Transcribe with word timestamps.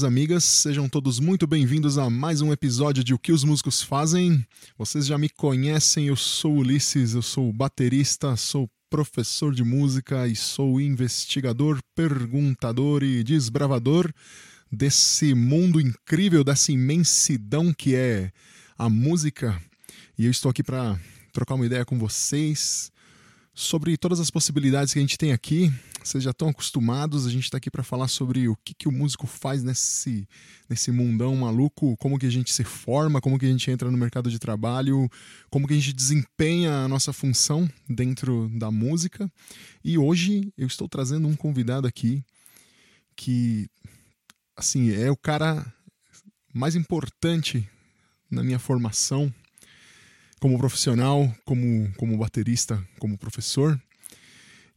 minhas 0.00 0.04
amigas, 0.04 0.44
sejam 0.44 0.88
todos 0.88 1.18
muito 1.20 1.46
bem-vindos 1.46 1.98
a 1.98 2.08
mais 2.08 2.40
um 2.40 2.52
episódio 2.52 3.04
de 3.04 3.12
O 3.12 3.18
que 3.18 3.32
os 3.32 3.44
músicos 3.44 3.82
fazem. 3.82 4.46
Vocês 4.78 5.06
já 5.06 5.18
me 5.18 5.28
conhecem, 5.28 6.06
eu 6.06 6.16
sou 6.16 6.56
Ulisses, 6.56 7.14
eu 7.14 7.20
sou 7.20 7.52
baterista, 7.52 8.34
sou 8.36 8.70
professor 8.88 9.54
de 9.54 9.62
música 9.62 10.26
e 10.26 10.34
sou 10.34 10.80
investigador, 10.80 11.80
perguntador 11.94 13.02
e 13.02 13.22
desbravador 13.22 14.10
desse 14.72 15.34
mundo 15.34 15.80
incrível, 15.80 16.42
dessa 16.42 16.72
imensidão 16.72 17.72
que 17.72 17.94
é 17.94 18.30
a 18.78 18.88
música. 18.88 19.60
E 20.16 20.24
eu 20.24 20.30
estou 20.30 20.50
aqui 20.50 20.62
para 20.62 20.98
trocar 21.32 21.56
uma 21.56 21.66
ideia 21.66 21.84
com 21.84 21.98
vocês 21.98 22.90
sobre 23.54 23.96
todas 23.96 24.20
as 24.20 24.30
possibilidades 24.30 24.92
que 24.92 24.98
a 24.98 25.02
gente 25.02 25.18
tem 25.18 25.32
aqui 25.32 25.72
vocês 26.02 26.24
já 26.24 26.30
estão 26.30 26.48
acostumados, 26.48 27.26
a 27.26 27.30
gente 27.30 27.44
está 27.44 27.58
aqui 27.58 27.70
para 27.70 27.82
falar 27.82 28.08
sobre 28.08 28.48
o 28.48 28.56
que, 28.64 28.72
que 28.72 28.88
o 28.88 28.92
músico 28.92 29.26
faz 29.26 29.62
nesse, 29.62 30.26
nesse 30.68 30.90
mundão 30.90 31.36
maluco, 31.36 31.96
como 31.98 32.18
que 32.18 32.26
a 32.26 32.30
gente 32.30 32.50
se 32.52 32.64
forma, 32.64 33.20
como 33.20 33.38
que 33.38 33.44
a 33.44 33.50
gente 33.50 33.70
entra 33.70 33.90
no 33.90 33.98
mercado 33.98 34.30
de 34.30 34.38
trabalho, 34.38 35.10
como 35.50 35.68
que 35.68 35.74
a 35.74 35.76
gente 35.76 35.92
desempenha 35.92 36.84
a 36.84 36.88
nossa 36.88 37.12
função 37.12 37.68
dentro 37.88 38.48
da 38.54 38.70
música. 38.70 39.30
E 39.84 39.98
hoje 39.98 40.52
eu 40.56 40.66
estou 40.66 40.88
trazendo 40.88 41.28
um 41.28 41.36
convidado 41.36 41.86
aqui 41.86 42.24
que, 43.14 43.68
assim, 44.56 44.90
é 44.92 45.10
o 45.10 45.16
cara 45.16 45.70
mais 46.52 46.74
importante 46.74 47.68
na 48.30 48.42
minha 48.42 48.58
formação 48.58 49.32
como 50.40 50.58
profissional, 50.58 51.32
como, 51.44 51.92
como 51.96 52.16
baterista, 52.16 52.82
como 52.98 53.18
professor. 53.18 53.80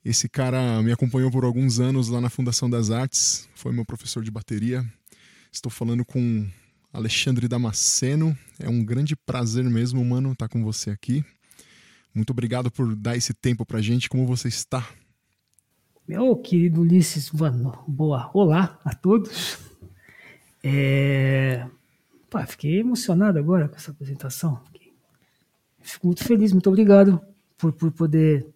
Esse 0.04 0.28
cara 0.28 0.84
me 0.84 0.92
acompanhou 0.92 1.32
por 1.32 1.46
alguns 1.46 1.80
anos 1.80 2.10
lá 2.10 2.20
na 2.20 2.30
Fundação 2.30 2.70
das 2.70 2.92
Artes, 2.92 3.48
foi 3.56 3.72
meu 3.72 3.86
professor 3.86 4.22
de 4.22 4.30
bateria. 4.30 4.86
Estou 5.50 5.72
falando 5.72 6.04
com 6.04 6.46
Alexandre 6.92 7.48
Damasceno. 7.48 8.38
É 8.60 8.68
um 8.68 8.84
grande 8.84 9.16
prazer 9.16 9.64
mesmo, 9.64 10.04
mano, 10.04 10.34
estar 10.34 10.50
com 10.50 10.62
você 10.64 10.90
aqui. 10.90 11.24
Muito 12.14 12.32
obrigado 12.32 12.70
por 12.70 12.96
dar 12.96 13.16
esse 13.16 13.34
tempo 13.34 13.66
pra 13.66 13.82
gente. 13.82 14.10
Como 14.10 14.28
você 14.28 14.50
está? 14.50 14.86
Meu 16.06 16.36
querido 16.36 16.82
Ulisses, 16.82 17.32
boa. 17.88 18.30
Olá 18.34 18.78
a 18.84 18.94
todos. 18.94 19.58
É... 20.62 21.66
Pá, 22.30 22.46
fiquei 22.46 22.80
emocionado 22.80 23.40
agora 23.40 23.70
com 23.70 23.76
essa 23.76 23.92
apresentação. 23.92 24.62
Fico 25.84 26.08
muito 26.08 26.24
feliz, 26.24 26.54
muito 26.54 26.70
obrigado 26.70 27.22
por, 27.58 27.74
por 27.74 27.92
poder 27.92 28.48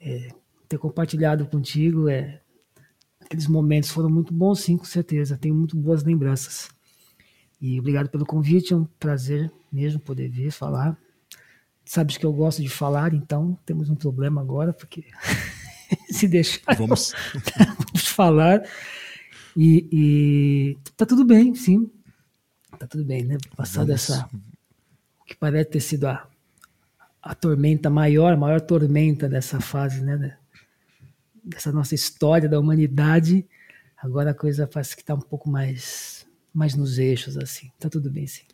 é, 0.00 0.28
ter 0.68 0.76
compartilhado 0.78 1.46
contigo. 1.46 2.08
É, 2.08 2.40
aqueles 3.20 3.46
momentos 3.46 3.90
foram 3.90 4.10
muito 4.10 4.34
bons, 4.34 4.60
sim, 4.60 4.76
com 4.76 4.84
certeza. 4.84 5.38
Tenho 5.38 5.54
muito 5.54 5.76
boas 5.76 6.02
lembranças. 6.02 6.68
E 7.60 7.78
obrigado 7.78 8.08
pelo 8.08 8.26
convite, 8.26 8.74
é 8.74 8.76
um 8.76 8.84
prazer 8.84 9.50
mesmo 9.72 10.00
poder 10.00 10.28
vir 10.28 10.50
falar. 10.50 10.98
Sabes 11.84 12.16
que 12.16 12.26
eu 12.26 12.32
gosto 12.32 12.60
de 12.60 12.68
falar, 12.68 13.14
então 13.14 13.56
temos 13.64 13.88
um 13.88 13.94
problema 13.94 14.40
agora, 14.40 14.72
porque 14.72 15.04
se 16.10 16.26
deixar. 16.26 16.74
Vamos, 16.76 17.14
vamos 17.78 18.08
falar. 18.08 18.62
E, 19.56 19.88
e 19.90 20.78
tá 20.96 21.06
tudo 21.06 21.24
bem, 21.24 21.54
sim. 21.54 21.88
Tá 22.78 22.86
tudo 22.86 23.04
bem, 23.04 23.24
né? 23.24 23.38
Passado 23.56 23.86
vamos. 23.86 24.10
essa. 24.10 24.28
Que 25.26 25.36
parece 25.36 25.70
ter 25.70 25.80
sido 25.80 26.06
a, 26.06 26.26
a 27.22 27.34
tormenta 27.34 27.90
maior, 27.90 28.32
a 28.32 28.36
maior 28.36 28.60
tormenta 28.60 29.28
dessa 29.28 29.60
fase, 29.60 30.00
né? 30.00 30.38
Dessa 31.44 31.72
nossa 31.72 31.94
história 31.94 32.48
da 32.48 32.58
humanidade. 32.58 33.44
Agora 33.96 34.30
a 34.30 34.34
coisa 34.34 34.66
parece 34.66 34.94
que 34.94 35.02
está 35.02 35.14
um 35.14 35.20
pouco 35.20 35.50
mais, 35.50 36.26
mais 36.54 36.74
nos 36.74 36.98
eixos, 36.98 37.36
assim. 37.36 37.70
Tá 37.78 37.90
tudo 37.90 38.10
bem, 38.10 38.26
sim. 38.26 38.44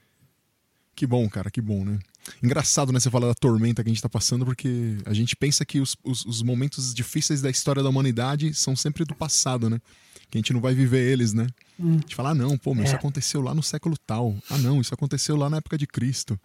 Que 0.94 1.06
bom, 1.06 1.28
cara, 1.28 1.50
que 1.50 1.60
bom, 1.60 1.84
né? 1.84 1.98
Engraçado, 2.42 2.92
né, 2.92 3.00
você 3.00 3.10
falar 3.10 3.26
da 3.26 3.34
tormenta 3.34 3.82
que 3.82 3.88
a 3.88 3.90
gente 3.90 3.98
está 3.98 4.08
passando, 4.08 4.44
porque 4.44 4.96
a 5.04 5.12
gente 5.12 5.34
pensa 5.34 5.64
que 5.64 5.80
os, 5.80 5.96
os, 6.04 6.24
os, 6.24 6.42
momentos 6.42 6.94
difíceis 6.94 7.42
da 7.42 7.50
história 7.50 7.82
da 7.82 7.88
humanidade 7.88 8.54
são 8.54 8.76
sempre 8.76 9.04
do 9.04 9.14
passado, 9.14 9.68
né? 9.68 9.80
Que 10.32 10.38
a 10.38 10.40
gente 10.40 10.54
não 10.54 10.62
vai 10.62 10.74
viver 10.74 11.12
eles, 11.12 11.34
né? 11.34 11.46
Hum. 11.78 11.90
A 11.90 12.00
gente 12.00 12.14
fala, 12.14 12.30
ah, 12.30 12.34
não, 12.34 12.56
pô, 12.56 12.74
meu, 12.74 12.84
é. 12.84 12.86
isso 12.86 12.96
aconteceu 12.96 13.42
lá 13.42 13.54
no 13.54 13.62
século 13.62 13.98
tal. 13.98 14.34
Ah, 14.48 14.56
não, 14.56 14.80
isso 14.80 14.94
aconteceu 14.94 15.36
lá 15.36 15.50
na 15.50 15.58
época 15.58 15.76
de 15.76 15.86
Cristo. 15.86 16.40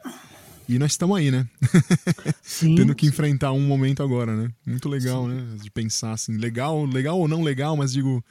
E 0.68 0.78
nós 0.78 0.92
estamos 0.92 1.18
aí, 1.18 1.32
né? 1.32 1.48
Sim. 2.42 2.76
Tendo 2.76 2.94
que 2.94 3.06
enfrentar 3.06 3.54
um 3.54 3.62
momento 3.62 4.04
agora, 4.04 4.36
né? 4.36 4.52
Muito 4.66 4.90
legal, 4.90 5.24
Sim. 5.24 5.36
né? 5.36 5.58
De 5.64 5.72
pensar 5.72 6.12
assim, 6.12 6.36
legal, 6.36 6.84
legal 6.84 7.18
ou 7.18 7.30
não 7.30 7.42
legal, 7.42 7.78
mas 7.78 7.94
digo, 7.94 8.22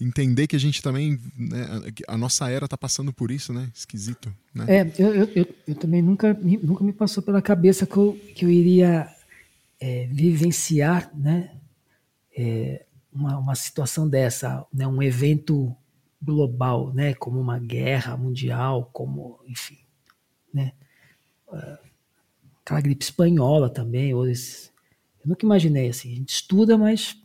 entender 0.00 0.48
que 0.48 0.56
a 0.56 0.58
gente 0.58 0.82
também, 0.82 1.20
né, 1.38 1.92
a 2.08 2.18
nossa 2.18 2.50
era 2.50 2.64
está 2.64 2.76
passando 2.76 3.12
por 3.12 3.30
isso, 3.30 3.52
né? 3.52 3.70
Esquisito, 3.72 4.34
né? 4.52 4.64
É, 4.66 4.92
eu, 4.98 5.14
eu, 5.14 5.30
eu, 5.36 5.46
eu, 5.68 5.74
também 5.76 6.02
nunca, 6.02 6.36
nunca 6.42 6.82
me 6.82 6.92
passou 6.92 7.22
pela 7.22 7.40
cabeça 7.40 7.86
que 7.86 7.96
eu, 7.96 8.18
que 8.34 8.44
eu 8.44 8.50
iria 8.50 9.08
é, 9.80 10.08
vivenciar, 10.10 11.12
né? 11.16 11.52
É, 12.36 12.84
uma, 13.12 13.38
uma 13.38 13.54
situação 13.54 14.08
dessa, 14.08 14.66
né? 14.72 14.86
Um 14.86 15.02
evento 15.02 15.74
global, 16.20 16.92
né? 16.92 17.14
Como 17.14 17.40
uma 17.40 17.58
guerra 17.58 18.16
mundial, 18.16 18.90
como, 18.92 19.40
enfim, 19.46 19.78
né? 20.52 20.72
aquela 22.64 22.80
gripe 22.80 23.04
espanhola 23.04 23.68
também, 23.68 24.14
ou 24.14 24.28
esse, 24.28 24.70
eu 25.20 25.28
nunca 25.28 25.44
imaginei 25.44 25.88
assim. 25.88 26.12
A 26.12 26.16
gente 26.16 26.34
estuda, 26.34 26.78
mas 26.78 27.16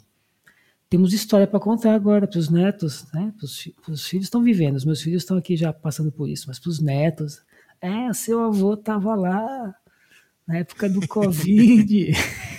temos 0.89 1.13
história 1.13 1.45
para 1.45 1.59
contar 1.59 1.93
agora 1.93 2.27
para 2.27 2.39
os 2.39 2.49
netos, 2.49 3.05
né? 3.13 3.33
Para 3.37 3.45
os 3.91 4.07
filhos 4.07 4.25
estão 4.25 4.41
vivendo, 4.41 4.75
os 4.75 4.85
meus 4.85 5.01
filhos 5.01 5.23
estão 5.23 5.37
aqui 5.37 5.55
já 5.55 5.71
passando 5.71 6.11
por 6.11 6.27
isso, 6.27 6.45
mas 6.47 6.59
para 6.59 6.69
os 6.69 6.79
netos, 6.79 7.43
é, 7.79 8.11
seu 8.13 8.39
avô 8.43 8.73
estava 8.73 9.13
lá 9.15 9.75
na 10.47 10.57
época 10.57 10.89
do 10.89 11.07
Covid. 11.07 12.11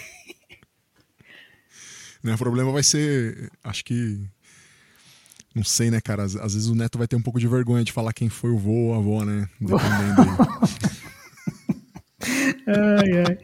né, 2.26 2.34
o 2.34 2.38
problema 2.38 2.72
vai 2.72 2.82
ser, 2.82 3.50
acho 3.62 3.84
que 3.84 4.28
não 5.54 5.64
sei, 5.64 5.90
né, 5.90 6.00
cara? 6.02 6.22
Às, 6.24 6.36
às, 6.36 6.52
vezes 6.52 6.68
o 6.68 6.74
neto 6.74 6.98
vai 6.98 7.08
ter 7.08 7.16
um 7.16 7.22
pouco 7.22 7.40
de 7.40 7.48
vergonha 7.48 7.82
de 7.82 7.92
falar 7.92 8.12
quem 8.12 8.28
foi 8.28 8.50
o 8.50 8.58
vô 8.58 8.88
ou 8.88 8.94
a 8.94 8.98
avó, 8.98 9.24
né? 9.24 9.48
Dependendo. 9.58 10.22
ai, 12.66 13.24
ai. 13.26 13.38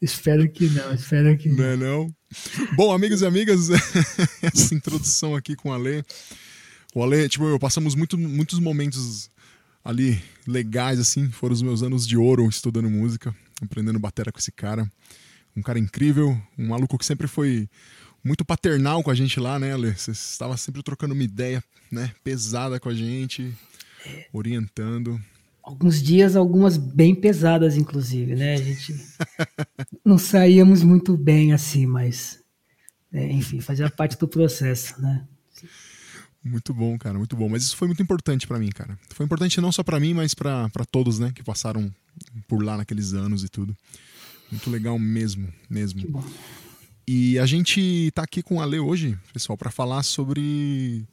Espero 0.00 0.50
que 0.50 0.68
não, 0.70 0.92
espero 0.92 1.38
que 1.38 1.48
não. 1.48 1.64
É 1.64 1.76
não, 1.76 2.12
Bom, 2.74 2.92
amigos 2.92 3.22
e 3.22 3.26
amigas, 3.26 3.68
essa 4.42 4.74
introdução 4.74 5.36
aqui 5.36 5.54
com 5.54 5.68
o 5.68 5.72
Ale. 5.72 6.02
O 6.92 7.02
Ale, 7.02 7.28
tipo, 7.28 7.44
eu 7.44 7.58
passamos 7.58 7.94
muito, 7.94 8.18
muitos 8.18 8.58
momentos 8.58 9.30
ali 9.84 10.20
legais, 10.46 10.98
assim. 10.98 11.30
Foram 11.30 11.52
os 11.52 11.62
meus 11.62 11.82
anos 11.82 12.06
de 12.06 12.16
ouro 12.16 12.48
estudando 12.48 12.90
música, 12.90 13.32
aprendendo 13.60 14.00
bateria 14.00 14.32
com 14.32 14.38
esse 14.40 14.50
cara. 14.50 14.90
Um 15.54 15.62
cara 15.62 15.78
incrível, 15.78 16.36
um 16.58 16.68
maluco 16.68 16.98
que 16.98 17.04
sempre 17.04 17.28
foi 17.28 17.68
muito 18.24 18.44
paternal 18.44 19.02
com 19.02 19.10
a 19.10 19.14
gente 19.14 19.38
lá, 19.40 19.58
né, 19.58 19.72
Ale? 19.72 19.92
Você 19.92 20.12
estava 20.12 20.56
sempre 20.56 20.82
trocando 20.82 21.14
uma 21.14 21.24
ideia, 21.24 21.62
né, 21.90 22.12
pesada 22.22 22.78
com 22.78 22.88
a 22.88 22.94
gente, 22.94 23.52
orientando 24.32 25.20
alguns 25.62 26.02
dias, 26.02 26.34
algumas 26.34 26.76
bem 26.76 27.14
pesadas, 27.14 27.76
inclusive, 27.76 28.34
né? 28.34 28.54
A 28.54 28.62
gente 28.62 28.94
não 30.04 30.18
saíamos 30.18 30.82
muito 30.82 31.16
bem 31.16 31.52
assim, 31.52 31.86
mas, 31.86 32.40
é, 33.12 33.30
enfim, 33.32 33.60
fazia 33.60 33.88
parte 33.88 34.18
do 34.18 34.26
processo, 34.26 35.00
né? 35.00 35.26
Muito 36.44 36.74
bom, 36.74 36.98
cara, 36.98 37.16
muito 37.16 37.36
bom. 37.36 37.48
Mas 37.48 37.62
isso 37.62 37.76
foi 37.76 37.86
muito 37.86 38.02
importante 38.02 38.48
para 38.48 38.58
mim, 38.58 38.70
cara. 38.70 38.98
Foi 39.10 39.24
importante 39.24 39.60
não 39.60 39.70
só 39.70 39.84
para 39.84 40.00
mim, 40.00 40.12
mas 40.12 40.34
para 40.34 40.68
todos, 40.90 41.20
né, 41.20 41.30
que 41.32 41.42
passaram 41.42 41.92
por 42.48 42.64
lá 42.64 42.76
naqueles 42.76 43.12
anos 43.12 43.44
e 43.44 43.48
tudo. 43.48 43.76
Muito 44.50 44.68
legal 44.68 44.98
mesmo, 44.98 45.48
mesmo. 45.70 46.00
Que 46.00 46.08
bom. 46.08 46.24
E 47.06 47.38
a 47.38 47.46
gente 47.46 48.10
tá 48.14 48.22
aqui 48.22 48.42
com 48.42 48.56
o 48.56 48.60
Ale 48.60 48.78
hoje, 48.78 49.18
pessoal, 49.32 49.56
para 49.56 49.70
falar 49.70 50.02
sobre 50.02 51.04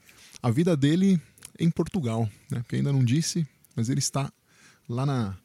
a 0.42 0.52
vida 0.52 0.78
dele 0.78 1.20
em 1.60 1.70
Portugal, 1.70 2.30
né? 2.50 2.60
Porque 2.60 2.76
ainda 2.76 2.94
não 2.94 3.04
disse, 3.04 3.46
mas 3.76 3.90
ele 3.90 4.00
está 4.00 4.32
lá 4.88 5.06
na 5.06 5.36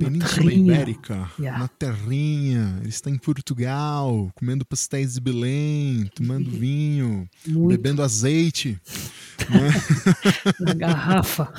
Península 0.00 0.52
Ibérica, 0.52 1.30
yeah. 1.38 1.58
na 1.58 1.68
terrinha. 1.68 2.78
Ele 2.80 2.88
está 2.88 3.10
em 3.10 3.18
Portugal, 3.18 4.32
comendo 4.34 4.64
pastéis 4.64 5.14
de 5.14 5.20
Belém, 5.20 6.10
tomando 6.14 6.50
vinho, 6.50 7.28
Muito. 7.46 7.68
bebendo 7.68 8.02
azeite. 8.02 8.80
né? 9.50 9.70
Na 10.58 10.74
garrafa. 10.74 11.52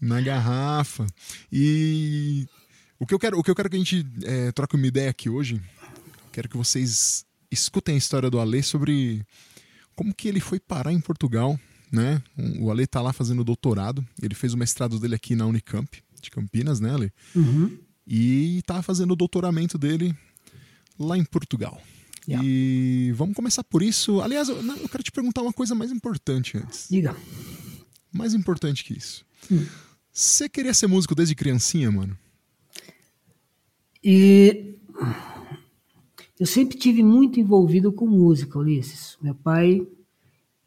na 0.00 0.20
garrafa. 0.20 1.06
E 1.52 2.46
o 2.98 3.06
que 3.06 3.14
eu 3.14 3.18
quero, 3.18 3.38
o 3.38 3.42
que 3.42 3.50
eu 3.50 3.54
quero 3.54 3.68
que 3.68 3.76
a 3.76 3.78
gente 3.78 4.06
é, 4.24 4.50
troque 4.52 4.74
uma 4.74 4.86
ideia 4.86 5.10
aqui 5.10 5.28
hoje, 5.28 5.60
quero 6.32 6.48
que 6.48 6.56
vocês 6.56 7.24
escutem 7.52 7.94
a 7.94 7.98
história 7.98 8.30
do 8.30 8.40
Ale 8.40 8.62
sobre 8.62 9.24
como 9.94 10.14
que 10.14 10.28
ele 10.28 10.40
foi 10.40 10.58
parar 10.58 10.92
em 10.92 11.00
Portugal, 11.00 11.58
né? 11.90 12.22
O 12.58 12.70
Ale 12.70 12.84
está 12.84 13.00
lá 13.00 13.12
fazendo 13.12 13.44
doutorado, 13.44 14.06
ele 14.20 14.34
fez 14.34 14.54
o 14.54 14.58
mestrado 14.58 14.98
dele 14.98 15.14
aqui 15.14 15.36
na 15.36 15.46
Unicamp, 15.46 16.02
de 16.20 16.30
Campinas, 16.30 16.80
né, 16.80 16.94
Ale? 16.94 17.12
Uhum. 17.34 17.78
E 18.06 18.62
tá 18.66 18.82
fazendo 18.82 19.12
o 19.12 19.16
doutoramento 19.16 19.76
dele 19.76 20.14
lá 20.98 21.16
em 21.16 21.24
Portugal. 21.24 21.80
Yeah. 22.28 22.46
E 22.46 23.12
vamos 23.12 23.34
começar 23.34 23.64
por 23.64 23.82
isso. 23.82 24.20
Aliás, 24.20 24.48
eu, 24.48 24.56
eu, 24.56 24.88
quero 24.88 25.02
te 25.02 25.10
perguntar 25.10 25.42
uma 25.42 25.52
coisa 25.52 25.74
mais 25.74 25.90
importante 25.90 26.56
antes. 26.56 26.86
Diga. 26.88 27.16
Mais 28.12 28.32
importante 28.32 28.84
que 28.84 28.96
isso. 28.96 29.24
Hum. 29.50 29.66
Você 30.12 30.48
queria 30.48 30.74
ser 30.74 30.86
músico 30.86 31.14
desde 31.14 31.34
criancinha, 31.34 31.90
mano? 31.90 32.16
E 34.04 34.76
eu 36.42 36.46
sempre 36.46 36.76
tive 36.76 37.04
muito 37.04 37.38
envolvido 37.38 37.92
com 37.92 38.04
música, 38.04 38.58
Ulisses. 38.58 39.16
Meu 39.22 39.32
pai, 39.32 39.86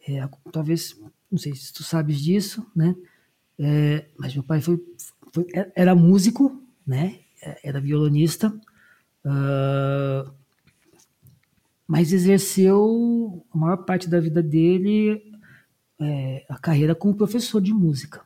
é, 0.07 0.25
talvez, 0.50 0.98
não 1.30 1.38
sei 1.38 1.54
se 1.54 1.74
tu 1.74 1.83
sabes 1.83 2.22
disso, 2.22 2.66
né? 2.74 2.95
É, 3.60 4.06
mas 4.18 4.33
meu 4.33 4.42
pai 4.42 4.62
foi, 4.62 4.81
foi, 5.33 5.45
era 5.75 5.94
músico, 5.94 6.63
né? 6.88 7.19
Era 7.62 7.81
violonista, 7.81 8.48
uh, 9.25 10.31
mas 11.86 12.13
exerceu 12.13 13.45
a 13.51 13.57
maior 13.57 13.83
parte 13.83 14.07
da 14.07 14.22
vida 14.22 14.42
dele 14.42 15.30
é, 16.00 16.45
a 16.48 16.57
carreira 16.57 16.95
como 16.95 17.13
professor 17.13 17.62
de 17.62 17.74
música. 17.74 18.22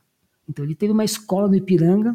Então 0.48 0.64
ele 0.64 0.76
teve 0.76 0.92
uma 0.92 1.04
escola 1.04 1.48
no 1.48 1.56
Ipiranga 1.56 2.14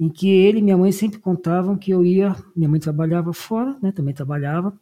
em 0.00 0.08
que 0.08 0.30
ele 0.30 0.60
e 0.60 0.62
minha 0.62 0.78
mãe 0.78 0.90
sempre 0.90 1.18
contavam 1.18 1.76
que 1.76 1.90
eu 1.90 2.02
ia. 2.02 2.34
Minha 2.56 2.70
mãe 2.70 2.80
trabalhava 2.80 3.34
fora, 3.34 3.78
né? 3.82 3.92
Também 3.92 4.14
trabalhava. 4.14 4.72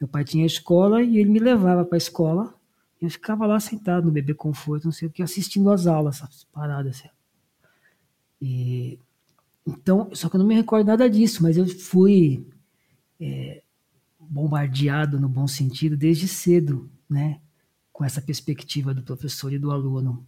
Meu 0.00 0.08
pai 0.08 0.24
tinha 0.24 0.46
escola 0.46 1.02
e 1.02 1.18
ele 1.18 1.28
me 1.28 1.38
levava 1.38 1.84
para 1.84 1.96
a 1.96 1.98
escola. 1.98 2.54
Eu 2.98 3.10
ficava 3.10 3.44
lá 3.44 3.60
sentado 3.60 4.06
no 4.06 4.10
bebê 4.10 4.32
conforto, 4.32 4.86
não 4.86 4.92
sei 4.92 5.06
o 5.06 5.10
que, 5.10 5.22
assistindo 5.22 5.70
as 5.70 5.86
aulas, 5.86 6.16
essas 6.16 6.44
paradas. 6.44 7.00
Assim. 7.00 7.08
E, 8.40 8.98
então, 9.66 10.08
só 10.14 10.30
que 10.30 10.36
eu 10.36 10.40
não 10.40 10.46
me 10.46 10.54
recordo 10.54 10.86
nada 10.86 11.10
disso, 11.10 11.42
mas 11.42 11.58
eu 11.58 11.68
fui 11.68 12.46
é, 13.20 13.62
bombardeado 14.18 15.20
no 15.20 15.28
bom 15.28 15.46
sentido 15.46 15.94
desde 15.94 16.26
cedo, 16.26 16.88
né? 17.08 17.38
Com 17.92 18.02
essa 18.02 18.22
perspectiva 18.22 18.94
do 18.94 19.02
professor 19.02 19.52
e 19.52 19.58
do 19.58 19.70
aluno. 19.70 20.26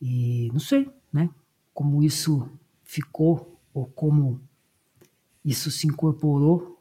E 0.00 0.48
não 0.52 0.60
sei, 0.60 0.88
né? 1.12 1.28
Como 1.74 2.04
isso 2.04 2.48
ficou 2.90 3.56
ou 3.72 3.86
como 3.86 4.40
isso 5.44 5.70
se 5.70 5.86
incorporou 5.86 6.76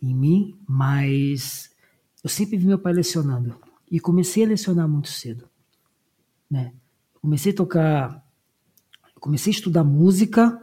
em 0.00 0.14
mim, 0.14 0.56
mas 0.64 1.74
eu 2.22 2.30
sempre 2.30 2.56
vi 2.56 2.66
meu 2.66 2.78
pai 2.78 2.92
lecionando 2.92 3.58
e 3.90 3.98
comecei 3.98 4.44
a 4.44 4.46
lecionar 4.46 4.88
muito 4.88 5.08
cedo, 5.08 5.48
né? 6.48 6.72
Comecei 7.20 7.50
a 7.50 7.56
tocar, 7.56 8.24
comecei 9.18 9.52
a 9.52 9.56
estudar 9.56 9.82
música. 9.82 10.56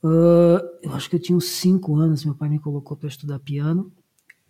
Uh, 0.00 0.60
eu 0.82 0.92
acho 0.92 1.10
que 1.10 1.16
eu 1.16 1.20
tinha 1.20 1.36
uns 1.36 1.46
cinco 1.46 1.96
anos. 1.96 2.24
Meu 2.24 2.36
pai 2.36 2.48
me 2.48 2.60
colocou 2.60 2.96
para 2.96 3.08
estudar 3.08 3.40
piano. 3.40 3.90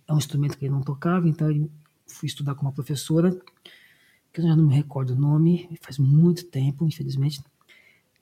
É 0.07 0.13
um 0.13 0.19
instrumento 0.19 0.59
que 0.59 0.67
ele 0.67 0.75
não 0.75 0.83
tocava, 0.83 1.27
então 1.27 1.51
eu 1.51 1.71
fui 2.07 2.27
estudar 2.27 2.55
com 2.57 2.63
uma 2.63 2.73
professora 2.73 3.35
que 4.33 4.41
eu 4.41 4.45
já 4.45 4.55
não 4.55 4.67
me 4.67 4.75
recordo 4.75 5.15
o 5.15 5.19
nome. 5.19 5.79
Faz 5.81 5.97
muito 5.97 6.45
tempo, 6.45 6.85
infelizmente. 6.85 7.43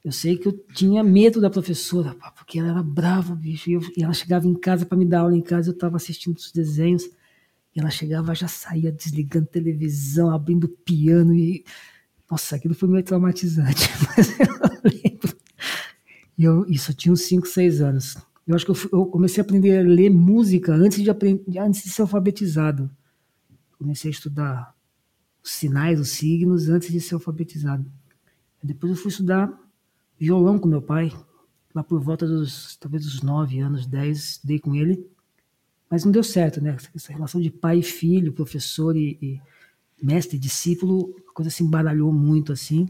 Eu 0.02 0.12
sei 0.12 0.38
que 0.38 0.49
eu 0.49 0.52
tinha 0.75 1.05
medo 1.05 1.41
da 1.41 1.50
professora, 1.50 2.17
porque 2.35 2.58
ela 2.58 2.70
era 2.70 2.82
brava, 2.82 3.35
bicho. 3.35 3.69
E, 3.69 3.75
eu, 3.75 3.81
e 3.97 4.02
ela 4.02 4.14
chegava 4.14 4.47
em 4.47 4.55
casa 4.55 4.87
para 4.87 4.97
me 4.97 5.05
dar 5.05 5.20
aula 5.20 5.37
em 5.37 5.43
casa, 5.43 5.69
eu 5.70 5.75
estava 5.75 5.97
assistindo 5.97 6.37
os 6.38 6.50
desenhos. 6.50 7.05
E 7.75 7.81
ela 7.81 7.91
chegava, 7.91 8.35
já 8.35 8.49
saía 8.49 8.91
desligando 8.91 9.47
televisão, 9.47 10.31
abrindo 10.31 10.69
piano. 10.69 11.35
E. 11.35 11.64
Nossa, 12.31 12.56
aquilo 12.56 12.75
foi 12.75 12.88
meio 12.88 13.05
traumatizante. 13.05 13.91
Mas 14.17 14.38
eu 14.38 14.91
lembro. 15.05 15.37
E 16.38 16.44
eu, 16.44 16.67
isso, 16.67 16.93
eu 16.93 16.94
tinha 16.94 17.12
uns 17.12 17.23
5, 17.23 17.47
6 17.47 17.82
anos. 17.82 18.17
Eu 18.47 18.56
acho 18.56 18.64
que 18.64 18.70
eu, 18.70 18.76
eu, 18.93 19.06
comecei 19.06 19.43
a 19.43 19.44
aprender 19.44 19.79
a 19.79 19.82
ler 19.82 20.08
música 20.08 20.75
antes 20.75 21.02
de, 21.02 21.11
aprender, 21.11 21.58
antes 21.58 21.85
de 21.85 21.91
ser 21.91 22.00
alfabetizado. 22.02 22.91
Comecei 23.79 24.08
a 24.08 24.12
estudar 24.12 24.75
os 25.43 25.52
sinais, 25.52 26.00
os 26.00 26.08
signos, 26.08 26.70
antes 26.70 26.91
de 26.91 27.00
ser 27.00 27.14
alfabetizado. 27.14 27.85
Depois 28.62 28.91
eu 28.91 28.97
fui 28.97 29.11
estudar 29.11 29.56
violão 30.20 30.58
com 30.58 30.69
meu 30.69 30.82
pai, 30.82 31.11
lá 31.75 31.82
por 31.82 32.00
volta 32.00 32.26
dos, 32.26 32.76
talvez 32.76 33.05
dos 33.05 33.22
9 33.22 33.58
anos, 33.58 33.87
10, 33.87 34.40
dei 34.44 34.58
com 34.58 34.75
ele, 34.75 35.05
mas 35.90 36.05
não 36.05 36.12
deu 36.12 36.22
certo, 36.22 36.61
né? 36.61 36.76
Essa 36.94 37.12
relação 37.12 37.40
de 37.40 37.50
pai 37.50 37.78
e 37.78 37.82
filho, 37.82 38.32
professor 38.32 38.96
e, 38.96 39.19
e 39.20 39.40
mestre 40.00 40.38
discípulo, 40.38 41.14
a 41.28 41.32
coisa 41.32 41.50
se 41.50 41.64
embaralhou 41.64 42.12
muito 42.12 42.52
assim. 42.52 42.87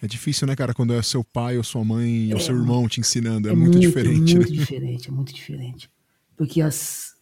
É 0.00 0.06
difícil, 0.06 0.46
né, 0.46 0.56
cara, 0.56 0.72
quando 0.72 0.94
é 0.94 1.02
seu 1.02 1.22
pai 1.22 1.58
ou 1.58 1.62
sua 1.62 1.84
mãe 1.84 2.30
é, 2.30 2.34
ou 2.34 2.40
seu 2.40 2.56
irmão 2.56 2.88
te 2.88 2.98
ensinando, 2.98 3.48
é, 3.48 3.52
é 3.52 3.54
muito, 3.54 3.72
muito, 3.72 3.86
diferente. 3.86 4.32
É 4.32 4.36
muito 4.36 4.50
né? 4.50 4.58
diferente, 4.58 5.08
é 5.08 5.12
muito 5.12 5.34
diferente. 5.34 5.90
Porque 6.34 6.62
as, 6.62 7.14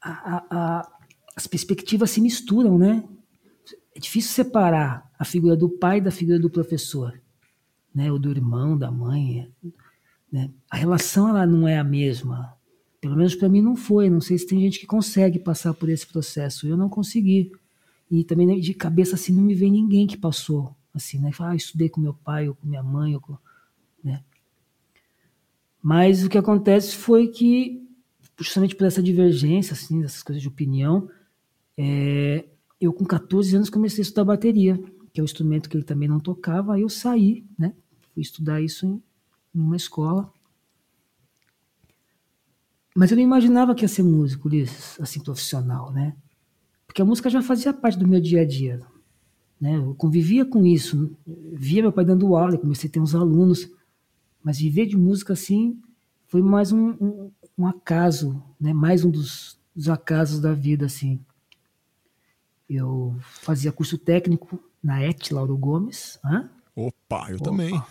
a, 0.00 0.10
a, 0.10 0.46
a, 0.50 0.98
as 1.36 1.46
perspectivas 1.46 2.10
se 2.10 2.20
misturam, 2.20 2.78
né? 2.78 3.04
é 3.98 4.00
difícil 4.00 4.30
separar 4.30 5.07
a 5.18 5.24
figura 5.24 5.56
do 5.56 5.68
pai 5.68 6.00
da 6.00 6.10
figura 6.10 6.38
do 6.38 6.48
professor, 6.48 7.20
né? 7.94 8.10
Ou 8.12 8.18
do 8.18 8.30
irmão, 8.30 8.76
da 8.76 8.90
mãe. 8.90 9.50
Né? 10.30 10.50
A 10.70 10.76
relação 10.76 11.28
ela 11.28 11.46
não 11.46 11.66
é 11.66 11.78
a 11.78 11.84
mesma. 11.84 12.54
Pelo 13.00 13.16
menos 13.16 13.34
para 13.34 13.48
mim 13.48 13.60
não 13.60 13.74
foi. 13.74 14.08
Não 14.08 14.20
sei 14.20 14.38
se 14.38 14.46
tem 14.46 14.60
gente 14.60 14.78
que 14.78 14.86
consegue 14.86 15.38
passar 15.38 15.74
por 15.74 15.88
esse 15.88 16.06
processo. 16.06 16.66
Eu 16.66 16.76
não 16.76 16.88
consegui. 16.88 17.50
E 18.10 18.24
também 18.24 18.46
né, 18.46 18.54
de 18.56 18.74
cabeça 18.74 19.16
assim 19.16 19.32
não 19.32 19.42
me 19.42 19.54
vem 19.54 19.70
ninguém 19.70 20.06
que 20.06 20.16
passou 20.16 20.74
assim, 20.94 21.18
né? 21.18 21.32
Fala, 21.32 21.52
ah, 21.52 21.56
estudei 21.56 21.88
com 21.88 22.00
meu 22.00 22.12
pai 22.12 22.48
ou 22.48 22.54
com 22.54 22.66
minha 22.66 22.82
mãe, 22.82 23.14
ou 23.14 23.20
com, 23.20 23.36
né? 24.02 24.22
Mas 25.82 26.24
o 26.24 26.28
que 26.28 26.36
acontece 26.36 26.94
foi 26.94 27.28
que 27.28 27.86
justamente 28.38 28.76
por 28.76 28.86
essa 28.86 29.02
divergência, 29.02 29.72
assim, 29.72 30.00
dessas 30.00 30.22
coisas 30.22 30.42
de 30.42 30.48
opinião, 30.48 31.08
é, 31.76 32.44
eu 32.80 32.92
com 32.92 33.04
14 33.04 33.56
anos 33.56 33.70
comecei 33.70 34.02
a 34.02 34.06
estudar 34.06 34.24
bateria, 34.24 34.80
que 35.18 35.20
é 35.20 35.22
o 35.22 35.24
instrumento 35.24 35.68
que 35.68 35.76
ele 35.76 35.82
também 35.82 36.08
não 36.08 36.20
tocava, 36.20 36.74
aí 36.74 36.82
eu 36.82 36.88
saí, 36.88 37.44
né? 37.58 37.74
Fui 38.14 38.22
estudar 38.22 38.60
isso 38.60 38.86
em, 38.86 39.02
em 39.52 39.60
uma 39.60 39.74
escola. 39.74 40.32
Mas 42.94 43.10
eu 43.10 43.16
não 43.16 43.24
imaginava 43.24 43.74
que 43.74 43.82
ia 43.82 43.88
ser 43.88 44.04
músico, 44.04 44.46
Ulisses, 44.46 44.96
assim, 45.00 45.18
profissional, 45.20 45.90
né? 45.90 46.14
Porque 46.86 47.02
a 47.02 47.04
música 47.04 47.28
já 47.28 47.42
fazia 47.42 47.72
parte 47.72 47.98
do 47.98 48.06
meu 48.06 48.20
dia 48.20 48.42
a 48.42 48.44
dia, 48.44 48.80
né? 49.60 49.76
Eu 49.76 49.92
convivia 49.96 50.46
com 50.46 50.64
isso, 50.64 51.16
via 51.26 51.82
meu 51.82 51.90
pai 51.90 52.04
dando 52.04 52.36
aula, 52.36 52.56
comecei 52.56 52.88
a 52.88 52.92
ter 52.92 53.00
uns 53.00 53.16
alunos, 53.16 53.68
mas 54.40 54.60
viver 54.60 54.86
de 54.86 54.96
música 54.96 55.32
assim 55.32 55.80
foi 56.28 56.42
mais 56.42 56.70
um, 56.70 56.90
um, 56.90 57.32
um 57.58 57.66
acaso, 57.66 58.40
né? 58.60 58.72
Mais 58.72 59.04
um 59.04 59.10
dos, 59.10 59.58
dos 59.74 59.88
acasos 59.88 60.38
da 60.38 60.54
vida, 60.54 60.86
assim. 60.86 61.18
Eu 62.70 63.16
fazia 63.20 63.72
curso 63.72 63.98
técnico 63.98 64.62
na 64.82 65.02
ET 65.02 65.30
Lauro 65.30 65.56
Gomes. 65.56 66.18
Hã? 66.24 66.48
Opa, 66.74 67.26
eu 67.30 67.36
Opa. 67.36 67.44
também. 67.44 67.82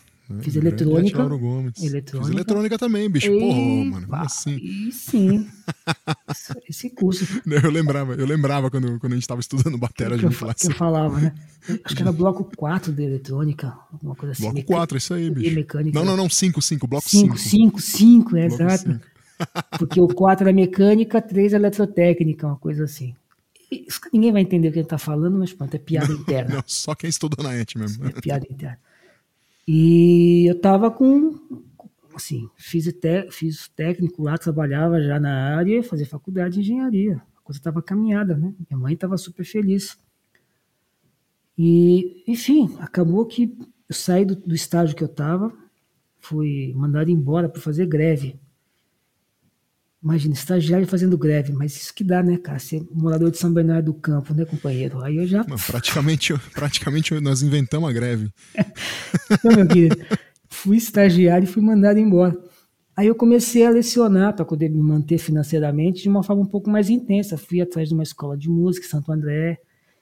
Fiz 0.41 0.57
eletrônica. 0.57 1.17
Lauro 1.17 1.39
Gomes. 1.39 1.81
Eletrônica. 1.81 2.27
Fiz 2.27 2.35
eletrônica 2.35 2.77
também, 2.77 3.09
bicho. 3.09 3.31
Epa, 3.31 3.39
Porra, 3.39 3.85
mano. 3.85 4.07
Como 4.07 4.23
assim? 4.23 4.57
E 4.57 4.91
sim. 4.91 5.47
Esse 6.67 6.89
curso. 6.89 7.25
Eu 7.47 7.71
lembrava, 7.71 8.13
eu 8.13 8.25
lembrava 8.25 8.69
quando, 8.69 8.99
quando 8.99 9.13
a 9.13 9.15
gente 9.15 9.23
estava 9.23 9.39
estudando 9.39 9.77
bateria 9.77 10.17
junto 10.17 10.45
lá. 10.45 10.53
Que 10.53 10.67
eu 10.67 10.75
falava, 10.75 11.19
né? 11.19 11.33
Acho 11.83 11.95
que 11.95 12.01
era 12.01 12.11
bloco 12.13 12.49
4 12.55 12.91
de 12.91 13.03
eletrônica, 13.03 13.73
alguma 13.91 14.15
coisa 14.15 14.33
assim. 14.33 14.43
Bloco 14.43 14.63
4, 14.63 14.97
isso 14.97 15.13
aí, 15.13 15.29
bicho. 15.29 15.55
Mecânica. 15.55 15.97
Não, 15.97 16.05
não, 16.05 16.17
não, 16.17 16.29
5, 16.29 16.61
5, 16.61 16.87
bloco 16.87 17.09
5. 17.09 17.37
5, 17.37 17.79
5, 17.79 17.81
5, 17.81 18.37
é 18.37 18.45
exato. 18.45 18.99
Porque 19.79 20.01
o 20.01 20.07
4 20.07 20.47
era 20.47 20.53
mecânica, 20.53 21.21
3 21.21 21.53
eletrotécnica, 21.53 22.47
uma 22.47 22.57
coisa 22.57 22.83
assim. 22.83 23.15
Isso, 23.71 23.99
ninguém 24.13 24.31
vai 24.31 24.41
entender 24.41 24.69
o 24.69 24.71
que 24.71 24.79
ele 24.79 24.85
está 24.85 24.97
falando, 24.97 25.37
mas 25.37 25.53
pronto, 25.53 25.75
é 25.75 25.79
piada 25.79 26.07
não, 26.07 26.15
interna. 26.19 26.55
Não, 26.55 26.63
só 26.65 26.95
quem 26.95 27.09
estudou 27.09 27.43
na 27.43 27.55
ET 27.55 27.75
mesmo. 27.75 28.05
É 28.07 28.11
piada 28.21 28.45
interna. 28.49 28.79
E 29.67 30.45
eu 30.47 30.55
estava 30.55 30.89
com, 30.89 31.37
assim, 32.15 32.49
fiz, 32.55 32.85
te, 32.93 33.29
fiz 33.31 33.67
técnico 33.69 34.23
lá, 34.23 34.37
trabalhava 34.37 35.01
já 35.01 35.19
na 35.19 35.57
área, 35.57 35.83
fazia 35.83 36.05
faculdade 36.05 36.55
de 36.55 36.61
engenharia. 36.61 37.21
A 37.37 37.41
coisa 37.41 37.59
estava 37.59 37.81
caminhada, 37.81 38.37
né? 38.37 38.53
Minha 38.69 38.79
mãe 38.79 38.93
estava 38.93 39.17
super 39.17 39.45
feliz. 39.45 39.97
E, 41.57 42.23
enfim, 42.27 42.77
acabou 42.79 43.25
que 43.25 43.57
eu 43.89 43.95
saí 43.95 44.23
do, 44.23 44.35
do 44.35 44.55
estágio 44.55 44.95
que 44.95 45.03
eu 45.03 45.07
estava, 45.07 45.51
fui 46.19 46.73
mandado 46.75 47.09
embora 47.09 47.49
para 47.49 47.61
fazer 47.61 47.85
greve. 47.87 48.39
Imagina, 50.07 50.33
estagiário 50.35 50.87
fazendo 50.87 51.17
greve, 51.17 51.51
mas 51.51 51.75
isso 51.75 51.93
que 51.93 52.01
dá, 52.01 52.23
né, 52.23 52.37
cara? 52.37 52.57
Ser 52.59 52.81
morador 52.93 53.29
de 53.29 53.37
São 53.37 53.51
Bernardo 53.51 53.87
do 53.87 53.93
Campo, 53.93 54.33
né, 54.33 54.45
companheiro? 54.45 55.03
Aí 55.03 55.17
eu 55.17 55.27
já. 55.27 55.43
Praticamente, 55.43 56.33
praticamente 56.53 57.19
nós 57.19 57.41
inventamos 57.41 57.89
a 57.89 57.91
greve. 57.91 58.31
então, 59.29 59.51
meu 59.53 59.67
querido, 59.67 59.97
fui 60.47 60.77
estagiário 60.77 61.43
e 61.43 61.47
fui 61.47 61.61
mandado 61.61 61.99
embora. 61.99 62.41
Aí 62.95 63.07
eu 63.07 63.15
comecei 63.15 63.65
a 63.65 63.69
lecionar 63.69 64.33
para 64.33 64.45
poder 64.45 64.69
me 64.69 64.81
manter 64.81 65.17
financeiramente 65.17 66.03
de 66.03 66.07
uma 66.07 66.23
forma 66.23 66.41
um 66.41 66.47
pouco 66.47 66.69
mais 66.69 66.89
intensa. 66.89 67.37
Fui 67.37 67.59
atrás 67.59 67.89
de 67.89 67.93
uma 67.93 68.03
escola 68.03 68.37
de 68.37 68.49
música, 68.49 68.87
Santo 68.87 69.11
André. 69.11 69.59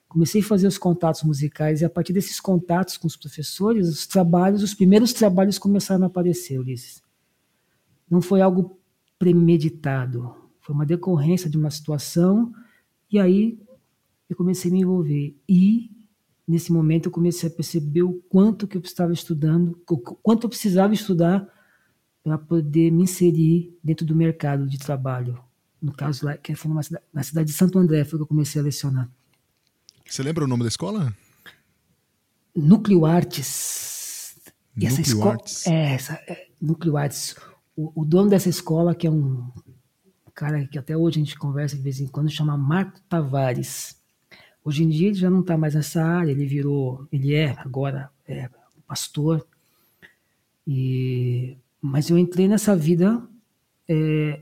Comecei 0.07 0.39
a 0.39 0.43
fazer 0.43 0.67
os 0.67 0.77
contatos 0.77 1.23
musicais 1.23 1.81
e 1.81 1.85
a 1.85 1.89
partir 1.89 2.13
desses 2.13 2.39
contatos 2.39 2.95
com 2.95 3.07
os 3.07 3.17
professores, 3.17 3.89
os 3.89 4.05
trabalhos, 4.05 4.61
os 4.61 4.75
primeiros 4.75 5.13
trabalhos 5.13 5.57
começaram 5.57 6.03
a 6.03 6.07
aparecer, 6.07 6.59
Ulisses. 6.59 7.01
Não 8.07 8.21
foi 8.21 8.39
algo 8.39 8.77
premeditado. 9.17 10.35
Foi 10.61 10.73
uma 10.73 10.85
decorrência 10.85 11.49
de 11.49 11.57
uma 11.57 11.69
situação 11.69 12.53
e 13.11 13.19
aí 13.19 13.59
eu 14.29 14.35
comecei 14.35 14.69
a 14.69 14.73
me 14.73 14.81
envolver. 14.81 15.35
E 15.47 15.91
nesse 16.47 16.71
momento 16.71 17.07
eu 17.07 17.11
comecei 17.11 17.49
a 17.49 17.51
perceber 17.51 18.03
o 18.03 18.13
quanto 18.29 18.67
que 18.67 18.77
eu 18.77 18.81
estava 18.81 19.13
estudando, 19.13 19.79
o 19.89 19.97
quanto 19.97 20.45
eu 20.45 20.49
precisava 20.49 20.93
estudar 20.93 21.47
para 22.23 22.37
poder 22.37 22.91
me 22.91 23.03
inserir 23.03 23.77
dentro 23.83 24.05
do 24.05 24.15
mercado 24.15 24.67
de 24.67 24.79
trabalho. 24.79 25.39
No 25.81 25.93
caso 25.93 26.25
lá, 26.25 26.35
que 26.35 26.55
foi 26.55 26.69
numa 26.69 26.81
cidade, 26.81 27.05
na 27.13 27.21
cidade 27.21 27.51
de 27.51 27.55
Santo 27.55 27.77
André, 27.77 28.03
foi 28.03 28.17
que 28.17 28.23
eu 28.23 28.27
comecei 28.27 28.59
a 28.59 28.63
lecionar. 28.63 29.09
Você 30.03 30.23
lembra 30.23 30.43
o 30.43 30.47
nome 30.47 30.63
da 30.63 30.69
escola? 30.69 31.15
Núcleo 32.55 33.05
Artes. 33.05 34.35
E 34.75 34.85
essa 34.85 35.01
escola, 35.01 35.33
Artes. 35.33 35.67
É, 35.67 35.93
essa, 35.93 36.13
é, 36.27 36.47
Núcleo 36.59 36.97
Artes. 36.97 37.35
O, 37.77 38.05
dono 38.05 38.29
dessa 38.29 38.47
escola, 38.47 38.95
que 38.95 39.05
é 39.05 39.11
um 39.11 39.51
cara 40.33 40.65
que 40.65 40.77
até 40.77 40.95
hoje 40.95 41.19
a 41.19 41.23
gente 41.23 41.37
conversa 41.37 41.75
de 41.75 41.81
vez 41.81 41.99
em 41.99 42.07
quando, 42.07 42.29
chama 42.29 42.57
Marco 42.57 42.99
Tavares. 43.09 44.01
Hoje 44.63 44.83
em 44.83 44.89
dia 44.89 45.07
ele 45.07 45.15
já 45.15 45.29
não 45.29 45.41
está 45.41 45.57
mais 45.57 45.75
nessa 45.75 46.03
área, 46.03 46.31
ele 46.31 46.45
virou, 46.45 47.07
ele 47.11 47.33
é 47.33 47.55
agora 47.57 48.09
é, 48.27 48.49
pastor. 48.87 49.45
E, 50.67 51.57
mas 51.81 52.09
eu 52.09 52.17
entrei 52.17 52.47
nessa 52.47 52.75
vida, 52.75 53.21
é, 53.87 54.41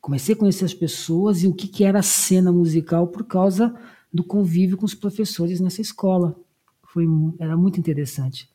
comecei 0.00 0.34
a 0.34 0.38
conhecer 0.38 0.64
as 0.64 0.74
pessoas 0.74 1.42
e 1.42 1.48
o 1.48 1.54
que, 1.54 1.68
que 1.68 1.84
era 1.84 2.00
a 2.00 2.02
cena 2.02 2.52
musical 2.52 3.06
por 3.06 3.24
causa 3.24 3.74
do 4.12 4.22
convívio 4.22 4.76
com 4.76 4.84
os 4.84 4.94
professores 4.94 5.60
nessa 5.60 5.80
escola. 5.80 6.36
Foi, 6.82 7.06
era 7.38 7.56
muito 7.56 7.78
interessante. 7.78 8.48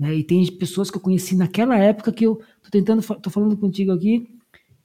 Né? 0.00 0.16
E 0.16 0.24
tem 0.24 0.44
pessoas 0.56 0.90
que 0.90 0.96
eu 0.96 1.00
conheci 1.00 1.36
naquela 1.36 1.76
época 1.76 2.10
que 2.10 2.26
eu 2.26 2.42
tô 2.62 2.70
tentando, 2.70 3.02
tô 3.20 3.30
falando 3.30 3.56
contigo 3.56 3.92
aqui 3.92 4.36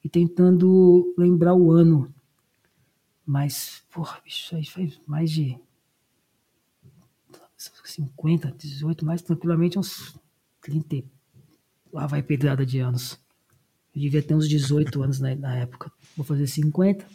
e 0.04 0.10
tentando 0.10 1.16
lembrar 1.18 1.56
o 1.56 1.72
ano 1.72 2.14
mas, 3.26 3.84
porra, 3.92 4.22
bicho, 4.24 4.56
aí 4.56 4.64
faz 4.66 5.02
mais 5.08 5.32
de 5.32 5.58
50, 7.84 8.52
18, 8.52 9.04
mais 9.06 9.22
tranquilamente 9.22 9.80
uns 9.80 10.16
30. 10.62 11.04
Lá 11.92 12.06
vai 12.06 12.22
pedrada 12.22 12.66
de 12.66 12.80
anos. 12.80 13.20
Eu 13.96 14.02
devia 14.02 14.22
ter 14.22 14.36
uns 14.36 14.48
18 14.48 15.02
anos 15.02 15.20
na, 15.20 15.34
na 15.36 15.56
época. 15.56 15.92
Vou 16.16 16.26
fazer 16.26 16.46
50. 16.46 17.08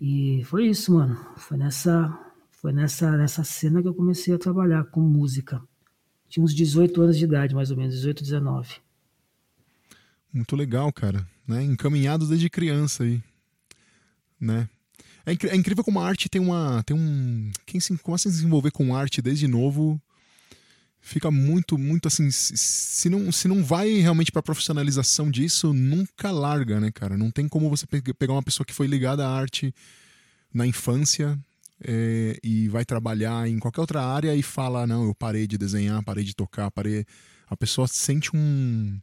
E 0.00 0.44
foi 0.44 0.68
isso, 0.68 0.92
mano. 0.92 1.16
Foi 1.36 1.56
nessa, 1.56 2.16
foi 2.50 2.72
nessa, 2.72 3.16
nessa 3.16 3.42
cena 3.42 3.82
que 3.82 3.88
eu 3.88 3.94
comecei 3.94 4.34
a 4.34 4.38
trabalhar 4.38 4.84
com 4.84 5.00
música. 5.00 5.60
Tinha 6.34 6.42
uns 6.42 6.52
18 6.52 7.00
anos 7.00 7.16
de 7.16 7.24
idade, 7.24 7.54
mais 7.54 7.70
ou 7.70 7.76
menos, 7.76 7.94
18, 7.94 8.24
19. 8.24 8.74
Muito 10.32 10.56
legal, 10.56 10.92
cara. 10.92 11.24
Né? 11.46 11.62
Encaminhado 11.62 12.26
desde 12.26 12.50
criança 12.50 13.04
aí 13.04 13.22
né? 14.40 14.68
É, 15.24 15.32
é, 15.32 15.56
incrível 15.56 15.84
como 15.84 16.00
a 16.00 16.06
arte 16.06 16.28
tem 16.28 16.40
uma. 16.40 16.82
Tem 16.82 16.96
um. 16.96 17.50
Quem 17.64 17.80
se 17.80 17.96
começa 17.98 18.28
a 18.28 18.32
se 18.32 18.38
desenvolver 18.38 18.72
com 18.72 18.94
arte 18.96 19.22
desde 19.22 19.46
novo 19.46 20.00
fica 21.00 21.30
muito, 21.30 21.78
muito 21.78 22.08
assim. 22.08 22.28
Se 22.30 23.08
não, 23.08 23.30
se 23.30 23.46
não 23.46 23.62
vai 23.62 24.00
realmente 24.00 24.32
para 24.32 24.42
profissionalização 24.42 25.30
disso, 25.30 25.72
nunca 25.72 26.32
larga, 26.32 26.80
né, 26.80 26.90
cara? 26.90 27.16
Não 27.16 27.30
tem 27.30 27.48
como 27.48 27.70
você 27.70 27.86
pegar 27.86 28.32
uma 28.32 28.42
pessoa 28.42 28.66
que 28.66 28.74
foi 28.74 28.86
ligada 28.88 29.24
à 29.24 29.30
arte 29.30 29.72
na 30.52 30.66
infância 30.66 31.38
é, 31.82 32.38
e 32.42 32.68
vai 32.68 32.84
trabalhar 32.84 33.48
em 33.48 33.58
qualquer 33.58 33.80
outra 33.80 34.02
área 34.02 34.34
e 34.34 34.42
fala: 34.42 34.86
não, 34.86 35.04
eu 35.04 35.14
parei 35.14 35.46
de 35.46 35.58
desenhar, 35.58 36.02
parei 36.04 36.24
de 36.24 36.34
tocar, 36.34 36.70
parei. 36.70 37.04
A 37.48 37.56
pessoa 37.56 37.86
sente 37.88 38.30
um. 38.34 38.98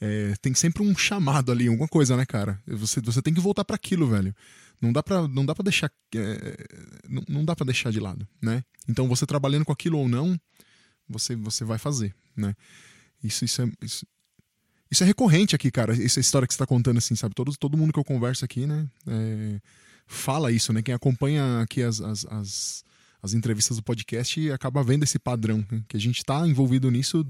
É, 0.00 0.34
tem 0.42 0.52
sempre 0.54 0.82
um 0.82 0.96
chamado 0.96 1.50
ali, 1.50 1.68
alguma 1.68 1.88
coisa, 1.88 2.16
né, 2.16 2.26
cara? 2.26 2.60
Você, 2.66 3.00
você 3.00 3.22
tem 3.22 3.32
que 3.32 3.40
voltar 3.40 3.64
para 3.64 3.76
aquilo, 3.76 4.08
velho. 4.08 4.34
Não 4.80 4.92
dá 4.92 5.02
para 5.02 5.26
não 5.28 5.46
dá 5.46 5.54
para 5.54 5.64
deixar 5.64 5.90
é, 6.14 6.66
não, 7.08 7.22
não 7.28 7.44
dá 7.44 7.56
para 7.56 7.66
deixar 7.66 7.90
de 7.90 8.00
lado, 8.00 8.26
né? 8.42 8.62
Então 8.88 9.08
você 9.08 9.24
trabalhando 9.24 9.64
com 9.64 9.72
aquilo 9.72 9.98
ou 9.98 10.08
não, 10.08 10.38
você 11.08 11.34
você 11.36 11.64
vai 11.64 11.78
fazer, 11.78 12.14
né? 12.36 12.54
Isso 13.22 13.44
isso 13.44 13.62
é 13.62 13.70
isso, 13.82 14.06
isso 14.90 15.02
é 15.02 15.06
recorrente 15.06 15.54
aqui, 15.54 15.70
cara. 15.70 15.92
Essa 15.92 16.20
história 16.20 16.46
que 16.46 16.52
você 16.52 16.56
está 16.56 16.66
contando 16.66 16.98
assim, 16.98 17.14
sabe? 17.14 17.34
Todo 17.34 17.56
todo 17.56 17.78
mundo 17.78 17.92
que 17.92 17.98
eu 17.98 18.04
converso 18.04 18.44
aqui, 18.44 18.66
né? 18.66 18.86
É, 19.06 19.60
fala 20.06 20.52
isso, 20.52 20.72
né? 20.72 20.82
Quem 20.82 20.94
acompanha 20.94 21.60
aqui 21.60 21.82
as, 21.82 22.00
as, 22.00 22.26
as, 22.26 22.84
as 23.22 23.34
entrevistas 23.34 23.76
do 23.76 23.82
podcast 23.82 24.50
acaba 24.50 24.82
vendo 24.82 25.02
esse 25.02 25.18
padrão, 25.18 25.64
né? 25.70 25.82
que 25.88 25.96
a 25.96 26.00
gente 26.00 26.18
está 26.18 26.46
envolvido 26.46 26.90
nisso 26.90 27.26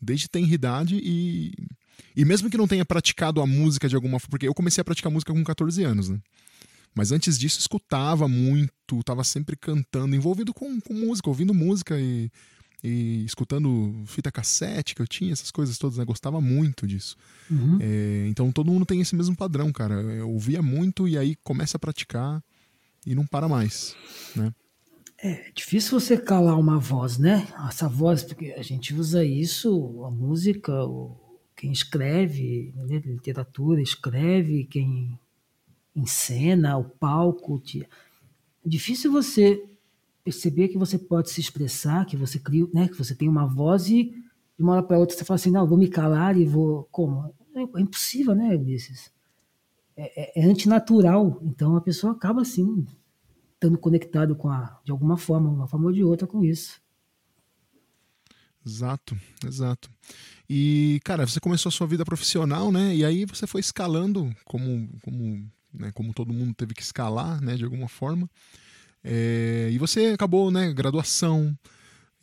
desde 0.00 0.28
tenridade 0.28 0.98
e 1.02 1.52
e 2.14 2.24
mesmo 2.24 2.50
que 2.50 2.56
não 2.56 2.66
tenha 2.66 2.84
praticado 2.84 3.40
a 3.40 3.46
música 3.46 3.88
de 3.88 3.94
alguma 3.94 4.18
forma, 4.18 4.30
porque 4.30 4.48
eu 4.48 4.54
comecei 4.54 4.80
a 4.80 4.84
praticar 4.84 5.10
música 5.10 5.32
com 5.32 5.42
14 5.42 5.82
anos, 5.82 6.08
né? 6.08 6.18
Mas 6.94 7.12
antes 7.12 7.38
disso, 7.38 7.60
escutava 7.60 8.26
muito, 8.26 9.00
estava 9.00 9.22
sempre 9.22 9.54
cantando, 9.54 10.16
envolvido 10.16 10.54
com, 10.54 10.80
com 10.80 10.94
música, 10.94 11.28
ouvindo 11.28 11.52
música 11.52 11.98
e, 12.00 12.30
e 12.82 13.24
escutando 13.24 14.02
fita 14.06 14.30
cassete 14.30 14.94
que 14.94 15.02
eu 15.02 15.06
tinha, 15.06 15.32
essas 15.32 15.50
coisas 15.50 15.78
todas, 15.78 15.98
né? 15.98 16.04
Gostava 16.04 16.40
muito 16.40 16.86
disso. 16.86 17.16
Uhum. 17.50 17.78
É, 17.80 18.26
então 18.28 18.52
todo 18.52 18.70
mundo 18.70 18.86
tem 18.86 19.00
esse 19.00 19.16
mesmo 19.16 19.36
padrão, 19.36 19.72
cara. 19.72 19.94
Eu 19.94 20.30
ouvia 20.30 20.62
muito 20.62 21.08
e 21.08 21.16
aí 21.16 21.36
começa 21.42 21.76
a 21.76 21.80
praticar 21.80 22.42
e 23.06 23.14
não 23.14 23.26
para 23.26 23.48
mais, 23.48 23.96
né? 24.34 24.52
É 25.18 25.50
difícil 25.54 25.98
você 25.98 26.18
calar 26.18 26.58
uma 26.58 26.78
voz, 26.78 27.16
né? 27.16 27.48
Essa 27.66 27.88
voz, 27.88 28.22
porque 28.22 28.52
a 28.52 28.62
gente 28.62 28.92
usa 28.92 29.24
isso, 29.24 30.04
a 30.04 30.10
música, 30.10 30.72
quem 31.56 31.72
escreve, 31.72 32.72
né? 32.76 33.02
literatura, 33.04 33.80
escreve, 33.80 34.64
quem 34.64 35.18
em 35.94 36.06
cena, 36.06 36.76
o 36.76 36.84
palco. 36.84 37.58
Te... 37.58 37.82
É 37.82 38.68
difícil 38.68 39.10
você 39.10 39.64
perceber 40.26 40.66
que 40.66 40.76
você 40.76 40.98
pode 40.98 41.30
se 41.30 41.40
expressar, 41.40 42.04
que 42.04 42.16
você 42.16 42.36
cria, 42.36 42.66
né, 42.74 42.88
que 42.88 42.98
você 42.98 43.14
tem 43.14 43.28
uma 43.28 43.46
voz 43.46 43.88
e 43.88 44.10
de 44.56 44.62
uma 44.62 44.72
hora 44.72 44.82
para 44.82 44.98
outra 44.98 45.16
você 45.16 45.24
fala 45.24 45.36
assim, 45.36 45.52
não, 45.52 45.64
vou 45.64 45.78
me 45.78 45.86
calar 45.86 46.36
e 46.36 46.44
vou 46.44 46.88
como? 46.90 47.32
É, 47.54 47.60
é 47.60 47.80
impossível, 47.80 48.34
né, 48.34 48.56
Ulisses? 48.56 49.12
É, 49.96 50.40
é, 50.40 50.42
é, 50.42 50.50
antinatural. 50.50 51.38
Então 51.44 51.76
a 51.76 51.80
pessoa 51.80 52.12
acaba 52.12 52.42
assim 52.42 52.84
estando 53.54 53.78
conectado 53.78 54.34
com 54.34 54.48
a, 54.48 54.80
de 54.84 54.90
alguma 54.90 55.16
forma, 55.16 55.48
uma 55.48 55.68
forma 55.68 55.86
ou 55.86 55.92
de 55.92 56.02
outra 56.02 56.26
com 56.26 56.44
isso. 56.44 56.80
Exato, 58.66 59.16
exato. 59.46 59.88
E, 60.50 61.00
cara, 61.04 61.24
você 61.24 61.38
começou 61.38 61.68
a 61.68 61.72
sua 61.72 61.86
vida 61.86 62.04
profissional, 62.04 62.72
né? 62.72 62.96
E 62.96 63.04
aí 63.04 63.24
você 63.24 63.46
foi 63.46 63.60
escalando 63.60 64.34
como, 64.44 64.88
como 65.02 65.48
né, 65.72 65.92
como 65.92 66.12
todo 66.12 66.32
mundo 66.32 66.52
teve 66.52 66.74
que 66.74 66.82
escalar, 66.82 67.40
né, 67.40 67.54
de 67.54 67.64
alguma 67.64 67.88
forma. 67.88 68.28
É, 69.08 69.68
e 69.70 69.78
você 69.78 70.06
acabou, 70.06 70.50
né, 70.50 70.72
graduação, 70.72 71.56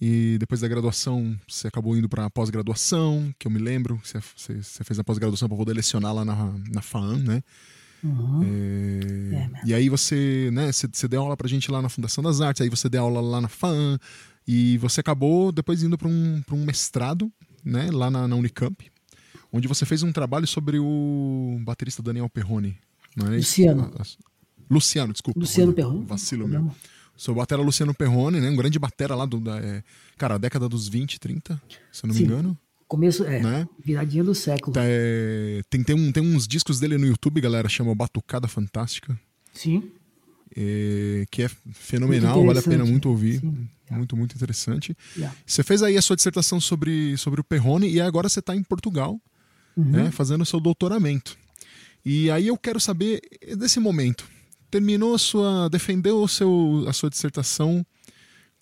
e 0.01 0.37
depois 0.37 0.59
da 0.59 0.67
graduação 0.67 1.39
você 1.47 1.69
acabou 1.69 1.95
indo 1.95 2.09
para 2.09 2.29
pós-graduação, 2.29 3.33
que 3.39 3.47
eu 3.47 3.51
me 3.51 3.57
lembro, 3.57 4.01
você, 4.03 4.19
você, 4.35 4.83
fez 4.83 4.99
a 4.99 5.03
pós-graduação 5.03 5.47
para 5.47 5.57
poder 5.57 5.73
lecionar 5.73 6.13
lá 6.13 6.25
na, 6.25 6.53
na 6.69 6.81
FAAM, 6.81 7.19
né? 7.19 7.41
Uhum. 8.03 8.43
É, 8.43 9.35
é, 9.35 9.49
e 9.65 9.73
aí 9.73 9.87
você, 9.87 10.49
né, 10.51 10.73
você, 10.73 10.89
você 10.91 11.07
deu 11.07 11.21
aula 11.21 11.37
pra 11.37 11.47
gente 11.47 11.71
lá 11.71 11.81
na 11.81 11.87
Fundação 11.87 12.21
das 12.21 12.41
Artes, 12.41 12.61
aí 12.61 12.69
você 12.69 12.89
deu 12.89 13.03
aula 13.03 13.21
lá 13.21 13.39
na 13.39 13.47
FAAM, 13.47 13.97
e 14.45 14.77
você 14.79 14.99
acabou 14.99 15.53
depois 15.53 15.83
indo 15.83 15.97
para 15.97 16.09
um, 16.09 16.43
um 16.51 16.65
mestrado, 16.65 17.31
né, 17.63 17.89
lá 17.93 18.11
na, 18.11 18.27
na 18.27 18.35
Unicamp, 18.35 18.91
onde 19.53 19.69
você 19.69 19.85
fez 19.85 20.03
um 20.03 20.11
trabalho 20.11 20.45
sobre 20.45 20.79
o 20.79 21.57
baterista 21.63 22.03
Daniel 22.03 22.29
Perrone, 22.29 22.77
não 23.15 23.31
é 23.31 23.37
Luciano. 24.69 25.13
Desculpa. 25.13 25.39
Luciano 25.39 25.73
Perrone. 25.73 26.05
Vacilo 26.05 26.47
meu. 26.47 26.71
Sou 27.15 27.35
batera 27.35 27.61
Luciano 27.61 27.93
Perrone, 27.93 28.39
né? 28.39 28.49
Um 28.49 28.55
grande 28.55 28.79
batera 28.79 29.15
lá 29.15 29.25
do, 29.25 29.39
da, 29.39 29.59
é, 29.59 29.83
cara, 30.17 30.37
década 30.37 30.67
dos 30.67 30.87
20, 30.87 31.19
30, 31.19 31.61
se 31.91 32.03
eu 32.03 32.07
não 32.07 32.13
Sim. 32.13 32.21
me 32.21 32.25
engano. 32.25 32.57
Começo, 32.87 33.23
é, 33.23 33.39
né? 33.41 33.67
viradinha 33.83 34.23
do 34.23 34.35
século. 34.35 34.75
É, 34.79 35.61
tem, 35.69 35.83
tem, 35.83 35.95
um, 35.95 36.11
tem 36.11 36.23
uns 36.23 36.47
discos 36.47 36.79
dele 36.79 36.97
no 36.97 37.05
YouTube, 37.05 37.39
galera, 37.41 37.69
chama 37.69 37.93
Batucada 37.95 38.47
Fantástica. 38.47 39.17
Sim. 39.53 39.91
É, 40.55 41.25
que 41.31 41.43
é 41.43 41.49
fenomenal, 41.71 42.45
vale 42.45 42.59
a 42.59 42.63
pena 42.63 42.85
muito 42.85 43.09
ouvir. 43.09 43.39
Sim. 43.39 43.67
Muito, 43.89 44.17
muito 44.17 44.35
interessante. 44.35 44.95
Yeah. 45.15 45.35
Você 45.45 45.63
fez 45.63 45.83
aí 45.83 45.97
a 45.97 46.01
sua 46.01 46.15
dissertação 46.15 46.59
sobre, 46.59 47.15
sobre 47.17 47.41
o 47.41 47.43
Perrone 47.43 47.87
e 47.89 48.01
agora 48.01 48.27
você 48.27 48.39
está 48.39 48.55
em 48.55 48.63
Portugal, 48.63 49.19
uhum. 49.77 49.83
né, 49.83 50.11
fazendo 50.11 50.41
o 50.41 50.45
seu 50.45 50.59
doutoramento. 50.59 51.37
E 52.03 52.29
aí 52.31 52.47
eu 52.47 52.57
quero 52.57 52.79
saber 52.79 53.21
desse 53.57 53.79
momento. 53.79 54.27
Terminou 54.73 55.13
a 55.13 55.19
sua, 55.19 55.69
defendeu 55.69 56.23
o 56.23 56.27
seu, 56.27 56.83
a 56.87 56.93
sua 56.93 57.07
dissertação. 57.07 57.85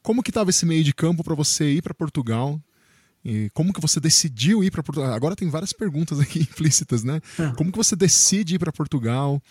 Como 0.04 0.22
que 0.22 0.30
estava 0.30 0.50
esse 0.50 0.66
meio 0.66 0.84
de 0.84 0.94
campo 0.94 1.24
para 1.24 1.34
você 1.34 1.72
ir 1.72 1.82
para 1.82 1.94
Portugal? 1.94 2.62
E 3.24 3.50
como 3.54 3.72
que 3.72 3.80
você 3.80 3.98
decidiu 3.98 4.62
ir 4.62 4.72
para 4.72 4.84
Portugal? 4.84 5.14
Agora 5.14 5.38
tem 5.38 5.48
várias 5.48 5.72
perguntas 5.72 6.20
aqui 6.20 6.40
implícitas, 6.52 7.06
né? 7.06 7.22
É. 7.40 7.54
Como 7.56 7.72
que 7.72 7.78
você 7.78 7.96
decide 7.96 8.56
ir 8.56 8.60
para 8.60 8.74
Portugal? 8.74 9.42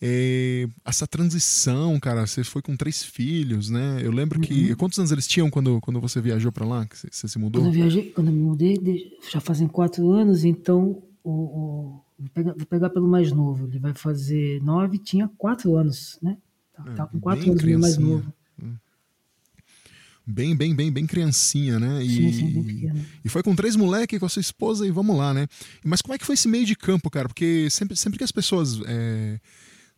É, 0.00 0.66
essa 0.82 1.06
transição, 1.06 2.00
cara, 2.00 2.26
você 2.26 2.42
foi 2.42 2.62
com 2.62 2.74
três 2.74 3.02
filhos, 3.02 3.68
né? 3.68 4.00
Eu 4.02 4.10
lembro 4.10 4.40
que. 4.40 4.70
Uhum. 4.70 4.76
Quantos 4.76 4.98
anos 4.98 5.12
eles 5.12 5.26
tinham 5.26 5.50
quando, 5.50 5.78
quando 5.82 6.00
você 6.00 6.22
viajou 6.22 6.50
para 6.50 6.64
lá? 6.64 6.86
Que 6.86 6.96
você, 6.96 7.08
você, 7.12 7.28
se 7.28 7.38
mudou? 7.38 7.60
Quando 7.60 7.74
eu 7.74 7.82
viajei, 7.82 8.10
quando 8.12 8.28
eu 8.28 8.32
me 8.32 8.40
mudei, 8.40 8.78
já 9.30 9.40
fazem 9.40 9.68
quatro 9.68 10.10
anos, 10.10 10.42
então 10.42 11.02
o, 11.22 11.32
o 11.32 12.00
vou 12.18 12.28
pegar, 12.30 12.54
vou 12.54 12.66
pegar 12.66 12.90
pelo 12.90 13.08
mais 13.08 13.32
novo. 13.32 13.66
Ele 13.66 13.78
vai 13.78 13.94
fazer 13.94 14.62
nove, 14.62 14.98
tinha 14.98 15.28
quatro 15.38 15.76
anos, 15.76 16.18
né? 16.22 16.36
Tá, 16.74 16.84
é, 16.86 16.94
tá 16.94 17.06
com 17.06 17.20
quatro 17.20 17.50
anos, 17.50 17.62
meio 17.62 17.78
mais 17.78 17.96
novo. 17.96 18.32
Hum. 18.62 18.74
Bem, 20.26 20.54
bem, 20.54 20.74
bem, 20.74 20.92
bem 20.92 21.06
criancinha, 21.06 21.78
né? 21.78 22.02
E, 22.02 22.08
sim, 22.08 22.32
sim, 22.32 22.52
bem 22.52 22.64
pequeno. 22.64 23.06
E 23.24 23.28
foi 23.28 23.42
com 23.42 23.54
três 23.54 23.76
moleques, 23.76 24.18
com 24.18 24.26
a 24.26 24.28
sua 24.28 24.40
esposa 24.40 24.86
e 24.86 24.90
vamos 24.90 25.16
lá, 25.16 25.32
né? 25.32 25.46
Mas 25.82 26.02
como 26.02 26.14
é 26.14 26.18
que 26.18 26.26
foi 26.26 26.34
esse 26.34 26.48
meio 26.48 26.66
de 26.66 26.76
campo, 26.76 27.08
cara? 27.08 27.28
Porque 27.28 27.68
sempre, 27.70 27.96
sempre 27.96 28.18
que 28.18 28.24
as 28.24 28.32
pessoas. 28.32 28.80
É 28.86 29.40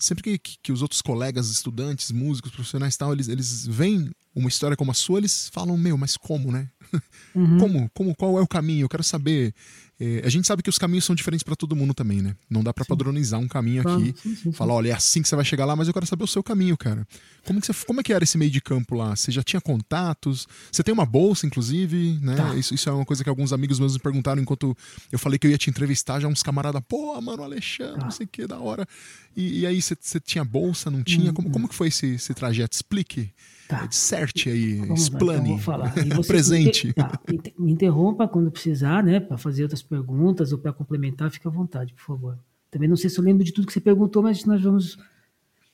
sempre 0.00 0.22
que, 0.22 0.38
que, 0.38 0.58
que, 0.62 0.72
os 0.72 0.82
outros 0.82 1.02
colegas, 1.02 1.50
estudantes, 1.50 2.10
músicos, 2.10 2.50
profissionais 2.50 2.96
tal, 2.96 3.12
eles, 3.12 3.28
eles 3.28 3.66
veem 3.66 4.10
uma 4.34 4.48
história 4.48 4.76
como 4.76 4.90
a 4.90 4.94
sua, 4.94 5.18
eles 5.18 5.50
falam, 5.52 5.76
meu, 5.76 5.96
mas 5.96 6.16
como, 6.16 6.50
né? 6.50 6.68
Uhum. 7.32 7.58
Como, 7.58 7.90
como, 7.94 8.16
qual 8.16 8.38
é 8.40 8.42
o 8.42 8.48
caminho? 8.48 8.84
Eu 8.84 8.88
quero 8.88 9.04
saber. 9.04 9.54
É, 10.02 10.22
a 10.24 10.30
gente 10.30 10.46
sabe 10.46 10.62
que 10.62 10.70
os 10.70 10.78
caminhos 10.78 11.04
são 11.04 11.14
diferentes 11.14 11.42
para 11.42 11.54
todo 11.54 11.76
mundo 11.76 11.92
também, 11.92 12.22
né? 12.22 12.34
Não 12.48 12.64
dá 12.64 12.72
para 12.72 12.86
padronizar 12.86 13.38
um 13.38 13.46
caminho 13.46 13.82
aqui, 13.82 14.14
sim, 14.22 14.34
sim, 14.34 14.52
falar, 14.52 14.72
olha, 14.72 14.88
é 14.88 14.92
assim 14.92 15.20
que 15.20 15.28
você 15.28 15.36
vai 15.36 15.44
chegar 15.44 15.66
lá, 15.66 15.76
mas 15.76 15.88
eu 15.88 15.92
quero 15.92 16.06
saber 16.06 16.24
o 16.24 16.26
seu 16.26 16.42
caminho, 16.42 16.74
cara. 16.74 17.06
Como, 17.44 17.60
que 17.60 17.66
você, 17.66 17.84
como 17.84 18.00
é 18.00 18.02
que 18.02 18.10
era 18.10 18.24
esse 18.24 18.38
meio 18.38 18.50
de 18.50 18.62
campo 18.62 18.94
lá? 18.94 19.14
Você 19.14 19.30
já 19.30 19.42
tinha 19.42 19.60
contatos? 19.60 20.48
Você 20.72 20.82
tem 20.82 20.94
uma 20.94 21.04
bolsa, 21.04 21.46
inclusive, 21.46 22.18
né? 22.22 22.34
Tá. 22.34 22.54
Isso, 22.54 22.74
isso 22.74 22.88
é 22.88 22.92
uma 22.92 23.04
coisa 23.04 23.22
que 23.22 23.28
alguns 23.28 23.52
amigos 23.52 23.78
meus 23.78 23.92
me 23.92 23.98
perguntaram 23.98 24.40
enquanto 24.40 24.74
eu 25.12 25.18
falei 25.18 25.38
que 25.38 25.46
eu 25.46 25.50
ia 25.50 25.58
te 25.58 25.68
entrevistar, 25.68 26.18
já 26.18 26.28
uns 26.28 26.42
camaradas, 26.42 26.80
pô, 26.88 27.20
mano, 27.20 27.42
Alexandre, 27.42 27.98
tá. 27.98 28.04
não 28.04 28.10
sei 28.10 28.24
o 28.24 28.28
que, 28.28 28.46
da 28.46 28.58
hora. 28.58 28.88
E, 29.36 29.60
e 29.60 29.66
aí, 29.66 29.82
você, 29.82 29.94
você 30.00 30.18
tinha 30.18 30.42
bolsa, 30.42 30.90
não 30.90 31.02
tinha? 31.02 31.30
Hum, 31.30 31.34
como, 31.34 31.48
hum. 31.48 31.52
como 31.52 31.68
que 31.68 31.74
foi 31.74 31.88
esse, 31.88 32.14
esse 32.14 32.32
trajeto? 32.32 32.74
Explique. 32.74 33.34
Tá. 33.70 33.86
Disserte 33.86 34.48
aí, 34.48 34.78
Vamos 34.78 35.02
explane. 35.02 35.60
Lá, 35.64 35.94
então 36.04 36.22
Presente. 36.24 36.88
Me, 36.88 36.92
tá, 36.92 37.20
me 37.56 37.70
interrompa 37.70 38.26
quando 38.26 38.50
precisar, 38.50 39.00
né? 39.04 39.20
Para 39.20 39.38
fazer 39.38 39.62
outras 39.62 39.80
perguntas 39.80 40.50
ou 40.50 40.58
para 40.58 40.72
complementar, 40.72 41.30
fica 41.30 41.48
à 41.48 41.52
vontade, 41.52 41.94
por 41.94 42.02
favor. 42.02 42.38
Também 42.68 42.88
não 42.88 42.96
sei 42.96 43.08
se 43.08 43.20
eu 43.20 43.22
lembro 43.22 43.44
de 43.44 43.52
tudo 43.52 43.68
que 43.68 43.72
você 43.72 43.80
perguntou, 43.80 44.24
mas 44.24 44.44
nós 44.44 44.60
vamos. 44.60 44.98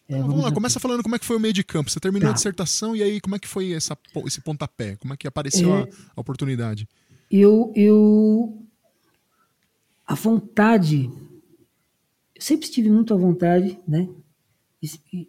É, 0.06 0.12
vamos, 0.12 0.28
vamos 0.28 0.44
lá, 0.44 0.52
começa 0.52 0.78
falando 0.78 1.02
como 1.02 1.16
é 1.16 1.18
que 1.18 1.24
foi 1.24 1.38
o 1.38 1.40
meio 1.40 1.54
de 1.54 1.64
campo. 1.64 1.90
Você 1.90 1.98
terminou 1.98 2.28
tá. 2.28 2.32
a 2.32 2.34
dissertação 2.34 2.94
e 2.94 3.02
aí 3.02 3.18
como 3.18 3.34
é 3.34 3.38
que 3.38 3.48
foi 3.48 3.72
essa, 3.72 3.96
esse 4.26 4.42
pontapé? 4.42 4.96
Como 4.96 5.14
é 5.14 5.16
que 5.16 5.26
apareceu 5.26 5.74
é, 5.74 5.82
a, 5.84 5.88
a 6.16 6.20
oportunidade? 6.20 6.86
Eu, 7.30 7.72
eu. 7.74 8.62
A 10.06 10.14
vontade. 10.14 11.10
Eu 12.34 12.42
sempre 12.42 12.68
tive 12.68 12.90
muito 12.90 13.14
à 13.14 13.16
vontade, 13.16 13.78
né? 13.88 14.06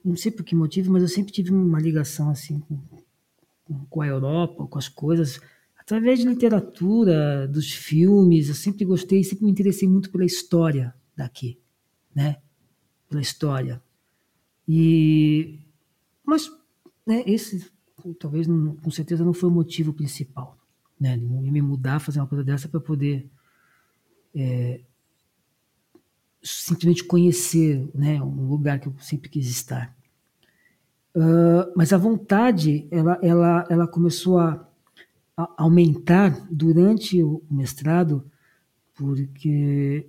Não 0.03 0.15
sei 0.15 0.31
por 0.31 0.43
que 0.43 0.55
motivo, 0.55 0.91
mas 0.91 1.01
eu 1.01 1.07
sempre 1.07 1.31
tive 1.31 1.51
uma 1.51 1.79
ligação 1.79 2.29
assim 2.29 2.59
com, 2.59 3.85
com 3.89 4.01
a 4.01 4.07
Europa, 4.07 4.67
com 4.67 4.77
as 4.77 4.89
coisas, 4.89 5.39
através 5.77 6.19
de 6.19 6.27
literatura, 6.27 7.47
dos 7.47 7.71
filmes. 7.71 8.49
Eu 8.49 8.55
sempre 8.55 8.85
gostei, 8.85 9.23
sempre 9.23 9.45
me 9.45 9.51
interessei 9.51 9.87
muito 9.87 10.11
pela 10.11 10.25
história 10.25 10.93
daqui, 11.15 11.59
né? 12.13 12.37
Pela 13.09 13.21
história. 13.21 13.81
E 14.67 15.59
mas 16.25 16.51
né, 17.05 17.23
esse 17.25 17.71
talvez 18.19 18.47
não, 18.47 18.75
com 18.75 18.91
certeza 18.91 19.23
não 19.23 19.33
foi 19.33 19.49
o 19.49 19.53
motivo 19.53 19.93
principal, 19.93 20.57
né? 20.99 21.17
Ia 21.17 21.51
me 21.51 21.61
mudar, 21.61 21.99
fazer 21.99 22.19
uma 22.19 22.27
coisa 22.27 22.43
dessa 22.43 22.67
para 22.67 22.79
poder 22.79 23.29
é, 24.35 24.81
simplesmente 26.47 27.03
conhecer 27.03 27.87
né, 27.93 28.21
um 28.21 28.47
lugar 28.47 28.79
que 28.79 28.87
eu 28.87 28.93
sempre 28.99 29.29
quis 29.29 29.47
estar. 29.47 29.95
Uh, 31.15 31.71
mas 31.75 31.91
a 31.91 31.97
vontade, 31.97 32.87
ela, 32.91 33.19
ela, 33.21 33.65
ela 33.69 33.87
começou 33.87 34.37
a, 34.39 34.67
a, 35.35 35.49
aumentar 35.57 36.47
durante 36.51 37.21
o 37.23 37.41
mestrado, 37.49 38.25
porque 38.95 40.07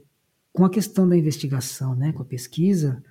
com 0.53 0.65
a 0.65 0.71
questão 0.71 1.09
da 1.09 1.17
investigação, 1.17 1.95
né, 1.95 2.13
com 2.13 2.23
a 2.23 2.27
pesquisa, 2.27 3.03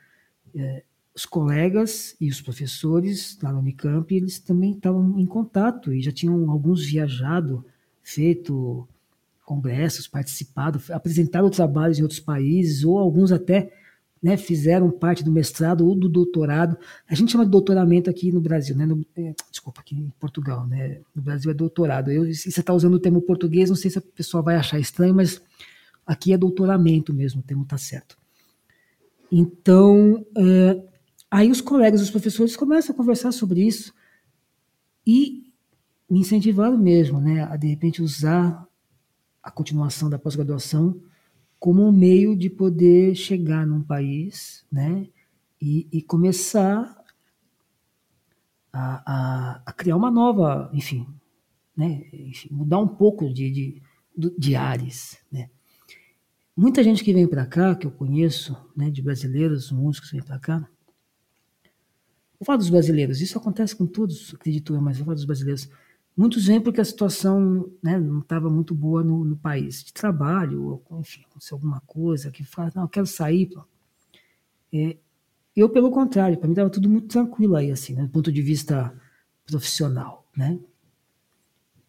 eh, 0.54 0.84
os 1.16 1.26
colegas 1.26 2.16
e 2.20 2.30
os 2.30 2.42
professores 2.42 3.40
lá 3.42 3.52
no 3.52 3.60
Unicamp, 3.60 4.14
eles 4.14 4.38
também 4.38 4.74
estavam 4.74 5.18
em 5.18 5.26
contato 5.26 5.94
e 5.94 6.02
já 6.02 6.12
tinham 6.12 6.52
alguns 6.52 6.86
viajado, 6.86 7.66
feito 8.04 8.88
congressos, 9.48 10.10
participado, 10.10 10.82
apresentado 10.92 11.50
trabalhos 11.50 11.98
em 11.98 12.02
outros 12.02 12.20
países, 12.20 12.84
ou 12.84 13.00
alguns 13.00 13.32
até 13.32 13.72
né, 14.22 14.36
fizeram 14.36 14.92
parte 14.92 15.24
do 15.24 15.32
mestrado 15.32 15.88
ou 15.88 15.96
do 15.96 16.10
doutorado. 16.10 16.78
A 17.10 17.16
gente 17.16 17.32
chama 17.32 17.46
de 17.46 17.52
doutoramento 17.52 18.10
aqui 18.10 18.30
no 18.30 18.42
Brasil, 18.42 18.76
né? 18.76 18.86
No, 18.86 19.06
é, 19.16 19.34
desculpa, 19.50 19.80
aqui 19.80 19.96
em 19.96 20.12
Portugal, 20.20 20.68
né? 20.68 21.00
No 21.16 21.22
Brasil 21.22 21.50
é 21.50 21.54
doutorado. 21.54 22.12
Eu, 22.12 22.26
se 22.34 22.52
você 22.52 22.60
está 22.60 22.74
usando 22.74 22.96
o 22.96 23.00
termo 23.00 23.22
português, 23.22 23.70
não 23.70 23.78
sei 23.78 23.90
se 23.90 23.98
a 23.98 24.02
pessoa 24.02 24.44
vai 24.44 24.58
achar 24.58 24.80
estranho, 24.80 25.16
mas 25.16 25.42
aqui 26.06 26.34
é 26.34 26.38
doutoramento 26.38 27.14
mesmo, 27.14 27.40
o 27.40 27.44
termo 27.44 27.64
está 27.64 27.78
certo. 27.78 28.18
Então, 29.32 30.26
é, 30.38 30.84
aí 31.32 31.50
os 31.50 31.62
colegas, 31.62 32.02
os 32.02 32.12
professores 32.12 32.58
começam 32.58 32.94
a 32.94 32.98
conversar 32.98 33.32
sobre 33.32 33.66
isso 33.66 33.94
e 35.06 35.54
me 36.10 36.20
incentivaram 36.20 36.78
mesmo, 36.78 37.22
né, 37.22 37.44
a 37.44 37.56
de 37.56 37.68
repente 37.68 38.02
usar 38.02 38.67
a 39.48 39.52
continuação 39.52 40.10
da 40.10 40.20
pós-graduação 40.20 41.02
como 41.58 41.88
um 41.88 41.92
meio 41.92 42.36
de 42.36 42.50
poder 42.50 43.16
chegar 43.16 43.66
num 43.66 43.82
país 43.82 44.66
né, 44.70 45.08
e, 45.60 45.88
e 45.90 46.02
começar 46.02 47.02
a, 48.72 49.04
a, 49.06 49.62
a, 49.66 49.72
criar 49.72 49.96
uma 49.96 50.12
nova, 50.12 50.70
enfim, 50.74 51.08
né, 51.76 52.04
enfim 52.12 52.50
mudar 52.52 52.80
um 52.80 52.88
pouco 52.90 53.34
de, 53.34 53.50
de, 53.50 53.82
de 54.38 54.56
ares. 54.56 55.18
Né. 55.32 55.50
Muita 56.56 56.84
gente 56.84 57.02
que 57.02 57.14
vem 57.14 57.26
para 57.26 57.46
cá, 57.46 57.74
que 57.74 57.88
eu 57.88 57.92
conheço, 57.92 58.56
né, 58.76 58.92
de 58.92 59.02
brasileiros, 59.02 59.72
músicos 59.72 60.10
que 60.10 60.18
vêm 60.18 60.26
para 60.26 60.40
cá, 60.40 60.60
vou 62.38 62.46
falar 62.46 62.58
dos 62.58 62.70
brasileiros, 62.70 63.22
isso 63.22 63.38
acontece 63.38 63.74
com 63.74 63.88
todos, 63.88 64.34
acredito 64.36 64.76
eu, 64.76 64.82
mas 64.82 64.98
vou 64.98 65.06
falar 65.06 65.16
dos 65.16 65.26
brasileiros 65.26 65.70
Muitos 66.18 66.48
vêm 66.48 66.60
porque 66.60 66.82
a 66.82 66.86
situação 66.86 67.72
né, 67.82 68.00
não 68.00 68.22
estava 68.22 68.50
muito 68.50 68.74
boa 68.74 69.04
no, 69.04 69.24
no, 69.24 69.38
país, 69.38 69.84
de 69.84 69.94
trabalho, 69.94 70.82
ou, 70.90 71.00
enfim, 71.00 71.22
aconteceu 71.30 71.56
alguma 71.56 71.80
coisa, 71.82 72.32
que 72.32 72.44
fala, 72.44 72.72
não, 72.76 72.84
eu 72.84 72.90
quero 72.90 73.06
sair. 73.06 73.52
É, 74.74 74.98
eu, 75.56 75.70
pelo 75.70 75.92
contrário, 75.92 76.36
para 76.36 76.48
mim 76.48 76.54
estava 76.54 76.72
tudo 76.72 76.90
muito 76.90 77.08
tranquilo 77.08 77.56
aí, 77.56 77.70
assim, 77.70 77.94
né, 77.94 78.02
do 78.02 78.10
ponto 78.10 78.32
de 78.32 78.42
vista 78.42 78.92
profissional, 79.46 80.28
né? 80.36 80.60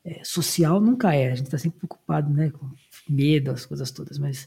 É, 0.05 0.23
social 0.23 0.79
nunca 0.79 1.15
é, 1.15 1.33
a 1.33 1.35
gente 1.35 1.47
está 1.47 1.59
sempre 1.59 1.79
preocupado, 1.79 2.31
né, 2.31 2.51
com 2.51 2.71
medo, 3.09 3.51
as 3.51 3.65
coisas 3.65 3.91
todas, 3.91 4.19
mas 4.19 4.47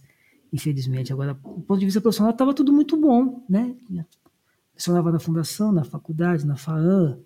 infelizmente 0.53 1.11
agora, 1.11 1.33
do 1.33 1.39
ponto 1.39 1.79
de 1.79 1.85
vista 1.85 2.01
profissional, 2.01 2.31
estava 2.31 2.53
tudo 2.53 2.71
muito 2.71 2.95
bom, 2.97 3.43
né? 3.49 3.75
Funcionava 4.75 5.11
na 5.11 5.19
fundação, 5.19 5.71
na 5.71 5.83
faculdade, 5.83 6.45
na 6.45 6.55
FAAN, 6.55 7.19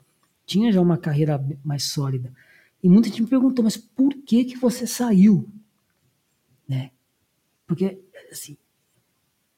tinha 0.45 0.71
já 0.71 0.81
uma 0.81 0.97
carreira 0.97 1.43
mais 1.63 1.83
sólida. 1.85 2.33
E 2.83 2.89
muita 2.89 3.09
gente 3.09 3.21
me 3.21 3.27
perguntou, 3.27 3.63
mas 3.63 3.77
por 3.77 4.13
que 4.13 4.45
que 4.45 4.57
você 4.57 4.85
saiu? 4.85 5.49
Né? 6.67 6.91
Porque, 7.65 7.99
assim, 8.31 8.57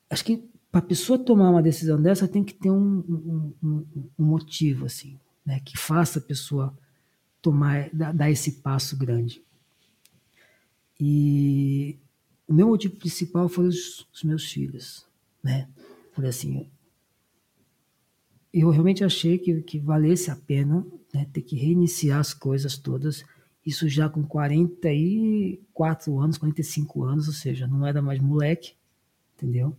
acho 0.09 0.23
que 0.23 0.43
para 0.71 0.79
a 0.79 0.87
pessoa 0.87 1.17
tomar 1.17 1.49
uma 1.49 1.61
decisão 1.61 2.01
dessa 2.01 2.27
tem 2.27 2.43
que 2.43 2.53
ter 2.53 2.69
um, 2.69 2.99
um, 2.99 3.53
um, 3.63 3.85
um 4.19 4.25
motivo, 4.25 4.85
assim, 4.85 5.19
né? 5.45 5.59
Que 5.61 5.77
faça 5.77 6.19
a 6.19 6.21
pessoa 6.21 6.77
tomar, 7.41 7.89
dar, 7.91 8.13
dar 8.13 8.29
esse 8.29 8.53
passo 8.53 8.97
grande. 8.97 9.41
E 10.99 11.97
o 12.47 12.53
meu 12.53 12.67
motivo 12.67 12.95
principal 12.95 13.47
foi 13.49 13.67
os, 13.67 14.07
os 14.13 14.23
meus 14.23 14.45
filhos, 14.51 15.05
né? 15.43 15.67
Falei 16.13 16.29
assim, 16.29 16.69
eu 18.53 18.69
realmente 18.69 19.03
achei 19.03 19.37
que, 19.37 19.61
que 19.61 19.79
valesse 19.79 20.31
a 20.31 20.35
pena 20.35 20.85
né, 21.13 21.27
ter 21.31 21.41
que 21.41 21.55
reiniciar 21.55 22.19
as 22.19 22.33
coisas 22.33 22.77
todas. 22.77 23.25
Isso 23.65 23.87
já 23.89 24.07
com 24.07 24.23
44 24.23 26.19
anos, 26.19 26.37
45 26.37 27.03
anos, 27.03 27.27
ou 27.27 27.33
seja, 27.33 27.67
não 27.67 27.85
era 27.85 28.01
mais 28.01 28.19
moleque, 28.19 28.73
entendeu? 29.35 29.75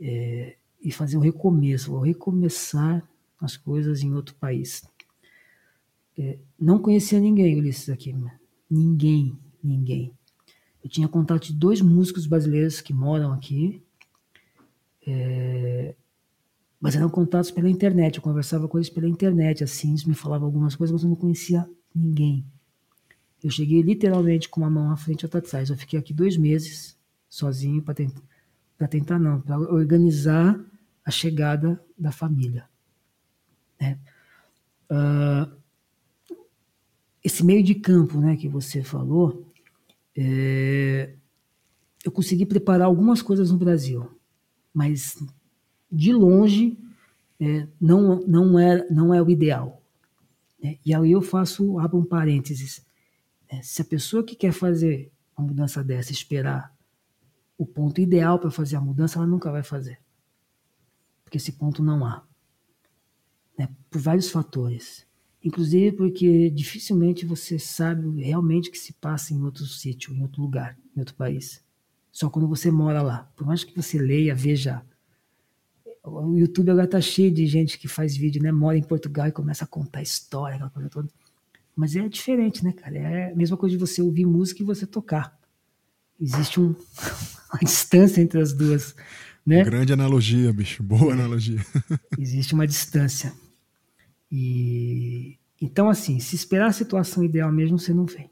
É, 0.00 0.56
e 0.80 0.92
fazer 0.92 1.16
um 1.16 1.20
recomeço, 1.20 1.90
vou 1.90 2.00
recomeçar 2.00 3.02
as 3.40 3.56
coisas 3.56 4.02
em 4.02 4.14
outro 4.14 4.34
país. 4.36 4.84
É, 6.16 6.38
não 6.58 6.78
conhecia 6.78 7.20
ninguém, 7.20 7.58
Ulisses, 7.58 7.90
aqui. 7.90 8.14
Ninguém, 8.70 9.36
ninguém. 9.62 10.12
Eu 10.82 10.88
tinha 10.88 11.08
contato 11.08 11.46
de 11.46 11.52
dois 11.52 11.80
músicos 11.80 12.26
brasileiros 12.26 12.80
que 12.80 12.94
moram 12.94 13.32
aqui. 13.32 13.82
É, 15.06 15.94
mas 16.80 16.94
eram 16.94 17.08
contatos 17.08 17.50
pela 17.50 17.68
internet. 17.68 18.16
Eu 18.16 18.22
conversava 18.22 18.68
com 18.68 18.78
eles 18.78 18.90
pela 18.90 19.08
internet, 19.08 19.64
assim, 19.64 19.90
eles 19.90 20.04
me 20.04 20.14
falavam 20.14 20.46
algumas 20.46 20.74
coisas, 20.76 20.92
mas 20.92 21.02
eu 21.02 21.08
não 21.08 21.16
conhecia 21.16 21.68
ninguém. 21.94 22.44
Eu 23.42 23.50
cheguei 23.50 23.82
literalmente 23.82 24.48
com 24.48 24.60
uma 24.60 24.70
mão 24.70 24.90
à 24.90 24.96
frente 24.96 25.22
e 25.22 25.26
outra 25.26 25.38
atrás. 25.38 25.70
Eu 25.70 25.76
fiquei 25.76 25.98
aqui 25.98 26.12
dois 26.12 26.36
meses 26.36 26.96
sozinho 27.28 27.82
para 27.82 27.94
tentar, 27.94 28.88
tentar 28.88 29.18
não, 29.18 29.40
para 29.40 29.58
organizar 29.58 30.58
a 31.04 31.10
chegada 31.10 31.82
da 31.98 32.10
família. 32.10 32.68
Né? 33.80 33.98
Uh, 34.90 35.56
esse 37.22 37.44
meio 37.44 37.62
de 37.62 37.74
campo, 37.74 38.20
né, 38.20 38.36
que 38.36 38.48
você 38.48 38.82
falou, 38.82 39.52
é, 40.16 41.14
eu 42.04 42.12
consegui 42.12 42.46
preparar 42.46 42.86
algumas 42.86 43.20
coisas 43.20 43.50
no 43.50 43.58
Brasil, 43.58 44.08
mas 44.72 45.16
de 45.96 46.12
longe 46.12 46.78
é, 47.40 47.66
não, 47.80 48.20
não, 48.26 48.58
é, 48.58 48.86
não 48.90 49.14
é 49.14 49.22
o 49.22 49.30
ideal. 49.30 49.82
Né? 50.62 50.78
E 50.84 50.94
aí 50.94 51.12
eu 51.12 51.22
faço, 51.22 51.78
abro 51.78 51.98
um 51.98 52.04
parênteses. 52.04 52.84
Né? 53.50 53.60
Se 53.62 53.82
a 53.82 53.84
pessoa 53.84 54.22
que 54.22 54.36
quer 54.36 54.52
fazer 54.52 55.10
uma 55.36 55.48
mudança 55.48 55.82
dessa 55.82 56.12
esperar 56.12 56.74
o 57.58 57.64
ponto 57.64 58.00
ideal 58.00 58.38
para 58.38 58.50
fazer 58.50 58.76
a 58.76 58.80
mudança, 58.80 59.18
ela 59.18 59.26
nunca 59.26 59.50
vai 59.50 59.62
fazer. 59.62 59.98
Porque 61.24 61.38
esse 61.38 61.52
ponto 61.52 61.82
não 61.82 62.04
há. 62.04 62.22
Né? 63.58 63.68
Por 63.90 64.00
vários 64.00 64.30
fatores. 64.30 65.06
Inclusive 65.42 65.96
porque 65.96 66.50
dificilmente 66.50 67.24
você 67.24 67.58
sabe 67.58 68.20
realmente 68.20 68.68
o 68.68 68.72
que 68.72 68.78
se 68.78 68.92
passa 68.94 69.32
em 69.32 69.42
outro 69.42 69.64
sítio, 69.64 70.12
em 70.12 70.22
outro 70.22 70.42
lugar, 70.42 70.76
em 70.94 71.00
outro 71.00 71.14
país. 71.14 71.64
Só 72.10 72.28
quando 72.28 72.48
você 72.48 72.70
mora 72.70 73.00
lá. 73.02 73.30
Por 73.36 73.46
mais 73.46 73.62
que 73.62 73.74
você 73.74 73.98
leia, 73.98 74.34
veja. 74.34 74.84
O 76.06 76.38
YouTube 76.38 76.70
agora 76.70 76.86
tá 76.86 77.00
cheio 77.00 77.32
de 77.32 77.46
gente 77.46 77.78
que 77.78 77.88
faz 77.88 78.16
vídeo, 78.16 78.40
né? 78.40 78.52
Mora 78.52 78.78
em 78.78 78.82
Portugal 78.82 79.26
e 79.26 79.32
começa 79.32 79.64
a 79.64 79.66
contar 79.66 80.02
história, 80.02 80.54
aquela 80.54 80.70
coisa 80.70 80.88
toda. 80.88 81.08
Mas 81.74 81.96
é 81.96 82.08
diferente, 82.08 82.64
né, 82.64 82.72
cara? 82.72 82.96
É 82.96 83.32
a 83.32 83.36
mesma 83.36 83.56
coisa 83.56 83.76
de 83.76 83.80
você 83.80 84.00
ouvir 84.00 84.24
música 84.24 84.62
e 84.62 84.66
você 84.66 84.86
tocar. 84.86 85.36
Existe 86.20 86.60
um, 86.60 86.74
uma 87.52 87.60
distância 87.60 88.20
entre 88.20 88.40
as 88.40 88.52
duas, 88.52 88.94
né? 89.44 89.64
Grande 89.64 89.92
analogia, 89.92 90.52
bicho. 90.52 90.80
Boa 90.82 91.12
analogia. 91.12 91.58
Existe 92.16 92.54
uma 92.54 92.66
distância. 92.66 93.32
E 94.30 95.36
então 95.60 95.88
assim, 95.88 96.20
se 96.20 96.36
esperar 96.36 96.68
a 96.68 96.72
situação 96.72 97.24
ideal 97.24 97.50
mesmo, 97.50 97.78
você 97.78 97.92
não 97.92 98.06
vem. 98.06 98.30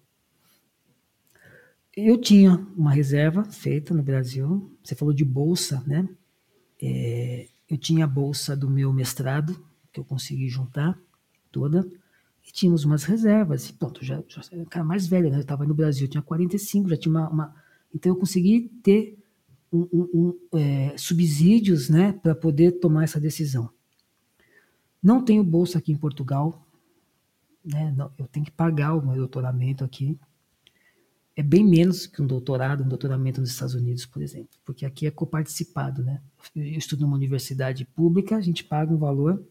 Eu 1.97 2.21
tinha 2.21 2.55
uma 2.77 2.93
reserva 2.93 3.45
feita 3.45 3.93
no 3.93 4.03
Brasil. 4.03 4.71
Você 4.83 4.95
falou 4.95 5.13
de 5.13 5.25
bolsa, 5.25 5.83
né? 5.87 6.09
É, 6.83 7.49
eu 7.75 7.79
tinha 7.79 8.05
a 8.05 8.09
bolsa 8.09 8.57
do 8.57 8.71
meu 8.71 8.93
mestrado 8.93 9.61
que 9.93 9.99
eu 9.99 10.05
consegui 10.05 10.49
juntar 10.49 10.97
toda 11.51 11.85
e 12.47 12.53
tínhamos 12.53 12.85
umas 12.85 13.03
reservas. 13.03 13.69
E 13.69 13.73
pronto, 13.73 14.05
já, 14.05 14.23
já 14.29 14.43
era 14.53 14.65
cara 14.67 14.85
mais 14.85 15.09
velho, 15.09 15.29
né? 15.29 15.39
Eu 15.39 15.41
estava 15.41 15.67
no 15.67 15.75
Brasil, 15.75 16.05
eu 16.07 16.11
tinha 16.11 16.23
45, 16.23 16.89
já 16.89 16.97
tinha 16.97 17.11
uma, 17.11 17.29
uma... 17.29 17.55
então 17.93 18.13
eu 18.13 18.17
consegui 18.17 18.71
ter 18.81 19.19
um, 19.73 19.89
um, 19.93 20.09
um, 20.53 20.57
é, 20.57 20.97
subsídios, 20.97 21.89
né, 21.89 22.13
para 22.13 22.33
poder 22.33 22.79
tomar 22.79 23.03
essa 23.03 23.19
decisão. 23.19 23.69
Não 25.03 25.25
tenho 25.25 25.43
bolsa 25.43 25.79
aqui 25.79 25.91
em 25.91 25.97
Portugal, 25.97 26.65
né? 27.65 27.93
Não, 27.97 28.09
eu 28.17 28.29
tenho 28.29 28.47
que 28.47 28.53
pagar 28.53 28.95
o 28.95 29.05
meu 29.05 29.17
doutoramento 29.17 29.83
aqui. 29.83 30.17
É 31.37 31.43
bem 31.43 31.65
menos 31.65 32.07
que 32.07 32.23
um 32.23 32.27
doutorado, 32.27 32.85
um 32.85 32.89
doutoramento 32.89 33.41
nos 33.41 33.51
Estados 33.51 33.75
Unidos, 33.75 34.07
por 34.07 34.23
exemplo, 34.23 34.51
porque 34.65 34.87
aqui 34.87 35.07
é 35.07 35.11
coparticipado, 35.11 36.03
né? 36.03 36.21
Eu 36.55 36.79
estudo 36.79 37.01
numa 37.01 37.17
universidade 37.17 37.85
pública, 37.85 38.37
a 38.37 38.41
gente 38.41 38.63
paga 38.63 38.93
um 38.93 38.99
valor, 38.99 39.43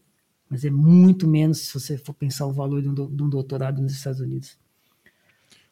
mas 0.48 0.64
é 0.64 0.70
muito 0.70 1.28
menos 1.28 1.58
se 1.60 1.74
você 1.74 1.98
for 1.98 2.14
pensar 2.14 2.46
o 2.46 2.52
valor 2.52 2.80
de 2.80 2.88
um, 2.88 2.94
de 2.94 3.22
um 3.22 3.28
doutorado 3.28 3.82
nos 3.82 3.92
Estados 3.92 4.20
Unidos. 4.20 4.56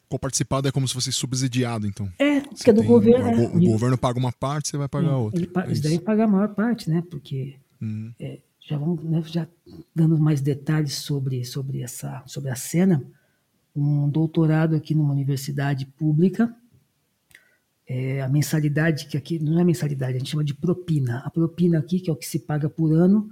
Coparticipado 0.07 0.67
é 0.67 0.71
como 0.71 0.87
se 0.87 0.93
fosse 0.93 1.11
subsidiado, 1.11 1.87
então. 1.87 2.07
É, 2.19 2.41
porque 2.41 2.69
é 2.69 2.73
do 2.73 2.83
governo. 2.83 3.47
O, 3.47 3.55
o, 3.55 3.57
o, 3.57 3.71
governo 3.71 3.97
paga 3.97 4.19
uma 4.19 4.31
parte, 4.31 4.69
você 4.69 4.77
vai 4.77 4.87
pagar 4.87 5.09
é, 5.09 5.15
outra. 5.15 5.41
Ele, 5.41 5.49
é 5.55 5.65
eles 5.65 5.81
devem 5.81 5.99
pagar 5.99 6.25
a 6.25 6.27
maior 6.27 6.49
parte, 6.49 6.87
né? 6.87 7.03
Porque 7.09 7.55
uhum. 7.81 8.13
é, 8.19 8.39
já 8.59 8.77
vamos 8.77 9.03
né, 9.03 9.23
já 9.25 9.47
dando 9.95 10.17
mais 10.17 10.41
detalhes 10.41 10.93
sobre, 10.95 11.43
sobre, 11.43 11.81
essa, 11.81 12.21
sobre 12.27 12.51
a 12.51 12.55
cena, 12.55 13.03
um 13.75 14.09
doutorado 14.09 14.75
aqui 14.75 14.93
numa 14.93 15.11
universidade 15.11 15.85
pública, 15.85 16.55
é, 17.87 18.21
a 18.21 18.29
mensalidade, 18.29 19.07
que 19.07 19.17
aqui 19.17 19.39
não 19.39 19.59
é 19.59 19.63
mensalidade, 19.63 20.15
a 20.15 20.19
gente 20.19 20.31
chama 20.31 20.43
de 20.43 20.53
propina. 20.53 21.19
A 21.25 21.29
propina 21.29 21.79
aqui, 21.79 21.99
que 21.99 22.09
é 22.09 22.13
o 22.13 22.15
que 22.15 22.25
se 22.25 22.39
paga 22.39 22.69
por 22.69 22.93
ano, 22.93 23.29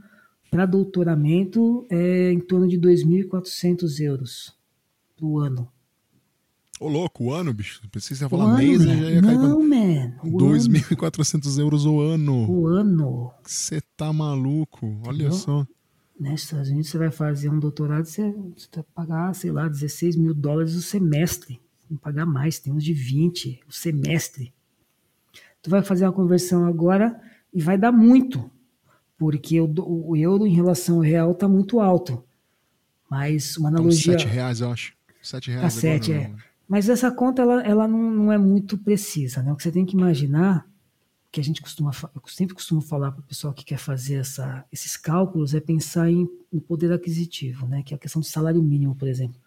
para 0.49 0.65
doutoramento 0.65 1.85
é 1.89 2.31
em 2.31 2.39
torno 2.39 2.67
de 2.67 2.77
2.400 2.77 3.99
euros 4.01 4.53
por 5.15 5.41
ano. 5.41 5.71
Ô, 6.81 6.89
louco, 6.89 7.25
o 7.25 7.33
ano, 7.33 7.53
bicho. 7.53 7.79
Pensei 7.91 8.09
que 8.09 8.15
você 8.15 8.25
ia 8.25 8.29
falar 8.29 8.57
mês, 8.57 8.83
já 8.83 8.93
ia 8.93 9.21
cair. 9.21 9.37
Não, 9.37 9.61
man. 9.61 10.13
2.400 10.25 11.59
euros 11.59 11.85
o 11.85 12.01
ano. 12.01 12.51
O 12.51 12.67
ano. 12.67 13.31
Você 13.43 13.79
tá 13.95 14.11
maluco. 14.11 14.99
Olha 15.05 15.27
Entendeu? 15.27 15.31
só. 15.31 15.67
Nos 16.29 16.43
Estados 16.43 16.69
Unidos, 16.69 16.89
você 16.89 16.97
vai 16.99 17.09
fazer 17.09 17.49
um 17.49 17.57
doutorado, 17.57 18.05
você, 18.05 18.31
você 18.55 18.67
vai 18.75 18.85
pagar, 18.93 19.33
sei 19.33 19.51
lá, 19.51 19.67
16 19.67 20.15
mil 20.15 20.35
dólares 20.35 20.75
o 20.75 20.81
semestre. 20.81 21.59
Não 21.89 21.97
pagar 21.97 22.27
mais, 22.27 22.59
tem 22.59 22.71
uns 22.71 22.83
de 22.83 22.93
20 22.93 23.61
o 23.67 23.73
semestre. 23.73 24.53
Tu 25.63 25.69
vai 25.69 25.81
fazer 25.81 26.05
uma 26.05 26.13
conversão 26.13 26.65
agora 26.65 27.19
e 27.51 27.59
vai 27.59 27.75
dar 27.75 27.91
muito, 27.91 28.51
porque 29.17 29.59
o, 29.59 29.73
o 29.77 30.15
euro 30.15 30.45
em 30.45 30.53
relação 30.53 30.97
ao 30.97 31.01
real 31.01 31.33
tá 31.33 31.47
muito 31.47 31.79
alto. 31.79 32.23
Mas 33.09 33.57
uma 33.57 33.69
analogia. 33.69 34.13
Então, 34.13 34.19
7 34.19 34.31
reais, 34.31 34.61
eu 34.61 34.71
acho. 34.71 34.93
7 35.23 35.51
reais. 35.51 35.73
Tá 35.73 35.81
7, 35.81 36.13
é. 36.13 36.33
Mas 36.67 36.87
essa 36.87 37.11
conta 37.11 37.41
ela, 37.41 37.61
ela 37.63 37.87
não, 37.87 38.11
não, 38.11 38.31
é 38.31 38.37
muito 38.37 38.77
precisa. 38.77 39.41
Né? 39.41 39.51
O 39.51 39.55
que 39.55 39.63
você 39.63 39.71
tem 39.71 39.85
que 39.85 39.97
imaginar, 39.97 40.65
que 41.31 41.39
a 41.39 41.43
gente 41.43 41.61
costuma, 41.61 41.91
eu 42.13 42.21
sempre 42.27 42.53
costumo 42.53 42.81
falar 42.81 43.11
para 43.11 43.21
o 43.21 43.23
pessoal 43.23 43.53
que 43.53 43.63
quer 43.63 43.77
fazer 43.77 44.15
essa, 44.15 44.65
esses 44.71 44.97
cálculos, 44.97 45.53
é 45.53 45.61
pensar 45.61 46.09
em, 46.09 46.29
no 46.51 46.59
poder 46.59 46.91
aquisitivo, 46.91 47.65
né? 47.67 47.81
que 47.83 47.93
é 47.93 47.95
a 47.95 47.99
questão 47.99 48.19
do 48.19 48.25
salário 48.25 48.61
mínimo, 48.61 48.93
por 48.95 49.07
exemplo. 49.07 49.39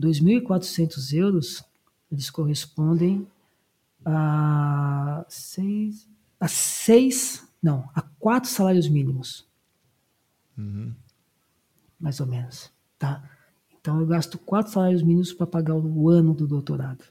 2.400 0.00 1.12
euros, 1.12 1.64
eles 2.10 2.30
correspondem 2.30 3.26
a 4.04 5.24
seis, 5.28 6.08
a 6.40 6.48
seis, 6.48 7.46
não, 7.62 7.90
a 7.94 8.00
quatro 8.00 8.48
salários 8.48 8.88
mínimos. 8.88 9.46
Uhum. 10.56 10.94
Mais 12.00 12.20
ou 12.20 12.26
menos, 12.26 12.72
tá? 12.98 13.28
Então 13.78 14.00
eu 14.00 14.06
gasto 14.06 14.38
quatro 14.38 14.72
salários 14.72 15.02
mínimos 15.02 15.32
para 15.32 15.46
pagar 15.46 15.74
o 15.74 16.08
ano 16.08 16.32
do 16.32 16.46
doutorado. 16.46 17.04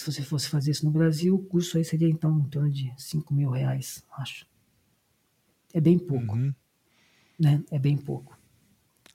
Se 0.00 0.06
você 0.10 0.22
fosse 0.22 0.48
fazer 0.48 0.70
isso 0.70 0.86
no 0.86 0.90
Brasil, 0.90 1.34
o 1.34 1.38
curso 1.38 1.76
aí 1.76 1.84
seria 1.84 2.08
então 2.08 2.38
em 2.38 2.48
torno 2.48 2.70
de 2.70 2.90
5 2.96 3.34
mil 3.34 3.50
reais, 3.50 4.02
acho. 4.16 4.46
É 5.74 5.80
bem 5.80 5.98
pouco. 5.98 6.34
Uhum. 6.34 6.54
Né? 7.38 7.62
É 7.70 7.78
bem 7.78 7.98
pouco. 7.98 8.34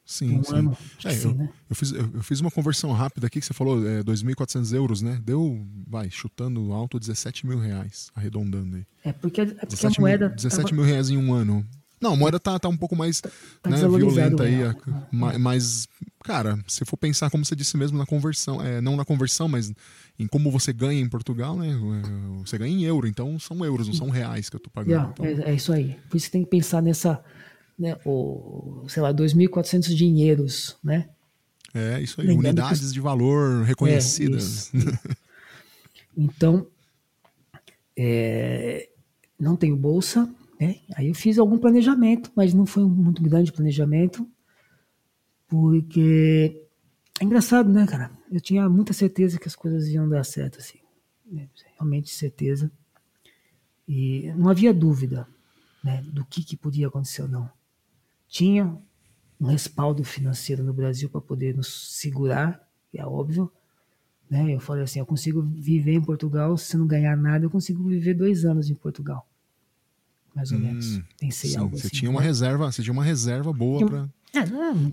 Sim, 0.06 0.38
um 0.38 0.44
sim. 0.44 0.56
Ano, 0.56 0.78
é, 1.04 1.10
sim 1.10 1.30
eu, 1.30 1.34
né? 1.34 1.50
eu, 1.68 1.76
fiz, 1.76 1.92
eu, 1.92 2.12
eu, 2.14 2.22
fiz 2.22 2.40
uma 2.40 2.52
conversão 2.52 2.92
rápida 2.92 3.26
aqui 3.26 3.40
que 3.40 3.46
você 3.48 3.54
falou, 3.56 3.84
é 3.84 4.04
2.400 4.04 4.76
euros, 4.76 5.02
né? 5.02 5.20
Deu, 5.26 5.66
vai, 5.88 6.12
chutando 6.12 6.72
alto 6.72 7.00
17 7.00 7.48
mil 7.48 7.58
reais, 7.58 8.12
arredondando 8.14 8.76
aí. 8.76 8.86
É 9.04 9.12
porque, 9.12 9.42
é 9.42 9.46
porque 9.46 9.66
17 9.66 9.98
a 9.98 10.02
moeda. 10.02 10.28
Mil, 10.28 10.36
17 10.36 10.70
tava... 10.70 10.76
mil 10.76 10.86
reais 10.86 11.10
em 11.10 11.18
um 11.18 11.34
ano. 11.34 11.68
Não, 12.06 12.14
a 12.14 12.16
moeda 12.16 12.40
tá, 12.40 12.60
tá 12.60 12.70
um 12.70 12.78
pouco 12.78 12.96
mais 12.96 13.20
tá, 13.20 13.30
né, 13.68 13.78
violenta 13.78 14.44
aí. 14.44 14.58
Né? 14.58 15.38
Mas, 15.40 15.88
cara, 16.24 16.60
se 16.68 16.86
for 16.86 16.98
pensar, 16.98 17.32
como 17.32 17.44
você 17.44 17.56
disse 17.56 17.76
mesmo, 17.78 17.98
na 17.98 18.06
conversão, 18.06 18.62
é, 18.62 18.80
não 18.80 18.96
na 18.96 19.04
conversão, 19.04 19.48
mas 19.48 19.74
em 20.20 20.28
como 20.28 20.52
você 20.52 20.72
ganha 20.72 21.02
em 21.02 21.10
Portugal, 21.10 21.58
né? 21.58 21.76
Você 22.46 22.60
ganha 22.60 22.72
em 22.72 22.84
euro, 22.84 23.08
então 23.08 23.40
são 23.40 23.66
euros, 23.66 23.88
não 23.88 23.96
são 23.96 24.10
reais 24.10 24.50
que 24.52 24.56
eu 24.56 24.60
tô 24.60 24.70
pagando. 24.70 24.92
Yeah, 24.92 25.14
então. 25.14 25.26
é, 25.26 25.52
é, 25.52 25.56
isso 25.56 25.74
aí. 25.74 25.98
Por 26.08 26.18
isso 26.18 26.28
você 26.28 26.32
tem 26.32 26.44
que 26.44 26.50
pensar 26.50 26.80
nessa, 26.80 27.24
né, 27.78 27.98
o, 28.06 28.86
sei 28.88 29.02
lá, 29.02 29.12
2.400 29.12 29.96
dinheiros, 29.96 30.78
né? 30.84 31.10
É, 31.74 32.00
isso 32.00 32.22
aí, 32.22 32.28
Lembrando 32.28 32.60
unidades 32.60 32.88
que... 32.88 32.94
de 32.94 33.02
valor 33.02 33.64
reconhecidas. 33.64 34.72
É, 34.74 34.78
isso, 34.78 35.00
então, 36.16 36.68
é, 37.98 38.90
não 39.40 39.56
tenho 39.56 39.76
bolsa, 39.76 40.30
né? 40.60 40.80
Aí 40.96 41.08
eu 41.08 41.16
fiz 41.16 41.38
algum 41.38 41.58
planejamento, 41.58 42.32
mas 42.36 42.54
não 42.54 42.66
foi 42.66 42.84
muito 42.84 43.22
grande 43.22 43.52
planejamento, 43.52 44.28
porque 45.48 46.68
é 47.20 47.24
engraçado, 47.24 47.72
né, 47.72 47.86
cara? 47.86 48.12
Eu 48.32 48.40
tinha 48.40 48.68
muita 48.70 48.94
certeza 48.94 49.40
que 49.40 49.48
as 49.48 49.56
coisas 49.56 49.88
iam 49.88 50.08
dar 50.08 50.24
certo, 50.24 50.60
assim, 50.60 50.80
né? 51.26 51.50
realmente 51.78 52.10
certeza, 52.10 52.72
e 53.88 54.32
não 54.36 54.50
havia 54.50 54.74
dúvida, 54.74 55.28
né, 55.84 56.02
do 56.02 56.26
que, 56.26 56.44
que 56.44 56.58
podia 56.58 56.88
acontecer 56.88 57.22
ou 57.22 57.28
não. 57.28 57.50
Tinha 58.28 58.76
um 59.40 59.46
respaldo 59.46 60.04
financeiro 60.04 60.64
no 60.64 60.74
Brasil 60.74 61.10
para 61.10 61.22
poder 61.22 61.56
nos 61.56 61.98
segurar, 62.00 62.68
é 62.94 63.06
óbvio, 63.06 63.52
né? 64.30 64.56
Eu 64.56 64.60
falei 64.60 64.84
assim, 64.84 65.00
eu 65.00 65.06
consigo 65.06 65.42
viver 65.42 65.94
em 65.94 66.02
Portugal, 66.02 66.58
se 66.58 66.76
não 66.78 66.88
ganhar 66.88 67.16
nada, 67.16 67.46
eu 67.46 67.50
consigo 67.50 67.84
viver 67.84 68.16
dois 68.16 68.46
anos 68.46 68.70
em 68.70 68.74
Portugal 68.74 69.28
mais 70.36 70.52
ou 70.52 70.58
hum, 70.58 70.62
menos. 70.62 71.02
Pensei 71.20 71.52
sim, 71.52 71.58
algo 71.58 71.78
você 71.78 71.88
assim. 71.88 71.96
Tinha 71.96 72.12
uma 72.12 72.20
né? 72.20 72.28
reserva, 72.28 72.72
você 72.72 72.84
tinha 72.84 72.94
uma 72.94 73.04
reserva 73.04 73.54
boa 73.54 73.86
para. 73.86 74.10
É, 74.34 74.44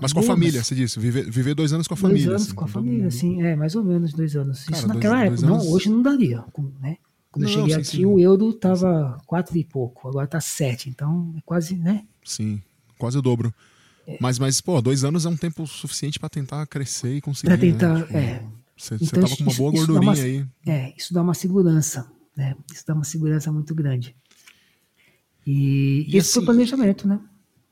mas 0.00 0.12
com 0.12 0.20
a 0.20 0.22
família, 0.22 0.62
você 0.62 0.72
disse, 0.72 1.00
viver, 1.00 1.28
viver 1.28 1.52
dois 1.54 1.72
anos 1.72 1.88
com 1.88 1.94
a 1.94 1.96
dois 1.96 2.02
família. 2.02 2.26
Dois 2.26 2.36
anos 2.36 2.46
assim, 2.46 2.54
com 2.54 2.64
a 2.64 2.68
família, 2.68 3.10
sim, 3.10 3.42
é, 3.42 3.56
mais 3.56 3.74
ou 3.74 3.82
menos 3.82 4.12
dois 4.12 4.36
anos. 4.36 4.64
Cara, 4.64 4.78
Isso 4.78 4.86
naquela 4.88 5.16
dois, 5.16 5.32
época, 5.32 5.46
dois 5.48 5.64
não, 5.64 5.72
hoje 5.72 5.88
não 5.88 6.02
daria, 6.02 6.44
né? 6.80 6.96
Quando 7.32 7.44
não, 7.44 7.50
eu 7.50 7.54
cheguei 7.54 7.74
sim, 7.74 7.80
aqui, 7.80 7.96
sim. 7.96 8.04
o 8.04 8.20
euro 8.20 8.52
tava 8.52 9.18
quatro 9.26 9.56
e 9.56 9.64
pouco, 9.64 10.06
agora 10.06 10.28
tá 10.28 10.40
sete, 10.40 10.88
então 10.88 11.34
é 11.36 11.40
quase, 11.44 11.74
né? 11.74 12.04
Sim, 12.22 12.62
quase 12.98 13.18
o 13.18 13.22
dobro. 13.22 13.52
É. 14.06 14.16
Mas, 14.20 14.38
mas, 14.38 14.60
pô, 14.60 14.80
dois 14.80 15.02
anos 15.02 15.26
é 15.26 15.28
um 15.28 15.36
tempo 15.36 15.66
suficiente 15.66 16.20
para 16.20 16.28
tentar 16.28 16.64
crescer 16.66 17.16
e 17.16 17.20
conseguir. 17.20 17.48
Pra 17.48 17.58
tentar, 17.58 17.94
né? 17.94 18.02
tipo, 18.02 18.16
é. 18.16 18.42
Você, 18.76 18.94
então, 18.96 19.22
tava 19.22 19.36
com 19.36 19.42
uma 19.44 19.54
boa 19.54 19.72
gordurinha 19.72 20.12
uma, 20.12 20.22
aí. 20.22 20.46
É, 20.66 20.92
isso 20.96 21.14
dá 21.14 21.22
uma 21.22 21.34
segurança 21.34 22.10
Né? 22.36 22.56
Isso 22.72 22.84
dá 22.86 22.94
uma 22.94 23.04
segurança 23.04 23.52
muito 23.52 23.74
grande. 23.74 24.16
E, 25.46 26.04
E 26.08 26.16
esse 26.16 26.18
assim- 26.18 26.32
foi 26.34 26.42
o 26.42 26.46
planejamento, 26.46 27.06
né? 27.08 27.20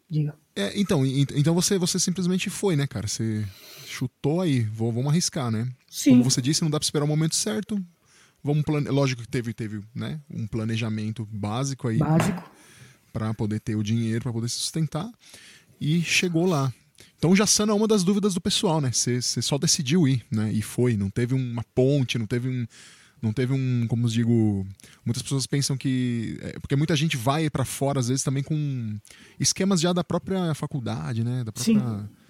Diga. 0.09 0.35
É, 0.56 0.78
então, 0.78 1.06
então 1.06 1.54
você, 1.54 1.78
você 1.78 1.98
simplesmente 1.98 2.50
foi, 2.50 2.74
né, 2.76 2.87
cara? 2.87 3.06
Você 3.06 3.46
chutou 3.87 4.40
aí, 4.40 4.61
vou, 4.61 4.92
vamos 4.92 5.11
arriscar, 5.11 5.50
né? 5.50 5.68
Sim. 5.88 6.11
Como 6.12 6.24
você 6.24 6.42
disse, 6.42 6.62
não 6.62 6.70
dá 6.70 6.78
pra 6.78 6.85
esperar 6.85 7.04
o 7.04 7.09
momento 7.09 7.35
certo. 7.37 7.80
Vamos 8.42 8.64
plane... 8.64 8.88
Lógico 8.88 9.22
que 9.22 9.28
teve, 9.28 9.52
teve 9.52 9.80
né, 9.94 10.20
um 10.28 10.46
planejamento 10.46 11.26
básico 11.30 11.87
aí 11.88 11.98
Básico. 11.98 12.42
para 13.12 13.33
poder 13.35 13.61
ter 13.61 13.76
o 13.76 13.83
dinheiro, 13.83 14.22
para 14.22 14.33
poder 14.33 14.48
se 14.48 14.56
sustentar. 14.59 15.09
E 15.80 16.02
chegou 16.02 16.46
lá. 16.46 16.72
Então 17.18 17.37
já 17.37 17.46
sana 17.46 17.74
uma 17.74 17.87
das 17.87 18.02
dúvidas 18.02 18.35
do 18.35 18.40
pessoal, 18.40 18.80
né? 18.80 18.90
Você 18.92 19.20
você 19.20 19.40
só 19.42 19.59
decidiu 19.59 20.09
ir, 20.09 20.24
né? 20.30 20.50
E 20.52 20.62
foi. 20.62 20.96
Não 20.96 21.11
teve 21.11 21.35
uma 21.35 21.62
ponte, 21.74 22.18
não 22.18 22.26
teve 22.26 22.48
um. 22.48 22.66
Não 23.22 23.33
teve 23.33 23.52
um, 23.52 23.87
como 23.87 24.06
eu 24.06 24.11
digo, 24.11 24.66
muitas 25.04 25.22
pessoas 25.22 25.46
pensam 25.46 25.76
que. 25.76 26.38
é, 26.42 26.59
porque 26.59 26.76
muita 26.76 26.96
gente 26.96 27.16
vai 27.16 27.50
para 27.50 27.64
fora, 27.64 28.00
às 28.00 28.09
vezes, 28.09 28.24
também 28.24 28.42
com 28.42 28.98
esquemas 29.38 29.80
já 29.80 29.92
da 29.92 30.02
própria 30.02 30.54
faculdade, 30.54 31.22
né? 31.22 31.44
Da 31.44 31.52
Sim. 31.56 31.78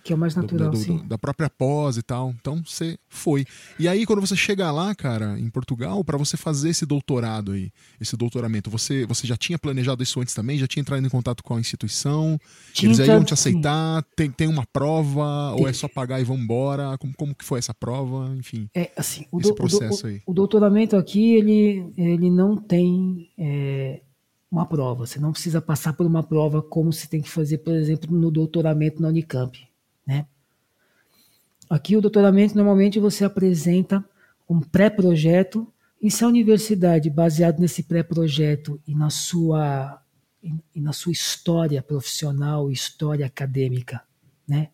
Que 0.03 0.13
é 0.13 0.17
o 0.17 0.19
mais 0.19 0.35
do- 0.35 0.41
natural, 0.43 0.71
do- 0.71 0.79
do- 0.79 0.83
sim. 0.83 1.05
da 1.07 1.19
própria 1.19 1.51
pós 1.51 1.97
e 1.97 2.03
tal. 2.03 2.31
Então 2.41 2.63
você 2.65 2.99
foi. 3.09 3.45
E 3.79 3.87
aí, 3.87 4.07
quando 4.07 4.21
você 4.21 4.35
chega 4.35 4.71
lá, 4.73 4.95
cara, 4.95 5.39
em 5.39 5.51
Portugal, 5.51 6.03
para 6.03 6.17
você 6.17 6.37
fazer 6.37 6.71
esse 6.71 6.87
doutorado 6.87 7.53
aí, 7.53 7.71
esse 8.01 8.17
doutoramento, 8.17 8.71
você, 8.71 9.05
você 9.05 9.27
já 9.27 9.37
tinha 9.37 9.59
planejado 9.59 10.03
isso 10.03 10.19
antes 10.21 10.35
também? 10.35 10.57
Já 10.59 10.67
tinha 10.67 10.81
entrado 10.81 11.05
em 11.05 11.11
contato 11.11 11.43
com 11.45 11.55
a 11.55 11.61
instituição? 11.61 12.39
Tinha 12.73 12.89
Eles 12.89 13.01
aí 13.01 13.09
iam 13.09 13.23
te 13.25 13.35
aceitar? 13.35 14.03
Tem, 14.17 14.31
tem 14.31 14.49
uma 14.49 14.65
prova? 14.73 15.55
Ou 15.59 15.69
é 15.69 15.73
só 15.73 15.87
pagar 15.89 16.21
e 16.21 16.25
vambora? 16.25 16.97
Como, 16.99 17.13
como 17.15 17.35
que 17.35 17.45
foi 17.45 17.59
essa 17.59 17.75
prova? 17.75 18.35
Enfim. 18.37 18.69
É, 18.75 18.91
assim, 18.97 19.27
o, 19.31 19.39
Esse 19.39 19.51
do- 19.51 19.55
do- 19.55 19.55
processo 19.57 20.07
o- 20.07 20.09
aí. 20.09 20.23
o 20.27 20.33
doutoramento 20.33 20.97
aqui, 20.97 21.35
ele, 21.35 21.93
ele 21.97 22.31
não 22.31 22.57
tem 22.57 23.29
é, 23.39 24.01
uma 24.51 24.65
prova. 24.67 25.07
Você 25.07 25.21
não 25.21 25.33
precisa 25.33 25.61
passar 25.61 25.93
por 25.93 26.07
uma 26.07 26.23
prova 26.23 26.63
como 26.63 26.93
se 26.93 27.09
tem 27.09 27.21
que 27.21 27.29
fazer, 27.29 27.59
por 27.59 27.75
exemplo, 27.75 28.11
no 28.17 28.31
doutoramento 28.31 29.01
na 29.03 29.09
Unicamp, 29.09 29.59
né? 30.07 30.27
Aqui 31.69 31.97
o 31.97 32.01
doutoramento, 32.01 32.57
normalmente 32.57 32.99
você 32.99 33.25
apresenta 33.25 34.05
um 34.49 34.61
pré-projeto 34.61 35.73
e 36.03 36.11
se 36.11 36.25
a 36.25 36.29
universidade, 36.29 37.09
baseado 37.09 37.61
nesse 37.61 37.85
pré-projeto 37.85 38.81
e 38.87 38.95
na 38.95 39.11
sua 39.11 40.03
e, 40.75 40.81
na 40.81 40.95
sua 40.95 41.13
história 41.13 41.83
profissional, 41.83 42.71
história 42.71 43.27
acadêmica, 43.27 44.03
né? 44.49 44.71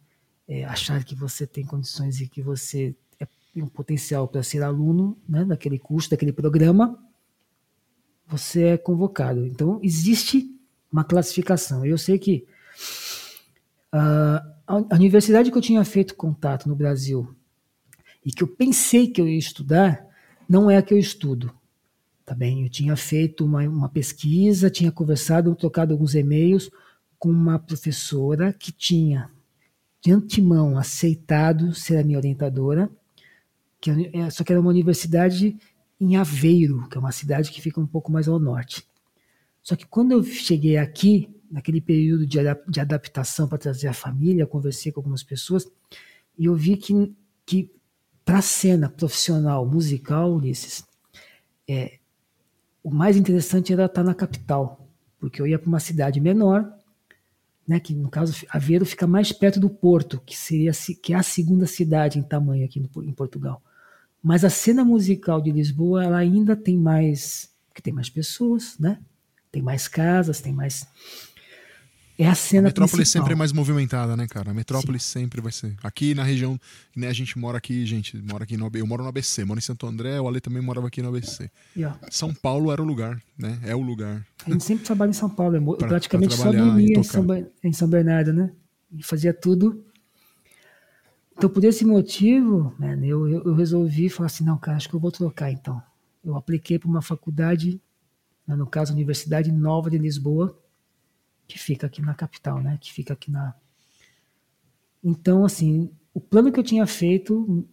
é, 0.48 0.64
achar 0.64 1.02
que 1.04 1.14
você 1.14 1.46
tem 1.46 1.64
condições 1.64 2.20
e 2.20 2.28
que 2.28 2.40
você 2.42 2.94
é 3.20 3.26
um 3.56 3.68
potencial 3.68 4.28
para 4.28 4.42
ser 4.42 4.62
aluno 4.62 5.18
né, 5.28 5.44
daquele 5.44 5.78
curso, 5.78 6.10
daquele 6.10 6.32
programa, 6.32 7.02
você 8.26 8.64
é 8.64 8.76
convocado. 8.76 9.46
Então, 9.46 9.80
existe 9.82 10.54
uma 10.92 11.04
classificação. 11.04 11.84
Eu 11.84 11.98
sei 11.98 12.18
que 12.18 12.46
ah, 13.90 14.55
a, 14.66 14.96
universidade 14.96 15.50
que 15.50 15.56
eu 15.56 15.62
tinha 15.62 15.84
feito 15.84 16.14
contato 16.14 16.68
no 16.68 16.74
Brasil 16.74 17.34
e 18.24 18.32
que 18.32 18.42
eu 18.42 18.48
pensei 18.48 19.06
que 19.08 19.20
eu 19.20 19.28
ia 19.28 19.38
estudar, 19.38 20.04
não 20.48 20.70
é 20.70 20.76
a 20.76 20.82
que 20.82 20.92
eu 20.92 20.98
estudo. 20.98 21.52
Tá 22.24 22.34
bem? 22.34 22.64
Eu 22.64 22.68
tinha 22.68 22.96
feito 22.96 23.44
uma, 23.44 23.62
uma 23.62 23.88
pesquisa, 23.88 24.68
tinha 24.68 24.90
conversado, 24.90 25.54
trocado 25.54 25.92
alguns 25.92 26.14
e-mails 26.14 26.68
com 27.18 27.30
uma 27.30 27.58
professora 27.58 28.52
que 28.52 28.72
tinha 28.72 29.30
de 30.02 30.10
antemão 30.10 30.76
aceitado 30.76 31.72
ser 31.72 31.98
a 31.98 32.04
minha 32.04 32.18
orientadora, 32.18 32.90
que 33.80 33.90
é- 33.90 34.30
só 34.30 34.42
que 34.42 34.52
era 34.52 34.60
uma 34.60 34.70
universidade 34.70 35.56
em 36.00 36.16
Aveiro, 36.16 36.88
que 36.88 36.96
é 36.96 37.00
uma 37.00 37.12
cidade 37.12 37.50
que 37.50 37.62
fica 37.62 37.80
um 37.80 37.86
pouco 37.86 38.10
mais 38.10 38.26
ao 38.26 38.40
norte. 38.40 38.84
Só 39.62 39.76
que 39.76 39.86
quando 39.86 40.12
eu 40.12 40.22
cheguei 40.22 40.76
aqui, 40.76 41.28
naquele 41.50 41.80
período 41.80 42.26
de, 42.26 42.38
de 42.68 42.80
adaptação 42.80 43.48
para 43.48 43.58
trazer 43.58 43.88
a 43.88 43.92
família, 43.92 44.46
conversei 44.46 44.92
com 44.92 45.00
algumas 45.00 45.22
pessoas, 45.22 45.66
e 46.38 46.46
eu 46.46 46.54
vi 46.54 46.76
que, 46.76 47.14
que 47.44 47.72
para 48.24 48.38
a 48.38 48.42
cena 48.42 48.88
profissional 48.88 49.66
musical, 49.66 50.34
Ulisses, 50.34 50.84
é, 51.68 51.98
o 52.82 52.90
mais 52.90 53.16
interessante 53.16 53.72
era 53.72 53.86
estar 53.86 54.04
na 54.04 54.14
capital, 54.14 54.88
porque 55.18 55.40
eu 55.40 55.46
ia 55.46 55.58
para 55.58 55.68
uma 55.68 55.80
cidade 55.80 56.20
menor, 56.20 56.72
né, 57.66 57.80
que 57.80 57.94
no 57.94 58.08
caso 58.08 58.46
Aveiro 58.48 58.86
fica 58.86 59.06
mais 59.06 59.32
perto 59.32 59.58
do 59.58 59.68
Porto, 59.68 60.20
que 60.24 60.36
seria 60.36 60.70
que 61.02 61.12
é 61.12 61.16
a 61.16 61.22
segunda 61.22 61.66
cidade 61.66 62.18
em 62.18 62.22
tamanho 62.22 62.64
aqui 62.64 62.78
no, 62.78 63.02
em 63.02 63.12
Portugal. 63.12 63.60
Mas 64.22 64.44
a 64.44 64.50
cena 64.50 64.84
musical 64.84 65.40
de 65.40 65.50
Lisboa, 65.50 66.04
ela 66.04 66.18
ainda 66.18 66.56
tem 66.56 66.76
mais, 66.76 67.50
que 67.74 67.82
tem 67.82 67.92
mais 67.92 68.08
pessoas, 68.08 68.78
né? 68.78 69.00
Tem 69.50 69.62
mais 69.62 69.88
casas, 69.88 70.40
tem 70.40 70.52
mais 70.52 70.86
é 72.18 72.26
a 72.26 72.32
A 72.32 72.34
cena 72.34 72.62
metrópole 72.68 72.98
principal. 73.02 73.22
sempre 73.22 73.32
é 73.34 73.36
mais 73.36 73.52
movimentada, 73.52 74.16
né, 74.16 74.26
cara? 74.26 74.50
A 74.50 74.54
metrópole 74.54 74.98
sempre 74.98 75.40
vai 75.40 75.52
ser. 75.52 75.74
Aqui 75.82 76.14
na 76.14 76.22
região, 76.22 76.58
né, 76.96 77.08
a 77.08 77.12
gente 77.12 77.38
mora 77.38 77.58
aqui, 77.58 77.84
gente, 77.86 78.16
mora 78.18 78.44
aqui 78.44 78.56
no 78.56 78.70
eu 78.74 78.86
moro 78.86 79.02
no 79.02 79.08
ABC, 79.08 79.44
moro 79.44 79.58
em 79.58 79.62
Santo 79.62 79.86
André, 79.86 80.20
o 80.20 80.26
Ale 80.28 80.40
também 80.40 80.62
morava 80.62 80.86
aqui 80.88 81.02
no 81.02 81.08
ABC. 81.08 81.50
E, 81.76 81.82
São 82.10 82.32
Paulo 82.32 82.72
era 82.72 82.80
o 82.82 82.84
lugar, 82.84 83.20
né? 83.38 83.58
É 83.62 83.74
o 83.74 83.80
lugar. 83.82 84.26
a 84.46 84.50
gente 84.50 84.64
sempre 84.64 84.84
trabalha 84.84 85.10
em 85.10 85.14
São 85.14 85.28
Paulo, 85.28 85.56
eu 85.56 85.60
eu 85.66 85.76
Pra- 85.76 85.88
praticamente 85.88 86.34
pra 86.36 86.44
só 86.44 86.52
dormia 86.52 86.98
em. 86.98 87.02
São, 87.02 87.26
em 87.62 87.72
São 87.72 87.88
Bernardo, 87.88 88.32
né? 88.32 88.50
E 88.92 89.02
fazia 89.02 89.34
tudo. 89.34 89.84
Então, 91.36 91.50
por 91.50 91.62
esse 91.64 91.84
motivo, 91.84 92.74
né, 92.78 92.98
eu, 93.02 93.28
eu, 93.28 93.42
eu 93.44 93.54
resolvi 93.54 94.08
falar 94.08 94.26
assim, 94.26 94.42
não, 94.44 94.56
cara, 94.56 94.78
acho 94.78 94.88
que 94.88 94.94
eu 94.94 95.00
vou 95.00 95.12
trocar 95.12 95.50
então. 95.50 95.82
Eu 96.24 96.34
apliquei 96.34 96.78
para 96.78 96.88
uma 96.88 97.02
faculdade, 97.02 97.78
né, 98.46 98.56
no 98.56 98.66
caso, 98.66 98.92
a 98.92 98.94
Universidade 98.94 99.52
Nova 99.52 99.90
de 99.90 99.98
Lisboa, 99.98 100.58
que 101.46 101.58
fica 101.58 101.86
aqui 101.86 102.02
na 102.02 102.14
capital, 102.14 102.60
né? 102.60 102.78
Que 102.80 102.92
fica 102.92 103.14
aqui 103.14 103.30
na. 103.30 103.54
Então, 105.02 105.44
assim, 105.44 105.90
o 106.12 106.20
plano 106.20 106.50
que 106.50 106.58
eu 106.58 106.64
tinha 106.64 106.86
feito 106.86 107.66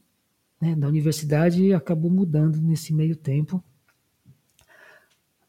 né, 0.62 0.76
da 0.76 0.88
universidade 0.88 1.74
acabou 1.74 2.12
mudando 2.12 2.62
nesse 2.62 2.94
meio 2.94 3.16
tempo. 3.16 3.64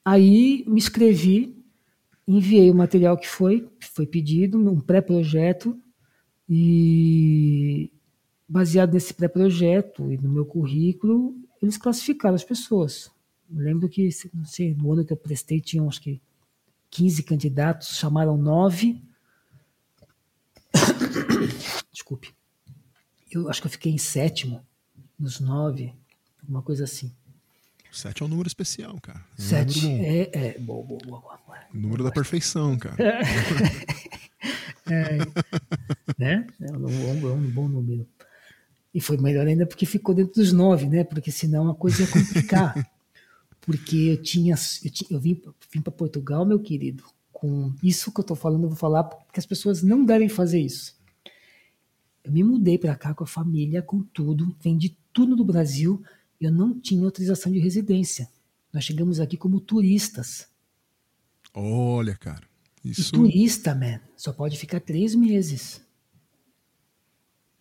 Aí 0.05 0.65
me 0.67 0.79
inscrevi, 0.79 1.57
enviei 2.27 2.71
o 2.71 2.75
material 2.75 3.17
que 3.17 3.29
foi, 3.29 3.69
foi 3.81 4.07
pedido, 4.07 4.59
um 4.59 4.81
pré-projeto, 4.81 5.81
e 6.49 7.91
baseado 8.49 8.93
nesse 8.93 9.15
pré-projeto 9.15 10.13
e 10.13 10.19
no 10.19 10.31
meu 10.31 10.45
currículo, 10.45 11.35
eles 11.63 11.79
classificaram 11.79 12.35
as 12.35 12.45
pessoas. 12.45 13.11
Eu 13.51 13.63
lembro 13.63 13.89
que, 13.89 14.09
não 14.33 14.45
sei, 14.45 14.75
no 14.75 14.93
ano 14.93 15.05
que 15.05 15.13
eu 15.13 15.17
prestei, 15.17 15.61
tinham 15.61 15.89
acho 15.89 16.03
que 16.03 16.21
15 16.95 17.23
candidatos, 17.25 17.89
chamaram 17.97 18.37
nove. 18.37 19.03
Desculpe. 21.93 22.33
Eu 23.31 23.49
acho 23.51 23.61
que 23.61 23.67
eu 23.67 23.71
fiquei 23.73 23.93
em 23.93 23.99
sétimo, 23.99 24.65
nos 25.19 25.41
nove, 25.41 25.93
alguma 26.41 26.63
coisa 26.63 26.85
assim. 26.85 27.13
Sete 27.91 28.23
é 28.23 28.27
um 28.27 28.29
número 28.29 28.47
especial, 28.47 28.97
cara. 29.01 29.19
É 29.19 29.43
um 29.43 29.45
Sete. 29.45 29.83
número. 29.87 30.05
É, 30.05 30.31
é, 30.33 30.59
boa, 30.59 30.85
boa, 30.87 31.01
boa, 31.05 31.21
boa, 31.21 31.59
número 31.73 32.05
da 32.05 32.11
perfeição, 32.13 32.77
cara. 32.79 32.97
né? 36.19 36.47
É 36.61 36.73
um, 36.73 36.79
bom- 36.81 37.29
é 37.29 37.33
um 37.33 37.51
bom 37.51 37.69
número. 37.69 38.07
E 38.93 39.01
foi 39.01 39.17
melhor 39.17 39.47
ainda 39.49 39.67
porque 39.67 39.85
ficou 39.87 40.15
dentro 40.15 40.35
dos 40.35 40.53
nove, 40.53 40.87
né? 40.89 41.03
Porque 41.03 41.33
senão 41.33 41.69
a 41.71 41.75
coisa 41.75 42.03
ia 42.03 42.09
complicar. 42.09 42.75
porque 43.67 43.97
eu 43.97 44.23
tinha, 44.23 44.55
eu, 44.85 44.91
ti- 44.91 45.07
eu 45.11 45.19
vim, 45.21 45.41
vim 45.73 45.81
para 45.81 45.93
Portugal, 45.93 46.45
meu 46.45 46.59
querido, 46.61 47.05
com 47.33 47.73
isso 47.83 48.13
que 48.13 48.21
eu 48.21 48.25
tô 48.25 48.35
falando, 48.35 48.65
eu 48.65 48.69
vou 48.69 48.77
falar 48.79 49.05
porque 49.05 49.39
as 49.41 49.47
pessoas 49.47 49.83
não 49.83 50.05
devem 50.05 50.29
fazer 50.29 50.61
isso. 50.61 50.95
Eu 52.23 52.33
me 52.33 52.43
mudei 52.43 52.79
para 52.79 52.95
cá 52.97 53.13
com 53.15 53.25
a 53.25 53.27
família, 53.27 53.83
com 53.83 54.03
tudo, 54.03 54.57
vendi 54.61 54.97
tudo 55.13 55.37
do 55.37 55.45
Brasil, 55.45 56.03
eu 56.41 56.51
não 56.51 56.79
tinha 56.79 57.05
autorização 57.05 57.53
de 57.53 57.59
residência. 57.59 58.29
Nós 58.73 58.85
chegamos 58.85 59.21
aqui 59.21 59.37
como 59.37 59.61
turistas. 59.61 60.49
Olha, 61.53 62.17
cara. 62.17 62.43
E 62.85 62.91
Isso. 62.91 63.13
turista, 63.13 63.75
man, 63.75 64.01
só 64.17 64.33
pode 64.33 64.57
ficar 64.59 64.81
três 64.81 65.15
meses. 65.15 65.81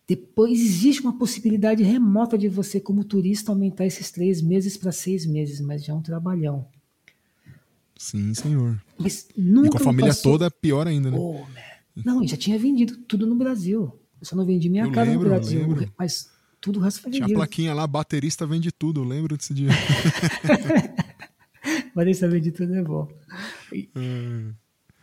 Depois 0.06 0.60
existe 0.60 1.00
uma 1.00 1.16
possibilidade 1.18 1.82
remota 1.82 2.36
de 2.36 2.48
você, 2.48 2.78
como 2.78 3.04
turista, 3.04 3.50
aumentar 3.50 3.86
esses 3.86 4.10
três 4.10 4.42
meses 4.42 4.76
para 4.76 4.92
seis 4.92 5.24
meses, 5.24 5.60
mas 5.60 5.82
já 5.84 5.92
é 5.92 5.96
um 5.96 6.02
trabalhão. 6.02 6.66
Sim, 7.96 8.34
senhor. 8.34 8.80
Mas 8.98 9.28
nunca 9.36 9.68
E 9.68 9.70
com 9.70 9.76
a 9.78 9.80
família 9.80 10.10
passou- 10.10 10.32
toda, 10.32 10.50
pior 10.50 10.86
ainda, 10.86 11.10
né? 11.10 11.16
Oh. 11.18 11.42
Não, 12.04 12.22
eu 12.22 12.28
já 12.28 12.36
tinha 12.36 12.58
vendido 12.58 12.96
tudo 13.08 13.26
no 13.26 13.36
Brasil. 13.36 13.98
Eu 14.20 14.26
só 14.26 14.36
não 14.36 14.44
vendi 14.44 14.68
minha 14.68 14.84
Eu 14.84 14.92
casa 14.92 15.10
lembro, 15.10 15.28
no 15.28 15.34
Brasil, 15.34 15.66
mas 15.98 16.28
tudo 16.60 16.80
o 16.80 16.82
resto 16.82 17.00
foi 17.00 17.10
Tinha 17.12 17.24
a 17.24 17.26
vendido. 17.26 17.38
plaquinha 17.38 17.72
lá, 17.72 17.86
baterista 17.86 18.46
vende 18.46 18.70
tudo, 18.72 19.00
eu 19.00 19.04
lembro 19.04 19.36
desse 19.36 19.54
dia. 19.54 19.68
Vanessa 21.94 22.28
vende 22.28 22.50
tudo 22.50 22.74
é 22.74 22.82
bom. 22.82 23.08
Hum, 23.96 24.52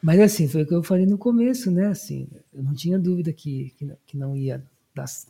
Mas 0.01 0.19
assim, 0.19 0.47
foi 0.47 0.63
o 0.63 0.67
que 0.67 0.73
eu 0.73 0.83
falei 0.83 1.05
no 1.05 1.17
começo, 1.17 1.71
né? 1.71 1.87
Assim, 1.87 2.27
eu 2.53 2.63
não 2.63 2.73
tinha 2.73 2.99
dúvida 2.99 3.31
que, 3.33 3.73
que, 3.77 3.91
que 4.05 4.17
não 4.17 4.35
ia 4.35 4.63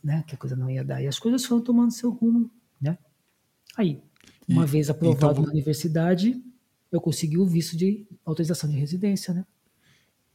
né? 0.04 0.24
Que 0.28 0.36
a 0.36 0.38
coisa 0.38 0.56
não 0.56 0.70
ia 0.70 0.84
dar. 0.84 1.02
E 1.02 1.08
as 1.08 1.20
coisas 1.20 1.44
foram 1.46 1.62
tomando 1.62 1.92
seu 1.92 2.10
rumo, 2.12 2.50
né? 2.80 2.98
Aí, 3.78 4.02
Uma 4.48 4.64
E- 4.66 4.68
vez 4.68 4.90
aprovado 4.90 5.32
então- 5.34 5.44
na 5.46 5.52
universidade, 5.52 6.44
eu 6.92 7.00
consegui 7.00 7.38
o 7.38 7.46
visto 7.46 7.78
de 7.78 8.06
autorização 8.26 8.70
de 8.70 8.76
residência, 8.76 9.34
né? 9.34 9.46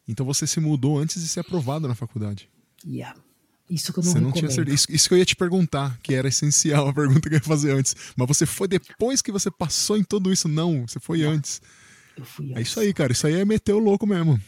Então 0.09 0.25
você 0.25 0.46
se 0.46 0.59
mudou 0.61 0.99
antes 0.99 1.20
de 1.20 1.29
ser 1.29 1.40
aprovado 1.40 1.87
na 1.87 1.94
faculdade. 1.94 2.49
Yeah. 2.87 3.18
Isso 3.68 3.92
que 3.92 3.99
eu 3.99 4.05
não 4.05 4.12
você 4.12 4.18
não 4.20 4.27
recomendo. 4.29 4.38
tinha 4.49 4.51
certeza. 4.55 4.75
Isso, 4.75 4.87
isso 4.92 5.09
que 5.09 5.14
eu 5.14 5.18
ia 5.18 5.25
te 5.25 5.37
perguntar, 5.37 5.99
que 6.03 6.14
era 6.14 6.29
essencial 6.29 6.88
a 6.88 6.94
pergunta 6.94 7.20
que 7.29 7.35
eu 7.35 7.38
ia 7.38 7.42
fazer 7.44 7.72
antes. 7.72 7.94
Mas 8.16 8.29
você 8.29 8.46
foi 8.46 8.68
depois 8.68 9.20
que 9.20 9.33
você 9.33 9.51
passou 9.51 9.99
em 9.99 10.05
tudo 10.05 10.33
isso? 10.33 10.49
Não, 10.49 10.87
você 10.87 11.01
foi 11.01 11.22
antes. 11.22 11.61
Eu 12.16 12.25
fui 12.25 12.55
É 12.55 12.61
isso 12.62 12.79
aí, 12.81 12.94
cara. 12.94 13.12
Isso 13.12 13.27
aí 13.27 13.35
é 13.35 13.44
meter 13.44 13.72
o 13.75 13.79
louco 13.81 14.07
mesmo. 14.07 14.40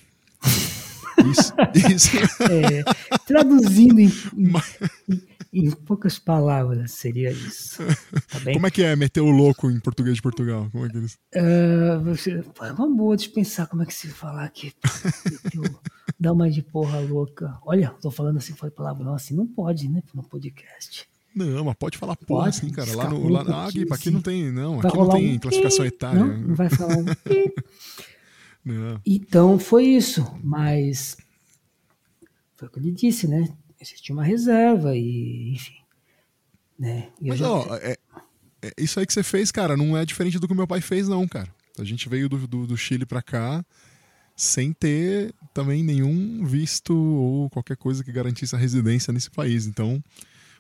Isso, 1.27 1.55
isso. 1.93 2.17
É, 2.51 2.85
traduzindo 3.27 4.01
em, 4.01 4.13
Mas- 4.35 4.79
em- 5.09 5.23
em 5.53 5.71
poucas 5.71 6.19
palavras, 6.19 6.93
seria 6.93 7.31
isso. 7.31 7.83
Tá? 7.85 8.53
Como 8.53 8.67
é 8.67 8.71
que 8.71 8.83
é 8.83 8.95
meter 8.95 9.21
o 9.21 9.31
louco 9.31 9.71
em 9.71 9.81
português 9.81 10.17
de 10.17 10.23
Portugal? 10.23 10.69
Como 10.71 10.87
é 10.87 10.89
que 10.89 10.97
eles. 10.97 11.19
Ah, 11.35 11.99
você, 12.05 12.43
pô, 12.55 12.65
é 12.65 12.73
uma 12.73 12.89
boa 12.89 13.17
de 13.17 13.29
pensar 13.31 13.67
como 13.67 13.83
é 13.83 13.87
que 13.87 13.95
se 13.95 14.09
falar 14.09 14.45
aqui. 14.45 14.73
Dá 16.21 16.33
uma 16.33 16.51
de 16.51 16.63
porra 16.63 16.99
louca. 17.01 17.59
Olha, 17.65 17.91
tô 18.01 18.11
falando 18.11 18.39
assim, 18.39 18.55
foi 18.55 18.71
palavrão 18.71 19.15
assim, 19.15 19.35
não 19.35 19.47
pode, 19.47 19.89
né? 19.89 20.03
No 20.15 20.23
podcast. 20.23 21.09
Não, 21.35 21.65
mas 21.65 21.77
pode 21.77 21.97
falar 21.97 22.17
porra 22.17 22.45
Pode, 22.45 22.57
assim, 22.57 22.71
cara. 22.71 22.97
Lá 22.97 23.09
no. 23.09 23.29
Lá, 23.29 23.43
um 23.45 23.53
ah, 23.53 23.67
aqui, 23.69 23.87
aqui 23.89 24.05
sim. 24.05 24.11
não 24.11 24.21
tem. 24.21 24.51
Não, 24.51 24.79
Vai 24.81 24.89
aqui 24.89 24.99
não 24.99 25.09
tem 25.11 25.35
um 25.35 25.39
classificação 25.39 25.85
etária. 25.85 26.19
Não, 26.19 26.39
não 26.39 26.55
vai 26.55 26.69
falar 26.69 26.97
um. 26.97 27.05
Não. 28.65 29.01
Então 29.07 29.59
foi 29.59 29.85
isso, 29.87 30.25
mas 30.43 31.17
foi 32.57 32.69
o 32.69 32.71
que 32.71 32.79
ele 32.79 32.93
disse, 32.93 33.27
né? 33.27 33.49
Existia 33.81 34.15
uma 34.15 34.25
reserva 34.25 34.97
e, 34.97 35.53
enfim. 35.55 35.75
Né? 36.79 37.09
E 37.21 37.29
Mas, 37.29 37.39
já- 37.39 37.51
ó, 37.51 37.77
é- 37.77 37.97
é- 38.63 38.73
isso 38.79 38.99
aí 39.01 39.07
que 39.07 39.13
você 39.13 39.23
fez, 39.23 39.51
cara, 39.51 39.77
não 39.77 39.97
é 39.97 40.05
diferente 40.05 40.39
do 40.39 40.47
que 40.49 40.55
meu 40.55 40.67
pai 40.67 40.81
fez, 40.81 41.09
não, 41.09 41.27
cara. 41.27 41.49
A 41.79 41.85
gente 41.85 42.09
veio 42.09 42.29
do, 42.29 42.47
do, 42.47 42.67
do 42.67 42.77
Chile 42.77 43.07
pra 43.07 43.23
cá 43.23 43.65
sem 44.37 44.73
ter 44.73 45.33
também 45.55 45.83
nenhum 45.83 46.45
visto 46.45 46.95
ou 46.95 47.51
qualquer 47.51 47.77
coisa 47.77 48.03
que 48.05 48.13
garantisse 48.13 48.55
a 48.55 48.59
residência 48.59 49.13
nesse 49.13 49.31
país. 49.31 49.67
Então, 49.67 50.03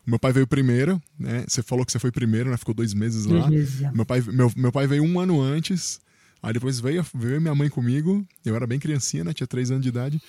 o 0.06 0.10
meu 0.10 0.18
pai 0.18 0.32
veio 0.32 0.46
primeiro, 0.46 1.00
né? 1.18 1.44
Você 1.46 1.62
falou 1.62 1.84
que 1.84 1.92
você 1.92 1.98
foi 1.98 2.10
primeiro, 2.12 2.50
né? 2.50 2.56
Ficou 2.56 2.74
dois 2.74 2.94
meses 2.94 3.26
dois 3.26 3.42
lá. 3.42 3.50
meses 3.50 3.80
já. 3.80 3.92
Meu 3.92 4.06
pai, 4.06 4.20
meu, 4.20 4.50
meu 4.56 4.72
pai 4.72 4.86
veio 4.86 5.02
um 5.04 5.18
ano 5.20 5.40
antes, 5.40 6.00
aí 6.42 6.52
depois 6.52 6.80
veio, 6.80 7.04
veio 7.14 7.40
minha 7.40 7.54
mãe 7.54 7.68
comigo, 7.68 8.26
eu 8.44 8.54
era 8.56 8.66
bem 8.66 8.78
criancinha, 8.78 9.24
né? 9.24 9.32
Tinha 9.32 9.46
três 9.46 9.70
anos 9.70 9.82
de 9.82 9.88
idade. 9.88 10.20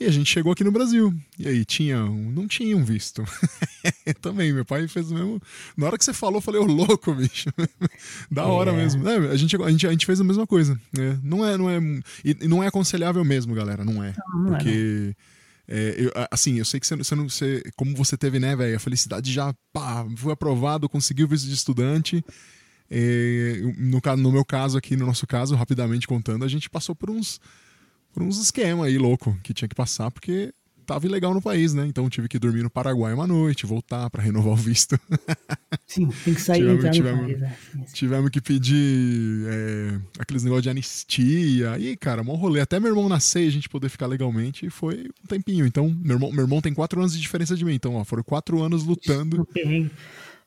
E 0.00 0.04
a 0.04 0.10
gente 0.12 0.30
chegou 0.30 0.52
aqui 0.52 0.62
no 0.62 0.70
Brasil. 0.70 1.12
E 1.36 1.48
aí, 1.48 1.64
tinha 1.64 2.04
um- 2.04 2.30
não 2.30 2.46
tinha 2.46 2.76
um 2.76 2.84
visto. 2.84 3.24
Também, 4.22 4.52
meu 4.52 4.64
pai 4.64 4.86
fez 4.86 5.10
o 5.10 5.14
mesmo. 5.14 5.42
Na 5.76 5.86
hora 5.86 5.98
que 5.98 6.04
você 6.04 6.12
falou, 6.12 6.36
eu 6.36 6.40
falei, 6.40 6.60
ô 6.60 6.64
louco, 6.64 7.12
bicho. 7.14 7.48
da 8.30 8.44
hora 8.46 8.70
É. 8.70 8.76
mesmo. 8.76 9.08
É, 9.08 9.16
a, 9.32 9.36
gente, 9.36 9.56
a, 9.60 9.70
gente, 9.70 9.86
a 9.88 9.90
gente 9.90 10.06
fez 10.06 10.20
a 10.20 10.24
mesma 10.24 10.46
coisa. 10.46 10.80
né? 10.96 11.18
Não 11.22 11.44
é, 11.44 11.56
não 11.56 11.68
é. 11.68 11.78
E 12.24 12.46
não 12.46 12.62
é 12.62 12.68
aconselhável 12.68 13.24
mesmo, 13.24 13.54
galera. 13.56 13.84
Não 13.84 14.02
é. 14.02 14.14
Não, 14.32 14.38
não 14.44 14.54
é, 14.54 14.58
porque. 14.58 15.16
é, 15.66 15.94
eu- 15.98 16.12
assim, 16.30 16.58
eu 16.60 16.64
sei 16.64 16.78
que 16.78 16.86
você, 16.86 16.94
você 16.94 17.14
não. 17.16 17.28
Você, 17.28 17.60
como 17.76 17.92
você 17.96 18.16
teve, 18.16 18.38
né, 18.38 18.54
velho? 18.54 18.76
A 18.76 18.80
felicidade 18.80 19.32
já. 19.32 19.52
Pá, 19.72 20.06
foi 20.16 20.32
aprovado, 20.32 20.88
conseguiu 20.88 21.26
o 21.26 21.28
visto 21.28 21.48
de 21.48 21.54
estudante. 21.54 22.24
É, 22.90 23.60
no, 23.76 24.00
no 24.16 24.32
meu 24.32 24.44
caso 24.44 24.78
aqui, 24.78 24.96
no 24.96 25.06
nosso 25.06 25.26
caso, 25.26 25.54
rapidamente 25.54 26.06
contando, 26.06 26.44
a 26.44 26.48
gente 26.48 26.70
passou 26.70 26.94
por 26.94 27.10
uns, 27.10 27.40
por 28.12 28.22
uns 28.22 28.38
esquemas 28.40 28.86
aí 28.86 28.96
louco 28.98 29.36
que 29.42 29.52
tinha 29.52 29.68
que 29.68 29.74
passar, 29.74 30.10
porque 30.10 30.52
tava 30.86 31.04
ilegal 31.04 31.34
no 31.34 31.42
país, 31.42 31.74
né? 31.74 31.84
Então 31.86 32.08
tive 32.08 32.28
que 32.28 32.38
dormir 32.38 32.62
no 32.62 32.70
Paraguai 32.70 33.12
uma 33.12 33.26
noite, 33.26 33.66
voltar 33.66 34.08
para 34.08 34.22
renovar 34.22 34.54
o 34.54 34.56
visto. 34.56 34.98
Sim, 35.86 36.08
tem 36.24 36.32
que 36.34 36.40
sair 36.40 36.62
e 36.62 36.90
Tivemos- 36.90 36.96
tivemos- 36.96 37.26
país. 37.26 37.52
sim. 37.72 37.84
Tivemos 37.92 38.30
que 38.30 38.40
pedir 38.40 39.44
é, 39.46 40.00
aqueles 40.18 40.42
negócios 40.44 40.62
de 40.62 40.70
anistia. 40.70 41.78
E, 41.78 41.94
cara, 41.96 42.22
mó 42.24 42.34
rolê. 42.36 42.60
Até 42.60 42.80
meu 42.80 42.90
irmão 42.90 43.06
nascer 43.08 43.44
e 43.44 43.48
a 43.48 43.50
gente 43.50 43.68
poder 43.68 43.88
ficar 43.90 44.06
legalmente 44.06 44.64
e 44.66 44.70
foi 44.70 45.06
um 45.22 45.26
tempinho. 45.26 45.66
Então, 45.66 45.94
meu 46.02 46.16
irmão, 46.16 46.30
meu 46.32 46.42
irmão 46.44 46.60
tem 46.62 46.72
quatro 46.74 46.98
anos 47.00 47.12
de 47.12 47.20
diferença 47.20 47.54
de 47.54 47.64
mim. 47.66 47.74
Então, 47.74 47.94
ó, 47.96 48.04
foram 48.04 48.22
quatro 48.22 48.62
anos 48.62 48.84
lutando. 48.84 49.46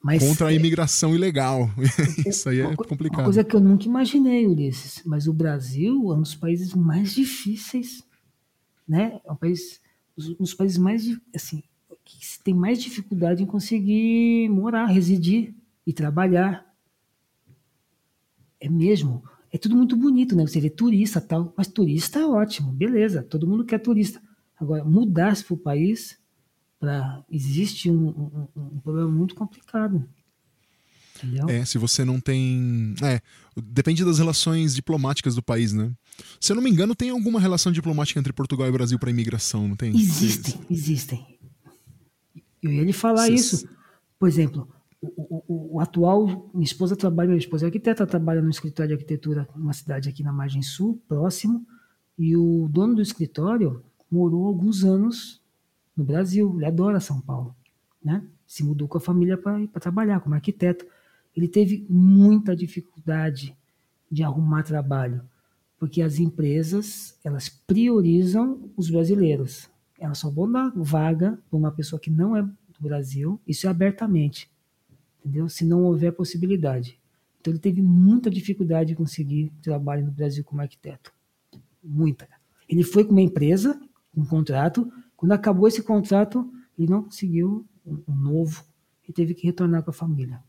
Mas 0.04 0.24
contra 0.24 0.48
a 0.48 0.52
é, 0.52 0.56
imigração 0.56 1.14
ilegal. 1.16 1.70
Isso 2.26 2.50
aí 2.50 2.60
é 2.60 2.66
uma 2.68 2.76
co- 2.76 2.84
Uma 2.84 2.90
complicado. 2.90 3.24
coisa 3.26 3.44
que 3.44 3.56
eu 3.56 3.60
nunca 3.60 3.86
imaginei, 3.86 4.48
Ulisses, 4.48 5.04
mas 5.06 5.28
o 5.28 5.34
Brasil 5.34 6.12
é 6.12 6.16
um 6.16 6.22
dos 6.22 6.34
países 6.36 6.74
mais 6.74 7.14
difíceis, 7.14 8.04
né? 8.88 9.20
É 9.24 9.32
um 9.32 9.36
país, 9.36 9.80
um 10.18 10.34
dos 10.44 10.54
países 10.56 10.78
mais, 10.80 11.06
assim, 11.36 11.62
que 12.04 12.26
se 12.26 12.42
tem 12.44 12.54
mais 12.54 12.82
dificuldade 12.82 13.44
em 13.44 13.46
conseguir 13.46 14.50
morar, 14.50 14.86
residir 14.88 15.54
e 15.86 15.94
trabalhar. 15.94 16.66
É 18.60 18.70
mesmo. 18.70 19.24
É 19.52 19.58
tudo 19.58 19.76
muito 19.76 19.96
bonito, 19.96 20.36
né? 20.36 20.48
Você 20.48 20.60
vê 20.62 20.70
turista 20.70 21.20
e 21.20 21.22
tal, 21.22 21.54
mas 21.58 21.68
turista 21.68 22.20
é 22.20 22.26
ótimo, 22.26 22.72
beleza, 22.72 23.22
todo 23.22 23.46
mundo 23.48 23.66
quer 23.66 23.80
turista. 23.80 24.22
Agora, 24.60 24.84
mudar-se 24.84 25.44
para 25.44 25.54
o 25.54 25.58
país, 25.58 26.18
pra, 26.82 27.24
existe 27.32 27.89
um, 27.89 28.10
um- 28.10 28.48
um- 28.56 28.80
problema 28.80 29.10
muito 29.10 29.36
complicado. 29.36 30.04
Entendeu? 31.24 31.48
É, 31.50 31.63
se 31.63 31.78
você 31.78 32.04
não 32.04 32.20
tem. 32.20 32.96
É, 33.04 33.22
depende 33.56 34.04
das 34.04 34.17
relações 34.17 34.74
diplomáticas 34.74 35.36
do 35.36 35.44
país, 35.44 35.72
né? 35.72 35.91
Se 36.39 36.52
eu 36.52 36.56
não 36.56 36.63
me 36.63 36.70
engano, 36.72 36.96
tem 36.96 37.12
alguma 37.12 37.39
relação 37.39 37.72
diplomática 37.72 38.20
entre 38.20 38.34
Portugal 38.34 38.67
e 38.67 38.72
Brasil 38.72 38.98
para 38.98 39.12
imigração, 39.12 39.67
não 39.67 39.76
tem? 39.76 39.96
Existem, 39.96 40.60
existem. 40.70 41.38
Eu 42.62 42.72
ia 42.72 42.84
lhe 42.84 42.94
falar 42.94 43.28
Cês- 43.28 43.54
isso. 43.54 43.70
Por 44.17 44.28
exemplo, 44.28 44.67
o, 45.00 45.08
o- 45.08 45.44
o- 45.48 45.76
o 45.76 45.80
atual, 45.80 46.50
minha 46.54 46.63
esposa 46.65 46.96
trabalha, 46.96 47.28
minha 47.30 47.38
esposa 47.39 47.65
é 47.65 47.67
arquiteta, 47.67 48.08
trabalha 48.08 48.41
no 48.41 48.50
escritório 48.50 48.88
de 48.89 48.94
arquitetura 48.96 49.48
numa 49.56 49.74
cidade 49.74 50.10
aqui 50.10 50.24
na 50.24 50.34
margem 50.34 50.62
sul, 50.63 51.00
próximo, 51.08 51.65
e 52.17 52.36
o 52.36 52.67
dono 52.67 52.96
do 52.96 53.02
escritório 53.02 53.84
morou 54.12 54.46
alguns 54.46 54.84
anos 54.84 55.40
no 55.95 56.04
Brasil, 56.04 56.54
ele 56.56 56.65
adora 56.65 56.99
São 56.99 57.19
Paulo, 57.21 57.56
né? 58.04 58.23
Se 58.45 58.63
mudou 58.63 58.88
com 58.88 58.97
a 58.97 59.01
família 59.01 59.38
para 59.38 59.67
trabalhar 59.80 60.19
como 60.19 60.36
arquiteto. 60.36 60.86
Ele 61.36 61.47
teve 61.47 61.86
muita 61.89 62.56
dificuldade 62.56 63.56
de 64.10 64.23
arrumar 64.23 64.63
trabalho, 64.63 65.21
porque 65.80 66.01
as 66.01 66.19
empresas, 66.19 67.17
elas 67.23 67.49
priorizam 67.49 68.69
os 68.75 68.89
brasileiros. 68.89 69.69
Elas 69.97 70.17
só 70.17 70.30
vão 70.30 70.51
dar 70.51 70.71
vaga 70.75 71.39
para 71.49 71.58
uma 71.58 71.71
pessoa 71.71 71.99
que 71.99 72.10
não 72.10 72.36
é 72.36 72.41
do 72.41 72.82
Brasil, 72.82 73.39
isso 73.47 73.67
é 73.67 73.69
abertamente, 73.69 74.49
entendeu? 75.19 75.47
Se 75.47 75.63
não 75.63 75.84
houver 75.84 76.12
possibilidade. 76.12 76.99
Então 77.39 77.54
ele 77.54 77.60
teve 77.60 77.82
muita 77.82 78.30
dificuldade 78.30 78.89
de 78.89 78.95
conseguir 78.95 79.51
trabalho 79.62 80.06
no 80.06 80.12
Brasil 80.12 80.43
como 80.43 80.62
arquiteto. 80.62 81.12
Muita. 81.84 82.27
Ele 82.67 82.84
foi 82.84 83.04
com 83.04 83.12
uma 83.12 83.21
empresa, 83.21 83.80
um 84.15 84.25
contrato, 84.25 84.91
quando 85.21 85.34
acabou 85.34 85.67
esse 85.67 85.84
contrato, 85.84 86.51
ele 86.75 86.89
não 86.89 87.03
conseguiu 87.03 87.63
um 87.86 88.15
novo 88.15 88.65
e 89.07 89.13
teve 89.13 89.36
que 89.36 89.45
retornar 89.45 89.84
com 89.84 89.91
a 89.91 89.93
família. 89.93 90.41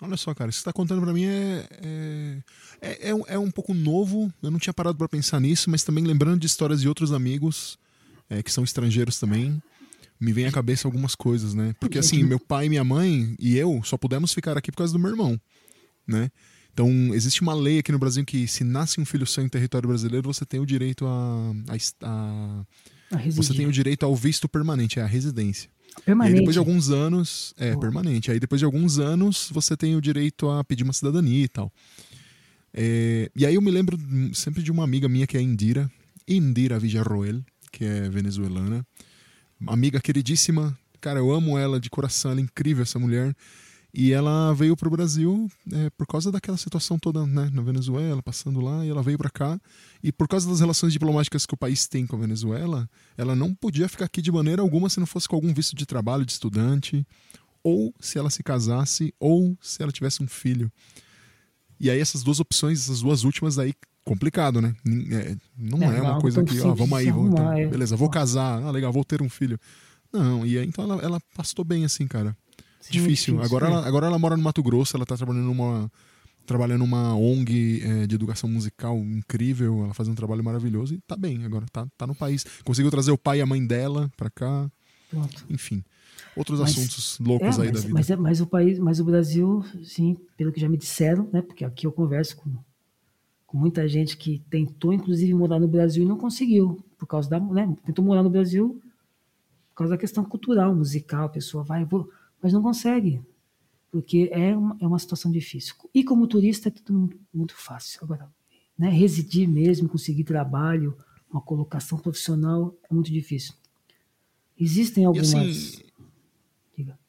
Olha 0.00 0.16
só, 0.16 0.32
cara, 0.32 0.48
isso 0.48 0.60
que 0.60 0.62
você 0.62 0.70
tá 0.70 0.72
contando 0.72 1.02
pra 1.02 1.12
mim 1.12 1.26
é, 1.26 1.68
é, 1.70 2.42
é, 2.80 3.10
é 3.10 3.14
um, 3.14 3.22
é 3.26 3.38
um 3.38 3.50
pouco 3.50 3.74
novo. 3.74 4.32
Eu 4.42 4.50
não 4.50 4.58
tinha 4.58 4.72
parado 4.72 4.96
pra 4.96 5.06
pensar 5.06 5.40
nisso, 5.40 5.68
mas 5.68 5.84
também 5.84 6.04
lembrando 6.04 6.40
de 6.40 6.46
histórias 6.46 6.80
de 6.80 6.88
outros 6.88 7.12
amigos 7.12 7.78
é, 8.30 8.42
que 8.42 8.50
são 8.50 8.64
estrangeiros 8.64 9.18
também, 9.18 9.62
me 10.18 10.32
vem 10.32 10.46
à 10.46 10.50
cabeça 10.50 10.88
algumas 10.88 11.14
coisas, 11.14 11.52
né? 11.52 11.74
Porque 11.78 11.98
assim, 11.98 12.24
meu 12.24 12.40
pai, 12.40 12.70
minha 12.70 12.82
mãe 12.82 13.36
e 13.38 13.58
eu 13.58 13.82
só 13.84 13.98
pudemos 13.98 14.32
ficar 14.32 14.56
aqui 14.56 14.72
por 14.72 14.78
causa 14.78 14.94
do 14.94 14.98
meu 14.98 15.10
irmão, 15.10 15.38
né? 16.06 16.30
Então, 16.72 16.88
existe 17.12 17.42
uma 17.42 17.52
lei 17.52 17.80
aqui 17.80 17.92
no 17.92 17.98
Brasil 17.98 18.24
que 18.24 18.48
se 18.48 18.64
nasce 18.64 18.98
um 19.02 19.04
filho 19.04 19.26
seu 19.26 19.44
em 19.44 19.50
território 19.50 19.86
brasileiro, 19.86 20.32
você 20.32 20.46
tem 20.46 20.60
o 20.60 20.66
direito 20.66 21.04
a, 21.04 21.52
a, 21.68 21.76
a. 22.08 22.66
você 23.32 23.54
tem 23.54 23.66
o 23.66 23.72
direito 23.72 24.04
ao 24.04 24.14
visto 24.14 24.48
permanente, 24.48 24.98
é 24.98 25.02
a 25.02 25.06
residência. 25.06 25.68
E 25.68 26.00
aí, 26.00 26.04
Permanente. 26.06 26.38
depois 26.38 26.54
de 26.54 26.58
alguns 26.58 26.90
anos, 26.90 27.54
é 27.56 27.76
permanente. 27.76 28.30
Aí 28.30 28.40
depois 28.40 28.58
de 28.58 28.64
alguns 28.64 28.98
anos, 28.98 29.48
você 29.52 29.76
tem 29.76 29.94
o 29.94 30.00
direito 30.00 30.50
a 30.50 30.64
pedir 30.64 30.82
uma 30.82 30.92
cidadania 30.92 31.44
e 31.44 31.48
tal. 31.48 31.72
É, 32.72 33.30
e 33.36 33.46
aí 33.46 33.54
eu 33.54 33.62
me 33.62 33.70
lembro 33.70 33.96
sempre 34.34 34.62
de 34.62 34.72
uma 34.72 34.82
amiga 34.82 35.08
minha 35.08 35.26
que 35.26 35.36
é 35.36 35.40
Indira, 35.40 35.88
Indira 36.26 36.78
Villarroel, 36.78 37.40
que 37.70 37.84
é 37.84 38.08
venezuelana. 38.08 38.84
Amiga 39.66 40.00
queridíssima, 40.00 40.76
cara, 41.00 41.20
eu 41.20 41.30
amo 41.32 41.56
ela 41.56 41.78
de 41.78 41.88
coração, 41.88 42.32
ela 42.32 42.40
é 42.40 42.42
incrível 42.42 42.82
essa 42.82 42.98
mulher. 42.98 43.34
E 43.96 44.12
ela 44.12 44.52
veio 44.54 44.76
pro 44.76 44.90
Brasil 44.90 45.48
é, 45.72 45.88
por 45.90 46.04
causa 46.04 46.32
daquela 46.32 46.56
situação 46.56 46.98
toda 46.98 47.24
né, 47.24 47.48
na 47.52 47.62
Venezuela, 47.62 48.20
passando 48.20 48.60
lá, 48.60 48.84
e 48.84 48.88
ela 48.88 49.04
veio 49.04 49.16
para 49.16 49.30
cá. 49.30 49.60
E 50.02 50.10
por 50.10 50.26
causa 50.26 50.50
das 50.50 50.58
relações 50.58 50.92
diplomáticas 50.92 51.46
que 51.46 51.54
o 51.54 51.56
país 51.56 51.86
tem 51.86 52.04
com 52.04 52.16
a 52.16 52.18
Venezuela, 52.18 52.90
ela 53.16 53.36
não 53.36 53.54
podia 53.54 53.88
ficar 53.88 54.06
aqui 54.06 54.20
de 54.20 54.32
maneira 54.32 54.60
alguma 54.60 54.88
se 54.88 54.98
não 54.98 55.06
fosse 55.06 55.28
com 55.28 55.36
algum 55.36 55.54
visto 55.54 55.76
de 55.76 55.86
trabalho 55.86 56.26
de 56.26 56.32
estudante, 56.32 57.06
ou 57.62 57.94
se 58.00 58.18
ela 58.18 58.30
se 58.30 58.42
casasse, 58.42 59.14
ou 59.20 59.56
se 59.60 59.80
ela 59.80 59.92
tivesse 59.92 60.20
um 60.24 60.26
filho. 60.26 60.72
E 61.78 61.88
aí 61.88 62.00
essas 62.00 62.24
duas 62.24 62.40
opções, 62.40 62.80
essas 62.80 63.00
duas 63.00 63.22
últimas 63.22 63.60
aí, 63.60 63.74
complicado, 64.04 64.60
né? 64.60 64.74
É, 65.12 65.36
não 65.56 65.80
É, 65.80 65.98
é, 65.98 66.02
uma 66.02 66.20
coisa 66.20 66.42
que, 66.42 66.60
ó, 66.60 66.74
vamos 66.74 66.98
aí, 66.98 67.12
vamos, 67.12 67.30
então, 67.30 67.52
é. 67.52 67.64
beleza, 67.68 67.96
vou 67.96 68.10
casar, 68.10 68.60
ah, 68.60 68.72
legal, 68.72 68.92
vou 68.92 69.04
ter 69.04 69.22
um 69.22 69.28
filho. 69.28 69.56
Não, 70.12 70.44
e 70.44 70.58
aí 70.58 70.66
então 70.66 70.84
ela, 70.84 71.00
ela 71.00 71.20
pastou 71.36 71.64
bem 71.64 71.84
assim, 71.84 72.08
cara. 72.08 72.36
Sim, 72.84 72.92
difícil. 72.92 73.34
difícil. 73.34 73.42
Agora, 73.42 73.66
é. 73.66 73.70
ela, 73.70 73.86
agora 73.86 74.06
ela 74.06 74.18
mora 74.18 74.36
no 74.36 74.42
Mato 74.42 74.62
Grosso, 74.62 74.94
ela 74.94 75.06
tá 75.06 75.16
trabalhando 75.16 75.46
numa 75.46 75.90
trabalhando 76.44 76.80
numa 76.80 77.16
ONG 77.16 77.80
é, 77.82 78.06
de 78.06 78.14
educação 78.14 78.50
musical 78.50 78.98
incrível, 78.98 79.84
ela 79.84 79.94
faz 79.94 80.06
um 80.10 80.14
trabalho 80.14 80.44
maravilhoso 80.44 80.92
e 80.92 81.00
tá 81.00 81.16
bem 81.16 81.42
agora, 81.42 81.64
tá, 81.72 81.86
tá 81.96 82.06
no 82.06 82.14
país. 82.14 82.44
Conseguiu 82.62 82.90
trazer 82.90 83.10
o 83.10 83.16
pai 83.16 83.38
e 83.38 83.40
a 83.40 83.46
mãe 83.46 83.66
dela 83.66 84.12
pra 84.14 84.28
cá. 84.28 84.70
Pronto. 85.08 85.46
Enfim. 85.48 85.82
Outros 86.36 86.60
mas, 86.60 86.72
assuntos 86.72 87.18
loucos 87.18 87.58
é, 87.58 87.62
aí 87.62 87.68
mas, 87.68 87.72
da 87.72 87.80
vida. 87.80 87.94
Mas, 87.94 88.10
é, 88.10 88.16
mas 88.16 88.40
o 88.42 88.46
país, 88.46 88.78
mas 88.78 89.00
o 89.00 89.04
Brasil, 89.04 89.64
sim, 89.82 90.18
pelo 90.36 90.52
que 90.52 90.60
já 90.60 90.68
me 90.68 90.76
disseram, 90.76 91.26
né? 91.32 91.40
Porque 91.40 91.64
aqui 91.64 91.86
eu 91.86 91.92
converso 91.92 92.36
com, 92.36 92.50
com 93.46 93.56
muita 93.56 93.88
gente 93.88 94.14
que 94.14 94.42
tentou, 94.50 94.92
inclusive, 94.92 95.32
morar 95.32 95.58
no 95.58 95.66
Brasil 95.68 96.02
e 96.02 96.06
não 96.06 96.18
conseguiu. 96.18 96.84
Por 96.98 97.06
causa 97.06 97.30
da. 97.30 97.40
Né, 97.40 97.74
tentou 97.86 98.04
morar 98.04 98.22
no 98.22 98.28
Brasil 98.28 98.82
por 99.70 99.78
causa 99.78 99.94
da 99.94 99.98
questão 99.98 100.24
cultural, 100.24 100.72
musical, 100.74 101.24
a 101.24 101.28
pessoa 101.28 101.64
vai, 101.64 101.84
vou, 101.84 102.08
mas 102.44 102.52
não 102.52 102.62
consegue 102.62 103.22
porque 103.94 104.28
é 104.32 104.56
uma, 104.56 104.76
é 104.80 104.86
uma 104.88 104.98
situação 104.98 105.30
difícil. 105.30 105.72
E 105.94 106.02
como 106.02 106.26
turista 106.26 106.68
é 106.68 106.72
tudo 106.72 107.16
muito, 107.32 107.54
fácil. 107.54 108.00
Agora, 108.02 108.28
né, 108.76 108.88
residir 108.88 109.48
mesmo, 109.48 109.88
conseguir 109.88 110.24
trabalho, 110.24 110.98
uma 111.30 111.40
colocação 111.40 111.96
profissional 111.96 112.76
é 112.90 112.92
muito 112.92 113.12
difícil. 113.12 113.54
Existem 114.58 115.04
algumas. 115.04 115.32
Assim, 115.32 115.84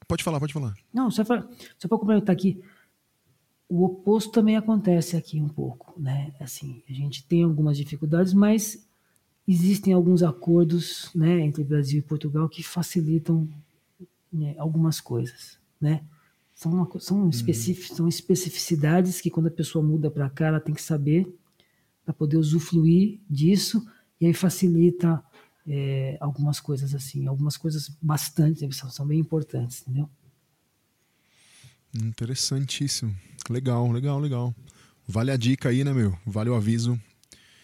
pode 0.06 0.22
falar, 0.22 0.38
pode 0.38 0.52
falar. 0.52 0.74
Não, 0.94 1.10
só 1.10 1.24
para 1.24 1.42
só 1.76 1.88
para 1.88 1.98
complementar 1.98 2.32
aqui, 2.32 2.62
o 3.68 3.84
oposto 3.84 4.30
também 4.30 4.56
acontece 4.56 5.16
aqui 5.16 5.40
um 5.40 5.48
pouco, 5.48 6.00
né? 6.00 6.32
Assim, 6.38 6.84
a 6.88 6.92
gente 6.92 7.26
tem 7.26 7.42
algumas 7.42 7.76
dificuldades, 7.76 8.32
mas 8.32 8.86
existem 9.46 9.92
alguns 9.92 10.22
acordos, 10.22 11.10
né, 11.12 11.40
entre 11.40 11.64
Brasil 11.64 11.98
e 11.98 12.02
Portugal 12.02 12.48
que 12.48 12.62
facilitam 12.62 13.48
né, 14.32 14.54
algumas 14.58 15.00
coisas, 15.00 15.58
né? 15.80 16.04
São, 16.54 16.72
uma, 16.72 17.00
são, 17.00 17.22
uhum. 17.22 17.28
especific, 17.28 17.94
são 17.94 18.08
especificidades 18.08 19.20
que 19.20 19.30
quando 19.30 19.48
a 19.48 19.50
pessoa 19.50 19.84
muda 19.84 20.10
para 20.10 20.30
cá, 20.30 20.46
ela 20.46 20.60
tem 20.60 20.74
que 20.74 20.80
saber 20.80 21.26
para 22.02 22.14
poder 22.14 22.38
usufruir 22.38 23.20
disso 23.28 23.86
e 24.18 24.26
aí 24.26 24.32
facilita 24.32 25.22
é, 25.66 26.16
algumas 26.20 26.58
coisas 26.58 26.94
assim, 26.94 27.26
algumas 27.26 27.56
coisas 27.56 27.90
bastante, 28.00 28.66
são, 28.74 28.88
são 28.88 29.06
bem 29.06 29.18
importantes, 29.18 29.82
entendeu? 29.82 30.08
Interessantíssimo. 31.94 33.14
Legal, 33.50 33.90
legal, 33.90 34.18
legal. 34.18 34.54
Vale 35.06 35.30
a 35.30 35.36
dica 35.36 35.68
aí, 35.68 35.84
né, 35.84 35.92
meu? 35.92 36.16
Vale 36.24 36.50
o 36.50 36.54
aviso. 36.54 37.00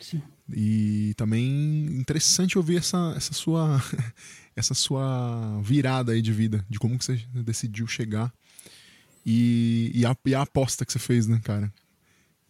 Sim. 0.01 0.23
E 0.55 1.15
também 1.17 1.87
interessante 1.87 2.59
ouvir 2.59 2.77
essa, 2.77 3.15
essa 3.17 3.33
sua 3.33 3.83
essa 4.55 4.75
sua 4.75 5.61
virada 5.63 6.13
aí 6.13 6.21
de 6.21 6.33
vida, 6.33 6.65
de 6.69 6.79
como 6.79 6.99
que 6.99 7.05
você 7.05 7.25
decidiu 7.35 7.87
chegar 7.87 8.33
e, 9.25 9.91
e, 9.95 10.05
a, 10.05 10.17
e 10.27 10.35
a 10.35 10.43
aposta 10.43 10.85
que 10.85 10.93
você 10.93 10.99
fez, 10.99 11.27
né, 11.27 11.41
cara? 11.43 11.73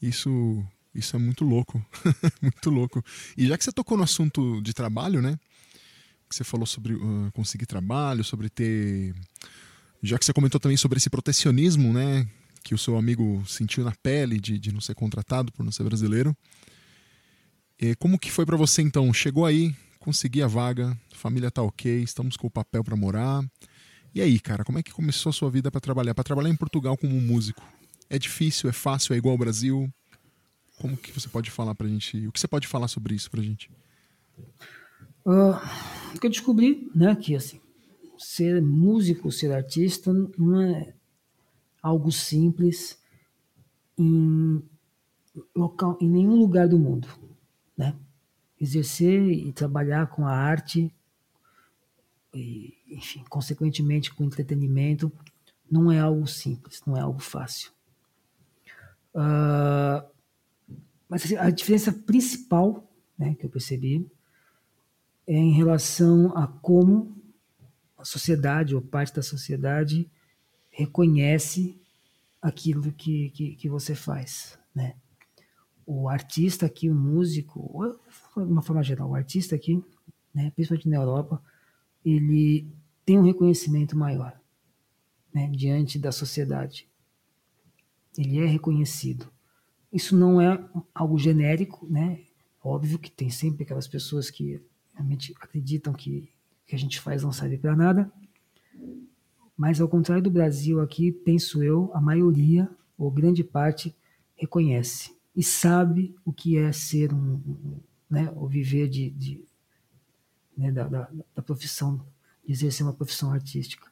Isso, 0.00 0.64
isso 0.94 1.14
é 1.14 1.18
muito 1.18 1.44
louco. 1.44 1.84
muito 2.40 2.70
louco. 2.70 3.04
E 3.36 3.46
já 3.46 3.56
que 3.56 3.64
você 3.64 3.72
tocou 3.72 3.96
no 3.96 4.04
assunto 4.04 4.60
de 4.62 4.72
trabalho, 4.72 5.20
né? 5.20 5.38
Que 6.28 6.34
você 6.34 6.44
falou 6.44 6.66
sobre 6.66 6.94
uh, 6.94 7.30
conseguir 7.32 7.66
trabalho, 7.66 8.24
sobre 8.24 8.48
ter. 8.48 9.14
Já 10.02 10.18
que 10.18 10.24
você 10.24 10.32
comentou 10.32 10.58
também 10.58 10.76
sobre 10.76 10.96
esse 10.96 11.10
protecionismo, 11.10 11.92
né? 11.92 12.26
Que 12.64 12.74
o 12.74 12.78
seu 12.78 12.96
amigo 12.96 13.44
sentiu 13.46 13.84
na 13.84 13.92
pele 14.02 14.40
de, 14.40 14.58
de 14.58 14.72
não 14.72 14.80
ser 14.80 14.94
contratado 14.94 15.52
por 15.52 15.62
não 15.62 15.70
ser 15.70 15.84
brasileiro. 15.84 16.34
E 17.78 17.94
como 17.96 18.18
que 18.18 18.30
foi 18.30 18.46
para 18.46 18.56
você 18.56 18.82
então? 18.82 19.12
Chegou 19.12 19.44
aí, 19.44 19.74
consegui 19.98 20.42
a 20.42 20.46
vaga, 20.46 20.96
família 21.14 21.50
tá 21.50 21.62
ok, 21.62 22.02
estamos 22.02 22.36
com 22.36 22.46
o 22.46 22.50
papel 22.50 22.82
para 22.84 22.96
morar. 22.96 23.44
E 24.14 24.20
aí, 24.20 24.38
cara, 24.38 24.64
como 24.64 24.78
é 24.78 24.82
que 24.82 24.92
começou 24.92 25.30
a 25.30 25.32
sua 25.32 25.50
vida 25.50 25.70
para 25.70 25.80
trabalhar? 25.80 26.14
Para 26.14 26.24
trabalhar 26.24 26.50
em 26.50 26.56
Portugal 26.56 26.96
como 26.96 27.20
músico? 27.20 27.62
É 28.10 28.18
difícil, 28.18 28.68
é 28.68 28.72
fácil, 28.72 29.14
é 29.14 29.16
igual 29.16 29.32
ao 29.32 29.38
Brasil? 29.38 29.92
Como 30.78 30.96
que 30.96 31.12
você 31.12 31.28
pode 31.28 31.50
falar 31.50 31.74
pra 31.74 31.88
gente? 31.88 32.26
O 32.26 32.32
que 32.32 32.40
você 32.40 32.48
pode 32.48 32.66
falar 32.66 32.88
sobre 32.88 33.14
isso 33.14 33.30
pra 33.30 33.42
gente? 33.42 33.70
Uh, 35.24 36.18
que 36.18 36.26
eu 36.26 36.30
descobri, 36.30 36.90
né, 36.94 37.14
que 37.14 37.36
assim, 37.36 37.60
ser 38.18 38.60
músico, 38.60 39.30
ser 39.30 39.52
artista 39.52 40.12
não 40.36 40.60
é 40.60 40.94
algo 41.82 42.10
simples 42.10 42.98
em 43.96 44.62
local, 45.54 45.96
em 46.00 46.08
nenhum 46.08 46.34
lugar 46.34 46.68
do 46.68 46.78
mundo, 46.78 47.08
né? 47.82 47.96
Exercer 48.60 49.20
e 49.20 49.52
trabalhar 49.52 50.06
com 50.06 50.24
a 50.24 50.30
arte 50.30 50.94
e, 52.32 52.78
enfim, 52.88 53.24
consequentemente 53.28 54.14
com 54.14 54.24
entretenimento, 54.24 55.12
não 55.70 55.90
é 55.90 55.98
algo 55.98 56.26
simples, 56.26 56.80
não 56.86 56.96
é 56.96 57.00
algo 57.00 57.18
fácil. 57.18 57.72
Uh, 59.14 60.06
mas 61.08 61.24
assim, 61.24 61.36
a 61.36 61.50
diferença 61.50 61.92
principal 61.92 62.88
né, 63.18 63.34
que 63.34 63.44
eu 63.44 63.50
percebi 63.50 64.08
é 65.26 65.34
em 65.34 65.52
relação 65.52 66.36
a 66.36 66.46
como 66.46 67.20
a 67.98 68.04
sociedade 68.04 68.74
ou 68.74 68.80
parte 68.80 69.14
da 69.14 69.22
sociedade 69.22 70.10
reconhece 70.70 71.78
aquilo 72.40 72.90
que, 72.92 73.30
que, 73.30 73.54
que 73.56 73.68
você 73.68 73.94
faz, 73.94 74.58
né? 74.74 74.96
O 75.86 76.08
artista 76.08 76.66
aqui, 76.66 76.88
o 76.88 76.94
músico, 76.94 77.98
de 78.36 78.42
uma 78.42 78.62
forma 78.62 78.82
geral, 78.82 79.10
o 79.10 79.14
artista 79.14 79.54
aqui, 79.54 79.82
né, 80.34 80.50
principalmente 80.54 80.88
na 80.88 80.96
Europa, 80.96 81.42
ele 82.04 82.66
tem 83.04 83.18
um 83.18 83.24
reconhecimento 83.24 83.96
maior 83.96 84.38
né, 85.34 85.48
diante 85.48 85.98
da 85.98 86.12
sociedade. 86.12 86.88
Ele 88.16 88.38
é 88.38 88.46
reconhecido. 88.46 89.30
Isso 89.92 90.16
não 90.16 90.40
é 90.40 90.62
algo 90.94 91.18
genérico, 91.18 91.86
né? 91.90 92.20
Óbvio 92.62 92.98
que 92.98 93.10
tem 93.10 93.28
sempre 93.28 93.64
aquelas 93.64 93.88
pessoas 93.88 94.30
que 94.30 94.62
realmente 94.94 95.34
acreditam 95.40 95.92
que 95.92 96.32
que 96.72 96.76
a 96.76 96.78
gente 96.78 97.00
faz 97.00 97.22
não 97.22 97.32
serve 97.32 97.58
para 97.58 97.76
nada. 97.76 98.10
Mas 99.54 99.78
ao 99.78 99.88
contrário 99.88 100.24
do 100.24 100.30
Brasil 100.30 100.80
aqui, 100.80 101.12
penso 101.12 101.62
eu, 101.62 101.90
a 101.92 102.00
maioria 102.00 102.66
ou 102.96 103.10
grande 103.10 103.44
parte 103.44 103.94
reconhece 104.34 105.14
e 105.34 105.42
sabe 105.42 106.14
o 106.24 106.32
que 106.32 106.58
é 106.58 106.72
ser 106.72 107.12
um, 107.12 107.80
né, 108.08 108.30
ou 108.36 108.46
viver 108.46 108.88
de, 108.88 109.10
de 109.10 109.44
né, 110.56 110.70
da, 110.70 110.86
da, 110.86 111.10
da, 111.34 111.42
profissão, 111.42 112.04
de 112.44 112.52
exercer 112.52 112.84
uma 112.84 112.92
profissão 112.92 113.32
artística. 113.32 113.90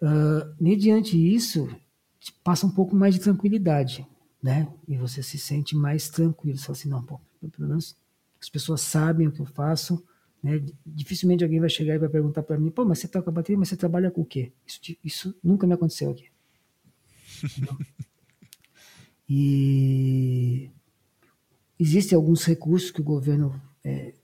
Uh, 0.00 0.54
mediante 0.58 1.16
isso, 1.16 1.68
passa 2.42 2.66
um 2.66 2.70
pouco 2.70 2.96
mais 2.96 3.14
de 3.14 3.20
tranquilidade, 3.20 4.06
né? 4.42 4.72
E 4.88 4.96
você 4.96 5.22
se 5.22 5.38
sente 5.38 5.76
mais 5.76 6.08
tranquilo. 6.08 6.58
Fala 6.58 6.76
assim, 6.76 6.88
não, 6.88 7.02
pô, 7.02 7.20
pelo 7.50 7.68
menos 7.68 7.96
as 8.40 8.48
pessoas 8.48 8.80
sabem 8.80 9.26
o 9.26 9.32
que 9.32 9.40
eu 9.40 9.46
faço, 9.46 10.02
né? 10.42 10.62
Dificilmente 10.84 11.44
alguém 11.44 11.60
vai 11.60 11.70
chegar 11.70 11.94
e 11.94 11.98
vai 11.98 12.08
perguntar 12.08 12.42
para 12.42 12.58
mim, 12.58 12.70
pô, 12.70 12.84
mas 12.84 12.98
você 12.98 13.08
toca 13.08 13.30
bateria, 13.30 13.58
mas 13.58 13.68
você 13.68 13.76
trabalha 13.76 14.10
com 14.10 14.22
o 14.22 14.26
quê? 14.26 14.52
Isso, 14.66 14.80
isso 15.02 15.38
nunca 15.42 15.66
me 15.66 15.74
aconteceu 15.74 16.10
aqui. 16.10 16.28
e 19.28 20.70
existem 21.78 22.16
alguns 22.16 22.44
recursos 22.44 22.90
que 22.90 23.00
o 23.00 23.04
governo 23.04 23.60
é, 23.82 24.14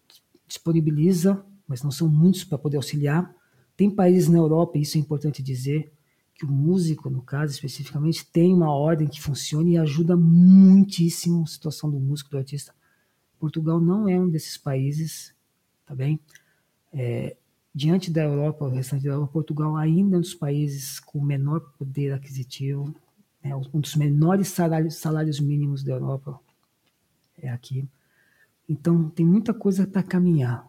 disponibiliza, 0.46 1.44
mas 1.66 1.82
não 1.82 1.90
são 1.90 2.08
muitos 2.08 2.44
para 2.44 2.58
poder 2.58 2.76
auxiliar. 2.76 3.34
Tem 3.76 3.90
países 3.90 4.28
na 4.28 4.38
Europa, 4.38 4.76
e 4.76 4.82
isso 4.82 4.98
é 4.98 5.00
importante 5.00 5.42
dizer, 5.42 5.92
que 6.34 6.44
o 6.44 6.50
músico, 6.50 7.10
no 7.10 7.22
caso 7.22 7.52
especificamente, 7.52 8.26
tem 8.26 8.54
uma 8.54 8.70
ordem 8.70 9.06
que 9.06 9.20
funciona 9.20 9.68
e 9.68 9.76
ajuda 9.76 10.16
muitíssimo 10.16 11.42
a 11.42 11.46
situação 11.46 11.90
do 11.90 12.00
músico, 12.00 12.30
do 12.30 12.38
artista. 12.38 12.74
Portugal 13.38 13.80
não 13.80 14.08
é 14.08 14.18
um 14.18 14.28
desses 14.28 14.56
países, 14.56 15.34
tá 15.86 15.94
bem? 15.94 16.18
É, 16.92 17.36
diante 17.74 18.10
da 18.10 18.22
Europa, 18.22 18.64
o 18.64 18.70
restante 18.70 19.04
da 19.04 19.10
Europa, 19.10 19.32
Portugal 19.32 19.76
ainda 19.76 20.16
é 20.16 20.18
um 20.18 20.22
dos 20.22 20.34
países 20.34 20.98
com 20.98 21.22
menor 21.22 21.60
poder 21.78 22.12
aquisitivo, 22.12 22.94
é 23.42 23.54
um 23.54 23.80
dos 23.80 23.96
menores 23.96 24.48
salários, 24.48 24.96
salários 24.96 25.40
mínimos 25.40 25.82
da 25.82 25.92
Europa, 25.92 26.38
é 27.38 27.48
aqui. 27.48 27.88
Então, 28.68 29.08
tem 29.10 29.26
muita 29.26 29.52
coisa 29.52 29.86
para 29.86 30.02
caminhar, 30.02 30.66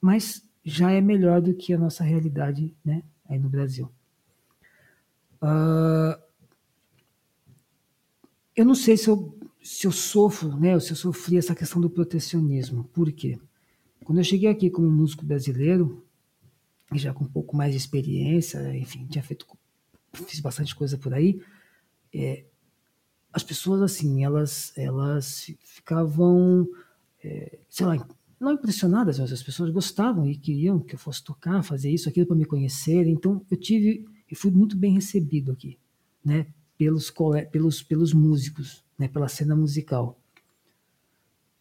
mas 0.00 0.42
já 0.64 0.90
é 0.90 1.00
melhor 1.00 1.40
do 1.40 1.54
que 1.54 1.72
a 1.72 1.78
nossa 1.78 2.04
realidade 2.04 2.74
né, 2.84 3.02
aí 3.28 3.38
no 3.38 3.48
Brasil. 3.48 3.90
Uh, 5.42 6.20
eu 8.54 8.64
não 8.64 8.74
sei 8.74 8.96
se 8.96 9.08
eu, 9.08 9.36
se 9.62 9.86
eu 9.86 9.92
sofro, 9.92 10.56
né, 10.56 10.74
ou 10.74 10.80
se 10.80 10.92
eu 10.92 10.96
sofri 10.96 11.36
essa 11.36 11.54
questão 11.54 11.80
do 11.80 11.90
protecionismo. 11.90 12.84
Por 12.84 13.10
quê? 13.10 13.38
Quando 14.04 14.18
eu 14.18 14.24
cheguei 14.24 14.48
aqui 14.48 14.70
como 14.70 14.90
músico 14.90 15.24
brasileiro, 15.24 16.04
já 16.92 17.12
com 17.12 17.24
um 17.24 17.28
pouco 17.28 17.56
mais 17.56 17.72
de 17.72 17.78
experiência, 17.78 18.76
enfim, 18.76 19.06
tinha 19.06 19.22
feito, 19.22 19.46
fiz 20.12 20.40
bastante 20.40 20.74
coisa 20.74 20.96
por 20.96 21.12
aí, 21.14 21.40
é, 22.14 22.44
as 23.32 23.42
pessoas, 23.42 23.80
assim, 23.82 24.24
elas, 24.24 24.72
elas 24.76 25.50
ficavam 25.60 26.68
é, 27.22 27.58
sei 27.68 27.86
lá, 27.86 28.06
não 28.40 28.52
impressionadas, 28.52 29.18
mas 29.18 29.32
as 29.32 29.42
pessoas 29.42 29.70
gostavam 29.70 30.28
e 30.28 30.36
queriam 30.36 30.80
que 30.80 30.94
eu 30.94 30.98
fosse 30.98 31.22
tocar, 31.22 31.62
fazer 31.62 31.90
isso, 31.90 32.08
aquilo 32.08 32.26
para 32.26 32.36
me 32.36 32.44
conhecer. 32.44 33.06
Então 33.06 33.44
eu 33.50 33.56
tive, 33.56 34.04
eu 34.28 34.36
fui 34.36 34.50
muito 34.50 34.76
bem 34.76 34.94
recebido 34.94 35.52
aqui, 35.52 35.78
né? 36.24 36.46
Pelos, 36.76 37.12
pelos, 37.52 37.82
pelos 37.82 38.12
músicos, 38.12 38.84
né? 38.98 39.06
Pela 39.06 39.28
cena 39.28 39.54
musical. 39.54 40.18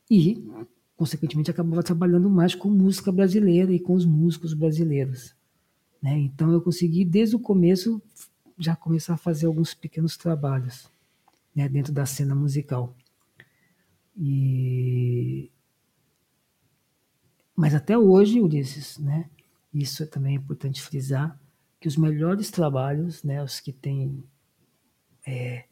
E, 0.10 0.43
consequentemente, 0.97 1.52
acabava 1.52 1.84
trabalhando 1.84 2.30
mais 2.30 2.56
com 2.56 2.70
música 2.70 3.12
brasileira 3.12 3.72
e 3.72 3.80
com 3.80 3.93
os 3.93 4.06
músicos 4.06 4.54
brasileiros. 4.54 5.36
Né? 6.02 6.18
Então, 6.18 6.52
eu 6.52 6.60
consegui, 6.60 7.06
desde 7.06 7.36
o 7.36 7.39
começo, 7.39 8.02
já 8.62 8.76
começar 8.76 9.16
a 9.16 9.18
fazer 9.18 9.47
alguns 9.47 9.74
pequenos 9.74 10.16
trabalhos 10.16 10.89
né? 11.55 11.68
dentro 11.68 11.91
da 11.91 12.05
cena 12.05 12.36
musical. 12.36 12.95
E... 14.16 15.49
Mas 17.55 17.74
até 17.74 17.97
hoje, 17.97 18.39
Ulisses, 18.39 18.97
né? 18.99 19.30
isso 19.74 20.05
também 20.07 20.36
é 20.36 20.38
importante 20.38 20.82
frisar, 20.82 21.39
que 21.80 21.88
os 21.88 21.97
melhores 21.97 22.51
trabalhos, 22.51 23.24
né, 23.24 23.43
os 23.43 23.59
que 23.59 23.72
têm 23.72 24.24
é, 25.26 25.66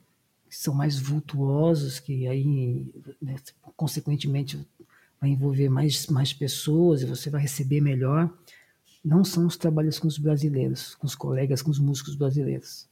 são 0.49 0.73
mais 0.73 0.97
vultuosos, 0.97 1.99
que 1.99 2.27
aí, 2.27 2.91
né, 3.21 3.35
consequentemente, 3.75 4.67
vai 5.21 5.29
envolver 5.29 5.69
mais, 5.69 6.07
mais 6.07 6.33
pessoas 6.33 7.01
e 7.01 7.05
você 7.05 7.29
vai 7.29 7.41
receber 7.41 7.81
melhor, 7.81 8.33
não 9.09 9.23
são 9.23 9.47
os 9.47 9.57
trabalhos 9.57 9.97
com 9.97 10.07
os 10.07 10.19
brasileiros, 10.19 10.93
com 10.93 11.07
os 11.07 11.15
colegas, 11.15 11.63
com 11.63 11.71
os 11.71 11.79
músicos 11.79 12.13
brasileiros. 12.13 12.87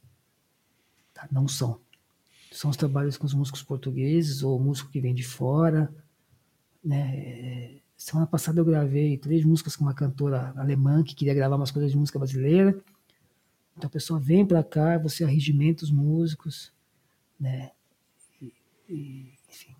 Tá? 1.14 1.28
Não 1.30 1.46
são. 1.46 1.80
São 2.50 2.70
os 2.70 2.76
trabalhos 2.76 3.16
com 3.16 3.24
os 3.24 3.32
músicos 3.32 3.62
portugueses 3.62 4.42
ou 4.42 4.58
músico 4.58 4.90
que 4.90 5.00
vem 5.00 5.14
de 5.14 5.22
fora. 5.22 5.88
Né? 6.84 7.78
Semana 7.96 8.26
passada 8.26 8.58
eu 8.58 8.64
gravei 8.64 9.16
três 9.16 9.44
músicas 9.44 9.76
com 9.76 9.84
uma 9.84 9.94
cantora 9.94 10.52
alemã 10.56 11.04
que 11.04 11.14
queria 11.14 11.34
gravar 11.34 11.54
umas 11.54 11.70
coisas 11.70 11.92
de 11.92 11.96
música 11.96 12.18
brasileira. 12.18 12.76
Então 13.76 13.86
a 13.86 13.90
pessoa 13.90 14.18
vem 14.18 14.44
para 14.44 14.64
cá, 14.64 14.98
você 14.98 15.22
arregimenta 15.22 15.84
os 15.84 15.90
músicos, 15.92 16.72
né? 17.38 17.70
E, 18.42 18.52
e, 18.88 19.34
enfim, 19.48 19.72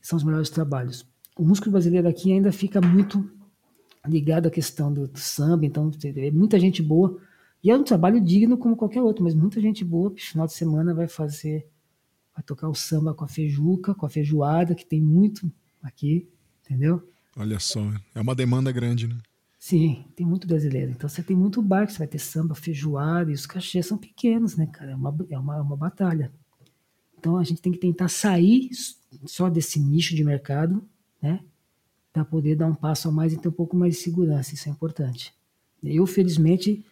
são 0.00 0.16
os 0.16 0.22
melhores 0.22 0.50
trabalhos. 0.50 1.04
O 1.36 1.44
músico 1.44 1.68
brasileiro 1.68 2.06
aqui 2.06 2.32
ainda 2.32 2.52
fica 2.52 2.80
muito 2.80 3.28
ligado 4.06 4.46
à 4.46 4.50
questão 4.50 4.92
do, 4.92 5.06
do 5.06 5.18
samba, 5.18 5.64
então 5.64 5.90
é 6.04 6.30
muita 6.30 6.58
gente 6.58 6.82
boa. 6.82 7.20
E 7.62 7.70
é 7.70 7.76
um 7.76 7.84
trabalho 7.84 8.20
digno 8.20 8.58
como 8.58 8.76
qualquer 8.76 9.02
outro, 9.02 9.22
mas 9.22 9.34
muita 9.34 9.60
gente 9.60 9.84
boa, 9.84 10.10
no 10.10 10.16
final 10.16 10.46
de 10.46 10.52
semana 10.52 10.92
vai 10.92 11.06
fazer, 11.06 11.66
vai 12.34 12.42
tocar 12.42 12.68
o 12.68 12.74
samba 12.74 13.14
com 13.14 13.24
a 13.24 13.28
feijuca, 13.28 13.94
com 13.94 14.04
a 14.04 14.10
feijoada, 14.10 14.74
que 14.74 14.84
tem 14.84 15.00
muito 15.00 15.50
aqui, 15.80 16.28
entendeu? 16.64 17.08
Olha 17.36 17.58
só, 17.60 17.80
é 18.14 18.20
uma 18.20 18.34
demanda 18.34 18.72
grande, 18.72 19.06
né? 19.06 19.16
Sim, 19.58 20.04
tem 20.16 20.26
muito 20.26 20.48
brasileiro. 20.48 20.90
Então 20.90 21.08
você 21.08 21.22
tem 21.22 21.36
muito 21.36 21.62
bar 21.62 21.86
que 21.86 21.92
você 21.92 21.98
vai 21.98 22.08
ter 22.08 22.18
samba, 22.18 22.52
feijoada, 22.52 23.30
e 23.30 23.34
os 23.34 23.46
cachês 23.46 23.86
são 23.86 23.96
pequenos, 23.96 24.56
né, 24.56 24.66
cara? 24.66 24.90
É 24.90 24.96
uma, 24.96 25.16
é 25.30 25.38
uma, 25.38 25.56
é 25.56 25.60
uma 25.60 25.76
batalha. 25.76 26.32
Então 27.16 27.36
a 27.38 27.44
gente 27.44 27.62
tem 27.62 27.70
que 27.70 27.78
tentar 27.78 28.08
sair 28.08 28.70
só 29.24 29.48
desse 29.48 29.78
nicho 29.78 30.16
de 30.16 30.24
mercado, 30.24 30.84
né? 31.22 31.44
Para 32.12 32.24
poder 32.24 32.56
dar 32.56 32.66
um 32.66 32.74
passo 32.74 33.08
a 33.08 33.12
mais 33.12 33.32
e 33.32 33.36
ter 33.36 33.48
um 33.48 33.52
pouco 33.52 33.76
mais 33.76 33.94
de 33.94 34.00
segurança. 34.00 34.54
Isso 34.54 34.68
é 34.68 34.72
importante. 34.72 35.32
Eu, 35.82 36.06
felizmente, 36.06 36.84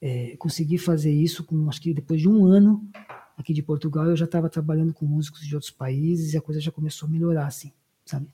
é, 0.00 0.36
consegui 0.36 0.78
fazer 0.78 1.12
isso 1.12 1.42
com, 1.44 1.68
acho 1.68 1.80
que 1.80 1.94
depois 1.94 2.20
de 2.20 2.28
um 2.28 2.44
ano 2.44 2.88
aqui 3.36 3.52
de 3.52 3.62
Portugal, 3.62 4.06
eu 4.06 4.16
já 4.16 4.24
estava 4.24 4.48
trabalhando 4.48 4.92
com 4.92 5.04
músicos 5.06 5.46
de 5.46 5.54
outros 5.54 5.70
países 5.70 6.32
e 6.32 6.36
a 6.36 6.40
coisa 6.40 6.60
já 6.60 6.70
começou 6.70 7.08
a 7.08 7.10
melhorar, 7.10 7.46
assim, 7.46 7.72
sabe? 8.04 8.28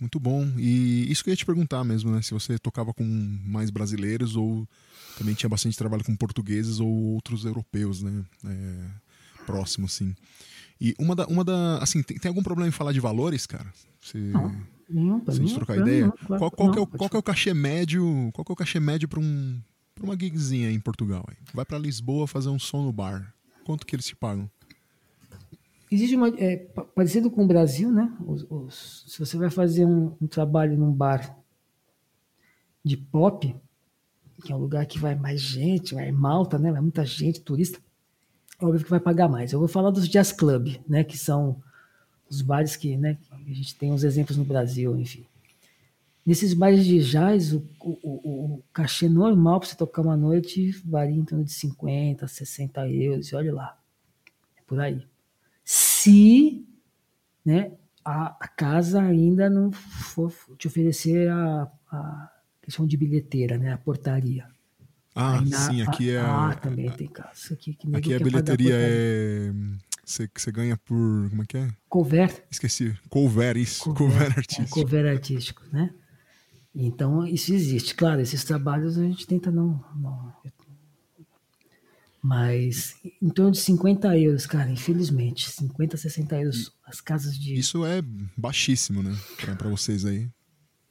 Muito 0.00 0.20
bom. 0.20 0.46
E 0.56 1.10
isso 1.10 1.24
que 1.24 1.30
eu 1.30 1.32
ia 1.32 1.36
te 1.36 1.46
perguntar 1.46 1.82
mesmo, 1.84 2.10
né? 2.10 2.22
Se 2.22 2.32
você 2.32 2.58
tocava 2.58 2.94
com 2.94 3.04
mais 3.04 3.70
brasileiros 3.70 4.36
ou 4.36 4.68
também 5.16 5.34
tinha 5.34 5.50
bastante 5.50 5.76
trabalho 5.76 6.04
com 6.04 6.14
portugueses 6.14 6.78
ou 6.78 6.88
outros 6.88 7.44
europeus, 7.44 8.02
né? 8.02 8.24
É, 8.44 9.44
próximo, 9.44 9.86
assim. 9.86 10.14
E 10.80 10.94
uma 10.98 11.14
da, 11.14 11.26
uma 11.26 11.44
da 11.44 11.78
assim, 11.78 12.02
tem, 12.02 12.18
tem, 12.18 12.28
algum 12.28 12.42
problema 12.42 12.68
em 12.68 12.72
falar 12.72 12.92
de 12.92 13.00
valores, 13.00 13.46
cara? 13.46 13.66
Se, 14.00 14.16
não, 14.18 14.54
nenhum, 14.88 15.24
se 15.24 15.30
a 15.30 15.34
gente 15.34 15.54
trocar 15.54 15.78
ideia? 15.78 16.06
Não, 16.06 16.12
claro, 16.12 16.38
qual, 16.38 16.50
qual, 16.50 16.68
não, 16.68 16.78
é 16.78 16.80
o, 16.80 16.86
qual 16.86 17.10
é 17.12 17.16
o 17.16 17.22
cachê 17.22 17.52
médio? 17.52 18.30
Qual 18.32 18.44
é 18.48 18.52
o 18.52 18.56
cachê 18.56 18.78
médio 18.78 19.08
para 19.08 19.18
um, 19.18 19.60
pra 19.94 20.04
uma 20.04 20.16
gigzinha 20.18 20.70
em 20.70 20.78
Portugal? 20.78 21.24
Aí? 21.28 21.36
Vai 21.52 21.64
para 21.64 21.78
Lisboa 21.78 22.26
fazer 22.26 22.48
um 22.48 22.58
som 22.58 22.84
no 22.84 22.92
bar. 22.92 23.34
Quanto 23.64 23.84
que 23.84 23.94
eles 23.94 24.06
te 24.06 24.14
pagam? 24.14 24.48
Existe 25.90 26.16
uma. 26.16 26.28
É, 26.38 26.56
parecido 26.94 27.30
com 27.30 27.44
o 27.44 27.46
Brasil, 27.46 27.90
né? 27.90 28.14
Os, 28.26 28.46
os, 28.50 29.04
se 29.08 29.18
você 29.18 29.36
vai 29.36 29.50
fazer 29.50 29.86
um, 29.86 30.14
um, 30.20 30.26
trabalho 30.26 30.76
num 30.76 30.92
bar 30.92 31.36
de 32.84 32.96
pop, 32.96 33.54
que 34.44 34.52
é 34.52 34.56
um 34.56 34.58
lugar 34.58 34.86
que 34.86 34.98
vai 34.98 35.14
mais 35.14 35.40
gente, 35.40 35.94
vai 35.94 36.12
malta, 36.12 36.58
né? 36.58 36.70
Vai 36.70 36.80
muita 36.80 37.04
gente, 37.04 37.40
turista, 37.40 37.78
é 37.78 37.82
óbvio 38.60 38.84
que 38.84 38.90
vai 38.90 39.00
pagar 39.00 39.28
mais. 39.28 39.52
Eu 39.52 39.58
vou 39.58 39.68
falar 39.68 39.90
dos 39.90 40.08
jazz 40.08 40.32
club, 40.32 40.76
né? 40.88 41.04
Que 41.04 41.16
são 41.16 41.62
os 42.28 42.42
bares 42.42 42.76
que, 42.76 42.96
né? 42.96 43.18
A 43.30 43.52
gente 43.52 43.74
tem 43.74 43.92
uns 43.92 44.04
exemplos 44.04 44.36
no 44.36 44.44
Brasil, 44.44 44.98
enfim. 44.98 45.24
Nesses 46.26 46.52
bares 46.52 46.84
de 46.84 46.98
jazz, 47.00 47.52
o, 47.54 47.64
o, 47.80 47.98
o, 48.02 48.54
o 48.56 48.62
cachê 48.72 49.08
normal 49.08 49.60
para 49.60 49.68
você 49.68 49.76
tocar 49.76 50.02
uma 50.02 50.16
noite 50.16 50.70
varia 50.84 51.16
em 51.16 51.24
torno 51.24 51.44
de 51.44 51.52
50, 51.52 52.28
60 52.28 52.88
euros, 52.90 53.28
e 53.28 53.34
olha 53.34 53.54
lá. 53.54 53.78
É 54.56 54.62
por 54.66 54.78
aí 54.78 55.06
se 55.70 56.66
né, 57.44 57.72
a, 58.02 58.28
a, 58.40 58.48
casa 58.48 59.02
ainda 59.02 59.50
não 59.50 59.70
for 59.70 60.32
te 60.56 60.66
oferecer 60.66 61.28
a, 61.28 61.70
a 61.92 62.32
questão 62.62 62.86
de 62.86 62.96
bilheteira, 62.96 63.58
né, 63.58 63.74
a 63.74 63.76
portaria. 63.76 64.48
Ah, 65.20 65.40
na, 65.40 65.58
sim, 65.58 65.82
aqui 65.82 66.10
é. 66.10 66.20
Ah, 66.20 66.56
também 66.62 66.88
tem 66.90 67.08
casa. 67.08 67.52
Aqui, 67.54 67.74
que 67.74 67.96
aqui 67.96 68.14
a 68.14 68.20
bilheteria 68.20 68.74
é. 68.76 69.52
Você, 70.04 70.30
você 70.32 70.52
ganha 70.52 70.76
por. 70.76 71.28
Como 71.28 71.42
é 71.42 71.44
que 71.44 71.56
é? 71.56 71.68
Cover. 71.88 72.46
Esqueci. 72.48 72.96
Cover, 73.08 73.56
isso. 73.56 73.82
Cover, 73.82 73.96
cover 73.96 74.22
é, 74.22 74.38
artístico. 74.38 74.78
É, 74.78 74.82
cover 74.82 75.06
artístico, 75.06 75.62
né? 75.72 75.90
Então, 76.72 77.26
isso 77.26 77.52
existe. 77.52 77.96
Claro, 77.96 78.20
esses 78.20 78.44
trabalhos 78.44 78.96
a 78.96 79.02
gente 79.02 79.26
tenta 79.26 79.50
não. 79.50 79.84
não 79.96 80.32
mas 82.22 82.96
em 83.20 83.28
torno 83.28 83.52
de 83.52 83.58
50 83.58 84.16
euros, 84.18 84.46
cara, 84.46 84.70
infelizmente. 84.70 85.50
50, 85.50 85.96
60 85.96 86.36
euros 86.36 86.72
as 86.86 87.00
casas 87.00 87.36
de. 87.36 87.54
Isso 87.54 87.84
é 87.84 88.00
baixíssimo, 88.36 89.02
né? 89.02 89.16
Para 89.36 89.68
vocês 89.68 90.04
aí. 90.04 90.28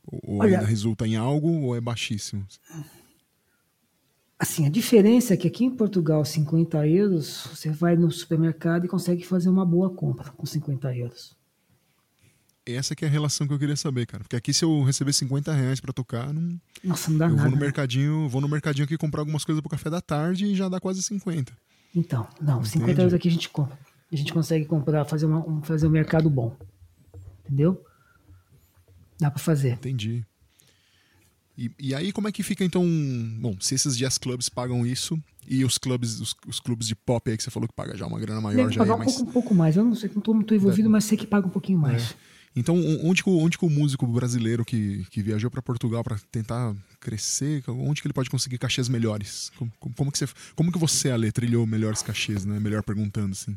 Ou 0.05 0.41
Olha, 0.41 0.57
ainda 0.57 0.67
resulta 0.67 1.07
em 1.07 1.15
algo 1.15 1.49
ou 1.61 1.75
é 1.75 1.81
baixíssimo? 1.81 2.45
Assim, 4.39 4.67
a 4.67 4.69
diferença 4.69 5.33
é 5.33 5.37
que 5.37 5.47
aqui 5.47 5.65
em 5.65 5.75
Portugal, 5.75 6.23
50 6.23 6.87
euros, 6.87 7.47
você 7.51 7.71
vai 7.71 7.95
no 7.95 8.11
supermercado 8.11 8.85
e 8.85 8.87
consegue 8.87 9.25
fazer 9.25 9.49
uma 9.49 9.65
boa 9.65 9.89
compra 9.89 10.29
com 10.31 10.45
50 10.45 10.95
euros. 10.95 11.35
Essa 12.63 12.95
que 12.95 13.05
é 13.05 13.07
a 13.07 13.11
relação 13.11 13.47
que 13.47 13.53
eu 13.53 13.57
queria 13.57 13.75
saber, 13.75 14.05
cara. 14.05 14.23
Porque 14.23 14.35
aqui 14.35 14.53
se 14.53 14.63
eu 14.63 14.83
receber 14.83 15.13
50 15.13 15.53
reais 15.53 15.79
pra 15.79 15.93
tocar, 15.93 16.31
não. 16.33 16.59
Nossa, 16.83 17.09
não 17.09 17.17
dá 17.17 17.25
eu 17.25 17.29
nada. 17.29 17.43
Vou 17.43 17.51
no 17.51 17.57
mercadinho, 17.57 18.29
vou 18.29 18.41
no 18.41 18.47
mercadinho 18.47 18.85
aqui 18.85 18.97
comprar 18.97 19.21
algumas 19.21 19.43
coisas 19.43 19.61
pro 19.61 19.69
café 19.69 19.89
da 19.89 20.01
tarde 20.01 20.45
e 20.45 20.55
já 20.55 20.69
dá 20.69 20.79
quase 20.79 21.01
50. 21.01 21.57
Então, 21.95 22.27
não, 22.39 22.59
Entende? 22.59 22.69
50 22.69 23.01
euros 23.01 23.13
aqui 23.13 23.27
a 23.27 23.31
gente 23.31 23.49
compra. 23.49 23.79
A 24.11 24.15
gente 24.15 24.31
consegue 24.31 24.65
comprar, 24.65 25.05
fazer, 25.05 25.25
uma, 25.25 25.39
um, 25.47 25.61
fazer 25.63 25.87
um 25.87 25.89
mercado 25.89 26.29
bom. 26.29 26.55
Entendeu? 27.45 27.83
Dá 29.19 29.31
pra 29.31 29.39
fazer. 29.39 29.73
Entendi. 29.73 30.25
E, 31.57 31.71
e, 31.79 31.95
aí, 31.95 32.11
como 32.11 32.27
é 32.27 32.31
que 32.31 32.43
fica 32.43 32.63
então? 32.63 32.85
Bom, 33.39 33.55
se 33.59 33.73
esses 33.73 33.97
jazz 33.97 34.17
clubs 34.19 34.47
pagam 34.47 34.85
isso 34.85 35.19
e 35.47 35.65
os 35.65 35.79
clubes, 35.79 36.19
os, 36.19 36.35
os 36.45 36.59
clubes 36.59 36.87
de 36.87 36.95
pop 36.95 37.31
aí 37.31 37.35
que 37.35 37.41
você 37.41 37.49
falou 37.49 37.67
que 37.67 37.73
paga 37.73 37.97
já 37.97 38.05
uma 38.05 38.19
grana 38.19 38.39
maior, 38.39 38.63
Deve 38.63 38.75
já 38.75 38.85
pagar 38.85 38.93
é 38.93 38.95
um, 38.95 39.05
pouco, 39.05 39.21
um 39.21 39.31
pouco 39.33 39.55
mais. 39.55 39.75
Eu 39.75 39.83
não 39.83 39.95
sei, 39.95 40.11
não 40.13 40.35
muito 40.35 40.53
envolvido, 40.53 40.83
Deve. 40.83 40.89
mas 40.89 41.05
sei 41.05 41.17
que 41.17 41.25
paga 41.25 41.47
um 41.47 41.49
pouquinho 41.49 41.79
mais. 41.79 42.11
É. 42.11 42.15
Então, 42.55 42.75
onde 43.03 43.23
que, 43.23 43.29
onde 43.29 43.57
que 43.57 43.65
o 43.65 43.69
músico 43.69 44.05
brasileiro 44.07 44.65
que, 44.65 45.05
que 45.11 45.21
viajou 45.21 45.49
para 45.49 45.61
Portugal 45.61 46.03
para 46.03 46.17
tentar 46.31 46.75
crescer, 46.99 47.63
onde 47.67 48.01
que 48.01 48.07
ele 48.07 48.13
pode 48.13 48.31
conseguir 48.31 48.57
cachês 48.57 48.89
melhores? 48.89 49.51
Como, 49.57 49.71
como, 49.95 50.11
que, 50.11 50.17
você, 50.17 50.27
como 50.55 50.71
que 50.71 50.77
você, 50.79 51.11
Ale, 51.11 51.31
trilhou 51.31 51.67
melhores 51.67 52.01
cachês, 52.01 52.45
né? 52.45 52.59
Melhor 52.59 52.83
perguntando, 52.83 53.33
assim. 53.33 53.55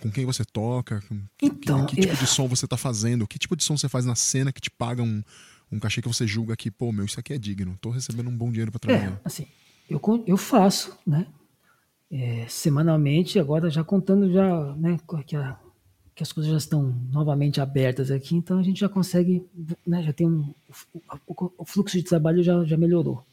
Com 0.00 0.10
quem 0.10 0.24
você 0.24 0.44
toca? 0.44 1.00
Com, 1.08 1.20
então, 1.40 1.86
que, 1.86 1.96
que 1.96 2.02
tipo 2.02 2.16
de 2.16 2.26
som 2.26 2.48
você 2.48 2.66
tá 2.66 2.76
fazendo? 2.76 3.26
Que 3.26 3.38
tipo 3.38 3.56
de 3.56 3.64
som 3.64 3.76
você 3.76 3.88
faz 3.88 4.04
na 4.04 4.14
cena 4.14 4.52
que 4.52 4.60
te 4.60 4.70
paga 4.70 5.02
um, 5.02 5.22
um 5.72 5.78
cachê 5.78 6.02
que 6.02 6.08
você 6.08 6.26
julga 6.26 6.56
que, 6.56 6.70
pô, 6.70 6.92
meu, 6.92 7.04
isso 7.04 7.18
aqui 7.18 7.32
é 7.32 7.38
digno. 7.38 7.76
Tô 7.80 7.90
recebendo 7.90 8.28
um 8.28 8.36
bom 8.36 8.50
dinheiro 8.50 8.70
para 8.70 8.78
trabalhar. 8.78 9.12
É, 9.12 9.20
assim, 9.24 9.46
eu, 9.88 10.00
eu 10.26 10.36
faço, 10.36 10.96
né? 11.06 11.26
É, 12.10 12.46
semanalmente, 12.48 13.38
agora 13.38 13.70
já 13.70 13.82
contando 13.82 14.30
já, 14.30 14.74
né, 14.76 14.98
que 15.26 15.34
a 15.34 15.58
que 16.14 16.22
as 16.22 16.32
coisas 16.32 16.50
já 16.50 16.58
estão 16.58 16.94
novamente 17.10 17.60
abertas 17.60 18.10
aqui, 18.10 18.36
então 18.36 18.58
a 18.58 18.62
gente 18.62 18.80
já 18.80 18.88
consegue, 18.88 19.46
né, 19.86 20.02
já 20.02 20.12
tem 20.12 20.26
um, 20.28 20.54
o, 21.26 21.52
o, 21.58 21.64
fluxo 21.64 21.96
de 21.96 22.04
trabalho 22.04 22.42
já, 22.42 22.62
já 22.64 22.76
melhorou. 22.76 23.24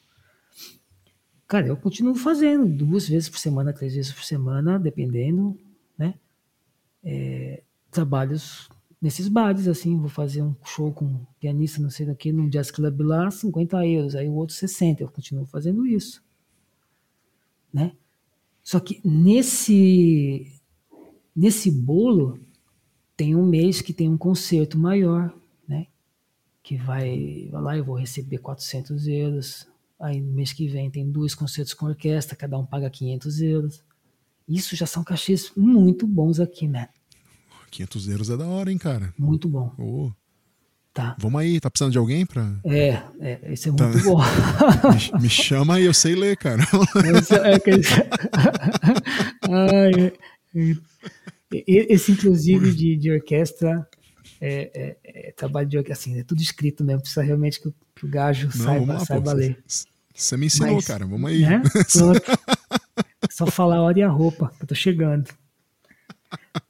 Cara, 1.47 1.67
eu 1.67 1.75
continuo 1.75 2.15
fazendo 2.15 2.65
duas 2.67 3.09
vezes 3.09 3.27
por 3.27 3.39
semana, 3.39 3.73
três 3.73 3.95
vezes 3.95 4.13
por 4.13 4.23
semana, 4.23 4.79
dependendo, 4.79 5.59
né, 5.97 6.13
é, 7.03 7.63
trabalhos 7.91 8.69
nesses 9.01 9.27
bares, 9.27 9.67
assim, 9.67 9.97
vou 9.97 10.09
fazer 10.09 10.41
um 10.43 10.55
show 10.65 10.91
com 10.93 11.05
um 11.05 11.25
pianista, 11.39 11.81
não 11.81 11.89
sei 11.89 12.05
do 12.05 12.15
que, 12.15 12.31
num 12.31 12.49
jazz 12.49 12.71
club 12.71 13.01
lá, 13.01 13.29
50 13.31 13.85
euros, 13.85 14.15
aí 14.15 14.27
o 14.29 14.33
outro 14.35 14.55
60, 14.55 15.03
eu 15.03 15.09
continuo 15.11 15.45
fazendo 15.45 15.85
isso. 15.85 16.23
né? 17.73 17.95
Só 18.63 18.79
que 18.79 19.01
nesse 19.03 20.51
nesse 21.35 21.71
bolo 21.71 22.39
tem 23.15 23.35
um 23.35 23.45
mês 23.45 23.81
que 23.81 23.93
tem 23.93 24.09
um 24.09 24.17
concerto 24.17 24.77
maior, 24.77 25.33
né? 25.67 25.87
Que 26.63 26.77
vai, 26.77 27.47
vai 27.51 27.61
lá, 27.61 27.77
eu 27.77 27.85
vou 27.85 27.95
receber 27.97 28.39
400 28.39 29.07
euros. 29.07 29.67
Aí 29.99 30.21
no 30.21 30.33
mês 30.33 30.53
que 30.53 30.67
vem 30.67 30.89
tem 30.91 31.09
dois 31.11 31.35
concertos 31.35 31.73
com 31.73 31.87
orquestra, 31.87 32.35
cada 32.35 32.57
um 32.57 32.65
paga 32.65 32.89
500 32.89 33.41
euros. 33.41 33.83
Isso 34.47 34.75
já 34.75 34.85
são 34.85 35.03
cachês 35.03 35.51
muito 35.55 36.07
bons 36.07 36.39
aqui, 36.39 36.67
né? 36.67 36.89
500 37.70 38.07
euros 38.07 38.30
é 38.30 38.38
da 38.38 38.45
hora, 38.45 38.72
hein, 38.72 38.78
cara? 38.78 39.13
Muito 39.17 39.47
bom. 39.47 39.74
Oh. 39.78 40.11
Tá. 40.93 41.15
Vamos 41.20 41.39
aí, 41.39 41.59
tá 41.59 41.70
precisando 41.70 41.91
de 41.91 41.97
alguém 41.97 42.26
pra. 42.26 42.59
É, 42.65 43.01
é 43.20 43.53
esse 43.53 43.70
é 43.70 43.72
muito 43.72 43.84
tá. 43.84 44.03
bom. 44.03 44.20
me, 45.15 45.22
me, 45.24 45.30
chama 45.30 45.76
aí, 45.76 45.86
eu 45.86 45.93
sei 45.93 46.15
ler, 46.15 46.36
cara. 46.36 46.63
Esse, 47.17 47.36
é, 47.36 47.59
que... 47.59 47.72
Ai, 49.47 50.13
esse, 51.51 52.11
inclusive, 52.11 52.74
de, 52.74 52.97
de 52.97 53.11
orquestra, 53.11 53.88
é, 54.41 54.72
é, 54.74 54.97
é, 55.30 55.32
trabalho 55.32 55.67
de 55.67 55.78
orquestra, 55.78 56.11
assim, 56.11 56.20
é 56.20 56.24
tudo 56.24 56.41
escrito 56.41 56.84
mesmo, 56.84 57.01
precisa 57.01 57.22
realmente 57.22 57.61
que, 57.61 57.74
que 57.95 58.05
o 58.05 58.09
gajo 58.09 58.47
Não, 58.47 58.65
saiba, 58.65 58.93
lá, 58.93 58.99
saiba 58.99 59.32
pô, 59.32 59.38
ler. 59.38 59.63
Você 60.13 60.36
me 60.38 60.47
ensinou, 60.47 60.76
Mas, 60.76 60.88
cara, 60.88 61.05
vamos 61.05 61.30
aí. 61.30 61.41
Né? 61.41 61.61
Só 63.30 63.45
falar 63.45 63.78
a 63.78 63.82
hora 63.82 63.99
e 63.99 64.03
a 64.03 64.09
roupa, 64.09 64.51
eu 64.59 64.67
tô 64.67 64.76
chegando. 64.76 65.30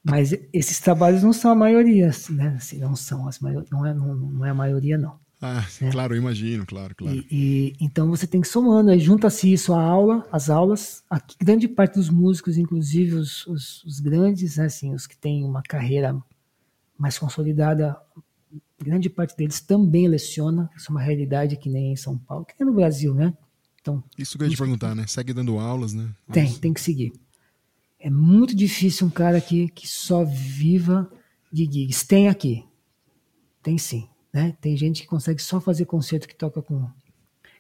Mas 0.10 0.34
esses 0.54 0.80
trabalhos 0.80 1.24
não 1.24 1.34
são 1.34 1.52
a 1.52 1.56
maioria, 1.56 2.12
né? 2.30 2.56
Assim, 2.58 2.80
não 2.80 2.96
são 2.96 3.28
as 3.28 3.40
maior, 3.40 3.64
não 3.72 3.86
é 3.86 3.94
não, 3.94 4.16
não 4.16 4.46
é 4.46 4.50
a 4.50 4.54
maioria 4.54 4.98
não. 4.98 5.20
Ah, 5.42 5.66
né? 5.80 5.90
claro, 5.90 6.14
eu 6.14 6.18
imagino, 6.18 6.66
claro, 6.66 6.94
claro. 6.94 7.16
E, 7.16 7.26
e 7.32 7.76
então 7.80 8.10
você 8.10 8.28
tem 8.28 8.42
que 8.42 8.48
somando, 8.48 8.92
aí 8.92 9.00
junta-se 9.00 9.52
isso 9.52 9.74
à 9.74 9.82
aula, 9.82 10.28
as 10.32 10.50
aulas. 10.50 11.02
Aqui, 11.10 11.36
grande 11.40 11.68
parte 11.68 11.94
dos 11.96 12.10
músicos, 12.10 12.58
inclusive 12.58 13.16
os, 13.16 13.48
os, 13.48 13.84
os 13.86 14.00
grandes, 14.02 14.58
né, 14.58 14.66
assim, 14.66 14.94
os 14.94 15.08
que 15.08 15.16
têm 15.16 15.46
uma 15.46 15.62
carreira 15.62 16.22
mais 16.98 17.18
consolidada, 17.18 17.96
grande 18.78 19.10
parte 19.10 19.36
deles 19.38 19.62
também 19.62 20.10
leciona. 20.10 20.70
Isso 20.76 20.88
é 20.90 20.92
uma 20.92 21.02
realidade 21.02 21.56
que 21.56 21.70
nem 21.70 21.94
em 21.94 21.96
São 21.96 22.18
Paulo, 22.18 22.44
que 22.44 22.54
nem 22.60 22.68
no 22.68 22.76
Brasil, 22.76 23.14
né? 23.14 23.34
Então, 23.82 24.04
isso 24.18 24.38
que 24.38 24.44
eu 24.44 24.48
ia 24.48 24.54
te 24.54 24.58
perguntar, 24.58 24.94
né? 24.94 25.06
Segue 25.08 25.32
dando 25.32 25.58
aulas, 25.58 25.94
né? 25.94 26.10
Tem, 26.34 26.52
tem 26.54 26.74
que 26.74 26.82
seguir. 26.82 27.14
É 28.00 28.10
muito 28.10 28.56
difícil 28.56 29.08
um 29.08 29.10
cara 29.10 29.42
que, 29.42 29.68
que 29.70 29.88
só 29.88 30.24
viva 30.24 31.12
de 31.52 31.66
gigs. 31.66 32.08
Tem 32.08 32.30
aqui. 32.30 32.66
Tem 33.62 33.78
sim. 33.78 34.08
Né? 34.34 34.56
Tem 34.62 34.78
gente 34.78 35.02
que 35.02 35.08
consegue 35.08 35.42
só 35.42 35.60
fazer 35.60 35.86
concerto 35.86 36.28
que 36.28 36.36
toca 36.36 36.62
com. 36.62 36.88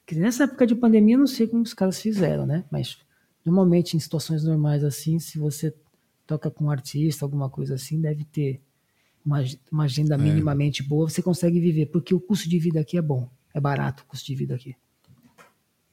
Que 0.05 0.15
nessa 0.15 0.45
época 0.45 0.65
de 0.65 0.75
pandemia, 0.75 1.15
eu 1.15 1.19
não 1.19 1.27
sei 1.27 1.45
como 1.47 1.61
os 1.61 1.73
caras 1.73 2.01
fizeram, 2.01 2.45
né? 2.45 2.63
Mas 2.71 2.97
normalmente 3.43 3.97
em 3.97 3.99
situações 3.99 4.43
normais 4.43 4.83
assim, 4.83 5.19
se 5.19 5.37
você 5.37 5.75
toca 6.25 6.49
com 6.49 6.65
um 6.65 6.71
artista, 6.71 7.25
alguma 7.25 7.49
coisa 7.49 7.75
assim, 7.75 7.99
deve 7.99 8.23
ter 8.23 8.61
uma, 9.25 9.43
uma 9.71 9.83
agenda 9.83 10.15
é. 10.15 10.17
minimamente 10.17 10.83
boa, 10.83 11.09
você 11.09 11.21
consegue 11.21 11.59
viver, 11.59 11.87
porque 11.87 12.13
o 12.13 12.19
custo 12.19 12.47
de 12.47 12.59
vida 12.59 12.79
aqui 12.79 12.97
é 12.97 13.01
bom. 13.01 13.29
É 13.53 13.59
barato 13.59 14.03
o 14.03 14.05
custo 14.05 14.25
de 14.27 14.35
vida 14.35 14.55
aqui. 14.55 14.75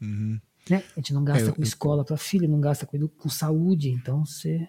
Uhum. 0.00 0.38
Né? 0.68 0.82
A 0.96 1.00
gente 1.00 1.14
não 1.14 1.22
gasta 1.22 1.50
é, 1.50 1.52
com 1.52 1.60
eu, 1.60 1.64
escola 1.64 2.04
para 2.04 2.16
filha, 2.16 2.48
não 2.48 2.60
gasta 2.60 2.86
com, 2.86 3.06
com 3.06 3.28
saúde, 3.28 3.90
então 3.90 4.24
você. 4.24 4.68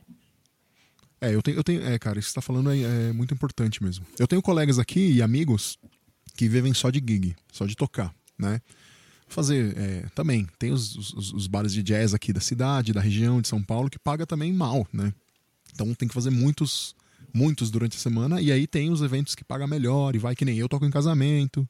É, 1.19 1.33
eu 1.33 1.41
tenho, 1.41 1.57
eu 1.57 1.63
tenho, 1.63 1.83
é, 1.83 1.97
cara, 1.97 2.19
isso 2.19 2.27
que 2.27 2.33
você 2.33 2.35
tá 2.35 2.41
falando 2.41 2.71
é, 2.71 3.09
é, 3.09 3.13
muito 3.13 3.33
importante 3.33 3.83
mesmo. 3.83 4.05
Eu 4.19 4.27
tenho 4.27 4.41
colegas 4.41 4.77
aqui 4.77 5.11
e 5.13 5.21
amigos 5.21 5.79
que 6.35 6.47
vivem 6.47 6.73
só 6.73 6.91
de 6.91 6.99
gig, 6.99 7.35
só 7.51 7.65
de 7.65 7.75
tocar, 7.75 8.13
né? 8.37 8.61
Fazer 9.27 9.75
é, 9.77 10.05
também, 10.15 10.47
tem 10.57 10.71
os, 10.71 10.95
os, 10.95 11.33
os, 11.33 11.47
bares 11.47 11.73
de 11.73 11.83
jazz 11.83 12.13
aqui 12.13 12.31
da 12.31 12.39
cidade, 12.39 12.93
da 12.93 13.01
região 13.01 13.41
de 13.41 13.47
São 13.47 13.61
Paulo, 13.61 13.89
que 13.89 13.99
paga 13.99 14.25
também 14.25 14.53
mal, 14.53 14.87
né? 14.93 15.11
Então 15.73 15.93
tem 15.93 16.07
que 16.07 16.13
fazer 16.13 16.29
muitos, 16.29 16.95
muitos 17.33 17.69
durante 17.69 17.97
a 17.97 17.99
semana, 17.99 18.39
e 18.39 18.51
aí 18.51 18.65
tem 18.65 18.89
os 18.89 19.01
eventos 19.01 19.35
que 19.35 19.43
paga 19.43 19.67
melhor, 19.67 20.15
e 20.15 20.19
vai 20.19 20.35
que 20.35 20.45
nem 20.45 20.57
eu 20.57 20.69
toco 20.69 20.85
em 20.85 20.91
casamento, 20.91 21.67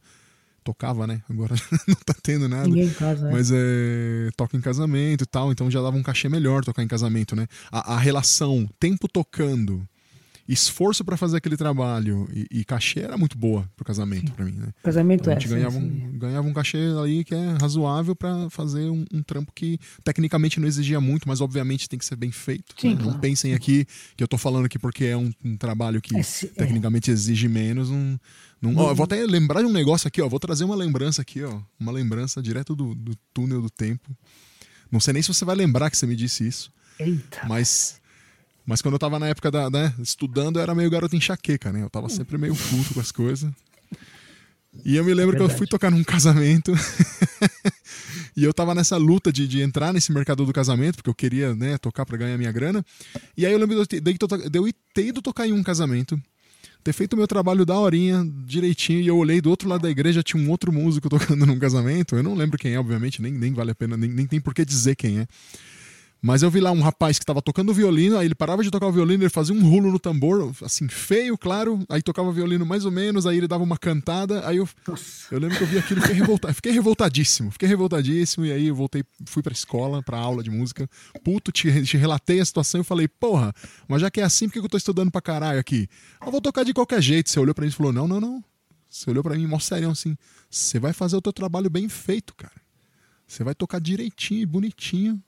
tocava, 0.68 1.07
né? 1.07 1.22
Agora 1.30 1.55
não 1.88 1.95
tá 1.95 2.13
tendo 2.22 2.49
nada. 2.49 2.68
Ninguém 2.68 2.88
em 2.88 2.93
casa, 2.93 3.26
né? 3.26 3.32
Mas 3.32 3.49
é, 3.53 4.30
toca 4.36 4.57
em 4.57 4.61
casamento 4.61 5.24
e 5.24 5.28
tal, 5.28 5.51
então 5.51 5.72
já 5.72 5.82
dava 5.82 5.95
um 5.95 6.03
cachê 6.03 6.28
melhor 6.28 6.63
tocar 6.65 6.84
em 6.84 6.88
casamento, 6.88 7.36
né? 7.36 7.47
A, 7.72 7.95
a 7.95 7.97
relação 7.97 8.68
tempo 8.80 9.07
tocando 9.07 9.88
esforço 10.47 11.03
para 11.03 11.18
fazer 11.18 11.38
aquele 11.38 11.57
trabalho 11.57 12.28
e, 12.34 12.47
e, 12.59 12.63
cachê 12.63 13.01
era 13.01 13.18
muito 13.18 13.38
boa 13.38 13.70
pro 13.76 13.84
casamento 13.84 14.32
para 14.32 14.45
mim, 14.45 14.53
né? 14.53 14.70
Casamento 14.82 15.22
então, 15.22 15.34
é. 15.34 15.36
A 15.36 15.39
gente 15.39 15.51
é, 15.51 15.55
ganhava, 15.55 15.80
sim, 15.80 16.07
um, 16.07 16.18
ganhava 16.18 16.47
um 16.47 16.53
cachê 16.53 16.78
ali 17.01 17.24
que 17.24 17.36
é 17.36 17.57
razoável 17.59 18.15
para 18.15 18.49
fazer 18.49 18.89
um, 18.89 19.03
um, 19.13 19.22
trampo 19.22 19.51
que 19.53 19.78
tecnicamente 20.03 20.59
não 20.59 20.68
exigia 20.68 21.01
muito, 21.01 21.28
mas 21.28 21.41
obviamente 21.41 21.89
tem 21.89 21.99
que 21.99 22.05
ser 22.05 22.15
bem 22.15 22.32
feito. 22.32 22.74
Sim, 22.80 22.91
né? 22.91 22.95
claro. 22.95 23.11
Não 23.11 23.20
pensem 23.20 23.53
aqui 23.53 23.86
que 24.15 24.24
eu 24.24 24.28
tô 24.28 24.38
falando 24.38 24.65
aqui 24.65 24.80
porque 24.80 25.05
é 25.05 25.18
um, 25.18 25.32
um 25.43 25.57
trabalho 25.57 26.01
que 26.01 26.15
é, 26.15 26.22
tecnicamente 26.55 27.11
exige 27.11 27.49
menos. 27.49 27.89
Um, 27.89 28.18
num, 28.62 28.78
ó, 28.78 28.89
eu 28.89 28.95
vou 28.95 29.03
até 29.03 29.24
lembrar 29.26 29.62
de 29.62 29.68
um 29.68 29.72
negócio 29.72 30.08
aqui, 30.08 30.22
ó. 30.22 30.28
Vou 30.28 30.39
trazer 30.39 30.64
uma 30.64 30.76
lembrança 30.76 31.22
aqui, 31.22 31.43
ó. 31.43 31.60
Uma 31.80 31.91
lembrança 31.91 32.41
direto 32.41 32.76
do, 32.76 32.95
do 32.95 33.16
túnel 33.34 33.62
do 33.62 33.70
tempo. 33.70 34.10
Não 34.91 34.99
sei 34.99 35.14
nem 35.14 35.22
se 35.22 35.28
você 35.28 35.45
vai 35.45 35.55
lembrar 35.55 35.89
que 35.89 35.97
você 35.97 36.08
me 36.08 36.16
disse 36.16 36.47
isso. 36.47 36.72
Eita. 36.99 37.45
Mas 37.47 37.99
mas 38.68 38.82
quando 38.82 38.95
eu 38.95 38.99
tava 38.99 39.18
na 39.18 39.28
época 39.28 39.49
da, 39.49 39.70
né, 39.70 39.93
estudando, 39.97 40.58
eu 40.58 40.62
era 40.62 40.76
meio 40.76 40.89
garoto 40.89 41.16
enxaqueca, 41.16 41.72
né? 41.72 41.82
Eu 41.82 41.89
tava 41.89 42.10
sempre 42.10 42.38
meio 42.38 42.53
puto 42.53 42.93
com 42.93 42.99
as 42.99 43.14
coisas. 43.14 43.49
E 44.84 44.97
eu 44.97 45.05
me 45.05 45.14
lembro 45.14 45.36
é 45.36 45.38
que 45.38 45.43
eu 45.43 45.49
fui 45.49 45.66
tocar 45.66 45.89
num 45.89 46.03
casamento. 46.03 46.74
e 48.36 48.43
eu 48.43 48.53
tava 48.53 48.76
nessa 48.76 48.97
luta 48.97 49.32
de, 49.32 49.47
de 49.47 49.62
entrar 49.62 49.93
nesse 49.93 50.12
mercado 50.12 50.45
do 50.45 50.51
casamento, 50.51 50.97
porque 50.97 51.10
eu 51.10 51.16
queria, 51.16 51.55
né, 51.55 51.78
tocar 51.78 52.05
para 52.05 52.18
ganhar 52.18 52.38
minha 52.38 52.51
grana. 52.51 52.86
E 53.38 53.45
aí 53.45 53.53
eu 53.53 53.58
lembro 53.58 53.86
de, 53.88 54.01
de, 54.01 54.14
de 54.14 54.60
eu 54.60 54.70
ter 54.93 55.08
ido 55.08 55.22
tocar 55.22 55.47
em 55.47 55.53
um 55.53 55.64
casamento, 55.64 56.22
ter 56.88 56.93
feito 56.93 57.15
o 57.15 57.17
meu 57.17 57.27
trabalho 57.27 57.65
da 57.65 57.77
horinha, 57.77 58.25
direitinho, 58.45 59.01
e 59.01 59.07
eu 59.07 59.17
olhei 59.17 59.41
do 59.41 59.49
outro 59.49 59.67
lado 59.67 59.81
da 59.81 59.89
igreja, 59.89 60.23
tinha 60.23 60.41
um 60.41 60.49
outro 60.49 60.71
músico 60.71 61.09
tocando 61.09 61.43
num 61.45 61.59
casamento. 61.59 62.15
Eu 62.15 62.23
não 62.23 62.33
lembro 62.33 62.57
quem 62.57 62.75
é, 62.75 62.79
obviamente, 62.79 63.21
nem, 63.21 63.29
nem 63.29 63.53
vale 63.53 63.71
a 63.71 63.75
pena, 63.75 63.97
nem, 63.97 64.09
nem 64.09 64.25
tem 64.25 64.39
por 64.39 64.53
que 64.53 64.63
dizer 64.63 64.95
quem 64.95 65.19
é. 65.19 65.27
Mas 66.22 66.41
eu 66.41 66.49
vi 66.49 66.59
lá 66.59 66.72
um 66.72 66.82
rapaz 66.82 67.20
que 67.20 67.24
estava 67.24 67.41
tocando 67.41 67.74
violino, 67.74 68.18
aí 68.18 68.26
ele 68.26 68.34
parava 68.36 68.63
de 68.63 68.72
tocar 68.72 68.88
o 68.88 68.91
violino, 68.91 69.24
ele 69.24 69.30
fazia 69.30 69.53
um 69.55 69.61
rulo 69.61 69.91
no 69.91 69.99
tambor, 69.99 70.51
assim, 70.63 70.88
feio, 70.88 71.38
claro, 71.38 71.80
aí 71.88 72.01
tocava 72.01 72.32
violino 72.32 72.65
mais 72.65 72.86
ou 72.86 72.91
menos, 72.91 73.28
aí 73.28 73.38
ele 73.38 73.47
dava 73.47 73.63
uma 73.63 73.78
cantada, 73.78 74.47
aí 74.47 74.57
eu, 74.57 74.68
eu 75.32 75.39
lembro 75.39 75.55
que 75.55 75.63
eu 75.63 75.68
vi 75.68 75.78
aquilo 75.78 75.99
e 75.99 76.01
fiquei, 76.01 76.15
revoltado, 76.15 76.53
fiquei 76.55 76.72
revoltadíssimo, 76.72 77.51
fiquei 77.51 77.70
revoltadíssimo, 77.70 78.45
e 78.45 78.51
aí 78.51 78.68
eu 78.68 78.76
voltei, 78.76 79.03
fui 79.28 79.43
pra 79.43 79.53
escola, 79.53 80.01
pra 80.01 80.18
aula 80.18 80.41
de 80.41 80.49
música, 80.49 80.89
puto, 81.24 81.51
te, 81.51 81.84
te 81.84 81.97
relatei 81.97 82.39
a 82.39 82.45
situação 82.45 82.82
e 82.82 82.84
falei, 82.84 83.07
porra, 83.07 83.53
mas 83.88 84.01
já 84.01 84.09
que 84.09 84.20
é 84.20 84.24
assim, 84.24 84.47
por 84.47 84.53
que 84.53 84.59
eu 84.59 84.70
tô 84.70 84.78
estudando 84.78 85.11
pra 85.11 85.22
caralho 85.22 85.59
aqui? 85.59 85.88
Eu 86.26 86.32
vou 86.32 86.41
tocar 86.41 86.63
de 86.63 86.74
qualquer 86.74 87.01
jeito. 87.01 87.30
Você 87.30 87.39
olhou 87.39 87.53
pra 87.53 87.63
mim 87.63 87.70
e 87.70 87.74
falou, 87.74 87.93
não, 87.93 88.07
não, 88.07 88.20
não. 88.20 88.43
Você 88.89 89.09
olhou 89.09 89.24
pra 89.24 89.36
mim, 89.36 89.45
mó 89.45 89.59
sério, 89.59 89.89
assim, 89.89 90.18
você 90.49 90.80
vai 90.80 90.93
fazer 90.93 91.15
o 91.15 91.22
teu 91.22 91.34
trabalho 91.34 91.70
bem 91.70 91.88
feito, 91.89 92.34
cara. 92.36 92.55
Você 93.28 93.43
vai 93.43 93.53
tocar 93.53 93.80
direitinho 93.80 94.41
e 94.41 94.45
bonitinho, 94.45 95.22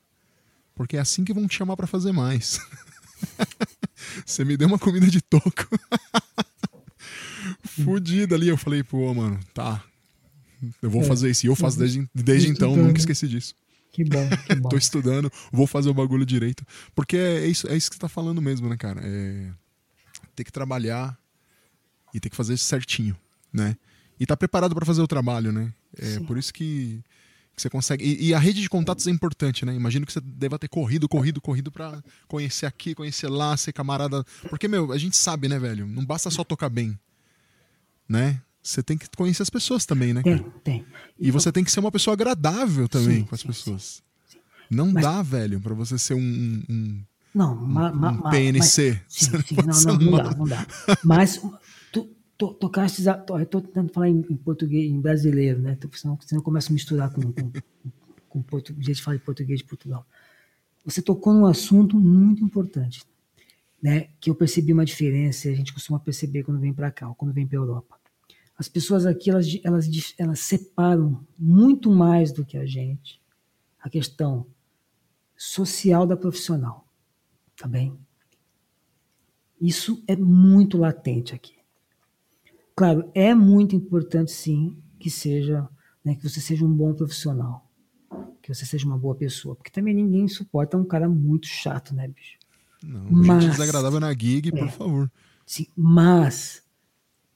porque 0.80 0.96
é 0.96 1.02
assim 1.02 1.26
que 1.26 1.34
vão 1.34 1.46
te 1.46 1.58
chamar 1.58 1.76
para 1.76 1.86
fazer 1.86 2.14
mais. 2.14 2.58
Você 4.26 4.46
me 4.46 4.56
deu 4.56 4.66
uma 4.66 4.80
comida 4.80 5.08
de 5.08 5.22
toco. 5.22 5.68
Fudida 7.84 8.36
ali. 8.36 8.48
Eu 8.48 8.56
falei, 8.56 8.82
pô, 8.82 9.14
mano, 9.14 9.38
tá. 9.54 9.84
Eu 10.82 10.90
vou 10.90 11.02
é. 11.02 11.04
fazer 11.04 11.30
isso. 11.32 11.46
E 11.46 11.50
eu 11.50 11.56
faço 11.58 11.78
desde, 11.78 12.10
desde 12.16 12.48
então, 12.48 12.78
nunca 12.78 12.98
esqueci 12.98 13.28
disso. 13.28 13.56
Que 13.92 14.06
bom, 14.06 14.26
que 14.48 14.56
bom. 14.56 14.70
Tô 14.70 14.78
estudando, 14.78 15.30
vou 15.52 15.68
fazer 15.68 15.90
o 15.90 15.94
bagulho 15.94 16.26
direito. 16.26 16.66
Porque 16.96 17.18
é 17.18 17.46
isso, 17.46 17.68
é 17.68 17.76
isso 17.76 17.90
que 17.90 17.98
você 17.98 18.02
tá 18.02 18.08
falando 18.08 18.42
mesmo, 18.42 18.70
né, 18.70 18.78
cara? 18.78 19.02
É 19.04 19.52
ter 20.34 20.46
que 20.46 20.52
trabalhar 20.52 21.20
e 22.14 22.22
ter 22.22 22.30
que 22.30 22.38
fazer 22.38 22.56
certinho, 22.56 23.18
né? 23.52 23.76
E 24.18 24.26
tá 24.26 24.38
preparado 24.38 24.74
para 24.74 24.86
fazer 24.86 25.02
o 25.02 25.08
trabalho, 25.08 25.52
né? 25.52 25.74
É 25.98 26.06
Sim. 26.06 26.24
por 26.24 26.38
isso 26.38 26.54
que 26.54 27.04
que 27.60 27.64
você 27.64 27.70
consegue. 27.70 28.04
E, 28.04 28.30
e, 28.30 28.34
a 28.34 28.40
rede 28.40 28.62
de 28.62 28.70
contatos 28.70 29.06
é 29.06 29.12
importante, 29.12 29.66
né? 29.66 29.76
Imagino 29.76 30.06
que 30.06 30.14
você 30.14 30.22
deva 30.22 30.58
ter 30.58 30.70
corrido, 30.70 31.08
corrido, 31.08 31.42
corrido 31.42 31.72
para 31.72 32.02
conhecer 32.28 32.66
aqui, 32.66 32.96
conhecer 32.96 33.28
lá, 33.28 33.56
ser 33.58 33.74
camarada. 33.74 34.24
Porque, 34.50 34.68
meu, 34.68 34.92
a 34.92 34.98
gente 34.98 35.18
sabe, 35.18 35.48
né, 35.48 35.60
velho? 35.60 35.86
Não 35.86 36.06
basta 36.06 36.30
só 36.32 36.44
tocar 36.44 36.70
bem. 36.70 36.98
Né? 38.08 38.42
Você 38.64 38.82
tem 38.82 38.98
que 38.98 39.08
conhecer 39.16 39.44
as 39.44 39.50
pessoas 39.50 39.86
também, 39.86 40.14
né? 40.14 40.22
Tem, 40.24 40.46
tem. 40.64 40.86
E 41.20 41.32
você 41.32 41.52
tem 41.52 41.64
que 41.64 41.72
ser 41.72 41.80
uma 41.80 41.92
pessoa 41.92 42.14
agradável 42.14 42.88
também 42.88 43.20
sim, 43.20 43.24
com 43.26 43.36
as 43.36 43.42
sim, 43.42 43.48
pessoas. 43.48 44.04
Sim, 44.28 44.40
não 44.70 44.92
Mas... 44.92 45.04
dá, 45.04 45.22
velho, 45.22 45.60
para 45.60 45.74
você 45.74 45.98
ser 45.98 46.14
um, 46.14 46.64
um 46.70 47.04
não, 47.34 47.56
ma, 47.56 47.92
ma, 47.92 48.12
um 48.12 48.30
PNC. 48.30 48.58
Mas, 48.58 49.14
sim, 49.14 49.42
sim, 49.44 49.56
não, 49.66 49.98
não, 49.98 50.12
não, 50.12 50.24
dá, 50.24 50.36
não 50.36 50.46
dá. 50.48 50.68
Mas 51.04 51.42
to, 52.40 52.54
tocaste, 52.54 53.02
estou 53.02 53.62
tentando 53.62 53.92
falar 53.92 54.08
em, 54.08 54.26
em, 54.30 54.38
português, 54.38 54.90
em 54.90 55.00
brasileiro, 55.00 55.60
né? 55.60 55.78
Senão, 55.94 56.18
senão 56.22 56.40
eu 56.40 56.44
começo 56.44 56.72
a 56.72 56.74
misturar 56.74 57.14
com, 57.14 57.22
com, 57.34 57.52
com 58.30 58.42
português, 58.42 58.88
gente 58.88 59.02
fala 59.04 59.18
de 59.18 59.24
português 59.24 59.60
de 59.60 59.66
Portugal. 59.66 60.08
Você 60.86 61.02
tocou 61.02 61.34
num 61.34 61.46
assunto 61.46 62.00
muito 62.00 62.42
importante, 62.42 63.04
né? 63.84 64.08
Que 64.22 64.30
eu 64.30 64.36
percebi 64.36 64.72
uma 64.72 64.86
diferença, 64.86 65.50
a 65.50 65.54
gente 65.54 65.74
costuma 65.74 66.00
perceber 66.00 66.44
quando 66.44 66.62
vem 66.62 66.74
para 66.74 66.90
cá, 66.90 67.10
ou 67.10 67.14
quando 67.14 67.34
vem 67.34 67.46
para 67.46 67.58
Europa. 67.58 68.00
As 68.58 68.70
pessoas 68.70 69.06
aqui, 69.06 69.30
elas, 69.30 69.46
elas, 69.64 70.14
elas 70.18 70.40
separam 70.40 71.26
muito 71.38 71.92
mais 71.92 72.32
do 72.32 72.46
que 72.46 72.58
a 72.58 72.66
gente 72.66 73.22
a 73.82 73.90
questão 73.90 74.46
social 75.36 76.06
da 76.06 76.18
profissional, 76.18 76.86
tá 77.56 77.68
bem? 77.68 77.98
Isso 79.62 80.02
é 80.08 80.16
muito 80.16 80.78
latente 80.78 81.34
aqui. 81.34 81.59
Claro, 82.80 83.12
é 83.14 83.36
muito 83.36 83.76
importante 83.76 84.32
sim 84.32 84.78
que 84.98 85.10
seja, 85.10 85.68
né, 86.02 86.16
que 86.16 86.24
você 86.24 86.40
seja 86.40 86.64
um 86.64 86.74
bom 86.74 86.94
profissional, 86.94 87.70
que 88.42 88.56
você 88.56 88.66
seja 88.66 88.86
uma 88.86 88.98
boa 88.98 89.14
pessoa, 89.14 89.54
porque 89.54 89.70
também 89.70 89.94
ninguém 89.94 90.30
suporta 90.30 90.78
um 90.78 90.86
cara 90.86 91.10
muito 91.10 91.46
chato, 91.46 91.94
né, 91.94 92.08
bicho? 92.08 92.38
Não, 92.82 93.04
mas, 93.12 93.44
gente 93.44 93.52
desagradável 93.52 94.00
na 94.00 94.14
gig, 94.14 94.48
é, 94.48 94.52
por 94.52 94.70
favor. 94.70 95.12
Sim, 95.46 95.68
mas 95.76 96.64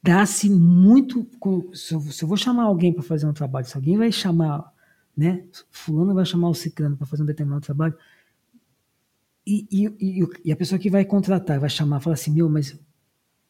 dá-se 0.02 0.50
muito. 0.50 1.28
Se 1.74 1.94
eu, 1.94 2.00
se 2.04 2.24
eu, 2.24 2.28
vou 2.30 2.38
chamar 2.38 2.64
alguém 2.64 2.94
para 2.94 3.04
fazer 3.04 3.26
um 3.26 3.34
trabalho, 3.34 3.68
se 3.68 3.76
alguém 3.76 3.98
vai 3.98 4.14
chamar, 4.14 4.74
né? 5.16 5.44
Fulano 5.70 6.14
vai 6.14 6.26
chamar 6.26 6.48
o 6.48 6.56
Ciclano 6.56 6.96
para 6.96 7.06
fazer 7.06 7.24
um 7.24 7.26
determinado 7.26 7.66
trabalho, 7.66 7.96
e, 9.46 9.68
e, 9.70 9.88
e, 10.00 10.28
e, 10.46 10.52
a 10.54 10.56
pessoa 10.56 10.80
que 10.80 10.90
vai 10.90 11.04
contratar 11.04 11.60
vai 11.60 11.70
chamar, 11.70 12.00
fala 12.00 12.14
assim: 12.14 12.32
Meu, 12.32 12.48
mas 12.48 12.80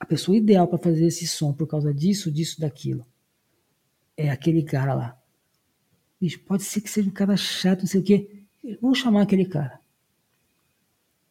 a 0.03 0.05
pessoa 0.05 0.35
ideal 0.37 0.67
para 0.67 0.77
fazer 0.77 1.05
esse 1.05 1.25
som 1.25 1.53
por 1.53 1.65
causa 1.65 1.93
disso, 1.93 2.29
disso, 2.29 2.59
daquilo 2.59 3.05
é 4.17 4.29
aquele 4.29 4.63
cara 4.63 4.93
lá. 4.93 5.17
Bicho, 6.19 6.39
pode 6.41 6.63
ser 6.63 6.81
que 6.81 6.89
seja 6.89 7.09
um 7.09 7.13
cara 7.13 7.35
chato, 7.35 7.81
não 7.81 7.87
sei 7.87 8.01
o 8.01 8.03
quê. 8.03 8.45
Vamos 8.81 8.99
chamar 8.99 9.23
aquele 9.23 9.45
cara. 9.45 9.79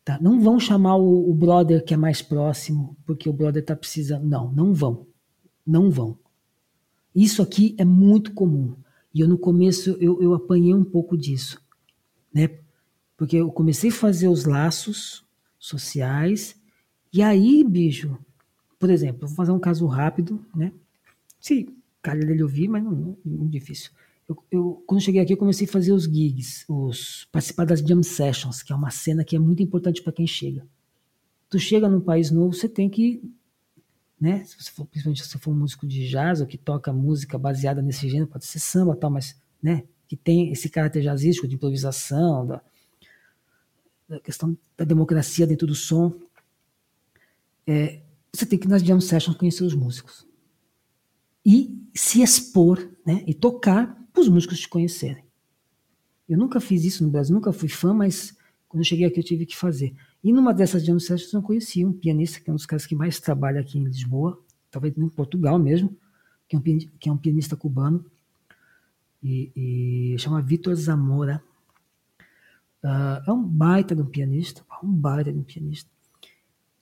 Tá? 0.05 0.18
Não 0.20 0.41
vão 0.41 0.59
chamar 0.59 0.97
o, 0.97 1.31
o 1.31 1.35
brother 1.35 1.85
que 1.85 1.95
é 1.95 1.97
mais 1.97 2.20
próximo, 2.20 2.97
porque 3.07 3.29
o 3.29 3.33
brother 3.33 3.64
tá 3.64 3.77
precisando. 3.77 4.27
Não, 4.27 4.51
não 4.53 4.75
vão. 4.75 5.07
Não 5.66 5.91
vão. 5.91 6.18
Isso 7.14 7.41
aqui 7.41 7.75
é 7.79 7.85
muito 7.85 8.33
comum. 8.33 8.75
E 9.14 9.20
eu 9.20 9.29
no 9.29 9.39
começo 9.39 9.91
eu, 10.01 10.20
eu 10.20 10.35
apanhei 10.35 10.75
um 10.75 10.85
pouco 10.85 11.16
disso, 11.16 11.61
né? 12.35 12.59
Porque 13.16 13.37
eu 13.37 13.53
comecei 13.53 13.91
a 13.91 13.95
fazer 13.95 14.29
os 14.29 14.45
laços 14.45 15.25
sociais 15.59 16.57
e 17.12 17.23
aí, 17.23 17.62
bicho, 17.62 18.18
por 18.83 18.91
exemplo, 18.91 19.28
vou 19.28 19.37
fazer 19.37 19.53
um 19.53 19.61
caso 19.61 19.87
rápido, 19.87 20.45
né? 20.53 20.72
Se 21.39 21.72
calhar 22.03 22.26
dele 22.26 22.43
ouvir, 22.43 22.66
mas 22.66 22.83
não, 22.83 22.91
não, 22.91 23.16
não 23.24 23.47
difícil. 23.47 23.93
Eu, 24.28 24.45
eu, 24.51 24.85
quando 24.85 25.01
cheguei 25.01 25.20
aqui, 25.20 25.33
eu 25.33 25.37
comecei 25.37 25.68
a 25.68 25.70
fazer 25.70 25.93
os 25.93 26.03
gigs, 26.03 26.64
os 26.68 27.28
participar 27.30 27.64
das 27.64 27.78
jam 27.78 28.03
sessions, 28.03 28.61
que 28.61 28.72
é 28.72 28.74
uma 28.74 28.91
cena 28.91 29.22
que 29.22 29.37
é 29.37 29.39
muito 29.39 29.62
importante 29.62 30.03
para 30.03 30.12
quem 30.12 30.26
chega. 30.26 30.66
Tu 31.49 31.61
chega 31.61 31.89
num 31.89 32.01
país 32.01 32.33
novo, 32.33 32.55
você 32.55 32.68
tem 32.68 32.91
que, 32.91 33.22
né? 34.20 34.45
Se 34.47 34.61
você 34.61 34.72
for, 34.72 34.85
principalmente 34.85 35.22
se 35.22 35.28
você 35.28 35.39
for 35.39 35.53
um 35.53 35.59
músico 35.59 35.87
de 35.87 36.09
jazz 36.09 36.41
ou 36.41 36.47
que 36.49 36.59
toca 36.59 36.93
música 36.93 37.39
baseada 37.39 37.80
nesse 37.80 38.09
gênero, 38.09 38.26
pode 38.26 38.47
ser 38.47 38.59
samba, 38.59 38.97
tal, 38.97 39.12
mas, 39.12 39.41
né? 39.62 39.85
Que 40.09 40.16
tem 40.16 40.51
esse 40.51 40.68
caráter 40.68 41.05
jazzístico 41.05 41.47
de 41.47 41.55
improvisação, 41.55 42.49
da, 42.49 42.61
da 44.09 44.18
questão 44.18 44.59
da 44.76 44.85
democracia 44.85 45.47
dentro 45.47 45.68
do 45.68 45.74
som. 45.76 46.12
É, 47.64 48.03
você 48.35 48.47
tem 48.47 48.59
que 48.59 48.68
nas 48.68 48.83
jam 48.83 49.01
sessions 49.01 49.37
conhecer 49.37 49.62
os 49.62 49.74
músicos 49.74 50.26
e 51.45 51.78
se 51.95 52.22
expor, 52.22 52.91
né? 53.05 53.22
E 53.26 53.35
tocar 53.35 53.95
para 54.12 54.22
os 54.22 54.28
músicos 54.28 54.61
te 54.61 54.68
conhecerem. 54.68 55.24
Eu 56.28 56.39
nunca 56.39 56.61
fiz 56.61 56.85
isso 56.85 57.05
no 57.05 57.11
Brasil, 57.11 57.35
nunca 57.35 57.53
fui 57.53 57.68
fã, 57.68 57.93
mas 57.93 58.37
quando 58.68 58.85
cheguei 58.85 59.07
aqui 59.07 59.20
eu 59.20 59.24
tive 59.24 59.45
que 59.45 59.57
fazer. 59.57 59.95
E 60.24 60.33
numa 60.33 60.55
dessas 60.55 60.85
jam 60.85 60.99
sessions 60.99 61.33
eu 61.33 61.43
conheci 61.43 61.85
um 61.85 61.93
pianista 61.93 62.41
que 62.41 62.49
é 62.49 62.53
um 62.53 62.57
dos 62.57 62.64
caras 62.64 62.87
que 62.87 62.95
mais 62.95 63.20
trabalha 63.20 63.61
aqui 63.61 63.78
em 63.78 63.85
Lisboa, 63.85 64.41
talvez 64.70 64.97
em 64.97 65.09
Portugal 65.09 65.59
mesmo, 65.59 65.95
que 66.49 66.57
é 66.57 66.59
um, 66.59 66.62
que 66.62 67.09
é 67.09 67.12
um 67.12 67.18
pianista 67.18 67.57
cubano, 67.57 68.05
e, 69.22 69.53
e 70.14 70.18
chama 70.18 70.41
Vitor 70.41 70.74
Zamora. 70.74 71.43
Uh, 72.83 73.22
é 73.28 73.33
um 73.33 73.43
baita 73.43 73.95
de 73.95 74.03
um 74.03 74.07
pianista, 74.07 74.64
um 74.83 74.93
baita 74.93 75.33
de 75.33 75.39
um 75.39 75.45
pianista. 75.45 75.91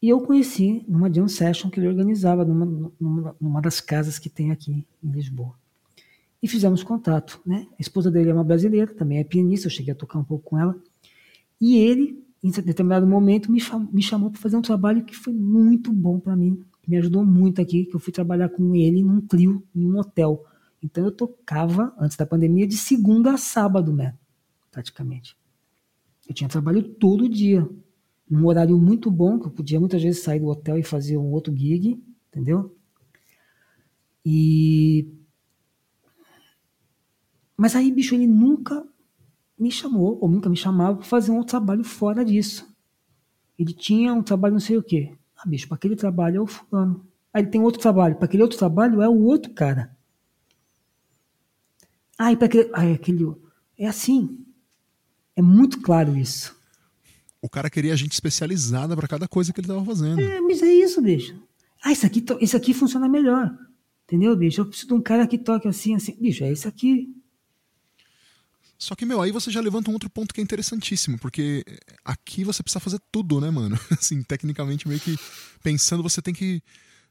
E 0.03 0.09
eu 0.09 0.21
conheci 0.21 0.85
numa 0.89 1.13
jam 1.13 1.29
session 1.29 1.69
que 1.71 1.79
ele 1.79 1.89
organizava 1.89 2.45
numa, 2.45 2.93
numa, 2.99 3.37
numa 3.41 3.61
das 3.61 3.81
casas 3.81 4.19
que 4.19 4.31
tem 4.31 4.51
aqui 4.51 4.87
em 5.03 5.11
Lisboa 5.11 5.55
e 6.43 6.49
fizemos 6.49 6.83
contato. 6.83 7.41
Né? 7.45 7.67
A 7.73 7.83
esposa 7.83 8.11
dele 8.11 8.31
é 8.31 8.35
uma 8.35 8.45
brasileira, 8.45 8.95
também 8.95 9.19
é 9.19 9.25
pianista, 9.25 9.67
eu 9.67 9.71
cheguei 9.71 9.93
a 9.93 9.97
tocar 9.97 10.19
um 10.19 10.25
pouco 10.25 10.51
com 10.51 10.59
ela. 10.59 10.75
E 11.61 11.77
ele, 11.79 12.25
em 12.43 12.51
determinado 12.51 13.07
momento, 13.07 13.53
me, 13.53 13.61
chamou, 13.61 13.93
me 13.93 14.03
chamou 14.03 14.31
para 14.31 14.41
fazer 14.41 14.57
um 14.57 14.63
trabalho 14.63 15.05
que 15.05 15.15
foi 15.15 15.35
muito 15.35 15.93
bom 15.93 16.19
para 16.19 16.35
mim, 16.35 16.65
me 16.89 16.97
ajudou 16.97 17.25
muito 17.25 17.61
aqui, 17.61 17.85
que 17.85 17.95
eu 17.95 18.01
fui 18.01 18.13
trabalhar 18.13 18.49
com 18.49 18.75
ele 18.75 19.03
num 19.03 19.21
trio, 19.21 19.63
em 19.75 19.87
um 19.87 19.99
hotel. 19.99 20.45
Então 20.83 21.05
eu 21.05 21.13
tocava, 21.13 21.95
antes 21.99 22.17
da 22.17 22.25
pandemia, 22.25 22.67
de 22.67 22.77
segunda 22.77 23.33
a 23.33 23.37
sábado, 23.37 23.93
né? 23.93 24.15
praticamente. 24.71 25.37
Eu 26.29 26.35
tinha 26.35 26.49
trabalho 26.49 26.83
todo 26.83 27.29
dia, 27.29 27.69
num 28.31 28.47
horário 28.47 28.79
muito 28.79 29.11
bom, 29.11 29.39
que 29.39 29.47
eu 29.47 29.51
podia 29.51 29.81
muitas 29.81 30.03
vezes 30.03 30.23
sair 30.23 30.41
do 30.41 30.47
hotel 30.47 30.79
e 30.79 30.83
fazer 30.83 31.17
um 31.17 31.33
outro 31.33 31.55
gig, 31.55 32.01
entendeu? 32.29 32.77
E 34.25 35.09
mas 37.57 37.77
aí, 37.77 37.93
bicho, 37.93 38.15
ele 38.15 38.27
nunca 38.27 38.87
me 39.59 39.71
chamou, 39.71 40.19
ou 40.23 40.29
nunca 40.31 40.49
me 40.49 40.57
chamava 40.57 40.97
para 40.97 41.05
fazer 41.07 41.31
um 41.31 41.43
trabalho 41.43 41.85
fora 41.85 42.25
disso. 42.25 42.67
Ele 43.59 43.75
tinha 43.75 44.15
um 44.15 44.23
trabalho 44.23 44.55
não 44.55 44.61
sei 44.61 44.79
o 44.79 44.83
quê. 44.83 45.13
Ah, 45.37 45.47
bicho, 45.47 45.69
para 45.69 45.75
aquele 45.75 45.95
trabalho 45.95 46.39
é 46.39 46.41
o 46.41 46.47
fulano. 46.47 47.07
Aí 47.33 47.43
ele 47.43 47.51
tem 47.51 47.61
outro 47.61 47.79
trabalho. 47.79 48.17
Para 48.17 48.25
aquele 48.25 48.43
outro 48.43 48.59
trabalho 48.59 49.03
é 49.03 49.09
o 49.09 49.23
outro 49.25 49.53
cara. 49.53 49.95
Ah, 52.19 52.33
e 52.33 52.37
para 52.37 52.47
aquele. 52.47 52.71
Ah, 52.73 52.87
é 52.87 52.95
aquele. 52.95 53.35
É 53.79 53.87
assim. 53.87 54.43
É 55.37 55.43
muito 55.43 55.83
claro 55.83 56.17
isso. 56.17 56.59
O 57.43 57.49
cara 57.49 57.71
queria 57.71 57.97
gente 57.97 58.13
especializada 58.13 58.95
para 58.95 59.09
cada 59.09 59.27
coisa 59.27 59.53
que 59.53 59.61
ele 59.61 59.67
estava 59.67 59.85
fazendo. 59.85 60.21
É, 60.21 60.41
mas 60.41 60.63
é 60.63 60.73
isso, 60.73 61.01
bicho. 61.01 61.35
Ah, 61.83 61.93
isso 61.93 62.05
aqui, 62.05 62.25
isso 62.41 62.57
aqui 62.57 62.75
funciona 62.75 63.09
melhor. 63.09 63.51
Entendeu, 64.05 64.37
bicho? 64.37 64.61
Eu 64.61 64.67
preciso 64.67 64.89
de 64.89 64.95
um 64.95 65.01
cara 65.01 65.27
que 65.27 65.39
toque 65.39 65.69
assim, 65.69 65.95
assim. 65.95 66.17
Bicho, 66.21 66.45
é 66.45 66.53
isso 66.53 66.69
aqui. 66.69 67.09
Só 68.77 68.95
que, 68.95 69.05
meu, 69.05 69.21
aí 69.21 69.31
você 69.31 69.51
já 69.51 69.61
levanta 69.61 69.91
um 69.91 69.93
outro 69.93 70.09
ponto 70.09 70.33
que 70.33 70.41
é 70.41 70.45
interessantíssimo, 70.45 71.19
porque 71.19 71.63
aqui 72.03 72.45
você 72.45 72.63
precisa 72.63 72.81
fazer 72.81 72.99
tudo, 73.13 73.39
né, 73.39 73.51
mano? 73.51 73.79
Assim, 73.93 74.23
tecnicamente, 74.23 74.89
meio 74.89 74.99
que 74.99 75.19
pensando, 75.63 76.03
você 76.03 76.23
tem 76.23 76.33
que. 76.33 76.63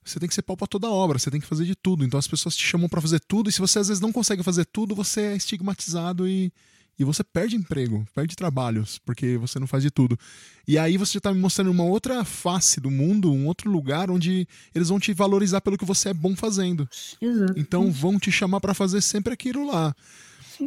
Você 0.03 0.19
tem 0.19 0.27
que 0.27 0.33
ser 0.33 0.41
pau 0.41 0.57
pra 0.57 0.65
toda 0.65 0.89
obra, 0.89 1.19
você 1.19 1.29
tem 1.29 1.39
que 1.39 1.45
fazer 1.45 1.65
de 1.65 1.75
tudo. 1.75 2.03
Então 2.03 2.17
as 2.17 2.27
pessoas 2.27 2.55
te 2.55 2.65
chamam 2.65 2.89
para 2.89 2.99
fazer 2.99 3.19
tudo, 3.19 3.49
e 3.49 3.53
se 3.53 3.59
você 3.59 3.77
às 3.77 3.87
vezes 3.87 4.01
não 4.01 4.11
consegue 4.11 4.41
fazer 4.41 4.65
tudo, 4.65 4.95
você 4.95 5.21
é 5.21 5.35
estigmatizado 5.35 6.27
e, 6.27 6.51
e 6.99 7.03
você 7.05 7.23
perde 7.23 7.55
emprego, 7.55 8.05
perde 8.13 8.35
trabalhos, 8.35 8.99
porque 9.05 9.37
você 9.37 9.57
não 9.57 9.65
faz 9.65 9.81
de 9.81 9.89
tudo. 9.89 10.19
E 10.67 10.77
aí 10.77 10.97
você 10.97 11.13
já 11.13 11.21
tá 11.21 11.33
me 11.33 11.39
mostrando 11.39 11.71
uma 11.71 11.85
outra 11.85 12.25
face 12.25 12.81
do 12.81 12.91
mundo, 12.91 13.31
um 13.31 13.47
outro 13.47 13.71
lugar 13.71 14.11
onde 14.11 14.45
eles 14.75 14.89
vão 14.89 14.99
te 14.99 15.13
valorizar 15.13 15.61
pelo 15.61 15.77
que 15.77 15.85
você 15.85 16.09
é 16.09 16.13
bom 16.13 16.35
fazendo. 16.35 16.87
Exato. 17.21 17.53
Então 17.57 17.89
vão 17.89 18.19
te 18.19 18.29
chamar 18.31 18.59
para 18.59 18.73
fazer 18.73 18.99
sempre 18.99 19.33
aquilo 19.33 19.65
lá. 19.65 19.95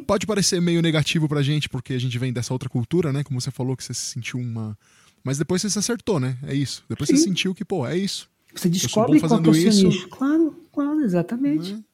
Pode 0.06 0.26
parecer 0.26 0.58
meio 0.60 0.80
negativo 0.80 1.28
pra 1.28 1.42
gente, 1.42 1.68
porque 1.68 1.92
a 1.92 1.98
gente 1.98 2.18
vem 2.18 2.32
dessa 2.32 2.54
outra 2.54 2.68
cultura, 2.68 3.12
né? 3.12 3.22
Como 3.22 3.38
você 3.38 3.50
falou 3.50 3.76
que 3.76 3.84
você 3.84 3.92
se 3.92 4.06
sentiu 4.06 4.40
uma. 4.40 4.76
Mas 5.22 5.36
depois 5.36 5.60
você 5.60 5.68
se 5.68 5.78
acertou, 5.78 6.18
né? 6.18 6.38
É 6.44 6.54
isso. 6.54 6.82
Depois 6.88 7.08
Sim. 7.08 7.16
você 7.16 7.24
sentiu 7.24 7.54
que, 7.54 7.62
pô, 7.62 7.86
é 7.86 7.96
isso. 7.96 8.26
Você 8.54 8.70
descobre 8.70 9.20
qual 9.20 9.38
é 9.38 9.48
o 9.48 9.54
isso. 9.54 9.86
Nicho. 9.86 10.08
Claro, 10.08 10.56
claro, 10.72 11.00
exatamente. 11.02 11.74
Né? 11.74 11.84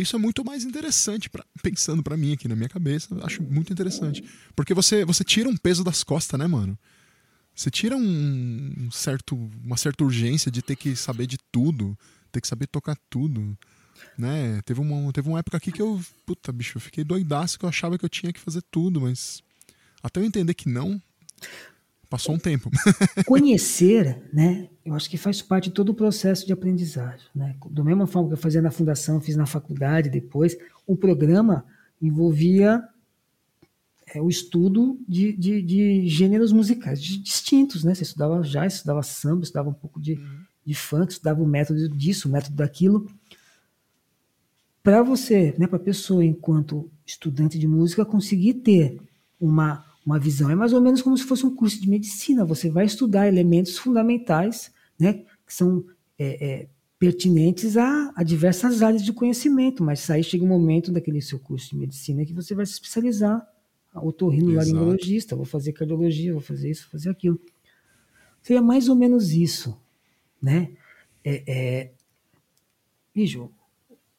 Isso 0.00 0.14
é 0.14 0.18
muito 0.18 0.44
mais 0.44 0.64
interessante, 0.64 1.28
pra, 1.30 1.44
pensando 1.62 2.02
para 2.02 2.16
mim 2.16 2.32
aqui 2.32 2.46
na 2.46 2.54
minha 2.54 2.68
cabeça. 2.68 3.08
Acho 3.24 3.42
muito 3.42 3.72
interessante. 3.72 4.22
Porque 4.54 4.74
você, 4.74 5.04
você 5.04 5.24
tira 5.24 5.48
um 5.48 5.56
peso 5.56 5.82
das 5.82 6.04
costas, 6.04 6.38
né, 6.38 6.46
mano? 6.46 6.78
Você 7.54 7.70
tira 7.70 7.96
um, 7.96 8.74
um 8.78 8.90
certo, 8.90 9.34
uma 9.64 9.76
certa 9.76 10.04
urgência 10.04 10.50
de 10.50 10.60
ter 10.60 10.76
que 10.76 10.94
saber 10.94 11.26
de 11.26 11.38
tudo, 11.50 11.98
ter 12.30 12.40
que 12.40 12.46
saber 12.46 12.66
tocar 12.66 12.96
tudo 13.08 13.56
né? 14.16 14.60
Teve 14.64 14.80
uma, 14.80 15.12
teve 15.12 15.28
uma 15.28 15.38
época 15.38 15.56
aqui 15.56 15.72
que 15.72 15.82
eu, 15.82 16.00
puta, 16.24 16.52
bicho, 16.52 16.76
eu 16.76 16.80
fiquei 16.80 17.04
doidaço 17.04 17.58
que 17.58 17.64
eu 17.64 17.68
achava 17.68 17.98
que 17.98 18.04
eu 18.04 18.08
tinha 18.08 18.32
que 18.32 18.40
fazer 18.40 18.62
tudo, 18.70 19.00
mas 19.00 19.42
até 20.02 20.20
eu 20.20 20.24
entender 20.24 20.54
que 20.54 20.68
não, 20.68 21.00
passou 22.16 22.34
um 22.34 22.38
tempo. 22.38 22.70
Conhecer, 23.26 24.22
né? 24.32 24.68
Eu 24.84 24.94
acho 24.94 25.08
que 25.08 25.16
faz 25.16 25.42
parte 25.42 25.64
de 25.64 25.74
todo 25.74 25.90
o 25.90 25.94
processo 25.94 26.46
de 26.46 26.52
aprendizagem, 26.52 27.26
né? 27.34 27.56
Da 27.70 27.84
mesma 27.84 28.06
forma 28.06 28.28
que 28.28 28.34
eu 28.34 28.38
fazia 28.38 28.62
na 28.62 28.70
fundação, 28.70 29.20
fiz 29.20 29.36
na 29.36 29.46
faculdade 29.46 30.08
depois, 30.08 30.56
o 30.86 30.96
programa 30.96 31.64
envolvia 32.00 32.82
é, 34.14 34.20
o 34.20 34.28
estudo 34.28 34.98
de, 35.08 35.32
de, 35.32 35.62
de, 35.62 36.08
gêneros 36.08 36.52
musicais 36.52 37.00
distintos, 37.00 37.84
né? 37.84 37.94
Você 37.94 38.02
estudava 38.02 38.40
jazz, 38.42 38.74
estudava 38.74 39.02
samba, 39.02 39.42
estudava 39.42 39.68
um 39.68 39.74
pouco 39.74 40.00
de, 40.00 40.14
uhum. 40.14 40.38
de 40.64 40.74
funk, 40.74 41.12
estudava 41.12 41.42
o 41.42 41.46
método 41.46 41.88
disso, 41.88 42.28
o 42.28 42.32
método 42.32 42.56
daquilo 42.56 43.06
para 44.86 45.02
você, 45.02 45.52
né, 45.58 45.66
para 45.66 45.78
a 45.78 45.82
pessoa, 45.82 46.24
enquanto 46.24 46.88
estudante 47.04 47.58
de 47.58 47.66
música, 47.66 48.04
conseguir 48.04 48.54
ter 48.54 49.00
uma, 49.40 49.84
uma 50.06 50.20
visão. 50.20 50.48
É 50.48 50.54
mais 50.54 50.72
ou 50.72 50.80
menos 50.80 51.02
como 51.02 51.18
se 51.18 51.24
fosse 51.24 51.44
um 51.44 51.54
curso 51.54 51.80
de 51.80 51.90
medicina. 51.90 52.44
Você 52.44 52.70
vai 52.70 52.86
estudar 52.86 53.26
elementos 53.26 53.76
fundamentais, 53.76 54.72
né, 54.98 55.24
que 55.44 55.52
são 55.52 55.84
é, 56.16 56.46
é, 56.46 56.68
pertinentes 56.98 57.76
a, 57.76 58.12
a, 58.14 58.22
diversas 58.22 58.82
áreas 58.82 59.04
de 59.04 59.12
conhecimento, 59.12 59.82
mas 59.82 60.08
aí 60.08 60.22
chega 60.22 60.44
um 60.44 60.48
momento 60.48 60.92
daquele 60.92 61.20
seu 61.20 61.40
curso 61.40 61.70
de 61.70 61.76
medicina 61.76 62.24
que 62.24 62.32
você 62.32 62.54
vai 62.54 62.64
se 62.64 62.72
especializar 62.72 63.44
otorrinolaringologista, 63.94 65.34
vou 65.34 65.44
fazer 65.44 65.72
cardiologia, 65.72 66.32
vou 66.32 66.42
fazer 66.42 66.70
isso, 66.70 66.82
vou 66.82 66.92
fazer 66.92 67.10
aquilo. 67.10 67.40
Seria 68.42 68.62
mais 68.62 68.88
ou 68.88 68.94
menos 68.94 69.32
isso, 69.32 69.76
né? 70.40 70.70
É, 71.24 71.42
é... 71.46 71.92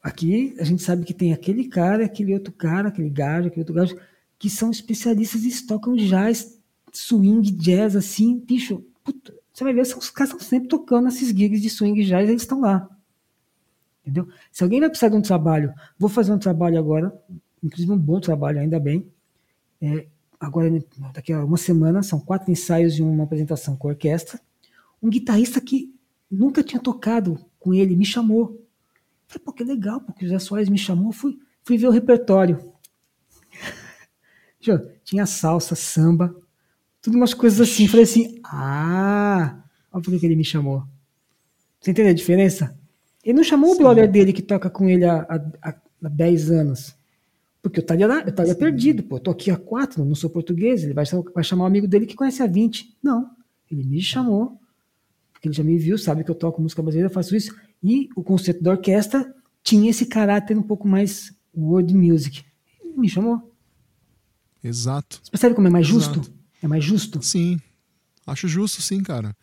Aqui 0.02 0.56
a 0.60 0.64
gente 0.64 0.82
sabe 0.82 1.06
que 1.06 1.14
tem 1.14 1.32
aquele 1.32 1.68
cara, 1.68 2.06
aquele 2.06 2.34
outro 2.34 2.52
cara, 2.52 2.90
aquele 2.90 3.10
gajo, 3.10 3.48
aquele 3.48 3.62
outro 3.62 3.76
gajo, 3.76 3.96
que 4.40 4.50
são 4.50 4.70
especialistas 4.70 5.44
e 5.44 5.66
tocam 5.66 5.96
jazz, 5.96 6.60
swing, 6.92 7.52
jazz, 7.52 7.96
assim, 7.96 8.40
bicho, 8.40 8.84
puta, 9.04 9.34
você 9.54 9.64
vai 9.64 9.74
ver, 9.74 9.82
os 9.82 10.10
caras 10.10 10.34
estão 10.34 10.40
sempre 10.40 10.70
tocando 10.70 11.08
esses 11.08 11.30
gigs 11.30 11.62
de 11.62 11.70
swing 11.70 12.04
jazz, 12.04 12.30
eles 12.30 12.44
estão 12.44 12.62
lá. 12.62 12.88
Entendeu? 14.02 14.28
Se 14.52 14.64
alguém 14.64 14.80
vai 14.80 14.90
precisar 14.90 15.10
de 15.10 15.16
um 15.16 15.22
trabalho, 15.22 15.74
vou 15.98 16.10
fazer 16.10 16.32
um 16.32 16.38
trabalho 16.38 16.78
agora, 16.78 17.14
inclusive 17.64 17.92
um 17.92 17.98
bom 17.98 18.20
trabalho, 18.20 18.60
ainda 18.60 18.80
bem. 18.80 19.06
É, 19.82 20.08
agora, 20.40 20.70
daqui 21.14 21.34
a 21.34 21.44
uma 21.44 21.58
semana, 21.58 22.04
são 22.04 22.20
quatro 22.20 22.52
ensaios 22.52 22.98
e 22.98 23.02
uma 23.02 23.24
apresentação 23.24 23.76
com 23.76 23.88
orquestra. 23.88 24.40
Um 25.02 25.10
guitarrista 25.10 25.60
que 25.60 25.94
nunca 26.30 26.64
tinha 26.64 26.82
tocado 26.82 27.44
com 27.60 27.74
ele 27.74 27.96
me 27.96 28.06
chamou. 28.06 28.64
Falei, 29.28 29.44
pô, 29.44 29.52
que 29.52 29.64
legal, 29.64 30.00
porque 30.00 30.26
o 30.26 30.30
Zé 30.30 30.40
Soares 30.40 30.70
me 30.70 30.78
chamou, 30.78 31.12
fui, 31.12 31.38
fui 31.64 31.78
ver 31.78 31.88
o 31.88 31.92
repertório. 31.92 32.74
Tinha 35.04 35.26
salsa, 35.26 35.76
samba, 35.76 36.36
tudo 37.02 37.16
umas 37.16 37.34
coisas 37.34 37.62
assim. 37.62 37.88
Falei 37.88 38.04
assim, 38.04 38.40
ah, 38.44 39.64
olha 39.92 40.04
por 40.04 40.20
que 40.20 40.26
ele 40.26 40.36
me 40.36 40.44
chamou. 40.44 40.84
Você 41.80 41.92
entende 41.92 42.10
a 42.10 42.14
diferença? 42.14 42.78
Ele 43.24 43.38
não 43.38 43.44
chamou 43.44 43.72
Sim. 43.72 43.76
o 43.76 43.80
brother 43.80 44.10
dele 44.10 44.34
que 44.34 44.42
toca 44.42 44.70
com 44.70 44.90
ele 44.90 45.06
há, 45.06 45.22
há, 45.62 45.76
há 46.04 46.10
10 46.10 46.52
anos. 46.52 46.96
Porque 47.62 47.80
eu 47.80 47.82
estaria 47.82 48.08
lá, 48.08 48.22
eu 48.22 48.30
estaria 48.30 48.56
perdido, 48.56 49.04
pô. 49.04 49.18
Eu 49.18 49.20
tô 49.20 49.32
aqui 49.32 49.52
há 49.52 49.58
quatro, 49.58 50.06
não 50.06 50.16
sou 50.16 50.30
português. 50.30 50.84
Ele 50.84 50.94
vai, 50.94 51.06
vai 51.34 51.44
chamar 51.44 51.66
um 51.66 51.68
amigo 51.68 51.88
dele 51.88 52.06
que 52.06 52.16
conhece 52.16 52.42
há 52.42 52.48
20. 52.48 52.98
Não. 53.04 53.30
Ele 53.70 53.84
me 53.84 54.02
chamou, 54.02 54.60
porque 55.34 55.48
ele 55.48 55.56
já 55.56 55.64
me 55.64 55.78
viu, 55.78 55.98
sabe 55.98 56.24
que 56.24 56.32
eu 56.32 56.36
toco 56.36 56.62
música 56.62 56.82
brasileira, 56.82 57.14
faço 57.14 57.36
isso. 57.36 57.54
E 57.84 58.10
o 58.16 58.24
conceito 58.24 58.64
da 58.64 58.72
orquestra 58.72 59.34
tinha 59.62 59.90
esse 59.90 60.06
caráter 60.06 60.58
um 60.58 60.64
pouco 60.64 60.88
mais 60.88 61.36
world 61.56 61.94
music. 61.94 62.46
Ele 62.82 62.98
me 62.98 63.10
chamou. 63.10 63.54
Exato. 64.68 65.20
Você 65.24 65.32
percebe 65.32 65.56
como 65.56 65.68
é 65.68 65.72
mais 65.72 65.88
Exato. 65.88 66.16
justo? 66.16 66.34
É 66.62 66.68
mais 66.68 66.84
justo? 66.84 67.22
Sim. 67.22 67.60
Acho 68.26 68.48
justo, 68.48 68.82
sim, 68.82 69.02
cara. 69.02 69.36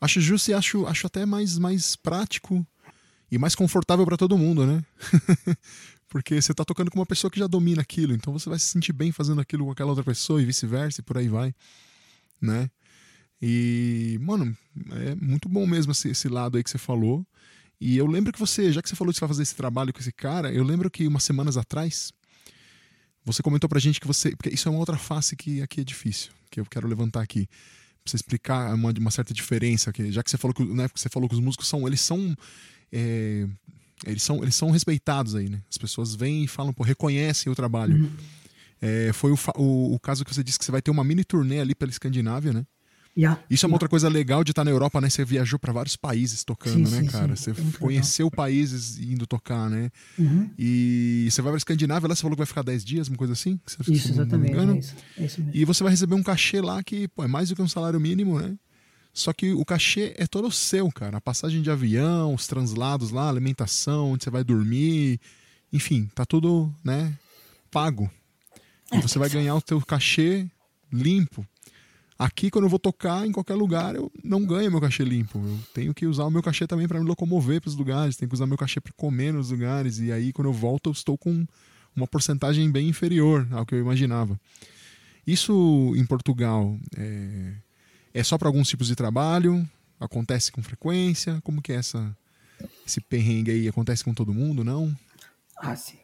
Acho 0.00 0.20
justo 0.20 0.50
e 0.50 0.54
acho, 0.54 0.86
acho 0.86 1.06
até 1.06 1.24
mais, 1.24 1.56
mais 1.58 1.96
prático 1.96 2.66
e 3.30 3.38
mais 3.38 3.54
confortável 3.54 4.04
para 4.04 4.16
todo 4.16 4.36
mundo, 4.36 4.66
né? 4.66 4.84
Porque 6.08 6.40
você 6.40 6.52
tá 6.52 6.64
tocando 6.64 6.90
com 6.90 6.98
uma 6.98 7.06
pessoa 7.06 7.30
que 7.30 7.38
já 7.38 7.46
domina 7.46 7.82
aquilo, 7.82 8.12
então 8.12 8.32
você 8.32 8.48
vai 8.48 8.58
se 8.58 8.66
sentir 8.66 8.92
bem 8.92 9.10
fazendo 9.10 9.40
aquilo 9.40 9.64
com 9.64 9.72
aquela 9.72 9.90
outra 9.90 10.04
pessoa 10.04 10.40
e 10.40 10.44
vice-versa, 10.44 11.00
e 11.00 11.04
por 11.04 11.18
aí 11.18 11.28
vai, 11.28 11.54
né? 12.40 12.70
E, 13.42 14.18
mano, 14.20 14.56
é 14.92 15.14
muito 15.16 15.48
bom 15.48 15.66
mesmo 15.66 15.92
esse, 15.92 16.08
esse, 16.08 16.28
lado 16.28 16.56
aí 16.56 16.62
que 16.62 16.70
você 16.70 16.78
falou. 16.78 17.26
E 17.80 17.96
eu 17.96 18.06
lembro 18.06 18.32
que 18.32 18.38
você, 18.38 18.72
já 18.72 18.80
que 18.80 18.88
você 18.88 18.94
falou 18.94 19.12
que 19.12 19.18
você 19.18 19.20
vai 19.20 19.28
fazer 19.28 19.42
esse 19.42 19.56
trabalho 19.56 19.92
com 19.92 20.00
esse 20.00 20.12
cara, 20.12 20.52
eu 20.52 20.62
lembro 20.62 20.90
que 20.90 21.06
umas 21.06 21.24
semanas 21.24 21.56
atrás, 21.56 22.12
você 23.24 23.42
comentou 23.42 23.68
pra 23.68 23.80
gente 23.80 24.00
que 24.00 24.06
você. 24.06 24.30
Porque 24.36 24.50
isso 24.50 24.68
é 24.68 24.70
uma 24.70 24.80
outra 24.80 24.96
face 24.96 25.34
que 25.34 25.62
aqui 25.62 25.80
é 25.80 25.84
difícil, 25.84 26.30
que 26.50 26.60
eu 26.60 26.66
quero 26.66 26.86
levantar 26.86 27.22
aqui. 27.22 27.46
Pra 27.46 28.10
você 28.10 28.16
explicar 28.16 28.74
uma, 28.74 28.92
uma 28.98 29.10
certa 29.10 29.32
diferença. 29.32 29.92
Que, 29.92 30.12
já 30.12 30.22
que 30.22 30.30
você 30.30 30.36
falou 30.36 30.54
que, 30.54 30.64
né, 30.64 30.88
você 30.94 31.08
falou 31.08 31.28
que 31.28 31.34
os 31.34 31.40
músicos 31.40 31.66
são. 31.66 31.86
Eles 31.86 32.00
são. 32.00 32.36
É, 32.92 33.46
eles 34.06 34.22
são, 34.22 34.42
eles 34.42 34.54
são 34.54 34.70
respeitados 34.70 35.34
aí, 35.34 35.48
né? 35.48 35.62
As 35.70 35.78
pessoas 35.78 36.14
vêm 36.14 36.44
e 36.44 36.48
falam, 36.48 36.72
pô, 36.72 36.82
reconhecem 36.82 37.50
o 37.50 37.54
trabalho. 37.54 37.96
Uhum. 37.96 38.10
É, 38.80 39.12
foi 39.14 39.32
o, 39.32 39.38
o, 39.56 39.94
o, 39.94 40.00
caso 40.00 40.24
que 40.24 40.34
você 40.34 40.44
disse 40.44 40.58
que 40.58 40.64
você 40.64 40.72
vai 40.72 40.82
ter 40.82 40.90
uma 40.90 41.02
mini 41.02 41.24
turnê 41.24 41.60
ali 41.60 41.74
pela 41.74 41.90
Escandinávia, 41.90 42.52
né? 42.52 42.66
Yeah, 43.16 43.40
Isso 43.48 43.64
é 43.64 43.68
uma 43.68 43.76
outra 43.76 43.88
coisa 43.88 44.08
legal 44.08 44.42
de 44.42 44.50
estar 44.50 44.64
na 44.64 44.72
Europa, 44.72 45.00
né? 45.00 45.08
Você 45.08 45.24
viajou 45.24 45.56
para 45.56 45.72
vários 45.72 45.94
países 45.94 46.42
tocando, 46.42 46.88
sim, 46.88 46.96
né, 46.96 47.02
sim, 47.02 47.06
cara? 47.06 47.36
Sim. 47.36 47.52
Você 47.52 47.78
conheceu 47.78 48.26
legal. 48.26 48.36
países 48.36 48.98
indo 48.98 49.24
tocar, 49.24 49.70
né? 49.70 49.90
Uhum. 50.18 50.50
E 50.58 51.28
você 51.30 51.40
vai 51.40 51.52
para 51.52 51.58
Escandinávia, 51.58 52.08
lá 52.08 52.16
você 52.16 52.22
falou 52.22 52.34
que 52.34 52.40
vai 52.40 52.46
ficar 52.46 52.62
10 52.62 52.84
dias, 52.84 53.08
uma 53.08 53.16
coisa 53.16 53.32
assim? 53.32 53.60
Você, 53.64 53.92
isso, 53.92 54.10
exatamente. 54.10 54.56
É 54.56 54.78
isso, 54.78 54.94
é 55.16 55.24
isso 55.24 55.44
e 55.52 55.64
você 55.64 55.84
vai 55.84 55.92
receber 55.92 56.16
um 56.16 56.24
cachê 56.24 56.60
lá 56.60 56.82
que 56.82 57.06
pô, 57.06 57.22
é 57.22 57.28
mais 57.28 57.50
do 57.50 57.54
que 57.54 57.62
um 57.62 57.68
salário 57.68 58.00
mínimo, 58.00 58.40
né? 58.40 58.56
Só 59.12 59.32
que 59.32 59.52
o 59.52 59.64
cachê 59.64 60.12
é 60.18 60.26
todo 60.26 60.50
seu, 60.50 60.90
cara. 60.90 61.18
A 61.18 61.20
passagem 61.20 61.62
de 61.62 61.70
avião, 61.70 62.34
os 62.34 62.48
translados 62.48 63.10
lá, 63.12 63.28
alimentação, 63.28 64.10
onde 64.10 64.24
você 64.24 64.30
vai 64.30 64.42
dormir, 64.42 65.20
enfim, 65.72 66.10
tá 66.16 66.26
tudo, 66.26 66.74
né, 66.82 67.16
pago. 67.70 68.10
E 68.92 68.96
é, 68.96 69.00
você 69.00 69.20
vai 69.20 69.30
ganhar 69.30 69.54
o 69.54 69.62
teu 69.62 69.80
cachê 69.80 70.48
limpo 70.92 71.46
Aqui, 72.16 72.48
quando 72.48 72.64
eu 72.64 72.70
vou 72.70 72.78
tocar 72.78 73.26
em 73.26 73.32
qualquer 73.32 73.54
lugar, 73.54 73.96
eu 73.96 74.10
não 74.22 74.44
ganho 74.46 74.70
meu 74.70 74.80
cachê 74.80 75.04
limpo. 75.04 75.38
Eu 75.38 75.58
tenho 75.74 75.92
que 75.92 76.06
usar 76.06 76.24
o 76.24 76.30
meu 76.30 76.42
cachê 76.42 76.66
também 76.66 76.86
para 76.86 77.00
me 77.00 77.06
locomover 77.06 77.60
para 77.60 77.68
os 77.68 77.74
lugares, 77.74 78.16
tenho 78.16 78.28
que 78.28 78.34
usar 78.34 78.46
meu 78.46 78.56
cachê 78.56 78.80
para 78.80 78.92
comer 78.92 79.32
nos 79.32 79.50
lugares. 79.50 79.98
E 79.98 80.12
aí, 80.12 80.32
quando 80.32 80.48
eu 80.48 80.52
volto, 80.52 80.90
eu 80.90 80.92
estou 80.92 81.18
com 81.18 81.44
uma 81.94 82.06
porcentagem 82.06 82.70
bem 82.70 82.88
inferior 82.88 83.46
ao 83.50 83.66
que 83.66 83.74
eu 83.74 83.80
imaginava. 83.80 84.38
Isso 85.26 85.92
em 85.96 86.06
Portugal 86.06 86.78
é, 86.96 87.54
é 88.12 88.22
só 88.22 88.38
para 88.38 88.48
alguns 88.48 88.68
tipos 88.68 88.86
de 88.86 88.94
trabalho? 88.94 89.68
Acontece 89.98 90.52
com 90.52 90.62
frequência? 90.62 91.40
Como 91.42 91.60
que 91.60 91.72
é 91.72 91.76
essa, 91.76 92.16
esse 92.86 93.00
perrengue 93.00 93.50
aí? 93.50 93.68
Acontece 93.68 94.04
com 94.04 94.14
todo 94.14 94.32
mundo, 94.32 94.62
não? 94.62 94.94
Ah, 95.56 95.74
sim. 95.74 95.98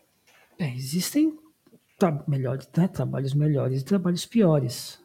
É, 0.59 0.75
existem 0.75 1.39
tra 1.99 2.25
melhores, 2.27 2.69
né, 2.77 2.89
trabalhos 2.89 3.35
melhores 3.35 3.83
e 3.83 3.85
trabalhos 3.85 4.27
piores 4.27 4.99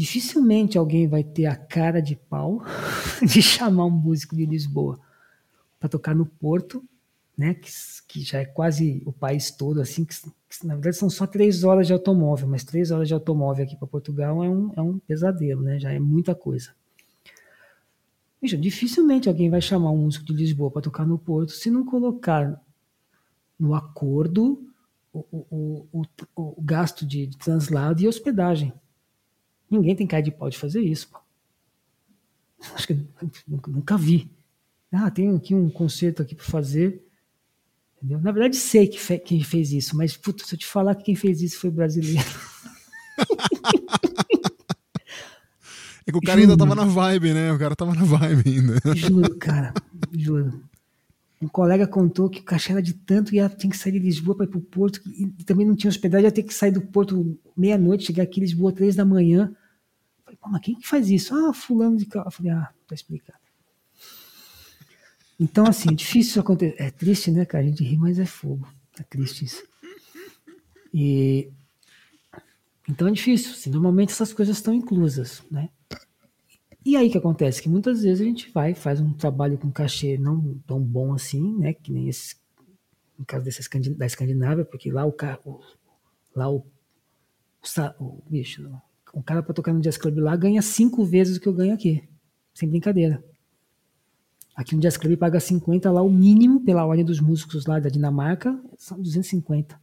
dificilmente 0.00 0.78
alguém 0.78 1.06
vai 1.06 1.22
ter 1.22 1.44
a 1.44 1.54
cara 1.54 2.00
de 2.00 2.16
pau 2.16 2.62
de 3.22 3.42
chamar 3.42 3.84
um 3.84 3.90
músico 3.90 4.34
de 4.34 4.46
Lisboa 4.46 4.98
para 5.78 5.90
tocar 5.90 6.14
no 6.14 6.24
Porto, 6.24 6.82
né, 7.36 7.52
que, 7.52 7.70
que, 8.08 8.22
já 8.22 8.38
é 8.40 8.46
quase 8.46 9.02
o 9.04 9.12
país 9.12 9.50
todo, 9.50 9.78
assim, 9.78 10.06
que, 10.06 10.14
que, 10.14 10.66
na 10.66 10.74
verdade 10.74 10.96
são 10.96 11.10
só 11.10 11.26
três 11.26 11.64
horas 11.64 11.86
de 11.86 11.92
automóvel, 11.92 12.48
mas 12.48 12.64
três 12.64 12.90
horas 12.90 13.08
de 13.08 13.14
automóvel 13.14 13.64
aqui 13.64 13.76
para 13.76 13.86
Portugal 13.86 14.42
é 14.42 14.48
um, 14.48 14.72
é 14.74 14.80
um 14.80 14.98
pesadelo, 14.98 15.60
né, 15.60 15.78
já 15.78 15.92
é 15.92 15.98
muita 15.98 16.34
coisa. 16.34 16.70
Veja, 18.40 18.56
dificilmente 18.56 19.28
alguém 19.28 19.50
vai 19.50 19.60
chamar 19.60 19.90
um 19.90 19.98
músico 19.98 20.24
de 20.24 20.32
Lisboa 20.32 20.70
para 20.70 20.80
tocar 20.80 21.06
no 21.06 21.18
Porto 21.18 21.52
se 21.52 21.70
não 21.70 21.84
colocar 21.84 22.58
no 23.58 23.74
acordo 23.74 24.66
o, 25.12 25.18
o, 25.30 25.86
o, 25.92 26.04
o 26.34 26.62
gasto 26.62 27.04
de, 27.04 27.26
de 27.26 27.36
translado 27.36 28.00
e 28.00 28.08
hospedagem. 28.08 28.72
Ninguém 29.70 29.94
tem 29.94 30.06
cara 30.06 30.22
de 30.22 30.30
pau 30.30 30.50
de 30.50 30.58
fazer 30.58 30.80
isso. 30.80 31.08
Pô. 31.08 31.18
Acho 32.74 32.86
que 32.86 33.06
nunca, 33.46 33.70
nunca 33.70 33.96
vi. 33.96 34.30
Ah, 34.92 35.10
tem 35.10 35.34
aqui 35.34 35.54
um 35.54 35.70
concerto 35.70 36.22
aqui 36.22 36.34
para 36.34 36.44
fazer. 36.44 37.02
Entendeu? 37.96 38.20
Na 38.20 38.32
verdade, 38.32 38.56
sei 38.56 38.88
que 38.88 38.98
fe 38.98 39.18
quem 39.18 39.42
fez 39.42 39.72
isso, 39.72 39.96
mas 39.96 40.16
puta, 40.16 40.44
se 40.44 40.54
eu 40.54 40.58
te 40.58 40.66
falar 40.66 40.94
que 40.94 41.04
quem 41.04 41.14
fez 41.14 41.40
isso 41.42 41.58
foi 41.60 41.70
brasileiro. 41.70 42.28
É 46.06 46.12
que 46.12 46.18
o 46.18 46.20
cara 46.20 46.40
juro. 46.40 46.52
ainda 46.52 46.64
tava 46.64 46.74
na 46.74 46.84
vibe, 46.84 47.32
né? 47.32 47.52
O 47.52 47.58
cara 47.58 47.76
tava 47.76 47.94
na 47.94 48.02
vibe 48.02 48.42
ainda. 48.50 48.96
Juro, 48.96 49.34
cara. 49.38 49.72
Juro. 50.10 50.60
Um 51.40 51.46
colega 51.46 51.86
contou 51.86 52.28
que 52.28 52.40
o 52.40 52.42
cachê 52.42 52.72
era 52.72 52.82
de 52.82 52.92
tanto 52.92 53.34
e 53.34 53.38
ela 53.38 53.48
tinha 53.48 53.70
que 53.70 53.76
sair 53.76 53.92
de 53.92 53.98
Lisboa 54.00 54.36
para 54.36 54.44
ir 54.44 54.48
para 54.48 54.58
o 54.58 54.62
Porto 54.62 55.00
e, 55.06 55.26
também 55.44 55.64
não 55.64 55.76
tinha 55.76 55.88
hospedagem, 55.88 56.26
ia 56.26 56.32
ter 56.32 56.42
que 56.42 56.52
sair 56.52 56.70
do 56.70 56.82
Porto 56.82 57.38
meia-noite, 57.56 58.06
chegar 58.06 58.24
aqui 58.24 58.40
em 58.40 58.42
Lisboa 58.42 58.72
três 58.72 58.96
da 58.96 59.04
manhã. 59.04 59.54
Mas 60.48 60.60
quem 60.62 60.74
que 60.74 60.88
faz 60.88 61.08
isso? 61.10 61.34
Ah, 61.34 61.52
fulano 61.52 61.96
de 61.96 62.06
carro. 62.06 62.28
Eu 62.28 62.32
falei, 62.32 62.52
ah, 62.52 62.70
tá 62.86 62.94
explicado. 62.94 63.38
Então, 65.38 65.66
assim, 65.66 65.90
é 65.90 65.94
difícil 65.94 66.40
acontecer. 66.40 66.76
É 66.78 66.90
triste, 66.90 67.30
né, 67.30 67.44
cara? 67.44 67.64
A 67.64 67.66
gente 67.66 67.82
ri, 67.82 67.96
mas 67.96 68.18
é 68.18 68.26
fogo. 68.26 68.68
É 68.98 69.02
triste 69.02 69.44
isso. 69.44 69.62
E... 70.92 71.50
Então 72.88 73.08
é 73.08 73.12
difícil. 73.12 73.52
Assim, 73.52 73.70
normalmente 73.70 74.12
essas 74.12 74.32
coisas 74.32 74.56
estão 74.56 74.74
inclusas, 74.74 75.42
né? 75.50 75.70
E 76.84 76.96
aí 76.96 77.10
que 77.10 77.18
acontece? 77.18 77.62
Que 77.62 77.68
muitas 77.68 78.02
vezes 78.02 78.20
a 78.20 78.24
gente 78.24 78.50
vai 78.50 78.74
faz 78.74 79.00
um 79.00 79.12
trabalho 79.12 79.58
com 79.58 79.70
cachê 79.70 80.16
não 80.18 80.58
tão 80.66 80.80
bom 80.80 81.12
assim, 81.14 81.58
né? 81.58 81.74
Que 81.74 81.92
nem 81.92 82.08
esse, 82.08 82.36
no 83.18 83.24
caso 83.24 83.44
desse, 83.44 83.60
da 83.94 84.06
Escandinávia, 84.06 84.64
porque 84.64 84.90
lá 84.90 85.06
o, 85.06 85.14
lá 86.34 86.50
o, 86.50 86.56
o, 86.56 88.04
o 88.04 88.22
bicho, 88.28 88.62
o 89.12 89.22
cara 89.22 89.42
para 89.42 89.54
tocar 89.54 89.72
no 89.72 89.80
Jazz 89.80 89.96
Club 89.96 90.18
lá 90.18 90.36
ganha 90.36 90.62
cinco 90.62 91.04
vezes 91.04 91.36
o 91.36 91.40
que 91.40 91.48
eu 91.48 91.54
ganho 91.54 91.74
aqui. 91.74 92.02
Sem 92.54 92.68
brincadeira. 92.68 93.22
Aqui 94.54 94.74
no 94.74 94.80
Jazz 94.80 94.96
Club 94.96 95.16
paga 95.16 95.40
50 95.40 95.90
lá, 95.90 96.02
o 96.02 96.10
mínimo 96.10 96.60
pela 96.64 96.84
ordem 96.84 97.04
dos 97.04 97.20
músicos 97.20 97.66
lá 97.66 97.78
da 97.78 97.88
Dinamarca 97.88 98.58
são 98.76 99.00
250. 99.00 99.80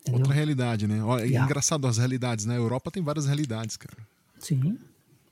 Entendeu? 0.00 0.20
Outra 0.20 0.34
realidade, 0.34 0.86
né? 0.86 0.98
É 1.20 1.26
engraçado 1.28 1.86
as 1.86 1.98
realidades, 1.98 2.44
né? 2.44 2.54
A 2.54 2.58
Europa 2.58 2.90
tem 2.90 3.02
várias 3.02 3.26
realidades, 3.26 3.76
cara. 3.76 3.96
Sim. 4.38 4.78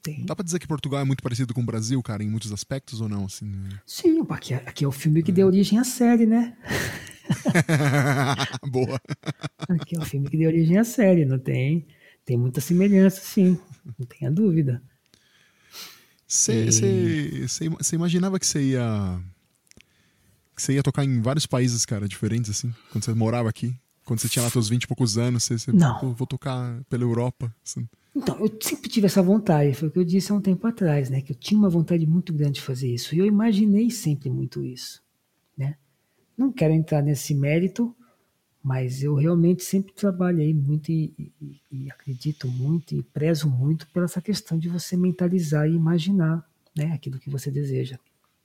Tem. 0.02 0.24
Dá 0.24 0.36
pra 0.36 0.44
dizer 0.44 0.58
que 0.60 0.68
Portugal 0.68 1.00
é 1.00 1.04
muito 1.04 1.22
parecido 1.22 1.52
com 1.52 1.62
o 1.62 1.64
Brasil, 1.64 2.00
cara, 2.02 2.22
em 2.22 2.30
muitos 2.30 2.52
aspectos 2.52 3.00
ou 3.00 3.08
não? 3.08 3.24
Assim, 3.24 3.46
né? 3.46 3.80
Sim, 3.84 4.24
aqui, 4.30 4.54
é, 4.54 4.58
aqui 4.58 4.84
é 4.84 4.88
o 4.88 4.92
filme 4.92 5.22
que 5.22 5.30
é. 5.30 5.34
deu 5.34 5.46
origem 5.46 5.78
à 5.78 5.84
série, 5.84 6.26
né? 6.26 6.56
Boa. 8.70 9.00
Que 9.86 9.96
é 9.96 10.00
um 10.00 10.04
filme 10.04 10.28
que 10.28 10.36
deu 10.36 10.48
origem 10.48 10.78
à 10.78 10.84
série, 10.84 11.24
não 11.24 11.38
tem? 11.38 11.86
Tem 12.24 12.36
muita 12.36 12.60
semelhança, 12.60 13.20
sim, 13.20 13.58
não 13.98 14.06
tenha 14.06 14.30
dúvida. 14.30 14.82
Você 16.26 16.68
e... 16.82 17.94
imaginava 17.94 18.38
que 18.38 18.46
você 18.46 18.60
ia. 18.60 19.20
Que 20.54 20.62
você 20.62 20.72
ia 20.72 20.82
tocar 20.82 21.04
em 21.04 21.20
vários 21.20 21.46
países, 21.46 21.84
cara, 21.84 22.08
diferentes, 22.08 22.50
assim? 22.50 22.74
Quando 22.90 23.04
você 23.04 23.14
morava 23.14 23.48
aqui? 23.48 23.74
Quando 24.04 24.20
você 24.20 24.28
tinha 24.28 24.42
lá 24.42 24.50
seus 24.50 24.68
20 24.68 24.84
e 24.84 24.86
poucos 24.86 25.18
anos, 25.18 25.44
você, 25.44 25.58
você 25.58 25.72
não. 25.72 26.14
vou 26.14 26.26
tocar 26.26 26.82
pela 26.88 27.02
Europa. 27.02 27.54
Assim. 27.64 27.88
Então, 28.14 28.38
eu 28.38 28.56
sempre 28.60 28.88
tive 28.88 29.06
essa 29.06 29.22
vontade, 29.22 29.74
foi 29.74 29.88
o 29.88 29.90
que 29.90 29.98
eu 29.98 30.04
disse 30.04 30.32
há 30.32 30.34
um 30.34 30.40
tempo 30.40 30.66
atrás, 30.66 31.10
né? 31.10 31.20
Que 31.20 31.32
eu 31.32 31.36
tinha 31.36 31.58
uma 31.58 31.68
vontade 31.68 32.06
muito 32.06 32.32
grande 32.32 32.54
de 32.54 32.62
fazer 32.62 32.92
isso. 32.92 33.14
E 33.14 33.18
eu 33.18 33.26
imaginei 33.26 33.90
sempre 33.90 34.30
muito 34.30 34.64
isso, 34.64 35.02
né? 35.56 35.76
Não 36.36 36.52
quero 36.52 36.74
entrar 36.74 37.02
nesse 37.02 37.34
mérito, 37.34 37.94
mas 38.62 39.02
eu 39.02 39.14
realmente 39.14 39.62
sempre 39.62 39.92
trabalhei 39.92 40.52
muito 40.52 40.90
e, 40.90 41.32
e, 41.40 41.60
e, 41.70 41.90
acredito 41.90 42.48
muito 42.48 42.94
e 42.94 43.02
prezo 43.02 43.48
muito 43.48 43.86
pela 43.90 44.06
essa 44.06 44.20
questão 44.20 44.58
de 44.58 44.68
você 44.68 44.96
mentalizar 44.96 45.68
e 45.68 45.74
imaginar 45.74 46.44
né, 46.76 46.92
aquilo 46.92 47.18
que 47.18 47.30
você 47.30 47.50
deseja. 47.50 47.98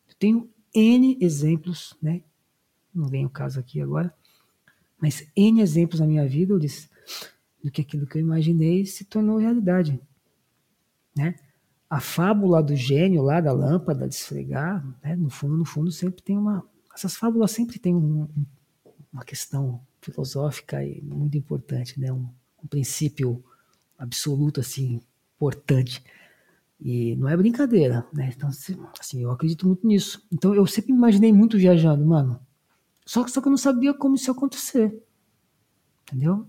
Eu 0.07 0.15
tenho 0.19 0.49
N 0.73 1.17
exemplos, 1.19 1.97
né? 2.01 2.21
Não 2.93 3.07
vem 3.07 3.25
o 3.25 3.29
caso 3.29 3.59
aqui 3.59 3.81
agora, 3.81 4.13
mas 4.99 5.27
N 5.35 5.59
exemplos 5.59 5.99
na 5.99 6.05
minha 6.05 6.27
vida, 6.27 6.53
Ulisses, 6.53 6.89
do 7.63 7.71
que 7.71 7.81
aquilo 7.81 8.05
que 8.05 8.17
eu 8.17 8.21
imaginei 8.21 8.85
se 8.85 9.05
tornou 9.05 9.37
realidade. 9.37 9.99
Né? 11.15 11.35
A 11.89 11.99
fábula 11.99 12.61
do 12.61 12.75
gênio 12.75 13.21
lá 13.21 13.41
da 13.41 13.51
lâmpada 13.51 14.07
de 14.07 14.15
esfregar, 14.15 14.85
né? 15.03 15.15
no 15.15 15.29
fundo, 15.29 15.57
no 15.57 15.65
fundo, 15.65 15.91
sempre 15.91 16.21
tem 16.21 16.37
uma, 16.37 16.63
essas 17.01 17.15
fábulas 17.15 17.51
sempre 17.51 17.79
têm 17.79 17.95
um, 17.95 18.27
uma 19.11 19.25
questão 19.25 19.81
filosófica 19.99 20.83
e 20.83 21.01
muito 21.01 21.35
importante, 21.35 21.99
né? 21.99 22.11
Um, 22.11 22.29
um, 22.63 22.67
princípio 22.67 23.43
absoluto 23.97 24.59
assim 24.59 25.01
importante 25.35 26.03
e 26.79 27.15
não 27.15 27.27
é 27.27 27.35
brincadeira, 27.35 28.07
né? 28.13 28.31
Então 28.35 28.49
assim 28.49 29.21
eu 29.21 29.31
acredito 29.31 29.65
muito 29.65 29.85
nisso. 29.85 30.23
Então 30.31 30.53
eu 30.53 30.65
sempre 30.67 30.91
imaginei 30.91 31.33
muito 31.33 31.57
viajando, 31.57 32.05
mano. 32.05 32.39
Só, 33.03 33.27
só 33.27 33.41
que 33.41 33.47
eu 33.47 33.51
não 33.51 33.57
sabia 33.57 33.95
como 33.95 34.15
isso 34.15 34.29
ia 34.29 34.33
acontecer, 34.33 35.03
entendeu? 36.03 36.47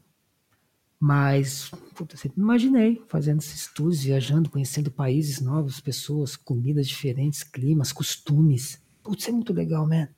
Mas 1.00 1.70
puta, 1.94 2.14
eu 2.14 2.18
sempre 2.18 2.42
imaginei 2.42 3.02
fazendo 3.08 3.40
esses 3.40 3.72
tours, 3.72 4.02
viajando, 4.02 4.50
conhecendo 4.50 4.90
países 4.90 5.40
novos, 5.40 5.80
pessoas, 5.80 6.36
comidas 6.36 6.86
diferentes, 6.86 7.42
climas, 7.42 7.90
costumes. 7.90 8.80
Putz, 9.02 9.26
é 9.28 9.32
muito 9.32 9.52
legal, 9.54 9.88
man. 9.88 10.08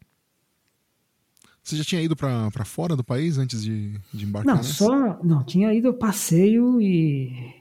Você 1.64 1.76
já 1.76 1.84
tinha 1.84 2.02
ido 2.02 2.14
para 2.14 2.64
fora 2.66 2.94
do 2.94 3.02
país 3.02 3.38
antes 3.38 3.62
de, 3.62 3.98
de 4.12 4.26
embarcar? 4.26 4.54
Não, 4.54 4.62
nessa? 4.62 4.74
só. 4.74 5.24
Não, 5.24 5.42
tinha 5.42 5.72
ido 5.72 5.94
passeio 5.94 6.78
e. 6.78 7.54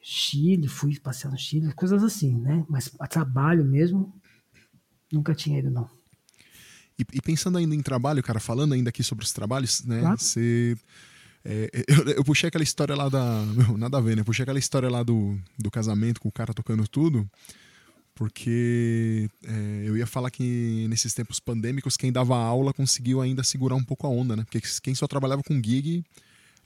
Chile, 0.00 0.68
fui 0.68 0.98
passear 0.98 1.30
no 1.30 1.38
Chile, 1.38 1.72
coisas 1.72 2.02
assim, 2.02 2.34
né? 2.36 2.64
Mas 2.68 2.90
a 3.00 3.06
trabalho 3.08 3.64
mesmo, 3.64 4.12
nunca 5.12 5.34
tinha 5.34 5.58
ido, 5.58 5.70
não. 5.70 5.88
E, 6.98 7.04
e, 7.12 7.20
pensando 7.20 7.58
ainda 7.58 7.74
em 7.74 7.82
trabalho, 7.82 8.22
cara, 8.22 8.38
falando 8.38 8.72
ainda 8.72 8.90
aqui 8.90 9.02
sobre 9.02 9.24
os 9.24 9.32
trabalhos, 9.32 9.84
né? 9.84 10.00
Claro. 10.00 10.18
Você. 10.18 10.76
É, 11.44 11.70
eu, 11.86 12.14
eu, 12.14 12.24
puxei 12.24 12.48
aquela 12.48 12.64
história 12.64 12.96
lá 12.96 13.08
da. 13.08 13.44
Nada 13.78 13.98
a 13.98 14.00
ver, 14.00 14.16
né? 14.16 14.22
Eu 14.22 14.24
puxei 14.24 14.42
aquela 14.42 14.58
história 14.58 14.90
lá 14.90 15.04
do, 15.04 15.38
do 15.56 15.70
casamento 15.70 16.20
com 16.20 16.28
o 16.28 16.32
cara 16.32 16.52
tocando 16.52 16.86
tudo 16.88 17.28
porque 18.16 19.28
é, 19.46 19.82
eu 19.84 19.94
ia 19.94 20.06
falar 20.06 20.30
que 20.30 20.86
nesses 20.88 21.12
tempos 21.12 21.38
pandêmicos 21.38 21.98
quem 21.98 22.10
dava 22.10 22.34
aula 22.34 22.72
conseguiu 22.72 23.20
ainda 23.20 23.44
segurar 23.44 23.76
um 23.76 23.84
pouco 23.84 24.06
a 24.06 24.10
onda, 24.10 24.34
né? 24.34 24.42
Porque 24.42 24.66
quem 24.82 24.94
só 24.94 25.06
trabalhava 25.06 25.42
com 25.42 25.62
gig, 25.62 26.02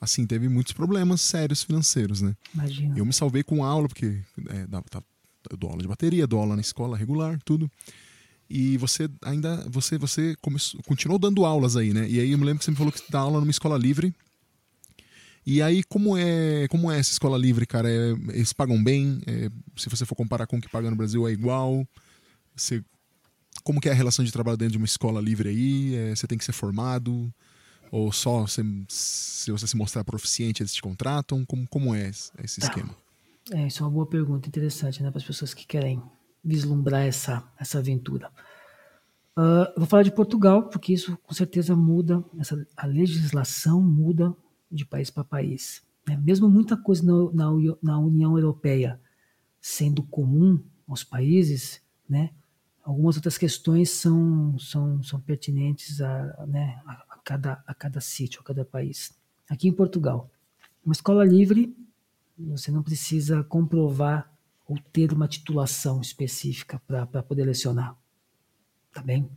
assim, 0.00 0.24
teve 0.24 0.48
muitos 0.48 0.72
problemas 0.72 1.20
sérios 1.20 1.64
financeiros, 1.64 2.22
né? 2.22 2.36
Imagina. 2.54 2.96
Eu 2.96 3.04
me 3.04 3.12
salvei 3.12 3.42
com 3.42 3.64
aula, 3.64 3.88
porque 3.88 4.22
é, 4.48 4.66
dava, 4.68 4.84
tá, 4.88 5.02
eu 5.50 5.56
dou 5.56 5.70
aula 5.70 5.82
de 5.82 5.88
bateria, 5.88 6.24
dou 6.24 6.38
aula 6.38 6.54
na 6.54 6.62
escola 6.62 6.96
regular, 6.96 7.36
tudo. 7.44 7.68
E 8.48 8.76
você 8.76 9.08
ainda, 9.22 9.66
você, 9.68 9.98
você 9.98 10.36
começou, 10.40 10.80
continuou 10.84 11.18
dando 11.18 11.44
aulas 11.44 11.76
aí, 11.76 11.92
né? 11.92 12.08
E 12.08 12.20
aí 12.20 12.30
eu 12.30 12.38
me 12.38 12.44
lembro 12.44 12.60
que 12.60 12.64
você 12.64 12.70
me 12.70 12.76
falou 12.76 12.92
que 12.92 13.02
dá 13.10 13.18
aula 13.18 13.40
numa 13.40 13.50
escola 13.50 13.76
livre 13.76 14.14
e 15.50 15.62
aí, 15.62 15.82
como 15.82 16.16
é, 16.16 16.68
como 16.68 16.90
é 16.92 16.98
essa 17.00 17.10
escola 17.10 17.36
livre, 17.36 17.66
cara? 17.66 17.90
É, 17.90 18.10
eles 18.28 18.52
pagam 18.52 18.82
bem? 18.82 19.20
É, 19.26 19.50
se 19.76 19.88
você 19.88 20.06
for 20.06 20.14
comparar 20.14 20.46
com 20.46 20.58
o 20.58 20.60
que 20.60 20.68
paga 20.68 20.88
no 20.88 20.96
Brasil, 20.96 21.26
é 21.26 21.32
igual? 21.32 21.84
Você, 22.54 22.84
como 23.64 23.80
que 23.80 23.88
é 23.88 23.92
a 23.92 23.94
relação 23.94 24.24
de 24.24 24.30
trabalho 24.30 24.56
dentro 24.56 24.72
de 24.72 24.78
uma 24.78 24.86
escola 24.86 25.20
livre 25.20 25.48
aí? 25.48 25.94
É, 25.96 26.14
você 26.14 26.26
tem 26.28 26.38
que 26.38 26.44
ser 26.44 26.52
formado? 26.52 27.34
Ou 27.90 28.12
só 28.12 28.46
se, 28.46 28.62
se 28.88 29.50
você 29.50 29.66
se 29.66 29.76
mostrar 29.76 30.04
proficiente, 30.04 30.62
eles 30.62 30.72
te 30.72 30.80
contratam? 30.80 31.44
Como, 31.44 31.66
como 31.68 31.94
é 31.96 32.10
esse 32.10 32.60
tá. 32.60 32.68
esquema? 32.68 32.94
É, 33.50 33.66
isso 33.66 33.82
é 33.82 33.86
uma 33.86 33.92
boa 33.92 34.06
pergunta, 34.06 34.46
interessante, 34.46 35.02
né? 35.02 35.10
Para 35.10 35.18
as 35.18 35.24
pessoas 35.24 35.52
que 35.52 35.66
querem 35.66 36.00
vislumbrar 36.44 37.02
essa, 37.02 37.42
essa 37.58 37.78
aventura. 37.78 38.30
Uh, 39.36 39.66
vou 39.76 39.86
falar 39.86 40.04
de 40.04 40.12
Portugal, 40.12 40.68
porque 40.68 40.92
isso 40.92 41.16
com 41.24 41.34
certeza 41.34 41.74
muda, 41.74 42.22
essa, 42.38 42.56
a 42.76 42.86
legislação 42.86 43.82
muda 43.82 44.32
de 44.70 44.84
país 44.84 45.10
para 45.10 45.24
país. 45.24 45.82
Né? 46.06 46.16
Mesmo 46.16 46.48
muita 46.48 46.76
coisa 46.76 47.04
na, 47.04 47.32
na, 47.32 47.76
na, 47.82 47.98
União 47.98 48.36
Europeia 48.38 49.00
sendo 49.60 50.02
comum 50.02 50.62
aos 50.86 51.04
países, 51.04 51.82
né? 52.08 52.30
algumas 52.82 53.16
outras 53.16 53.36
questões 53.36 53.90
são, 53.90 54.58
são, 54.58 55.02
são 55.02 55.20
pertinentes 55.20 56.00
a, 56.00 56.46
né, 56.46 56.80
a, 56.86 57.18
cada, 57.22 57.62
a 57.66 57.74
cada 57.74 58.00
sítio, 58.00 58.40
a 58.40 58.44
cada 58.44 58.64
país. 58.64 59.16
Aqui 59.48 59.68
em 59.68 59.72
Portugal, 59.72 60.30
uma 60.84 60.92
escola 60.92 61.24
livre, 61.24 61.76
você 62.38 62.70
não 62.70 62.82
precisa 62.82 63.44
comprovar 63.44 64.32
ou 64.66 64.78
ter 64.92 65.12
uma 65.12 65.28
titulação 65.28 66.00
específica 66.00 66.80
para 66.86 67.22
poder 67.22 67.44
lecionar. 67.44 67.96
Tá 68.92 69.02
bem? 69.02 69.28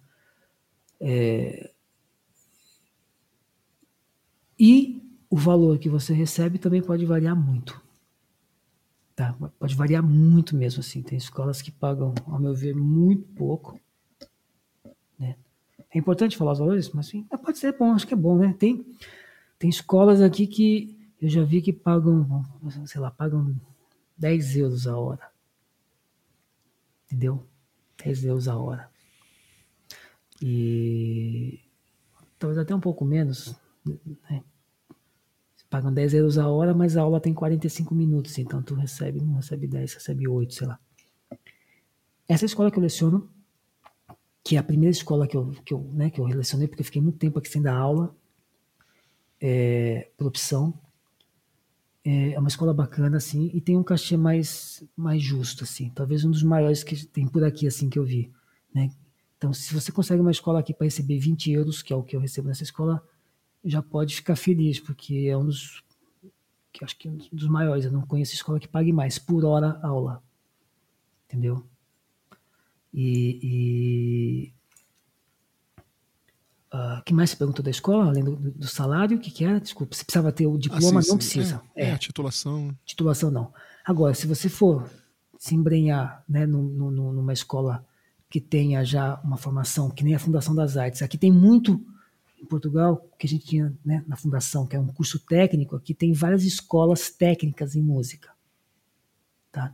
É... 0.99 1.71
E 4.57 5.01
o 5.33 5.35
valor 5.35 5.79
que 5.79 5.89
você 5.89 6.13
recebe 6.13 6.59
também 6.59 6.79
pode 6.79 7.07
variar 7.07 7.35
muito. 7.35 7.81
Tá? 9.15 9.33
Pode 9.57 9.73
variar 9.73 10.03
muito 10.03 10.55
mesmo 10.55 10.81
assim. 10.81 11.01
Tem 11.01 11.17
escolas 11.17 11.59
que 11.59 11.71
pagam, 11.71 12.13
ao 12.27 12.39
meu 12.39 12.53
ver, 12.53 12.75
muito 12.75 13.23
pouco. 13.29 13.79
Né? 15.17 15.35
É 15.91 15.97
importante 15.97 16.37
falar 16.37 16.51
os 16.51 16.59
valores, 16.59 16.91
mas 16.91 17.07
sim, 17.07 17.23
pode 17.23 17.57
ser 17.57 17.75
bom, 17.75 17.93
acho 17.93 18.05
que 18.05 18.13
é 18.13 18.17
bom, 18.17 18.37
né? 18.37 18.53
Tem, 18.59 18.85
tem 19.57 19.71
escolas 19.71 20.21
aqui 20.21 20.45
que 20.45 20.95
eu 21.19 21.27
já 21.27 21.43
vi 21.43 21.63
que 21.63 21.73
pagam, 21.73 22.45
sei 22.85 23.01
lá, 23.01 23.09
pagam 23.09 23.59
10 24.15 24.57
euros 24.57 24.85
a 24.85 24.95
hora. 24.95 25.31
Entendeu? 27.07 27.43
10 28.05 28.25
euros 28.25 28.47
a 28.47 28.55
hora. 28.55 28.87
E 30.39 31.59
talvez 32.37 32.59
até 32.59 32.75
um 32.75 32.79
pouco 32.79 33.03
menos, 33.03 33.55
né? 34.29 34.43
Pagam 35.73 35.91
10 35.91 36.13
euros 36.13 36.37
a 36.37 36.47
hora, 36.47 36.71
mas 36.71 36.95
a 36.95 37.01
aula 37.01 37.19
tem 37.19 37.33
45 37.33 37.95
minutos, 37.95 38.37
então 38.37 38.61
tu 38.61 38.75
recebe, 38.75 39.19
não 39.19 39.33
recebe 39.33 39.65
10, 39.65 39.95
recebe 39.95 40.27
8, 40.27 40.53
sei 40.53 40.67
lá. 40.67 40.79
Essa 42.29 42.45
escola 42.45 42.69
que 42.69 42.77
eu 42.77 42.83
leciono, 42.83 43.27
que 44.43 44.55
é 44.55 44.59
a 44.59 44.63
primeira 44.63 44.91
escola 44.91 45.27
que 45.27 45.35
eu, 45.35 45.49
que 45.65 45.73
eu, 45.73 45.81
né, 45.91 46.11
que 46.11 46.21
eu 46.21 46.25
lecionei, 46.25 46.67
porque 46.67 46.81
eu 46.81 46.85
fiquei 46.85 47.01
muito 47.01 47.17
tempo 47.17 47.39
aqui 47.39 47.49
sem 47.49 47.59
dar 47.59 47.75
aula, 47.75 48.15
é, 49.41 50.11
por 50.15 50.27
opção, 50.27 50.79
é, 52.05 52.33
é 52.33 52.39
uma 52.39 52.49
escola 52.49 52.71
bacana, 52.71 53.17
assim, 53.17 53.49
e 53.51 53.59
tem 53.59 53.75
um 53.75 53.83
cachê 53.83 54.15
mais, 54.15 54.83
mais 54.95 55.23
justo, 55.23 55.63
assim, 55.63 55.89
talvez 55.89 56.23
um 56.23 56.29
dos 56.29 56.43
maiores 56.43 56.83
que 56.83 57.03
tem 57.07 57.27
por 57.27 57.43
aqui, 57.43 57.65
assim, 57.65 57.89
que 57.89 57.97
eu 57.97 58.05
vi, 58.05 58.31
né. 58.71 58.91
Então, 59.39 59.51
se 59.51 59.73
você 59.73 59.91
consegue 59.91 60.21
uma 60.21 60.29
escola 60.29 60.59
aqui 60.59 60.71
para 60.71 60.85
receber 60.85 61.17
20 61.17 61.51
euros, 61.51 61.81
que 61.81 61.91
é 61.91 61.95
o 61.95 62.03
que 62.03 62.15
eu 62.15 62.19
recebo 62.19 62.47
nessa 62.47 62.61
escola, 62.61 63.03
já 63.63 63.81
pode 63.81 64.15
ficar 64.15 64.35
feliz, 64.35 64.79
porque 64.79 65.27
é 65.29 65.37
um 65.37 65.45
dos 65.45 65.83
que 66.71 66.83
acho 66.83 66.97
que 66.97 67.07
é 67.07 67.11
um 67.11 67.19
dos 67.31 67.47
maiores. 67.47 67.85
Eu 67.85 67.91
não 67.91 68.01
conheço 68.01 68.33
escola 68.33 68.59
que 68.59 68.67
pague 68.67 68.91
mais 68.91 69.19
por 69.19 69.45
hora 69.45 69.79
aula. 69.83 70.21
Entendeu? 71.27 71.63
E. 72.93 73.39
e 73.43 74.53
uh, 76.73 77.03
que 77.05 77.13
mais 77.13 77.29
você 77.29 77.35
perguntou 77.35 77.63
da 77.63 77.71
escola, 77.71 78.07
além 78.07 78.23
do, 78.23 78.35
do 78.35 78.67
salário? 78.67 79.17
O 79.17 79.19
que, 79.19 79.31
que 79.31 79.45
era? 79.45 79.61
Desculpa, 79.61 79.95
você 79.95 80.03
precisava 80.03 80.31
ter 80.31 80.47
o 80.47 80.57
diploma? 80.57 80.99
Ah, 80.99 81.03
sim, 81.03 81.09
não 81.09 81.21
sim. 81.21 81.39
precisa. 81.39 81.61
É, 81.75 81.85
é, 81.85 81.89
é, 81.91 81.97
titulação. 81.97 82.75
Titulação 82.83 83.29
não. 83.29 83.53
Agora, 83.85 84.13
se 84.13 84.25
você 84.25 84.49
for 84.49 84.89
se 85.37 85.55
embrenhar 85.55 86.23
né, 86.27 86.45
no, 86.45 86.63
no, 86.63 87.13
numa 87.13 87.33
escola 87.33 87.85
que 88.29 88.41
tenha 88.41 88.83
já 88.83 89.19
uma 89.23 89.37
formação, 89.37 89.91
que 89.91 90.03
nem 90.03 90.15
a 90.15 90.19
Fundação 90.19 90.55
das 90.55 90.75
Artes, 90.75 91.03
aqui 91.03 91.17
tem 91.17 91.31
muito 91.31 91.85
em 92.43 92.47
Portugal, 92.47 93.09
que 93.17 93.25
a 93.25 93.29
gente 93.29 93.45
tinha 93.45 93.73
né, 93.83 94.03
na 94.07 94.15
fundação, 94.15 94.67
que 94.67 94.75
é 94.75 94.79
um 94.79 94.87
curso 94.87 95.19
técnico, 95.19 95.75
aqui 95.75 95.93
tem 95.93 96.13
várias 96.13 96.43
escolas 96.43 97.09
técnicas 97.09 97.75
em 97.75 97.81
música. 97.81 98.29
Tá? 99.51 99.73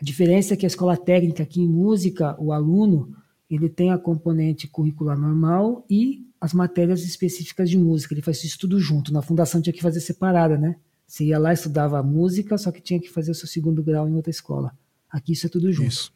A 0.00 0.04
diferença 0.04 0.54
é 0.54 0.56
que 0.56 0.64
a 0.64 0.68
escola 0.68 0.96
técnica 0.96 1.42
aqui 1.42 1.60
em 1.60 1.68
música, 1.68 2.34
o 2.40 2.52
aluno, 2.52 3.14
ele 3.50 3.68
tem 3.68 3.90
a 3.90 3.98
componente 3.98 4.66
curricular 4.66 5.18
normal 5.18 5.84
e 5.90 6.26
as 6.40 6.54
matérias 6.54 7.02
específicas 7.02 7.68
de 7.68 7.76
música. 7.76 8.14
Ele 8.14 8.22
faz 8.22 8.42
isso 8.42 8.58
tudo 8.58 8.80
junto. 8.80 9.12
Na 9.12 9.20
fundação 9.20 9.60
tinha 9.60 9.72
que 9.72 9.82
fazer 9.82 10.00
separada, 10.00 10.56
né? 10.56 10.76
Você 11.06 11.24
ia 11.24 11.38
lá, 11.38 11.52
estudava 11.52 12.02
música, 12.02 12.56
só 12.56 12.70
que 12.70 12.80
tinha 12.80 13.00
que 13.00 13.10
fazer 13.10 13.32
o 13.32 13.34
seu 13.34 13.48
segundo 13.48 13.82
grau 13.82 14.08
em 14.08 14.14
outra 14.14 14.30
escola. 14.30 14.72
Aqui 15.10 15.32
isso 15.32 15.46
é 15.46 15.50
tudo 15.50 15.70
junto. 15.72 15.88
Isso. 15.88 16.12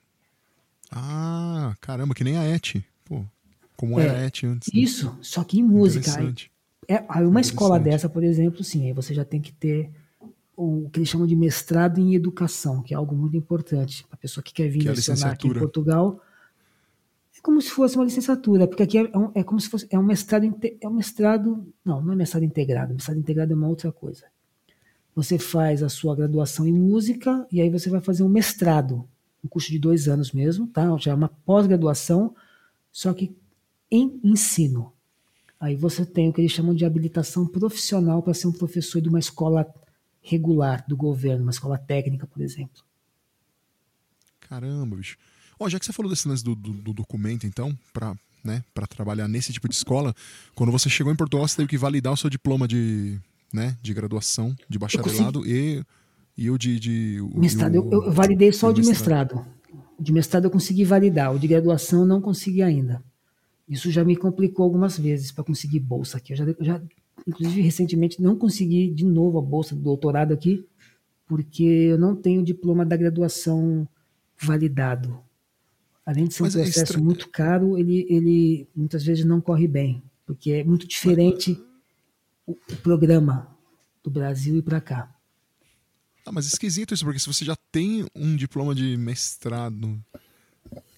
Ah, 0.91 1.75
caramba, 1.81 2.15
que 2.15 2.23
nem 2.23 2.39
a 2.39 2.45
ET. 2.45 2.77
Pô, 3.05 3.25
como 3.77 3.99
é, 3.99 4.05
era 4.05 4.19
a 4.19 4.27
ET 4.27 4.45
antes. 4.45 4.73
Né? 4.73 4.81
Isso, 4.81 5.17
só 5.21 5.45
que 5.45 5.59
em 5.59 5.63
música. 5.63 6.19
Aí, 6.19 6.35
é, 6.89 7.05
aí 7.09 7.27
uma 7.27 7.41
escola 7.41 7.79
dessa, 7.79 8.09
por 8.09 8.23
exemplo, 8.23 8.63
sim, 8.63 8.87
aí 8.87 8.93
você 8.93 9.15
já 9.15 9.25
tem 9.25 9.41
que 9.41 9.53
ter 9.53 9.91
o 10.57 10.89
que 10.91 11.01
eles 11.01 11.09
chamam 11.09 11.27
de 11.27 11.35
mestrado 11.35 11.99
em 11.99 12.15
educação, 12.15 12.83
que 12.83 12.95
é 12.95 12.97
algo 12.97 13.15
muito 13.15 13.37
importante. 13.37 14.07
A 14.11 14.17
pessoa 14.17 14.43
que 14.43 14.53
quer 14.53 14.69
vir 14.69 14.83
que 14.83 14.89
é 14.89 14.93
lecionar 14.93 15.33
aqui 15.33 15.49
em 15.49 15.55
Portugal, 15.55 16.21
como 17.45 17.61
se 17.61 17.71
fosse 17.71 17.95
uma 17.97 18.07
licenciatura, 18.07 18.67
porque 18.67 18.83
aqui 18.83 18.97
é, 18.97 19.03
um, 19.19 19.31
é 19.35 19.45
como 19.45 19.61
se 19.61 19.69
fosse 19.69 19.87
é 19.91 19.99
um 19.99 20.03
mestrado 20.03 20.47
é 20.81 20.89
um 20.89 20.95
mestrado 20.95 21.67
não 21.85 22.01
não 22.01 22.15
é 22.15 22.17
mestrado 22.17 22.43
integrado, 22.43 22.95
mestrado 22.95 23.19
integrado 23.19 23.53
é 23.53 23.55
uma 23.55 23.69
outra 23.69 23.93
coisa. 23.93 24.25
Você 25.15 25.39
faz 25.39 25.83
a 25.83 25.91
sua 25.91 26.17
graduação 26.17 26.67
em 26.67 26.73
música 26.73 27.47
e 27.53 27.61
aí 27.61 27.69
você 27.69 27.91
vai 27.91 28.01
fazer 28.01 28.23
um 28.23 28.31
mestrado, 28.31 29.07
um 29.45 29.49
curso 29.49 29.71
de 29.71 29.79
dois 29.79 30.09
anos 30.09 30.33
mesmo, 30.33 30.67
tá? 30.69 30.97
Já 30.97 31.11
é 31.11 31.15
uma 31.15 31.29
pós-graduação, 31.29 32.35
só 32.91 33.13
que 33.13 33.37
em 33.95 34.21
ensino. 34.25 34.93
Aí 35.61 35.77
você 35.77 36.05
tem 36.05 36.29
o 36.29 36.33
que 36.33 36.41
eles 36.41 36.51
chamam 36.51 36.75
de 36.75 36.85
habilitação 36.85 37.47
profissional 37.47 38.23
para 38.23 38.35
ser 38.35 38.49
um 38.49 38.53
professor 38.53 39.01
de 39.01 39.09
uma 39.09 39.21
escola 39.21 39.67
regular 40.21 40.85
do 40.89 40.97
governo, 40.97 41.43
uma 41.43 41.53
escola 41.53 41.79
técnica, 41.79 42.27
por 42.27 42.43
exemplo. 42.43 42.83
Caramba, 44.41 44.97
bicho. 44.97 45.17
Oh, 45.59 45.69
já 45.69 45.79
que 45.79 45.87
você 45.87 45.93
falou 45.93 46.11
desse 46.11 46.27
lance 46.27 46.43
do, 46.43 46.57
do, 46.57 46.73
do 46.73 46.93
documento, 46.93 47.47
então, 47.47 47.77
para 47.93 48.17
né, 48.43 48.65
trabalhar 48.89 49.29
nesse 49.29 49.53
tipo 49.53 49.69
de 49.69 49.75
escola, 49.75 50.15
quando 50.55 50.73
você 50.73 50.91
chegou 50.91 51.13
em 51.13 51.17
Portugal, 51.17 51.47
você 51.47 51.57
teve 51.57 51.69
que 51.69 51.79
validar 51.79 52.13
o 52.13 52.17
seu 52.17 52.29
diploma 52.29 52.67
de, 52.67 53.19
né, 53.53 53.77
de 53.81 53.95
graduação, 53.95 54.57
de 54.69 54.79
bacharelado 54.79 55.47
e, 55.47 55.85
e 56.37 56.51
o 56.51 56.59
de. 56.59 56.81
de 56.81 57.23
mestrado. 57.35 57.77
O, 57.77 57.93
eu, 57.93 58.05
eu, 58.07 58.13
validei 58.13 58.53
só 58.53 58.71
o 58.71 58.73
de 58.73 58.83
mestrado. 58.83 59.37
mestrado. 59.37 59.55
O 59.97 60.03
de 60.03 60.13
mestrado 60.13 60.45
eu 60.45 60.51
consegui 60.51 60.85
validar, 60.85 61.33
o 61.33 61.39
de 61.39 61.47
graduação 61.47 62.05
não 62.05 62.21
consegui 62.21 62.61
ainda. 62.61 63.01
Isso 63.69 63.91
já 63.91 64.05
me 64.05 64.17
complicou 64.17 64.65
algumas 64.65 64.99
vezes 64.99 65.33
para 65.33 65.45
conseguir 65.45 65.81
bolsa 65.81 66.19
aqui. 66.19 66.33
Eu 66.33 66.37
já, 66.37 66.45
já, 66.61 66.83
inclusive, 67.27 67.63
recentemente 67.63 68.23
não 68.23 68.37
consegui 68.37 68.91
de 68.91 69.05
novo 69.05 69.39
a 69.39 69.43
bolsa 69.43 69.75
do 69.75 69.83
doutorado 69.83 70.33
aqui, 70.33 70.67
porque 71.27 71.63
eu 71.63 71.99
não 71.99 72.15
tenho 72.15 72.45
diploma 72.45 72.85
da 72.85 72.97
graduação 72.97 73.89
validado 74.41 75.25
além 76.05 76.27
de 76.27 76.35
ser 76.35 76.43
um 76.43 76.47
Mas 76.47 76.57
é 76.57 76.63
processo 76.63 76.95
é 76.95 76.97
muito 76.99 77.29
caro, 77.31 77.79
ele, 77.79 78.07
ele 78.09 78.69
muitas 78.75 79.03
vezes 79.05 79.25
não 79.25 79.41
corre 79.41 79.67
bem, 79.67 80.03
porque 80.27 80.51
é 80.51 80.65
muito 80.65 80.87
diferente 80.87 81.61
o, 82.47 82.53
o 82.53 82.77
programa 82.77 83.49
do 84.03 84.11
Brasil 84.11 84.57
e 84.57 84.63
para 84.63 84.81
cá. 84.81 85.15
Ah, 86.27 86.33
mas 86.33 86.47
esquisito 86.47 86.95
isso, 86.95 87.05
porque 87.05 87.19
se 87.19 87.27
você 87.27 87.45
já 87.45 87.57
tem 87.71 88.07
um 88.15 88.35
diploma 88.37 88.75
de 88.75 88.97
mestrado 88.97 90.03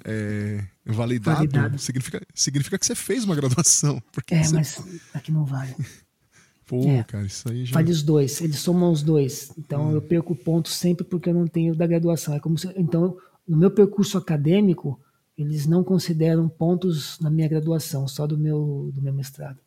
é, 0.09 0.65
validado, 0.85 1.39
validado, 1.39 1.79
Significa, 1.79 2.25
significa 2.33 2.79
que 2.79 2.87
você 2.87 2.95
fez 2.95 3.25
uma 3.25 3.35
graduação. 3.35 4.01
é, 4.31 4.43
você... 4.45 4.55
mas 4.55 4.81
aqui 5.13 5.33
não 5.33 5.45
vale. 5.45 5.75
Pô, 6.65 6.89
é. 6.89 7.03
cara, 7.03 7.27
isso 7.27 7.49
aí 7.51 7.65
já. 7.65 7.75
Vale 7.75 7.91
os 7.91 8.03
dois, 8.03 8.41
eles 8.41 8.59
somam 8.59 8.93
os 8.93 9.03
dois. 9.03 9.53
Então 9.59 9.89
hum. 9.89 9.93
eu 9.93 10.03
perco 10.03 10.35
ponto 10.35 10.69
sempre 10.69 11.05
porque 11.05 11.29
eu 11.29 11.35
não 11.35 11.47
tenho 11.47 11.75
da 11.75 11.87
graduação. 11.87 12.35
É 12.35 12.41
como 12.41 12.57
se, 12.57 12.73
então 12.77 13.17
no 13.47 13.57
meu 13.57 13.71
percurso 13.71 14.17
acadêmico, 14.17 15.01
eles 15.37 15.67
não 15.67 15.83
consideram 15.83 16.49
pontos 16.49 17.19
na 17.21 17.29
minha 17.29 17.49
graduação, 17.49 18.07
só 18.07 18.27
do 18.27 18.39
meu, 18.39 18.91
do 18.95 19.03
meu 19.03 19.13
mestrado. 19.13 19.59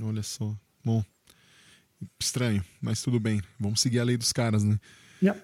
Olha 0.00 0.22
só. 0.22 0.54
Bom, 0.84 1.02
estranho, 2.20 2.62
mas 2.80 3.02
tudo 3.02 3.18
bem. 3.18 3.40
Vamos 3.58 3.80
seguir 3.80 4.00
a 4.00 4.04
lei 4.04 4.18
dos 4.18 4.32
caras, 4.32 4.62
né? 4.62 4.78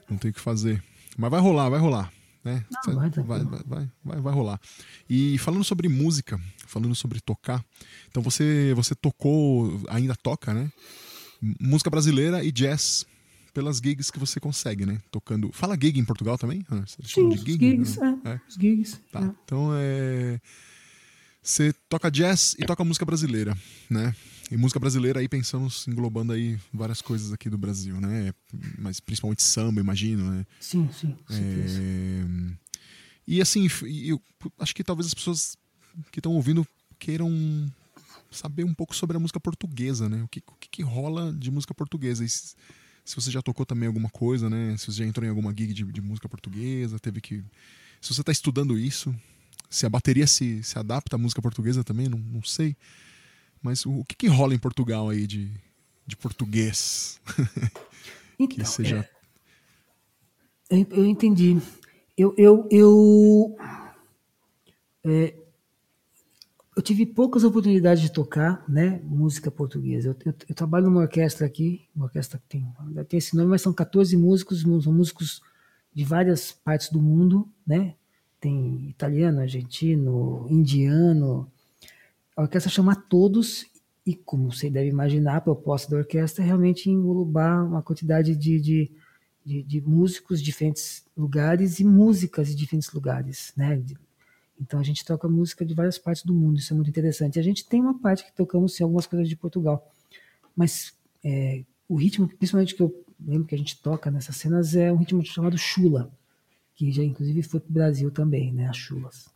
Não 0.09 0.19
tem 0.19 0.31
o 0.31 0.35
que 0.35 0.41
fazer. 0.41 0.83
Mas 1.17 1.31
vai 1.31 1.41
rolar, 1.41 1.71
vai 1.71 1.81
rolar. 1.81 2.13
Né? 2.43 2.65
Não, 2.71 2.95
vai, 2.95 3.11
vai, 3.11 3.45
vai, 3.45 3.91
vai, 4.03 4.21
vai, 4.21 4.35
rolar. 4.35 4.59
E 5.09 5.37
falando 5.39 5.63
sobre 5.63 5.89
música, 5.89 6.41
falando 6.67 6.95
sobre 6.95 7.21
tocar, 7.21 7.63
então 8.09 8.23
você, 8.23 8.73
você 8.75 8.95
tocou, 8.95 9.83
ainda 9.89 10.17
toca, 10.17 10.55
né? 10.55 10.73
Música 11.61 11.91
brasileira 11.91 12.43
e 12.43 12.51
jazz 12.51 13.07
pelas 13.53 13.79
gigs 13.79 14.11
que 14.11 14.19
você 14.19 14.41
consegue, 14.41 14.87
né? 14.87 15.01
Tocando. 15.11 15.51
Fala 15.53 15.77
gig 15.81 15.99
em 15.99 16.05
Portugal 16.05 16.39
também? 16.39 16.65
Ah, 16.71 16.83
Sim, 16.87 17.29
de 17.29 17.37
gig, 17.39 17.59
gigs, 17.59 17.99
né? 17.99 18.19
é, 18.25 18.29
é. 18.31 18.41
Os 18.49 18.55
gigs. 18.55 19.01
Tá. 19.13 19.21
É. 19.21 19.31
Então 19.45 19.71
é. 19.75 20.41
Você 21.43 21.73
toca 21.89 22.11
jazz 22.11 22.55
e 22.59 22.65
toca 22.65 22.85
música 22.85 23.05
brasileira, 23.05 23.57
né? 23.89 24.15
E 24.51 24.57
música 24.57 24.81
brasileira 24.81 25.21
aí 25.21 25.29
pensamos 25.29 25.87
englobando 25.87 26.33
aí 26.33 26.59
várias 26.73 27.01
coisas 27.01 27.33
aqui 27.33 27.49
do 27.49 27.57
Brasil, 27.57 28.01
né? 28.01 28.35
Mas 28.79 28.99
principalmente 28.99 29.43
samba, 29.43 29.81
imagino, 29.81 30.29
né? 30.29 30.45
Sim, 30.59 30.89
sim. 30.93 31.17
É... 31.31 32.25
E 33.27 33.41
assim, 33.41 33.69
eu 34.05 34.21
acho 34.59 34.75
que 34.75 34.83
talvez 34.83 35.07
as 35.07 35.15
pessoas 35.15 35.57
que 36.11 36.19
estão 36.19 36.33
ouvindo 36.33 36.67
queiram 36.99 37.31
saber 38.31 38.65
um 38.65 38.75
pouco 38.75 38.95
sobre 38.95 39.17
a 39.17 39.21
música 39.21 39.39
portuguesa, 39.39 40.09
né? 40.09 40.23
O 40.25 40.29
que, 40.29 40.41
o 40.41 40.57
que, 40.59 40.69
que 40.69 40.83
rola 40.83 41.33
de 41.33 41.51
música 41.51 41.73
portuguesa? 41.73 42.25
E 42.25 42.29
se 42.29 42.57
você 43.15 43.31
já 43.31 43.41
tocou 43.41 43.65
também 43.65 43.87
alguma 43.87 44.11
coisa, 44.11 44.51
né? 44.51 44.77
Se 44.77 44.87
você 44.87 44.99
já 44.99 45.07
entrou 45.07 45.25
em 45.25 45.31
alguma 45.31 45.55
gig 45.57 45.73
de, 45.73 45.85
de 45.85 46.01
música 46.01 46.29
portuguesa, 46.29 46.99
teve 46.99 47.21
que. 47.21 47.45
Se 48.01 48.13
você 48.15 48.21
está 48.21 48.33
estudando 48.33 48.77
isso, 48.77 49.15
se 49.69 49.87
a 49.87 49.89
bateria 49.89 50.27
se, 50.27 50.63
se 50.63 50.79
adapta 50.79 51.17
à 51.17 51.19
música 51.19 51.41
portuguesa 51.41 51.85
também, 51.85 52.09
não, 52.09 52.19
não 52.19 52.43
sei. 52.43 52.77
Mas 53.63 53.85
o, 53.85 54.01
o 54.01 54.05
que, 54.05 54.15
que 54.15 54.27
rola 54.27 54.55
em 54.55 54.59
Portugal 54.59 55.09
aí 55.09 55.27
de, 55.27 55.51
de 56.07 56.17
português? 56.17 57.21
Então, 58.43 58.57
que 58.57 58.65
seja... 58.65 59.07
É, 60.71 60.77
eu, 60.93 61.05
entendi. 61.05 61.61
Eu, 62.17 62.35
eu, 62.39 62.67
eu 62.71 63.55
é, 65.05 65.35
eu 66.77 66.83
tive 66.83 67.05
poucas 67.05 67.45
oportunidades 67.45 68.03
de 68.03 68.11
tocar 68.11 68.65
né, 68.69 69.01
música 69.05 69.51
portuguesa. 69.51 70.09
Eu, 70.09 70.17
eu, 70.25 70.35
eu, 70.49 70.55
trabalho 70.55 70.87
numa 70.87 71.03
orquestra 71.03 71.47
aqui, 71.47 71.83
uma 71.95 72.07
orquestra 72.07 72.39
que 72.39 72.47
tem, 72.49 72.67
tem 73.07 73.19
esse 73.19 73.37
nome, 73.37 73.51
mas 73.51 73.61
são 73.61 73.73
14 73.73 74.17
músicos, 74.17 74.63
são 74.63 74.93
músicos 74.93 75.43
de 75.93 76.05
várias 76.05 76.53
partes 76.53 76.89
do 76.91 77.03
mundo, 77.03 77.47
né? 77.67 77.95
Tem 78.41 78.89
italiano, 78.89 79.41
argentino, 79.41 80.47
indiano. 80.49 81.51
A 82.41 82.45
orquestra 82.45 82.73
chama 82.73 82.97
todos 82.97 83.67
e, 84.07 84.15
como 84.15 84.51
você 84.51 84.71
deve 84.71 84.89
imaginar, 84.89 85.37
a 85.37 85.41
proposta 85.43 85.91
da 85.91 85.99
orquestra 85.99 86.43
é 86.43 86.47
realmente 86.47 86.89
englobar 86.89 87.67
uma 87.67 87.83
quantidade 87.83 88.35
de, 88.35 88.59
de, 88.59 88.91
de, 89.45 89.63
de 89.63 89.81
músicos 89.83 90.39
de 90.39 90.47
diferentes 90.47 91.05
lugares 91.15 91.81
e 91.81 91.85
músicas 91.85 92.49
de 92.49 92.55
diferentes 92.55 92.91
lugares, 92.95 93.53
né? 93.55 93.83
Então 94.59 94.81
a 94.81 94.83
gente 94.83 95.05
toca 95.05 95.29
música 95.29 95.67
de 95.67 95.75
várias 95.75 95.99
partes 95.99 96.25
do 96.25 96.33
mundo, 96.33 96.59
isso 96.59 96.73
é 96.73 96.77
muito 96.77 96.89
interessante. 96.89 97.39
A 97.39 97.43
gente 97.43 97.69
tem 97.69 97.79
uma 97.79 97.99
parte 97.99 98.25
que 98.25 98.33
tocamos 98.33 98.81
em 98.81 98.85
algumas 98.85 99.07
coisas 99.07 99.29
de 99.29 99.37
Portugal, 99.37 99.93
mas 100.57 100.95
é, 101.23 101.63
o 101.87 101.95
ritmo, 101.95 102.27
principalmente 102.27 102.75
que 102.75 102.83
eu 102.83 103.05
lembro 103.23 103.47
que 103.47 103.55
a 103.55 103.59
gente 103.59 103.83
toca 103.83 104.11
nessas 104.11 104.37
cenas, 104.37 104.75
é 104.75 104.91
um 104.91 104.97
ritmo 104.97 105.23
chamado 105.23 105.59
chula, 105.59 106.11
que 106.75 106.91
já 106.91 107.05
inclusive 107.05 107.43
foi 107.43 107.61
para 107.61 107.69
o 107.69 107.75
Brasil 107.75 108.11
também, 108.11 108.51
né, 108.51 108.67
as 108.67 108.79
chulas. 108.79 109.29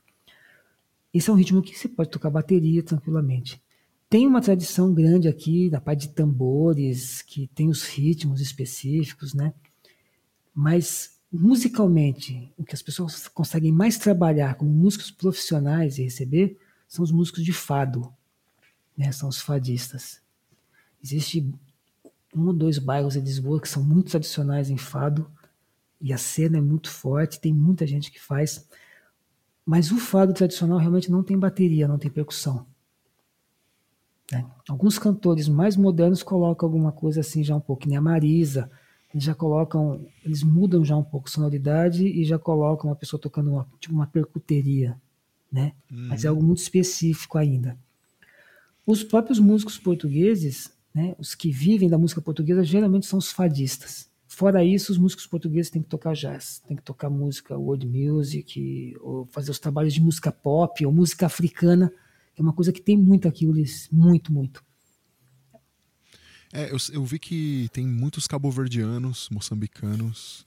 Esse 1.15 1.31
é 1.31 1.33
um 1.33 1.37
ritmo 1.37 1.63
que 1.63 1.79
você 1.79 1.89
pode 1.89 2.11
tocar 2.11 2.29
bateria 2.29 2.83
tranquilamente. 2.83 3.63
Tem 4.11 4.27
uma 4.27 4.41
tradição 4.41 4.93
grande 4.93 5.29
aqui 5.29 5.71
da 5.71 5.81
parte 5.81 6.09
de 6.09 6.15
tambores, 6.15 7.23
que 7.23 7.47
tem 7.55 7.69
os 7.69 7.85
ritmos 7.85 8.41
específicos, 8.41 9.33
né? 9.33 9.55
Mas 10.53 11.15
musicalmente, 11.33 12.53
o 12.57 12.65
que 12.65 12.75
as 12.75 12.83
pessoas 12.83 13.27
conseguem 13.29 13.73
mais 13.73 13.99
trabalhar 13.99 14.55
como 14.55 14.71
músicos 14.71 15.11
profissionais 15.11 15.99
e 15.99 16.05
receber 16.05 16.57
são 16.87 17.03
os 17.03 17.11
músicos 17.11 17.45
de 17.45 17.53
fado, 17.53 18.13
né? 18.97 19.11
são 19.11 19.29
os 19.29 19.41
fadistas. 19.41 20.21
Existe 21.03 21.53
um 22.35 22.47
ou 22.47 22.53
dois 22.53 22.79
bairros 22.79 23.17
em 23.17 23.21
Lisboa 23.21 23.61
que 23.61 23.69
são 23.69 23.83
muito 23.83 24.11
tradicionais 24.11 24.71
em 24.71 24.77
fado 24.77 25.29
e 26.01 26.13
a 26.13 26.19
cena 26.19 26.59
é 26.59 26.61
muito 26.61 26.89
forte, 26.89 27.41
tem 27.41 27.53
muita 27.53 27.87
gente 27.87 28.13
que 28.13 28.21
faz, 28.21 28.69
mas 29.65 29.91
o 29.91 29.99
fado 29.99 30.33
tradicional 30.33 30.79
realmente 30.79 31.11
não 31.11 31.23
tem 31.23 31.39
bateria, 31.39 31.89
não 31.89 31.99
tem 31.99 32.11
percussão. 32.11 32.67
Né? 34.31 34.45
Alguns 34.69 34.99
cantores 34.99 35.49
mais 35.49 35.77
modernos 35.77 36.23
colocam 36.23 36.67
alguma 36.67 36.93
coisa 36.93 37.21
assim 37.21 37.43
já 37.43 37.57
um 37.57 37.61
pouco, 37.61 37.89
nem 37.89 37.97
a 37.97 38.01
Marisa, 38.01 38.71
eles 39.13 39.25
já 39.25 39.35
colocam, 39.35 40.05
eles 40.25 40.43
mudam 40.43 40.85
já 40.85 40.97
um 40.97 41.05
pouco 41.05 41.29
a 41.29 41.31
sonoridade 41.31 42.07
e 42.07 42.25
já 42.25 42.39
colocam 42.39 42.91
uma 42.91 42.97
pessoa 42.97 43.21
tocando 43.21 43.53
uma, 43.53 43.67
tipo 43.79 43.95
uma 43.95 44.07
percuteria, 44.07 45.01
né? 45.51 45.73
Uhum. 45.91 46.09
Mas 46.09 46.25
é 46.25 46.29
algo 46.29 46.43
muito 46.43 46.59
específico 46.59 47.39
ainda. 47.39 47.79
Os 48.85 49.05
próprios 49.05 49.39
músicos 49.39 49.79
portugueses, 49.79 50.71
né, 50.93 51.15
os 51.19 51.35
que 51.35 51.51
vivem 51.51 51.89
da 51.89 51.97
música 51.97 52.21
portuguesa, 52.21 52.65
geralmente 52.65 53.07
são 53.07 53.19
os 53.19 53.31
fadistas. 53.31 54.11
Fora 54.35 54.65
isso, 54.65 54.91
os 54.91 54.99
músicos 54.99 55.27
portugueses 55.27 55.71
têm 55.71 55.81
que 55.81 55.89
tocar 55.89 56.13
jazz, 56.13 56.61
têm 56.67 56.77
que 56.77 56.83
tocar 56.83 57.09
música 57.09 57.57
world 57.57 57.87
music, 57.87 58.97
ou 59.01 59.27
fazer 59.27 59.53
os 59.53 59.61
trabalhos 59.61 59.95
de 59.95 60.01
música 60.01 60.33
pop 60.33 60.85
ou 60.85 60.93
música 60.93 61.27
africana, 61.27 61.93
É 62.37 62.43
uma 62.43 62.53
coisa 62.53 62.73
que 62.73 62.83
tem 62.83 62.97
muito 62.97 63.29
aqui, 63.29 63.47
Ulisses. 63.47 63.89
Muito, 63.93 64.33
muito. 64.33 64.65
É, 66.53 66.73
eu, 66.73 66.77
eu 66.93 67.05
vi 67.05 67.19
que 67.21 67.69
tem 67.73 67.87
muitos 67.87 68.27
cabo-verdianos, 68.27 69.29
moçambicanos, 69.31 70.45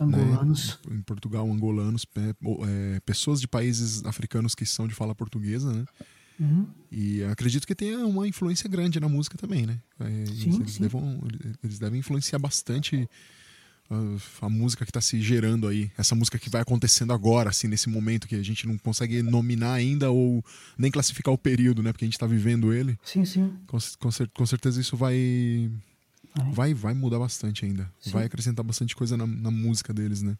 angolanos. 0.00 0.78
Né? 0.86 0.96
Em 0.96 1.02
Portugal, 1.02 1.50
angolanos, 1.50 2.06
é, 2.16 3.00
pessoas 3.00 3.40
de 3.42 3.46
países 3.46 4.04
africanos 4.06 4.54
que 4.54 4.64
são 4.64 4.88
de 4.88 4.94
fala 4.94 5.14
portuguesa, 5.14 5.70
né? 5.72 5.84
Uhum. 6.40 6.66
E 6.90 7.22
acredito 7.24 7.66
que 7.66 7.74
tenha 7.74 8.06
uma 8.06 8.26
influência 8.26 8.68
grande 8.68 9.00
na 9.00 9.08
música 9.08 9.36
também, 9.36 9.66
né? 9.66 9.78
É, 10.00 10.26
sim, 10.26 10.54
eles, 10.54 10.72
sim. 10.72 10.82
Devam, 10.82 11.20
eles 11.62 11.78
devem 11.78 11.98
influenciar 11.98 12.38
bastante 12.38 13.08
a, 13.90 14.46
a 14.46 14.48
música 14.48 14.84
que 14.84 14.90
está 14.90 15.00
se 15.00 15.20
gerando 15.20 15.66
aí, 15.66 15.90
essa 15.96 16.14
música 16.14 16.38
que 16.38 16.50
vai 16.50 16.60
acontecendo 16.60 17.12
agora, 17.12 17.50
assim, 17.50 17.66
nesse 17.66 17.88
momento 17.88 18.28
que 18.28 18.36
a 18.36 18.42
gente 18.42 18.66
não 18.66 18.78
consegue 18.78 19.22
nominar 19.22 19.74
ainda 19.74 20.10
ou 20.10 20.44
nem 20.76 20.90
classificar 20.90 21.32
o 21.32 21.38
período, 21.38 21.82
né? 21.82 21.92
Porque 21.92 22.04
a 22.04 22.06
gente 22.06 22.14
está 22.14 22.26
vivendo 22.26 22.72
ele. 22.72 22.98
Sim, 23.02 23.24
sim. 23.24 23.52
Com, 23.66 23.78
com, 23.98 24.10
com 24.34 24.46
certeza 24.46 24.80
isso 24.80 24.96
vai 24.96 25.70
vai 26.52 26.72
vai 26.74 26.94
mudar 26.94 27.18
bastante 27.18 27.64
ainda. 27.64 27.90
Sim. 27.98 28.10
Vai 28.10 28.26
acrescentar 28.26 28.64
bastante 28.64 28.94
coisa 28.94 29.16
na, 29.16 29.26
na, 29.26 29.50
música 29.50 29.92
deles, 29.92 30.22
né? 30.22 30.36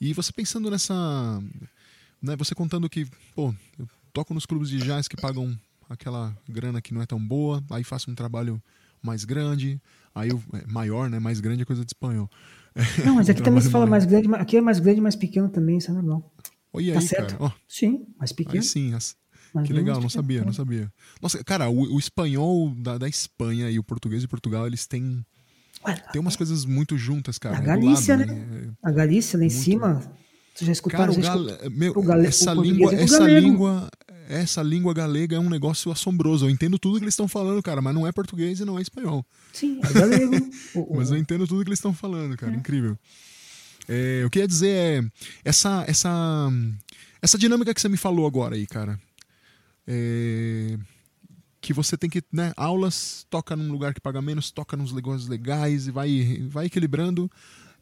E 0.00 0.12
você 0.12 0.32
pensando 0.32 0.70
nessa. 0.70 1.42
Né, 2.22 2.36
você 2.36 2.54
contando 2.54 2.88
que, 2.88 3.06
pô, 3.34 3.54
eu 3.78 3.88
toco 4.12 4.34
nos 4.34 4.46
clubes 4.46 4.68
de 4.68 4.78
jazz 4.78 5.08
que 5.08 5.16
pagam 5.16 5.58
aquela 5.88 6.36
grana 6.48 6.80
que 6.80 6.94
não 6.94 7.02
é 7.02 7.06
tão 7.06 7.18
boa, 7.18 7.62
aí 7.70 7.82
faço 7.82 8.10
um 8.10 8.14
trabalho 8.14 8.62
mais 9.02 9.24
grande, 9.24 9.80
aí 10.14 10.30
o 10.30 10.42
é, 10.54 10.66
maior, 10.66 11.08
né? 11.08 11.18
Mais 11.18 11.40
grande 11.40 11.62
é 11.62 11.64
coisa 11.64 11.84
de 11.84 11.90
espanhol. 11.90 12.30
Não, 13.04 13.16
mas 13.16 13.28
aqui 13.28 13.40
um 13.40 13.44
também 13.44 13.60
se 13.60 13.70
fala 13.70 13.86
mais 13.86 14.04
grande, 14.04 14.32
aqui 14.34 14.56
é 14.56 14.60
mais 14.60 14.78
grande, 14.78 15.00
mais 15.00 15.16
pequeno 15.16 15.48
também, 15.48 15.78
isso 15.78 15.90
é 15.90 15.94
normal. 15.94 16.32
Tá 16.38 16.78
aí, 16.78 17.02
certo? 17.02 17.36
cara. 17.36 17.52
Oh, 17.52 17.60
sim, 17.66 18.06
mais 18.16 18.32
pequeno. 18.32 18.58
Aí 18.58 18.62
sim, 18.62 18.94
as... 18.94 19.16
Mais 19.52 19.66
que 19.66 19.72
legal, 19.72 20.00
não 20.00 20.08
sabia, 20.08 20.44
não 20.44 20.52
sabia. 20.52 20.92
Nossa, 21.20 21.42
cara, 21.42 21.68
o, 21.68 21.94
o 21.94 21.98
espanhol 21.98 22.72
da, 22.76 22.98
da 22.98 23.08
Espanha 23.08 23.68
e 23.68 23.80
o 23.80 23.82
português 23.82 24.22
de 24.22 24.28
Portugal, 24.28 24.64
eles 24.64 24.86
têm 24.86 25.24
Ué, 25.84 25.94
tem 26.12 26.20
umas 26.20 26.36
coisas 26.36 26.64
muito 26.64 26.96
juntas, 26.98 27.38
cara. 27.38 27.56
A 27.56 27.60
é 27.60 27.62
Galícia, 27.62 28.16
lado, 28.16 28.32
né? 28.32 28.72
A 28.82 28.90
Galícia, 28.90 29.38
lá 29.38 29.44
em 29.44 29.48
Muito. 29.48 29.62
cima, 29.62 30.12
tu 30.56 30.64
já 30.64 30.72
escutaram? 30.72 31.14
Cara, 31.14 31.38
o 31.40 31.48
já 31.48 31.70
meu, 31.70 31.92
o 31.92 32.02
gale- 32.02 32.26
essa 32.26 32.52
língua, 32.52 32.94
é 32.94 33.02
essa 33.02 33.26
língua, 33.26 33.90
essa 34.28 34.62
língua 34.62 34.94
galega 34.94 35.36
é 35.36 35.38
um 35.40 35.48
negócio 35.50 35.90
assombroso. 35.90 36.46
Eu 36.46 36.50
entendo 36.50 36.78
tudo 36.78 36.98
que 36.98 37.04
eles 37.04 37.14
estão 37.14 37.26
falando, 37.28 37.62
cara, 37.62 37.80
mas 37.82 37.94
não 37.94 38.06
é 38.06 38.12
português 38.12 38.60
e 38.60 38.64
não 38.64 38.78
é 38.78 38.82
espanhol. 38.82 39.24
Sim, 39.52 39.80
é 39.82 39.92
galego. 39.92 40.50
Mas 40.94 41.10
eu 41.10 41.16
entendo 41.16 41.46
tudo 41.46 41.64
que 41.64 41.68
eles 41.70 41.78
estão 41.78 41.92
falando, 41.92 42.36
cara. 42.36 42.54
Incrível. 42.54 42.96
É, 43.88 44.20
eu 44.22 44.30
queria 44.30 44.46
dizer 44.46 44.68
é 44.70 45.04
essa, 45.44 45.84
essa, 45.88 46.48
essa 47.20 47.36
dinâmica 47.36 47.74
que 47.74 47.80
você 47.80 47.88
me 47.88 47.96
falou 47.96 48.26
agora 48.26 48.54
aí, 48.54 48.66
cara. 48.66 48.98
É, 49.86 50.78
que 51.60 51.72
você 51.72 51.96
tem 51.96 52.08
que, 52.08 52.22
né, 52.32 52.52
aulas, 52.56 53.26
toca 53.28 53.56
num 53.56 53.70
lugar 53.72 53.92
que 53.92 54.00
paga 54.00 54.22
menos, 54.22 54.50
toca 54.50 54.76
nos 54.76 54.92
negócios 54.92 55.28
legais 55.28 55.88
e 55.88 55.90
vai, 55.90 56.40
vai 56.48 56.66
equilibrando. 56.66 57.30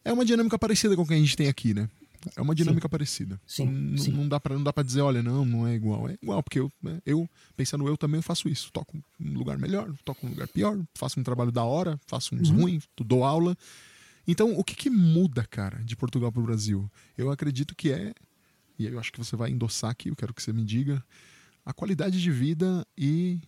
É 0.03 0.11
uma 0.11 0.25
dinâmica 0.25 0.57
parecida 0.57 0.95
com 0.95 1.03
o 1.03 1.07
que 1.07 1.13
a 1.13 1.17
gente 1.17 1.37
tem 1.37 1.47
aqui, 1.47 1.73
né? 1.73 1.87
É 2.35 2.41
uma 2.41 2.53
dinâmica 2.53 2.89
parecida. 2.89 3.39
Sim, 3.45 3.67
N- 3.67 3.97
sim. 3.97 4.11
Não 4.11 4.27
dá 4.27 4.39
para 4.39 4.55
não 4.55 4.63
dá 4.63 4.73
para 4.73 4.83
dizer, 4.83 5.01
olha, 5.01 5.23
não, 5.23 5.45
não 5.45 5.67
é 5.67 5.73
igual. 5.75 6.09
É 6.09 6.17
igual 6.21 6.43
porque 6.43 6.59
eu, 6.59 6.71
né, 6.81 6.99
eu 7.05 7.29
pensando 7.55 7.87
eu 7.87 7.97
também 7.97 8.21
faço 8.21 8.49
isso. 8.49 8.71
Toco 8.71 8.97
num 9.17 9.37
lugar 9.37 9.57
melhor, 9.57 9.93
toco 10.03 10.25
num 10.25 10.31
lugar 10.31 10.47
pior, 10.49 10.77
faço 10.95 11.19
um 11.19 11.23
trabalho 11.23 11.51
da 11.51 11.63
hora, 11.63 11.99
faço 12.07 12.35
uns 12.35 12.49
Uhum. 12.49 12.61
ruins, 12.63 12.83
dou 13.05 13.23
aula. 13.23 13.55
Então, 14.27 14.53
o 14.57 14.63
que, 14.63 14.75
que 14.75 14.89
muda, 14.89 15.43
cara, 15.45 15.81
de 15.83 15.95
Portugal 15.95 16.31
para 16.31 16.41
o 16.41 16.45
Brasil? 16.45 16.91
Eu 17.17 17.31
acredito 17.31 17.75
que 17.75 17.91
é, 17.91 18.13
e 18.77 18.85
eu 18.85 18.99
acho 18.99 19.11
que 19.11 19.17
você 19.17 19.35
vai 19.35 19.49
endossar 19.49 19.89
aqui, 19.91 20.09
eu 20.09 20.15
quero 20.15 20.33
que 20.33 20.43
você 20.43 20.53
me 20.53 20.63
diga, 20.63 21.03
a 21.65 21.73
qualidade 21.73 22.21
de 22.21 22.29
vida 22.31 22.85
e, 22.97 23.39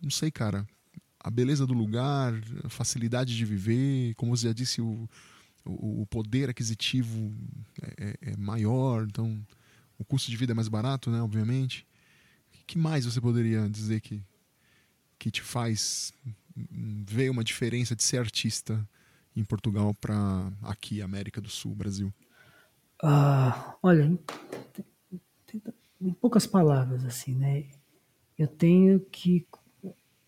não 0.00 0.10
sei, 0.10 0.30
cara, 0.30 0.66
a 1.18 1.30
beleza 1.30 1.66
do 1.66 1.72
lugar, 1.74 2.32
a 2.62 2.68
facilidade 2.68 3.34
de 3.36 3.44
viver, 3.44 4.14
como 4.14 4.36
você 4.36 4.46
já 4.48 4.52
disse, 4.52 4.80
o, 4.80 5.08
o, 5.64 6.06
poder 6.06 6.50
aquisitivo 6.50 7.32
é, 7.82 8.16
é- 8.22 8.32
é 8.32 8.36
maior, 8.36 9.04
então 9.08 9.44
o 9.98 10.04
custo 10.04 10.30
de 10.30 10.36
vida 10.36 10.52
é 10.52 10.54
mais 10.54 10.68
barato, 10.68 11.10
né, 11.10 11.20
obviamente. 11.22 11.86
O 12.62 12.66
que 12.66 12.78
mais 12.78 13.04
você 13.06 13.20
poderia 13.20 13.68
dizer 13.68 14.00
que, 14.00 14.22
que 15.18 15.30
te 15.30 15.42
faz 15.42 16.12
ver 16.56 17.30
uma 17.30 17.44
diferença 17.44 17.96
de 17.96 18.02
ser 18.02 18.18
artista 18.18 18.86
em 19.36 19.44
Portugal 19.44 19.94
para 19.94 20.52
aqui, 20.62 21.02
América 21.02 21.40
do 21.40 21.48
Sul, 21.50 21.74
Brasil? 21.74 22.12
Ah, 23.02 23.76
olha, 23.82 24.02
em, 24.04 24.18
tem- 25.46 25.62
em 26.00 26.12
poucas 26.12 26.46
palavras, 26.46 27.04
assim, 27.04 27.34
né? 27.34 27.66
Eu 28.38 28.48
tenho 28.48 29.00
que 29.00 29.46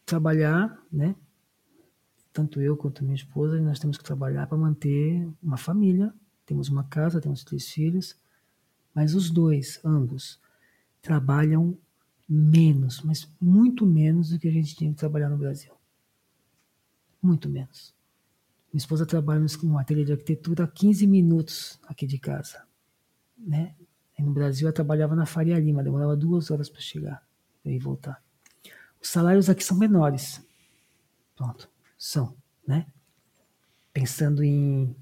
trabalhar, 0.06 0.82
né? 0.92 1.16
Tanto 2.36 2.60
eu 2.60 2.76
quanto 2.76 3.02
minha 3.02 3.14
esposa, 3.14 3.58
nós 3.60 3.78
temos 3.78 3.96
que 3.96 4.04
trabalhar 4.04 4.46
para 4.46 4.58
manter 4.58 5.26
uma 5.42 5.56
família. 5.56 6.12
Temos 6.44 6.68
uma 6.68 6.84
casa, 6.84 7.20
temos 7.20 7.42
três 7.42 7.68
filhos, 7.68 8.14
mas 8.94 9.14
os 9.14 9.30
dois, 9.30 9.80
ambos, 9.82 10.38
trabalham 11.00 11.76
menos, 12.28 13.00
mas 13.02 13.26
muito 13.40 13.86
menos 13.86 14.30
do 14.30 14.38
que 14.38 14.48
a 14.48 14.52
gente 14.52 14.76
tinha 14.76 14.90
que 14.90 14.98
trabalhar 14.98 15.30
no 15.30 15.38
Brasil. 15.38 15.72
Muito 17.22 17.48
menos. 17.48 17.94
Minha 18.70 18.80
esposa 18.80 19.06
trabalha 19.06 19.44
num 19.62 19.78
ateliê 19.78 20.04
de 20.04 20.12
arquitetura 20.12 20.64
a 20.64 20.68
15 20.68 21.06
minutos 21.06 21.80
aqui 21.88 22.06
de 22.06 22.18
casa 22.18 22.66
né? 23.36 23.74
Aí 24.18 24.24
no 24.24 24.32
Brasil 24.32 24.66
eu 24.66 24.72
trabalhava 24.72 25.14
na 25.14 25.26
Faria 25.26 25.58
Lima, 25.58 25.82
demorava 25.82 26.16
duas 26.16 26.50
horas 26.50 26.70
para 26.70 26.80
chegar 26.80 27.26
ir 27.64 27.78
voltar. 27.80 28.22
Os 29.02 29.08
salários 29.08 29.50
aqui 29.50 29.64
são 29.64 29.76
menores. 29.76 30.40
Pronto, 31.34 31.68
são, 31.97 32.36
né? 32.66 32.86
Pensando 33.93 34.43
em, 34.43 34.94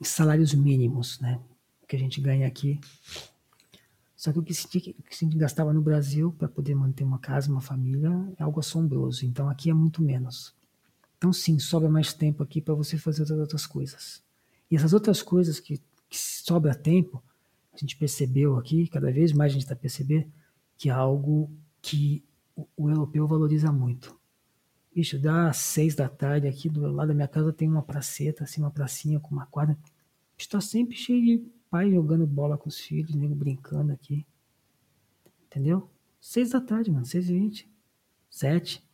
salários 0.00 0.54
mínimos, 0.54 1.20
né? 1.20 1.40
Que 1.86 1.96
a 1.96 1.98
gente 1.98 2.20
ganha 2.20 2.46
aqui. 2.46 2.80
Só 4.16 4.32
que 4.32 4.38
o 4.38 4.42
que 4.42 4.54
se, 4.54 4.68
se 5.10 5.26
gastava 5.26 5.72
no 5.72 5.82
Brasil 5.82 6.32
para 6.32 6.48
poder 6.48 6.74
manter 6.74 7.04
uma 7.04 7.18
casa, 7.18 7.50
uma 7.50 7.60
família, 7.60 8.10
é 8.38 8.42
algo 8.42 8.60
assombroso. 8.60 9.26
Então 9.26 9.48
aqui 9.48 9.70
é 9.70 9.74
muito 9.74 10.02
menos. 10.02 10.54
Então 11.18 11.32
sim, 11.32 11.58
sobra 11.58 11.88
mais 11.88 12.12
tempo 12.12 12.42
aqui 12.42 12.60
para 12.60 12.74
você 12.74 12.96
fazer 12.96 13.22
outras 13.22 13.38
outras 13.38 13.66
coisas. 13.66 14.22
E 14.70 14.76
essas 14.76 14.92
outras 14.92 15.22
coisas 15.22 15.60
que, 15.60 15.78
que 16.08 16.18
sobra 16.18 16.74
tempo, 16.74 17.22
a 17.72 17.76
gente 17.76 17.96
percebeu 17.96 18.56
aqui, 18.56 18.86
cada 18.88 19.10
vez 19.10 19.32
mais 19.32 19.52
a 19.52 19.54
gente 19.54 19.62
está 19.62 19.76
percebendo, 19.76 20.30
que 20.76 20.88
é 20.88 20.92
algo 20.92 21.50
que 21.80 22.24
o, 22.54 22.66
o 22.76 22.90
europeu 22.90 23.26
valoriza 23.26 23.72
muito. 23.72 24.18
Bicho, 24.94 25.18
dá 25.18 25.52
seis 25.52 25.94
da 25.94 26.08
tarde 26.08 26.46
aqui 26.46 26.68
do 26.68 26.80
lado 26.92 27.08
da 27.08 27.14
minha 27.14 27.28
casa 27.28 27.52
tem 27.52 27.68
uma 27.68 27.82
praceta, 27.82 28.44
assim, 28.44 28.60
uma 28.60 28.70
pracinha 28.70 29.18
com 29.18 29.30
uma 29.34 29.46
quadra. 29.46 29.76
Está 30.36 30.60
sempre 30.60 30.96
cheio 30.96 31.24
de 31.24 31.44
pai 31.70 31.90
jogando 31.90 32.26
bola 32.26 32.58
com 32.58 32.68
os 32.68 32.78
filhos, 32.78 33.14
nego 33.14 33.34
brincando 33.34 33.92
aqui. 33.92 34.26
Entendeu? 35.46 35.88
Seis 36.20 36.50
da 36.50 36.60
tarde, 36.60 36.90
mano, 36.90 37.06
seis 37.06 37.30
e 37.30 37.32
vinte. 37.32 37.68
Sete. 38.28 38.84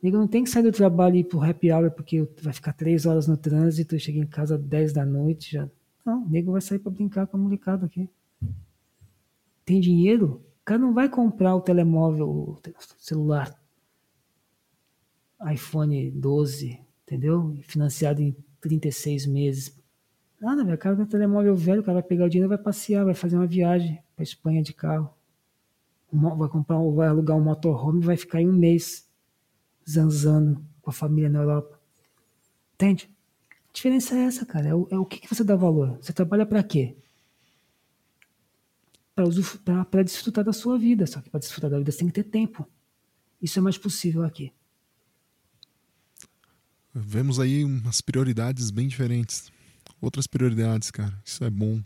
Nego 0.00 0.16
não 0.16 0.28
tem 0.28 0.44
que 0.44 0.50
sair 0.50 0.62
do 0.62 0.72
trabalho 0.72 1.16
e 1.16 1.20
ir 1.20 1.24
pro 1.24 1.42
happy 1.42 1.72
hour 1.72 1.90
porque 1.90 2.28
vai 2.40 2.52
ficar 2.52 2.72
três 2.72 3.06
horas 3.06 3.26
no 3.26 3.36
trânsito, 3.36 3.98
chega 3.98 4.18
em 4.18 4.26
casa 4.26 4.58
dez 4.58 4.92
da 4.92 5.04
noite, 5.04 5.52
já 5.52 5.68
não, 6.04 6.28
nego 6.28 6.52
vai 6.52 6.60
sair 6.60 6.80
para 6.80 6.90
brincar 6.90 7.28
com 7.28 7.36
a 7.36 7.40
molecada 7.40 7.86
aqui. 7.86 8.08
Tem 9.64 9.80
dinheiro? 9.80 10.42
O 10.60 10.64
cara 10.64 10.80
não 10.80 10.92
vai 10.92 11.08
comprar 11.08 11.54
o 11.54 11.60
telemóvel, 11.60 12.28
o 12.28 12.58
celular 12.98 13.61
iPhone 15.50 16.10
12, 16.10 16.78
entendeu? 17.02 17.56
Financiado 17.62 18.22
em 18.22 18.36
36 18.60 19.26
meses. 19.26 19.82
Nada. 20.40 20.62
O 20.74 20.78
cara 20.78 20.96
tem 20.96 21.06
telemóvel 21.06 21.54
velho, 21.54 21.80
o 21.80 21.84
cara 21.84 22.00
vai 22.00 22.02
pegar 22.02 22.24
o 22.24 22.28
dinheiro 22.28 22.48
vai 22.48 22.58
passear, 22.58 23.04
vai 23.04 23.14
fazer 23.14 23.36
uma 23.36 23.46
viagem 23.46 24.02
para 24.14 24.22
Espanha 24.22 24.62
de 24.62 24.72
carro. 24.72 25.14
Vai 26.12 26.48
comprar, 26.48 26.78
vai 26.78 27.08
alugar 27.08 27.36
um 27.36 27.42
motorhome 27.42 28.02
e 28.02 28.04
vai 28.04 28.16
ficar 28.16 28.38
aí 28.38 28.46
um 28.46 28.52
mês 28.52 29.08
zanzando 29.88 30.62
com 30.80 30.90
a 30.90 30.92
família 30.92 31.30
na 31.30 31.40
Europa. 31.40 31.80
Entende? 32.74 33.08
A 33.68 33.72
diferença 33.72 34.14
é 34.14 34.24
essa, 34.24 34.44
cara. 34.44 34.68
É 34.68 34.74
o, 34.74 34.88
é 34.90 34.98
o 34.98 35.06
que, 35.06 35.20
que 35.20 35.32
você 35.32 35.42
dá 35.42 35.56
valor. 35.56 35.96
Você 36.00 36.12
trabalha 36.12 36.44
para 36.44 36.62
quê? 36.62 36.96
Para 39.14 40.02
desfrutar 40.02 40.44
da 40.44 40.52
sua 40.52 40.78
vida. 40.78 41.06
Só 41.06 41.20
que 41.20 41.30
para 41.30 41.40
desfrutar 41.40 41.70
da 41.70 41.78
vida 41.78 41.90
você 41.90 41.98
tem 41.98 42.08
que 42.08 42.14
ter 42.14 42.24
tempo. 42.24 42.68
Isso 43.40 43.58
é 43.58 43.62
mais 43.62 43.78
possível 43.78 44.24
aqui. 44.24 44.52
Vemos 46.94 47.40
aí 47.40 47.64
umas 47.64 48.00
prioridades 48.00 48.70
bem 48.70 48.86
diferentes. 48.88 49.50
Outras 50.00 50.26
prioridades, 50.26 50.90
cara. 50.90 51.16
Isso 51.24 51.42
é 51.44 51.50
bom. 51.50 51.80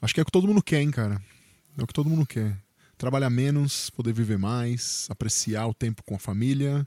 Acho 0.00 0.14
que 0.14 0.20
é 0.20 0.22
o 0.22 0.26
que 0.26 0.32
todo 0.32 0.46
mundo 0.48 0.62
quer, 0.62 0.80
hein, 0.82 0.90
cara. 0.90 1.22
É 1.78 1.82
o 1.82 1.86
que 1.86 1.92
todo 1.92 2.10
mundo 2.10 2.26
quer. 2.26 2.56
Trabalhar 2.98 3.30
menos, 3.30 3.90
poder 3.90 4.12
viver 4.12 4.38
mais, 4.38 5.06
apreciar 5.10 5.66
o 5.66 5.74
tempo 5.74 6.02
com 6.04 6.14
a 6.14 6.18
família, 6.18 6.86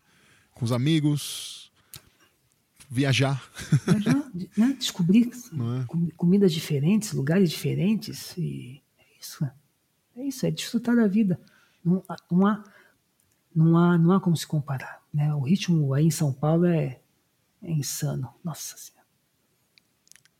com 0.54 0.66
os 0.66 0.72
amigos, 0.72 1.72
viajar. 2.90 3.42
Já, 4.02 4.14
né, 4.58 4.76
descobrir 4.78 5.30
é? 5.32 5.86
com- 5.88 6.10
comidas 6.18 6.52
diferentes, 6.54 7.14
lugares 7.14 7.50
diferentes. 7.50 8.36
E 8.38 8.82
é 9.00 9.04
isso. 9.22 9.50
É 10.18 10.24
isso, 10.26 10.46
é 10.46 10.52
desfrutar 10.52 10.96
da 10.96 11.08
vida. 11.08 11.40
Não, 11.84 12.04
há- 12.10 12.18
não 12.32 12.46
há 12.48 12.64
não 13.56 13.78
há, 13.78 13.98
não 13.98 14.12
há 14.12 14.20
como 14.20 14.36
se 14.36 14.46
comparar. 14.46 15.02
Né? 15.14 15.34
O 15.34 15.40
ritmo 15.40 15.94
aí 15.94 16.06
em 16.06 16.12
São 16.12 16.34
Paulo 16.34 16.66
é, 16.66 17.00
é 17.66 17.72
insano. 17.72 18.34
Nossa 18.44 18.78
Senhora. 18.78 19.06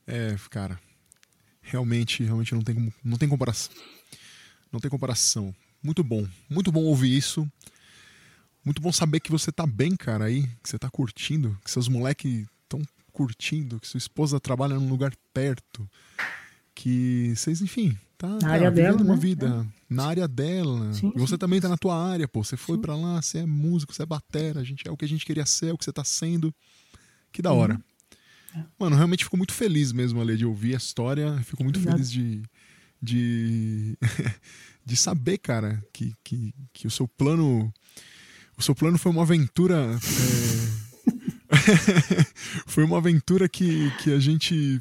É, 0.06 0.36
cara. 0.50 0.80
Realmente, 1.60 2.22
realmente 2.22 2.54
não 2.54 2.62
tem, 2.62 2.92
não 3.02 3.18
tem 3.18 3.28
comparação. 3.28 3.74
Não 4.70 4.80
tem 4.80 4.90
comparação. 4.90 5.54
Muito 5.82 6.02
bom. 6.04 6.26
Muito 6.48 6.70
bom 6.70 6.84
ouvir 6.84 7.16
isso. 7.16 7.50
Muito 8.64 8.80
bom 8.80 8.92
saber 8.92 9.20
que 9.20 9.30
você 9.30 9.50
tá 9.50 9.66
bem, 9.66 9.96
cara, 9.96 10.26
aí. 10.26 10.46
Que 10.62 10.68
você 10.68 10.78
tá 10.78 10.88
curtindo. 10.88 11.58
Que 11.64 11.70
seus 11.70 11.88
moleques 11.88 12.46
estão 12.62 12.80
curtindo. 13.12 13.80
Que 13.80 13.88
sua 13.88 13.98
esposa 13.98 14.38
trabalha 14.38 14.78
num 14.78 14.88
lugar 14.88 15.12
perto. 15.34 15.88
Que 16.74 17.32
vocês, 17.34 17.60
enfim, 17.60 17.98
tá 18.16 18.28
Na 18.28 18.38
cara, 18.38 18.52
área 18.52 18.70
vivendo 18.70 18.98
dela, 18.98 19.04
uma 19.04 19.14
né? 19.14 19.20
vida 19.20 19.66
na 19.88 20.06
área 20.06 20.28
dela. 20.28 20.92
Sim, 20.92 21.12
e 21.14 21.18
você 21.18 21.34
sim. 21.34 21.38
também 21.38 21.60
tá 21.60 21.68
na 21.68 21.76
tua 21.76 21.96
área, 21.96 22.28
pô. 22.28 22.42
Você 22.42 22.56
foi 22.56 22.76
Sim. 22.76 22.82
pra 22.82 22.96
lá, 22.96 23.22
você 23.22 23.38
é 23.38 23.46
músico, 23.46 23.94
você 23.94 24.02
é 24.02 24.06
batera, 24.06 24.60
a 24.60 24.64
gente 24.64 24.86
é 24.86 24.90
o 24.90 24.96
que 24.96 25.04
a 25.04 25.08
gente 25.08 25.24
queria 25.24 25.46
ser, 25.46 25.68
é 25.68 25.72
o 25.72 25.78
que 25.78 25.84
você 25.84 25.92
tá 25.92 26.04
sendo. 26.04 26.54
Que 27.36 27.42
da 27.42 27.52
Uhum. 27.52 27.58
hora. 27.58 27.80
É. 28.54 28.64
Mano, 28.78 28.96
realmente 28.96 29.24
fico 29.24 29.36
muito 29.36 29.52
feliz 29.52 29.92
mesmo, 29.92 30.22
ali 30.22 30.38
de 30.38 30.46
ouvir 30.46 30.72
a 30.72 30.78
história. 30.78 31.36
Fico 31.44 31.62
muito 31.62 31.76
Obrigado. 31.76 31.96
feliz 31.98 32.10
de. 32.10 32.40
de. 33.02 33.98
de 34.86 34.96
saber, 34.96 35.36
cara, 35.36 35.84
que, 35.92 36.14
que, 36.24 36.54
que 36.72 36.86
o 36.86 36.90
seu 36.90 37.06
plano. 37.06 37.70
O 38.56 38.62
seu 38.62 38.74
plano 38.74 38.96
foi 38.96 39.12
uma 39.12 39.20
aventura. 39.20 39.76
é, 39.76 39.98
foi 42.66 42.84
uma 42.84 42.96
aventura 42.96 43.50
que, 43.50 43.90
que 44.02 44.14
a 44.14 44.18
gente. 44.18 44.80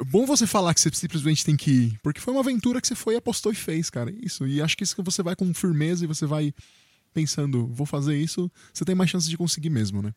É 0.00 0.04
Bom 0.04 0.26
você 0.26 0.48
falar 0.48 0.74
que 0.74 0.80
você 0.80 0.90
simplesmente 0.92 1.44
tem 1.44 1.56
que 1.56 1.70
ir, 1.70 1.98
porque 2.02 2.20
foi 2.20 2.34
uma 2.34 2.40
aventura 2.40 2.80
que 2.80 2.88
você 2.88 2.96
foi, 2.96 3.14
apostou 3.14 3.52
e 3.52 3.54
fez, 3.54 3.88
cara. 3.88 4.12
Isso. 4.20 4.44
E 4.48 4.60
acho 4.60 4.76
que 4.76 4.82
isso 4.82 4.96
que 4.96 5.02
você 5.02 5.22
vai 5.22 5.36
com 5.36 5.54
firmeza 5.54 6.02
e 6.02 6.08
você 6.08 6.26
vai 6.26 6.52
pensando, 7.14 7.68
vou 7.68 7.86
fazer 7.86 8.16
isso, 8.16 8.50
você 8.74 8.84
tem 8.84 8.94
mais 8.94 9.10
chance 9.10 9.28
de 9.28 9.36
conseguir 9.36 9.70
mesmo, 9.70 10.02
né? 10.02 10.12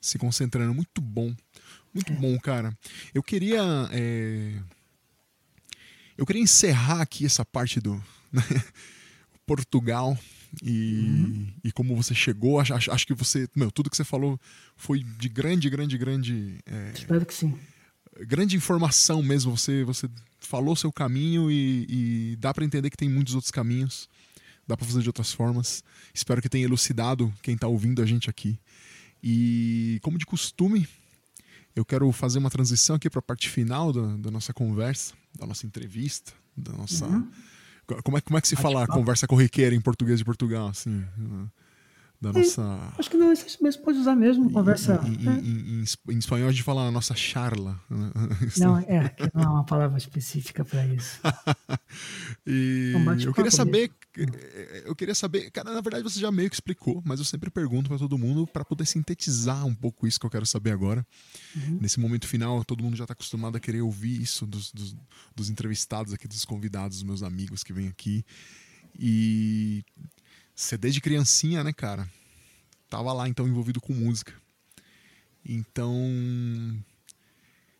Se 0.00 0.18
concentrando. 0.18 0.72
Muito 0.74 1.00
bom. 1.00 1.34
Muito 1.92 2.12
bom, 2.14 2.38
cara. 2.38 2.76
Eu 3.12 3.22
queria. 3.22 3.62
é, 3.92 4.54
Eu 6.16 6.24
queria 6.26 6.42
encerrar 6.42 7.00
aqui 7.02 7.24
essa 7.26 7.44
parte 7.44 7.80
do. 7.80 7.94
né, 8.32 8.42
Portugal 9.46 10.16
e, 10.62 11.48
e 11.64 11.72
como 11.72 11.96
você 11.96 12.14
chegou. 12.14 12.60
Acho, 12.60 12.74
acho- 12.74 12.90
acho 12.92 13.06
que 13.06 13.14
você. 13.14 13.48
Meu, 13.54 13.70
tudo 13.70 13.90
que 13.90 13.96
você 13.96 14.04
falou 14.04 14.38
foi 14.76 15.02
de 15.02 15.28
grande, 15.28 15.68
grande, 15.68 15.98
grande. 15.98 16.58
é, 16.66 16.92
Espero 16.94 17.26
que 17.26 17.34
sim. 17.34 17.58
grande 18.20 18.56
informação 18.56 19.22
mesmo. 19.22 19.56
Você, 19.56 19.84
você 19.84 20.08
falou 20.38 20.76
seu 20.76 20.92
caminho 20.92 21.50
e, 21.50 21.86
e 22.32 22.36
dá 22.36 22.54
pra 22.54 22.64
entender 22.64 22.90
que 22.90 22.96
tem 22.96 23.08
muitos 23.08 23.34
outros 23.34 23.50
caminhos. 23.50 24.08
Dá 24.66 24.76
pra 24.76 24.86
fazer 24.86 25.02
de 25.02 25.08
outras 25.08 25.32
formas. 25.32 25.82
Espero 26.14 26.40
que 26.40 26.48
tenha 26.48 26.64
elucidado 26.64 27.32
quem 27.42 27.56
tá 27.56 27.66
ouvindo 27.66 28.00
a 28.02 28.06
gente 28.06 28.30
aqui. 28.30 28.56
E 29.22 29.98
como 30.02 30.16
de 30.18 30.24
costume, 30.26 30.88
eu 31.76 31.84
quero 31.84 32.10
fazer 32.12 32.38
uma 32.38 32.50
transição 32.50 32.96
aqui 32.96 33.08
para 33.10 33.18
a 33.20 33.22
parte 33.22 33.48
final 33.48 33.92
da, 33.92 34.16
da 34.16 34.30
nossa 34.30 34.52
conversa, 34.52 35.14
da 35.38 35.46
nossa 35.46 35.66
entrevista, 35.66 36.32
da 36.56 36.72
nossa. 36.72 37.06
Como, 38.04 38.16
é, 38.16 38.20
como 38.20 38.38
é 38.38 38.40
que 38.40 38.48
se 38.48 38.54
fala 38.56 38.80
Bate-papo. 38.80 38.98
conversa 39.00 39.26
corriqueira 39.26 39.74
em 39.74 39.80
português 39.80 40.18
de 40.20 40.24
Portugal? 40.24 40.68
Assim, 40.68 41.04
da 42.20 42.32
nossa. 42.32 42.92
Acho 42.98 43.10
que 43.10 43.16
não, 43.16 43.32
isso 43.32 43.58
mesmo 43.62 43.82
pode 43.82 43.98
usar 43.98 44.14
mesmo, 44.14 44.50
conversa. 44.52 45.00
Em, 45.04 45.14
em- 45.14 45.38
em- 45.40 45.80
em 45.80 45.82
es- 45.82 45.96
em 46.08 46.18
espanhol 46.18 46.48
a 46.48 46.52
gente 46.52 46.62
fala 46.62 46.86
a 46.86 46.90
nossa 46.90 47.14
charla. 47.16 47.80
né? 47.90 48.10
Não, 48.58 48.78
é, 48.78 49.08
que 49.08 49.30
não 49.34 49.42
é 49.42 49.48
uma 49.48 49.64
palavra 49.64 49.98
específica 49.98 50.64
para 50.64 50.86
isso. 50.86 51.18
E 52.46 52.92
eu 53.24 53.34
queria 53.34 53.50
saber, 53.50 53.90
eu 54.84 54.94
queria 54.96 55.14
saber, 55.14 55.50
cara, 55.50 55.72
na 55.72 55.80
verdade 55.80 56.02
você 56.02 56.18
já 56.18 56.32
meio 56.32 56.48
que 56.50 56.56
explicou, 56.56 57.00
mas 57.04 57.20
eu 57.20 57.24
sempre 57.24 57.48
pergunto 57.48 57.88
pra 57.88 57.98
todo 57.98 58.18
mundo 58.18 58.46
pra 58.46 58.64
poder 58.64 58.84
sintetizar 58.84 59.64
um 59.64 59.74
pouco 59.74 60.06
isso 60.06 60.18
que 60.18 60.26
eu 60.26 60.30
quero 60.30 60.44
saber 60.44 60.72
agora. 60.72 61.06
Nesse 61.80 62.00
momento 62.00 62.26
final, 62.26 62.64
todo 62.64 62.82
mundo 62.82 62.96
já 62.96 63.06
tá 63.06 63.12
acostumado 63.12 63.56
a 63.56 63.60
querer 63.60 63.82
ouvir 63.82 64.20
isso 64.20 64.46
dos, 64.46 64.72
dos, 64.72 64.96
dos 65.34 65.48
entrevistados 65.48 66.12
aqui, 66.12 66.26
dos 66.26 66.44
convidados, 66.44 66.98
dos 66.98 67.04
meus 67.04 67.22
amigos 67.22 67.62
que 67.62 67.72
vêm 67.72 67.88
aqui. 67.88 68.24
E 68.98 69.84
você 70.54 70.76
desde 70.76 71.00
criancinha, 71.00 71.62
né, 71.62 71.72
cara? 71.72 72.08
Tava 72.88 73.12
lá 73.12 73.28
então 73.28 73.46
envolvido 73.46 73.80
com 73.80 73.94
música. 73.94 74.34
Então, 75.44 75.94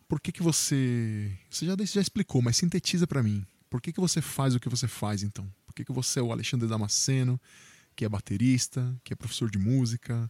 por 0.09 0.21
que 0.21 0.31
que 0.33 0.43
você, 0.43 1.31
você 1.51 1.67
já 1.67 1.77
já 1.77 2.01
explicou, 2.01 2.41
mas 2.41 2.57
sintetiza 2.57 3.07
pra 3.07 3.23
mim. 3.23 3.45
Por 3.69 3.81
que 3.81 3.93
que 3.93 4.01
você 4.01 4.21
faz 4.21 4.55
o 4.55 4.61
que 4.61 4.69
você 4.69 4.89
faz 4.89 5.23
então? 5.23 5.49
Por 5.71 5.75
que 5.77 5.85
que 5.85 5.93
você 5.93 6.19
é 6.19 6.23
o 6.23 6.33
Alexandre 6.33 6.69
Damasceno, 6.69 7.41
que 7.95 8.05
é 8.05 8.09
baterista, 8.09 8.93
que 9.05 9.13
é 9.13 9.17
professor 9.17 9.49
de 9.49 9.57
música, 9.57 10.29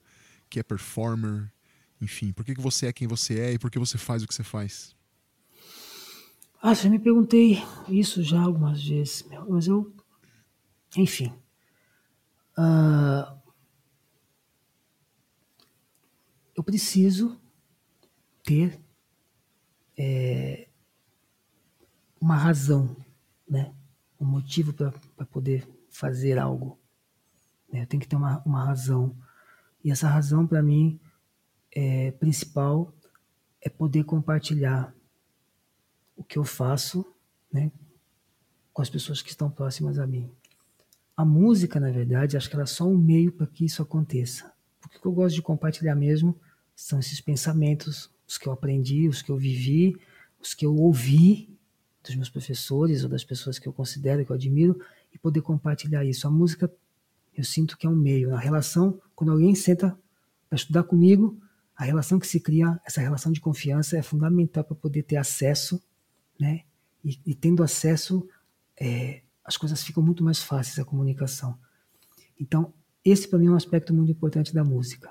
que 0.50 0.60
é 0.60 0.62
performer, 0.62 1.50
enfim, 1.98 2.30
por 2.30 2.44
que 2.44 2.54
que 2.54 2.60
você 2.60 2.88
é 2.88 2.92
quem 2.92 3.08
você 3.08 3.40
é 3.40 3.52
e 3.54 3.58
por 3.58 3.70
que 3.70 3.78
você 3.78 3.96
faz 3.96 4.22
o 4.22 4.28
que 4.28 4.34
você 4.34 4.42
faz? 4.42 4.94
Ah, 6.60 6.74
já 6.74 6.90
me 6.90 6.98
perguntei 6.98 7.56
isso 7.88 8.22
já 8.22 8.42
algumas 8.42 8.86
vezes, 8.86 9.22
meu, 9.22 9.48
mas 9.48 9.66
eu. 9.66 9.90
Enfim. 10.94 11.32
Ah, 12.54 13.34
eu 16.54 16.62
preciso 16.62 17.40
ter 18.44 18.78
é, 19.96 20.68
uma 22.20 22.36
razão, 22.36 22.94
né? 23.48 23.74
Um 24.20 24.26
motivo 24.26 24.72
para 24.74 24.92
poder 25.26 25.66
fazer 25.88 26.38
algo. 26.38 26.78
né? 27.72 27.82
Eu 27.82 27.86
tenho 27.86 28.00
que 28.00 28.06
ter 28.06 28.16
uma, 28.16 28.42
uma 28.44 28.64
razão. 28.64 29.16
E 29.82 29.90
essa 29.90 30.06
razão, 30.06 30.46
para 30.46 30.62
mim, 30.62 31.00
é, 31.72 32.10
principal 32.12 32.92
é 33.62 33.68
poder 33.68 34.04
compartilhar 34.04 34.94
o 36.16 36.22
que 36.22 36.38
eu 36.38 36.44
faço 36.44 37.04
né, 37.50 37.72
com 38.72 38.82
as 38.82 38.90
pessoas 38.90 39.22
que 39.22 39.30
estão 39.30 39.50
próximas 39.50 39.98
a 39.98 40.06
mim. 40.06 40.30
A 41.16 41.24
música, 41.24 41.80
na 41.80 41.90
verdade, 41.90 42.36
acho 42.36 42.48
que 42.48 42.54
ela 42.54 42.64
é 42.64 42.66
só 42.66 42.86
um 42.86 42.96
meio 42.96 43.32
para 43.32 43.46
que 43.46 43.64
isso 43.64 43.82
aconteça. 43.82 44.52
Porque 44.80 44.98
o 44.98 45.00
que 45.00 45.06
eu 45.06 45.12
gosto 45.12 45.34
de 45.34 45.42
compartilhar 45.42 45.94
mesmo 45.94 46.38
são 46.74 46.98
esses 46.98 47.20
pensamentos, 47.20 48.10
os 48.26 48.38
que 48.38 48.46
eu 48.46 48.52
aprendi, 48.52 49.08
os 49.08 49.20
que 49.22 49.30
eu 49.30 49.36
vivi, 49.36 49.96
os 50.40 50.54
que 50.54 50.64
eu 50.64 50.74
ouvi 50.74 51.49
dos 52.02 52.14
meus 52.14 52.28
professores 52.28 53.04
ou 53.04 53.08
das 53.08 53.24
pessoas 53.24 53.58
que 53.58 53.66
eu 53.66 53.72
considero, 53.72 54.24
que 54.24 54.32
eu 54.32 54.36
admiro, 54.36 54.80
e 55.12 55.18
poder 55.18 55.42
compartilhar 55.42 56.04
isso. 56.04 56.26
A 56.26 56.30
música, 56.30 56.72
eu 57.36 57.44
sinto 57.44 57.76
que 57.76 57.86
é 57.86 57.90
um 57.90 57.96
meio. 57.96 58.34
A 58.34 58.38
relação, 58.38 59.00
quando 59.14 59.32
alguém 59.32 59.54
senta 59.54 59.96
para 60.48 60.56
estudar 60.56 60.82
comigo, 60.84 61.38
a 61.76 61.84
relação 61.84 62.18
que 62.18 62.26
se 62.26 62.40
cria, 62.40 62.80
essa 62.84 63.00
relação 63.00 63.32
de 63.32 63.40
confiança 63.40 63.96
é 63.96 64.02
fundamental 64.02 64.64
para 64.64 64.76
poder 64.76 65.02
ter 65.02 65.16
acesso, 65.16 65.82
né? 66.38 66.62
E, 67.04 67.18
e 67.24 67.34
tendo 67.34 67.62
acesso, 67.62 68.28
é, 68.78 69.22
as 69.44 69.56
coisas 69.56 69.82
ficam 69.82 70.02
muito 70.02 70.22
mais 70.22 70.42
fáceis 70.42 70.78
a 70.78 70.84
comunicação. 70.84 71.58
Então, 72.38 72.72
esse 73.04 73.28
para 73.28 73.38
mim 73.38 73.46
é 73.46 73.50
um 73.50 73.56
aspecto 73.56 73.94
muito 73.94 74.12
importante 74.12 74.52
da 74.52 74.62
música. 74.62 75.10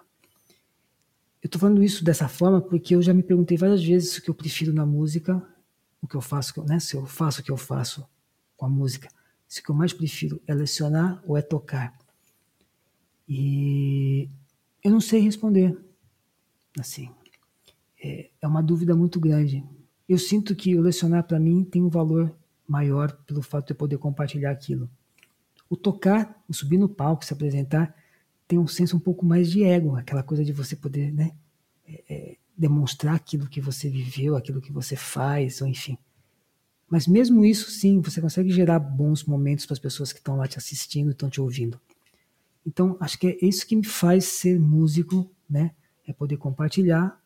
Eu 1.41 1.47
estou 1.47 1.59
falando 1.59 1.81
isso 1.83 2.03
dessa 2.03 2.27
forma 2.27 2.61
porque 2.61 2.95
eu 2.95 3.01
já 3.01 3.13
me 3.13 3.23
perguntei 3.23 3.57
várias 3.57 3.83
vezes 3.83 4.17
o 4.17 4.21
que 4.21 4.29
eu 4.29 4.35
prefiro 4.35 4.73
na 4.73 4.85
música, 4.85 5.41
o 6.01 6.07
que 6.07 6.15
eu 6.15 6.21
faço, 6.21 6.63
né? 6.63 6.79
Se 6.79 6.95
eu 6.95 7.05
faço 7.05 7.41
o 7.41 7.43
que 7.43 7.51
eu 7.51 7.57
faço 7.57 8.07
com 8.55 8.65
a 8.65 8.69
música, 8.69 9.09
se 9.47 9.61
o 9.61 9.63
que 9.63 9.69
eu 9.69 9.75
mais 9.75 9.93
prefiro 9.93 10.41
é 10.47 10.53
lecionar 10.53 11.21
ou 11.25 11.37
é 11.37 11.41
tocar. 11.41 11.97
E 13.27 14.29
eu 14.83 14.91
não 14.91 15.01
sei 15.01 15.21
responder. 15.21 15.77
Assim, 16.79 17.09
é, 18.01 18.29
é 18.41 18.47
uma 18.47 18.61
dúvida 18.61 18.95
muito 18.95 19.19
grande. 19.19 19.63
Eu 20.07 20.17
sinto 20.17 20.55
que 20.55 20.75
o 20.75 20.81
lecionar 20.81 21.23
para 21.23 21.39
mim 21.39 21.63
tem 21.63 21.81
um 21.81 21.89
valor 21.89 22.35
maior 22.67 23.11
pelo 23.25 23.41
fato 23.41 23.67
de 23.67 23.73
eu 23.73 23.77
poder 23.77 23.97
compartilhar 23.97 24.51
aquilo. 24.51 24.89
O 25.69 25.75
tocar, 25.75 26.43
o 26.47 26.53
subir 26.53 26.77
no 26.77 26.89
palco, 26.89 27.25
se 27.25 27.33
apresentar, 27.33 27.95
tem 28.47 28.57
um 28.57 28.67
senso 28.67 28.97
um 28.97 28.99
pouco 28.99 29.25
mais 29.25 29.51
de 29.51 29.63
ego, 29.63 29.95
aquela 29.95 30.23
coisa 30.23 30.43
de 30.43 30.51
você 30.51 30.75
poder, 30.75 31.13
né, 31.13 31.31
é, 31.87 32.03
é, 32.09 32.28
demonstrar 32.59 33.15
aquilo 33.15 33.47
que 33.47 33.61
você 33.61 33.89
viveu, 33.89 34.35
aquilo 34.35 34.59
que 34.59 34.71
você 34.71 34.97
faz, 34.97 35.61
ou 35.61 35.67
enfim. 35.67 35.97
Mas 36.89 37.07
mesmo 37.07 37.45
isso, 37.45 37.71
sim, 37.71 38.01
você 38.01 38.19
consegue 38.19 38.51
gerar 38.51 38.79
bons 38.79 39.23
momentos 39.23 39.65
para 39.65 39.73
as 39.73 39.79
pessoas 39.79 40.11
que 40.11 40.19
estão 40.19 40.35
lá 40.35 40.45
te 40.45 40.57
assistindo, 40.57 41.11
estão 41.11 41.29
te 41.29 41.39
ouvindo. 41.39 41.79
Então, 42.65 42.97
acho 42.99 43.17
que 43.17 43.27
é 43.27 43.45
isso 43.45 43.65
que 43.65 43.77
me 43.77 43.85
faz 43.85 44.25
ser 44.25 44.59
músico, 44.59 45.31
né? 45.49 45.73
É 46.05 46.11
poder 46.11 46.35
compartilhar 46.35 47.17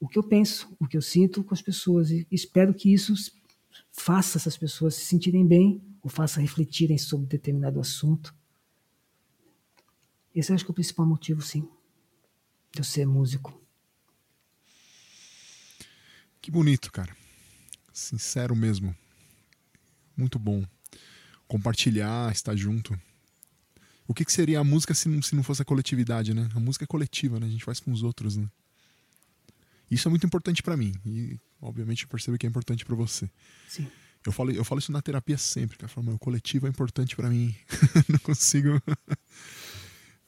o 0.00 0.08
que 0.08 0.18
eu 0.18 0.22
penso, 0.22 0.74
o 0.80 0.86
que 0.86 0.96
eu 0.96 1.02
sinto 1.02 1.44
com 1.44 1.52
as 1.52 1.60
pessoas. 1.60 2.10
E 2.10 2.26
espero 2.30 2.72
que 2.72 2.90
isso 2.90 3.12
faça 3.92 4.38
essas 4.38 4.56
pessoas 4.56 4.94
se 4.94 5.04
sentirem 5.04 5.46
bem 5.46 5.82
ou 6.00 6.08
faça 6.08 6.40
refletirem 6.40 6.96
sobre 6.96 7.26
determinado 7.26 7.78
assunto. 7.78 8.34
Esse 10.34 10.52
acho 10.52 10.64
que 10.64 10.70
é 10.70 10.72
o 10.72 10.74
principal 10.74 11.04
motivo, 11.04 11.42
sim, 11.42 11.68
de 12.72 12.80
eu 12.80 12.84
ser 12.84 13.06
músico. 13.06 13.60
Que 16.40 16.50
bonito, 16.50 16.90
cara. 16.90 17.14
Sincero 17.92 18.56
mesmo. 18.56 18.96
Muito 20.16 20.38
bom. 20.38 20.64
Compartilhar, 21.46 22.32
estar 22.32 22.56
junto. 22.56 22.98
o 24.06 24.14
que, 24.14 24.24
que 24.24 24.32
seria 24.32 24.60
a 24.60 24.64
música 24.64 24.94
se 24.94 25.08
não, 25.08 25.20
se 25.20 25.34
não 25.34 25.42
fosse 25.42 25.62
a 25.62 25.64
coletividade, 25.64 26.32
né? 26.32 26.48
A 26.54 26.60
música 26.60 26.84
é 26.84 26.86
coletiva, 26.86 27.38
né? 27.38 27.46
A 27.46 27.50
gente 27.50 27.64
faz 27.64 27.78
com 27.78 27.92
os 27.92 28.02
outros, 28.02 28.36
né? 28.36 28.48
Isso 29.90 30.08
é 30.08 30.10
muito 30.10 30.26
importante 30.26 30.62
para 30.62 30.76
mim 30.76 30.94
e, 31.04 31.38
obviamente, 31.60 32.04
eu 32.04 32.08
percebo 32.08 32.38
que 32.38 32.46
é 32.46 32.48
importante 32.48 32.84
para 32.84 32.94
você. 32.94 33.28
Sim. 33.68 33.88
Eu 34.24 34.32
falo, 34.32 34.50
eu 34.50 34.64
falo 34.64 34.78
isso 34.78 34.92
na 34.92 35.02
terapia 35.02 35.36
sempre, 35.36 35.76
cara. 35.76 35.90
Eu 35.90 35.94
falo, 35.94 36.06
meu, 36.06 36.14
o 36.14 36.18
coletivo 36.18 36.66
é 36.66 36.70
importante 36.70 37.16
para 37.16 37.28
mim. 37.28 37.54
não 38.08 38.18
consigo. 38.20 38.80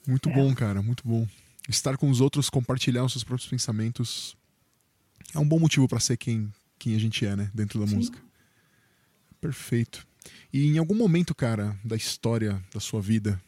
muito 0.06 0.28
é. 0.28 0.34
bom, 0.34 0.54
cara, 0.54 0.82
muito 0.82 1.06
bom. 1.06 1.26
Estar 1.68 1.96
com 1.96 2.10
os 2.10 2.20
outros, 2.20 2.50
compartilhar 2.50 3.04
os 3.04 3.12
seus 3.12 3.24
próprios 3.24 3.48
pensamentos 3.48 4.36
é 5.34 5.38
um 5.38 5.46
bom 5.46 5.58
motivo 5.58 5.88
para 5.88 6.00
ser 6.00 6.16
quem, 6.16 6.52
quem 6.78 6.94
a 6.94 6.98
gente 6.98 7.24
é, 7.24 7.36
né? 7.36 7.50
Dentro 7.54 7.80
da 7.80 7.86
Sim. 7.86 7.96
música. 7.96 8.18
Perfeito. 9.40 10.06
E 10.52 10.66
em 10.66 10.78
algum 10.78 10.94
momento, 10.94 11.34
cara, 11.34 11.78
da 11.84 11.96
história 11.96 12.62
da 12.72 12.80
sua 12.80 13.00
vida, 13.00 13.40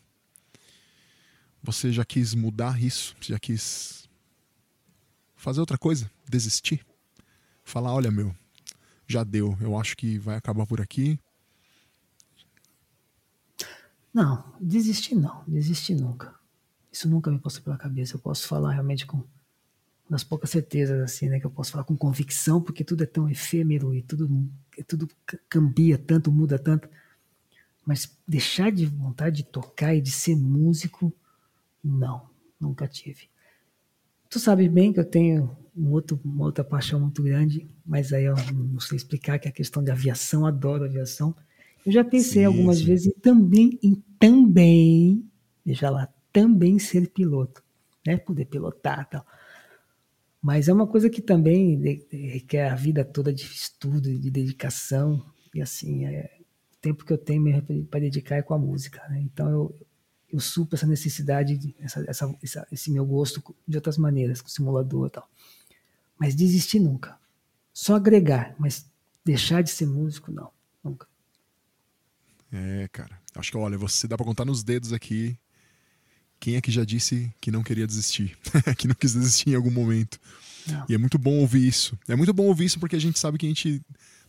você 1.62 1.92
já 1.92 2.04
quis 2.04 2.34
mudar 2.34 2.82
isso? 2.82 3.14
Você 3.20 3.32
já 3.32 3.38
quis 3.38 4.08
fazer 5.36 5.60
outra 5.60 5.78
coisa, 5.78 6.10
desistir, 6.28 6.84
falar, 7.62 7.92
olha 7.92 8.10
meu, 8.10 8.34
já 9.06 9.22
deu, 9.22 9.56
eu 9.60 9.78
acho 9.78 9.96
que 9.96 10.18
vai 10.18 10.36
acabar 10.36 10.66
por 10.66 10.80
aqui. 10.80 11.18
Não, 14.12 14.44
desistir 14.60 15.14
não, 15.14 15.44
desistir 15.46 15.94
nunca. 15.94 16.34
Isso 16.90 17.08
nunca 17.08 17.30
me 17.30 17.38
passou 17.38 17.62
pela 17.62 17.76
cabeça. 17.76 18.14
Eu 18.14 18.20
posso 18.20 18.46
falar 18.46 18.72
realmente 18.72 19.04
com 19.04 19.24
nas 20.08 20.22
poucas 20.22 20.50
certezas 20.50 21.00
assim, 21.00 21.28
né, 21.28 21.40
que 21.40 21.46
eu 21.46 21.50
posso 21.50 21.72
falar 21.72 21.84
com 21.84 21.96
convicção, 21.96 22.60
porque 22.60 22.84
tudo 22.84 23.02
é 23.02 23.06
tão 23.06 23.28
efêmero 23.28 23.94
e 23.94 24.02
tudo 24.02 24.28
tudo 24.86 25.08
cambia 25.48 25.96
tanto, 25.96 26.32
muda 26.32 26.58
tanto. 26.58 26.88
Mas 27.86 28.16
deixar 28.26 28.72
de 28.72 28.86
vontade 28.86 29.36
de 29.36 29.44
tocar 29.44 29.94
e 29.94 30.00
de 30.00 30.10
ser 30.10 30.36
músico, 30.36 31.12
não, 31.82 32.28
nunca 32.58 32.88
tive. 32.88 33.28
Tu 34.28 34.40
sabe 34.40 34.68
bem 34.68 34.92
que 34.92 34.98
eu 34.98 35.04
tenho 35.04 35.56
um 35.76 35.90
outro, 35.90 36.18
uma 36.24 36.44
outra 36.44 36.64
paixão 36.64 36.98
muito 36.98 37.22
grande, 37.22 37.68
mas 37.84 38.12
aí 38.12 38.24
eu 38.24 38.34
não 38.52 38.80
sei 38.80 38.96
explicar, 38.96 39.38
que 39.38 39.46
é 39.46 39.50
a 39.50 39.54
questão 39.54 39.82
de 39.82 39.90
aviação, 39.90 40.46
adoro 40.46 40.84
aviação. 40.84 41.34
Eu 41.84 41.92
já 41.92 42.02
pensei 42.02 42.42
sim, 42.42 42.44
algumas 42.44 42.78
sim. 42.78 42.86
vezes 42.86 43.06
em 43.06 43.20
também, 43.20 43.78
em 43.82 44.02
também, 44.18 45.28
veja 45.64 45.90
lá, 45.90 46.08
também 46.32 46.78
ser 46.78 47.10
piloto, 47.10 47.62
né? 48.06 48.16
Poder 48.16 48.46
pilotar 48.46 49.08
tal. 49.08 49.26
Mas 50.44 50.68
é 50.68 50.74
uma 50.74 50.86
coisa 50.86 51.08
que 51.08 51.22
também 51.22 51.80
requer 52.12 52.68
a 52.68 52.74
vida 52.74 53.02
toda 53.02 53.32
de 53.32 53.44
estudo, 53.44 54.02
de 54.02 54.30
dedicação, 54.30 55.24
e 55.54 55.62
assim, 55.62 56.04
é, 56.04 56.36
o 56.70 56.76
tempo 56.82 57.02
que 57.02 57.14
eu 57.14 57.16
tenho 57.16 57.42
para 57.86 58.00
dedicar 58.00 58.36
é 58.36 58.42
com 58.42 58.52
a 58.52 58.58
música, 58.58 59.02
né? 59.08 59.22
Então 59.22 59.48
eu, 59.48 59.74
eu 60.30 60.38
essa 60.70 60.86
necessidade, 60.86 61.74
essa, 61.80 62.04
essa, 62.06 62.36
essa, 62.42 62.68
esse 62.70 62.90
meu 62.90 63.06
gosto 63.06 63.42
de 63.66 63.78
outras 63.78 63.96
maneiras, 63.96 64.42
com 64.42 64.50
simulador 64.50 65.06
e 65.06 65.10
tal. 65.12 65.26
Mas 66.18 66.34
desistir 66.34 66.78
nunca. 66.78 67.18
Só 67.72 67.94
agregar, 67.94 68.54
mas 68.58 68.86
deixar 69.24 69.62
de 69.62 69.70
ser 69.70 69.86
músico, 69.86 70.30
não. 70.30 70.50
Nunca. 70.84 71.08
É, 72.52 72.86
cara. 72.88 73.18
Acho 73.34 73.50
que, 73.50 73.56
olha, 73.56 73.78
você 73.78 74.06
dá 74.06 74.14
pra 74.14 74.26
contar 74.26 74.44
nos 74.44 74.62
dedos 74.62 74.92
aqui 74.92 75.38
quem 76.44 76.56
é 76.56 76.60
que 76.60 76.70
já 76.70 76.84
disse 76.84 77.32
que 77.40 77.50
não 77.50 77.62
queria 77.62 77.86
desistir, 77.86 78.36
que 78.76 78.86
não 78.86 78.94
quis 78.94 79.14
desistir 79.14 79.48
em 79.48 79.54
algum 79.54 79.70
momento. 79.70 80.20
Não. 80.66 80.84
E 80.90 80.94
é 80.94 80.98
muito 80.98 81.16
bom 81.16 81.38
ouvir 81.38 81.66
isso. 81.66 81.98
É 82.06 82.14
muito 82.14 82.34
bom 82.34 82.44
ouvir 82.44 82.66
isso 82.66 82.78
porque 82.78 82.94
a 82.94 82.98
gente 82.98 83.18
sabe 83.18 83.38
que 83.38 83.46
a 83.46 83.48
gente 83.48 83.80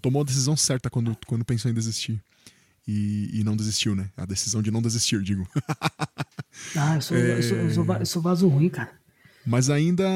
tomou 0.02 0.22
a 0.22 0.26
decisão 0.26 0.56
certa 0.56 0.90
quando, 0.90 1.18
quando 1.28 1.44
pensou 1.44 1.70
em 1.70 1.74
desistir 1.74 2.24
e, 2.88 3.32
e 3.34 3.44
não 3.44 3.54
desistiu, 3.54 3.98
né? 3.98 4.10
A 4.16 4.26
decisão 4.26 4.62
de 4.62 4.72
não 4.72 4.82
desistir, 4.82 5.22
digo. 5.22 5.46
ah, 6.78 6.96
eu 6.96 7.02
sou, 7.02 7.18
é... 7.18 7.38
eu, 7.38 7.44
sou, 7.44 7.58
eu, 7.58 7.74
sou, 7.74 7.96
eu 7.96 8.06
sou 8.06 8.22
vaso 8.22 8.48
ruim, 8.48 8.70
cara. 8.70 8.94
Mas 9.46 9.70
ainda, 9.70 10.08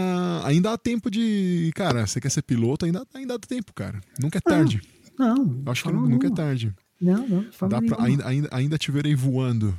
ainda 0.45 0.71
há 0.71 0.77
tempo 0.77 1.11
de. 1.11 1.69
Cara, 1.75 2.07
você 2.07 2.21
quer 2.21 2.31
ser 2.31 2.43
piloto, 2.43 2.85
ainda, 2.85 3.05
ainda 3.13 3.37
dá 3.37 3.45
tempo, 3.45 3.73
cara. 3.73 3.99
Nunca 4.17 4.37
é 4.37 4.41
tarde. 4.41 4.81
Não, 5.19 5.35
não 5.35 5.69
Acho 5.69 5.83
que 5.83 5.91
nunca 5.91 6.27
é 6.27 6.31
tarde. 6.31 6.73
Não, 7.01 7.27
não. 7.27 7.45
Dá 7.67 7.81
pra, 7.81 8.05
ainda, 8.05 8.25
ainda, 8.25 8.49
ainda 8.53 8.77
te 8.77 8.89
verei 8.89 9.13
voando. 9.15 9.77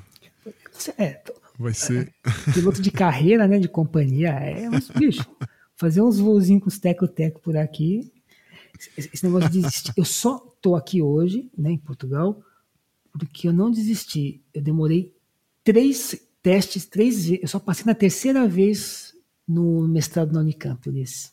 É, 0.99 1.21
Vai 1.61 1.75
ser. 1.75 2.11
Piloto 2.55 2.81
de 2.81 2.91
carreira, 2.91 3.47
né? 3.47 3.59
De 3.59 3.69
companhia. 3.69 4.31
É, 4.31 4.67
mas, 4.71 4.89
bicho, 4.89 5.27
fazer 5.77 6.01
uns 6.01 6.19
voozinhos 6.19 6.63
com 6.63 6.69
os 6.71 6.79
teco-teco 6.79 7.39
por 7.41 7.55
aqui. 7.55 8.11
Esse 8.97 9.23
negócio 9.25 9.51
de 9.51 9.61
desistir. 9.61 9.93
Eu 9.95 10.07
só 10.07 10.39
tô 10.63 10.75
aqui 10.75 11.03
hoje, 11.03 11.51
né, 11.57 11.71
em 11.71 11.77
Portugal, 11.77 12.43
porque 13.13 13.47
eu 13.47 13.53
não 13.53 13.71
desisti. 13.71 14.43
Eu 14.55 14.63
demorei 14.63 15.15
três 15.63 16.19
testes, 16.43 16.87
três 16.87 17.27
vezes. 17.27 17.43
Eu 17.43 17.49
só 17.49 17.59
passei 17.59 17.85
na 17.85 17.95
terceira 17.95 18.49
vez 18.49 19.15
no 19.47 19.87
mestrado 19.87 20.33
na 20.33 20.41
Unicamp, 20.41 20.89
Ulisses. 20.89 21.31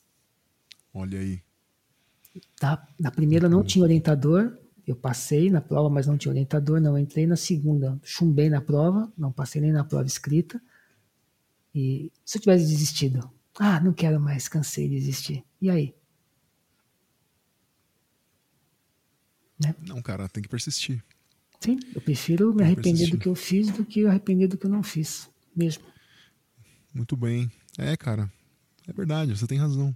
Olha 0.93 1.19
aí. 1.19 1.41
Tá? 2.59 2.85
Na 2.99 3.11
primeira 3.11 3.47
não 3.47 3.63
tinha 3.63 3.83
orientador, 3.83 4.57
eu 4.87 4.95
passei 4.95 5.49
na 5.49 5.59
prova, 5.59 5.89
mas 5.89 6.07
não 6.07 6.17
tinha 6.17 6.31
orientador, 6.31 6.79
não 6.79 6.97
entrei. 6.97 7.27
Na 7.27 7.35
segunda, 7.35 7.99
chumbei 8.01 8.49
na 8.49 8.61
prova, 8.61 9.11
não 9.17 9.33
passei 9.33 9.61
nem 9.61 9.73
na 9.73 9.83
prova 9.83 10.07
escrita. 10.07 10.61
E 11.75 12.09
se 12.23 12.37
eu 12.37 12.41
tivesse 12.41 12.65
desistido? 12.65 13.29
Ah, 13.59 13.81
não 13.81 13.91
quero 13.91 14.17
mais, 14.17 14.47
cansei 14.47 14.87
de 14.87 14.95
desistir. 14.95 15.43
E 15.61 15.69
aí? 15.69 15.93
Né? 19.61 19.75
Não, 19.85 20.01
cara, 20.01 20.29
tem 20.29 20.41
que 20.41 20.47
persistir. 20.47 21.03
Sim, 21.59 21.79
eu 21.93 21.99
prefiro 21.99 22.53
me 22.53 22.63
arrepender 22.63 23.09
do 23.09 23.17
que 23.17 23.27
eu 23.27 23.35
fiz 23.35 23.69
do 23.71 23.83
que 23.83 24.05
arrepender 24.05 24.47
do 24.47 24.57
que 24.57 24.67
eu 24.67 24.69
não 24.69 24.83
fiz, 24.83 25.29
mesmo. 25.55 25.83
Muito 26.93 27.17
bem. 27.17 27.51
É, 27.77 27.97
cara, 27.97 28.31
é 28.87 28.93
verdade, 28.93 29.35
você 29.35 29.45
tem 29.47 29.57
razão. 29.57 29.95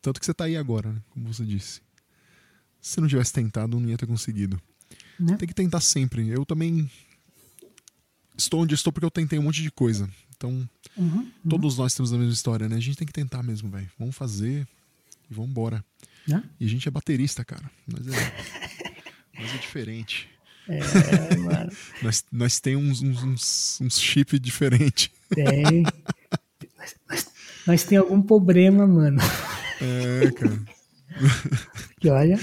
Tanto 0.00 0.20
que 0.20 0.24
você 0.24 0.32
está 0.32 0.44
aí 0.44 0.56
agora, 0.56 0.92
né? 0.92 1.02
como 1.10 1.32
você 1.32 1.44
disse. 1.44 1.82
Se 2.82 3.00
não 3.00 3.06
tivesse 3.06 3.32
tentado, 3.32 3.78
não 3.78 3.88
ia 3.88 3.96
ter 3.96 4.06
conseguido. 4.06 4.60
Né? 5.18 5.36
Tem 5.36 5.46
que 5.46 5.54
tentar 5.54 5.80
sempre. 5.80 6.28
Eu 6.28 6.44
também 6.44 6.90
estou 8.36 8.60
onde 8.60 8.74
estou 8.74 8.92
porque 8.92 9.06
eu 9.06 9.10
tentei 9.10 9.38
um 9.38 9.42
monte 9.42 9.62
de 9.62 9.70
coisa. 9.70 10.10
Então, 10.36 10.68
uhum, 10.96 11.06
uhum. 11.06 11.30
todos 11.48 11.78
nós 11.78 11.94
temos 11.94 12.12
a 12.12 12.18
mesma 12.18 12.32
história, 12.32 12.68
né? 12.68 12.74
A 12.74 12.80
gente 12.80 12.96
tem 12.96 13.06
que 13.06 13.12
tentar 13.12 13.42
mesmo, 13.44 13.70
velho. 13.70 13.88
Vamos 13.96 14.16
fazer 14.16 14.66
e 15.30 15.34
vamos 15.34 15.52
embora. 15.52 15.84
Né? 16.26 16.42
E 16.58 16.66
a 16.66 16.68
gente 16.68 16.88
é 16.88 16.90
baterista, 16.90 17.44
cara. 17.44 17.70
Mas 17.86 18.08
é, 18.08 18.10
mas 19.38 19.54
é 19.54 19.58
diferente. 19.58 20.28
É, 20.68 21.36
mano. 21.36 21.70
nós, 22.02 22.24
nós 22.32 22.58
temos 22.58 23.00
uns, 23.00 23.22
uns, 23.22 23.80
uns 23.80 24.00
chip 24.00 24.36
diferente. 24.40 25.12
Tem. 25.32 25.84
nós, 26.76 26.96
nós, 27.08 27.26
nós 27.64 27.84
temos 27.84 28.10
algum 28.10 28.20
problema, 28.20 28.84
mano. 28.86 29.20
É, 29.80 30.30
cara. 30.32 30.62
Que 32.02 32.10
olha. 32.10 32.36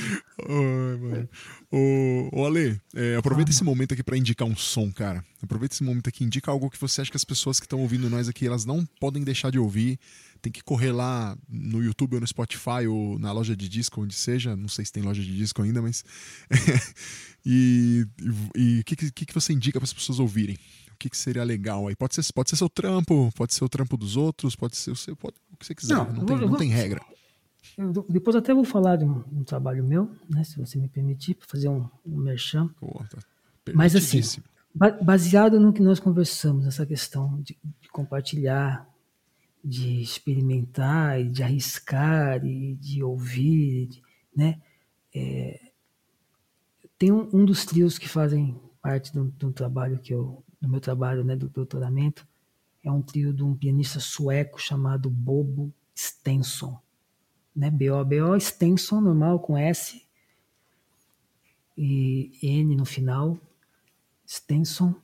Oi, 0.47 0.97
mano. 0.97 1.29
Ô, 1.69 2.29
ô 2.31 2.45
Ale, 2.45 2.79
é, 2.95 3.17
aproveita 3.17 3.51
ah. 3.51 3.53
esse 3.53 3.61
momento 3.61 3.93
aqui 3.93 4.01
para 4.01 4.15
indicar 4.15 4.47
um 4.47 4.55
som, 4.55 4.89
cara. 4.89 5.21
Aproveita 5.43 5.75
esse 5.75 5.83
momento 5.83 6.07
aqui, 6.07 6.23
indica 6.23 6.49
algo 6.49 6.69
que 6.69 6.79
você 6.79 7.01
acha 7.01 7.11
que 7.11 7.17
as 7.17 7.25
pessoas 7.25 7.59
que 7.59 7.65
estão 7.65 7.81
ouvindo 7.81 8.09
nós 8.09 8.29
aqui, 8.29 8.47
elas 8.47 8.63
não 8.63 8.85
podem 9.01 9.21
deixar 9.21 9.51
de 9.51 9.59
ouvir. 9.59 9.99
Tem 10.41 10.49
que 10.49 10.63
correr 10.63 10.93
lá 10.93 11.37
no 11.49 11.83
YouTube 11.83 12.13
ou 12.13 12.21
no 12.21 12.27
Spotify 12.27 12.87
ou 12.87 13.19
na 13.19 13.33
loja 13.33 13.53
de 13.53 13.67
disco, 13.67 14.01
onde 14.01 14.15
seja. 14.15 14.55
Não 14.55 14.69
sei 14.69 14.85
se 14.85 14.93
tem 14.93 15.03
loja 15.03 15.21
de 15.21 15.35
disco 15.35 15.61
ainda, 15.61 15.81
mas. 15.81 16.05
e 17.45 18.07
o 18.79 18.83
que, 18.85 19.11
que, 19.11 19.25
que 19.25 19.33
você 19.33 19.51
indica 19.51 19.77
para 19.77 19.85
as 19.85 19.93
pessoas 19.93 20.21
ouvirem? 20.21 20.55
O 20.93 20.97
que, 20.97 21.09
que 21.09 21.17
seria 21.17 21.43
legal 21.43 21.89
aí? 21.89 21.97
Pode 21.97 22.15
ser, 22.15 22.25
pode 22.31 22.49
ser 22.49 22.55
seu 22.55 22.69
trampo, 22.69 23.29
pode 23.35 23.53
ser 23.53 23.65
o 23.65 23.69
trampo 23.69 23.97
dos 23.97 24.15
outros, 24.15 24.55
pode 24.55 24.77
ser 24.77 24.91
o 24.91 24.95
seu. 24.95 25.17
Pode, 25.17 25.35
o 25.51 25.57
que 25.57 25.65
você 25.65 25.75
quiser. 25.75 25.95
Não, 25.95 26.13
não, 26.13 26.25
tem, 26.25 26.37
não 26.37 26.57
tem 26.57 26.69
regra. 26.69 27.01
Eu, 27.79 27.93
depois 28.09 28.35
até 28.35 28.53
vou 28.53 28.65
falar 28.65 28.97
de 28.97 29.05
um, 29.05 29.23
um, 29.31 29.41
trabalho 29.41 29.81
meu, 29.85 30.11
né, 30.29 30.43
se 30.43 30.59
você 30.59 30.77
me 30.77 30.89
permitir, 30.89 31.35
para 31.35 31.47
fazer 31.47 31.69
um, 31.69 31.89
um 32.05 32.17
merchan. 32.17 32.67
Tá 33.09 33.19
Mas 33.73 33.95
assim, 33.95 34.19
baseado 35.01 35.57
no 35.61 35.71
que 35.71 35.81
nós 35.81 35.97
conversamos, 35.97 36.67
essa 36.67 36.85
questão 36.85 37.41
de, 37.41 37.57
de 37.79 37.87
compartilhar, 37.87 38.85
de 39.63 40.01
experimentar, 40.01 41.23
de 41.23 41.41
arriscar, 41.41 42.45
e 42.45 42.75
de 42.75 43.01
ouvir, 43.01 43.87
de, 43.87 44.01
né? 44.35 44.61
É, 45.15 45.71
tem 46.97 47.13
um, 47.13 47.29
um, 47.31 47.45
dos 47.45 47.63
trios 47.63 47.97
que 47.97 48.09
fazem 48.09 48.59
parte 48.81 49.13
do, 49.13 49.23
do, 49.23 49.53
trabalho 49.53 49.99
que 49.99 50.13
eu, 50.13 50.43
do 50.59 50.67
meu 50.67 50.81
trabalho, 50.81 51.23
né, 51.23 51.33
do 51.33 51.47
doutoramento, 51.47 52.27
é 52.83 52.91
um 52.91 53.01
trio 53.01 53.33
de 53.33 53.41
um 53.41 53.55
pianista 53.55 54.01
sueco 54.01 54.59
chamado 54.59 55.09
Bobo 55.09 55.73
Stenson 55.95 56.77
né? 57.59 57.69
B-O-B-O, 57.69 58.39
Stenson, 58.39 59.01
normal, 59.01 59.37
com 59.39 59.57
S 59.57 60.01
e 61.77 62.31
N 62.41 62.73
no 62.77 62.85
final. 62.85 63.37
Stenson. 64.25 64.95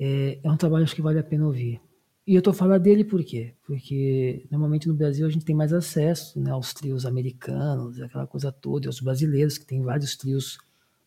É, 0.00 0.38
é 0.42 0.50
um 0.50 0.56
trabalho 0.56 0.84
acho 0.84 0.94
que 0.94 1.02
vale 1.02 1.18
a 1.18 1.22
pena 1.22 1.44
ouvir. 1.44 1.80
E 2.26 2.34
eu 2.34 2.38
estou 2.38 2.54
falando 2.54 2.82
dele 2.82 3.04
por 3.04 3.22
quê? 3.22 3.52
Porque 3.66 4.46
normalmente 4.50 4.88
no 4.88 4.94
Brasil 4.94 5.26
a 5.26 5.30
gente 5.30 5.44
tem 5.44 5.54
mais 5.54 5.72
acesso 5.72 6.40
né, 6.40 6.50
aos 6.50 6.72
trios 6.72 7.04
americanos, 7.04 8.00
aquela 8.00 8.26
coisa 8.26 8.50
toda, 8.50 8.86
e 8.86 8.88
aos 8.88 9.00
brasileiros, 9.00 9.58
que 9.58 9.66
tem 9.66 9.82
vários 9.82 10.16
trios. 10.16 10.58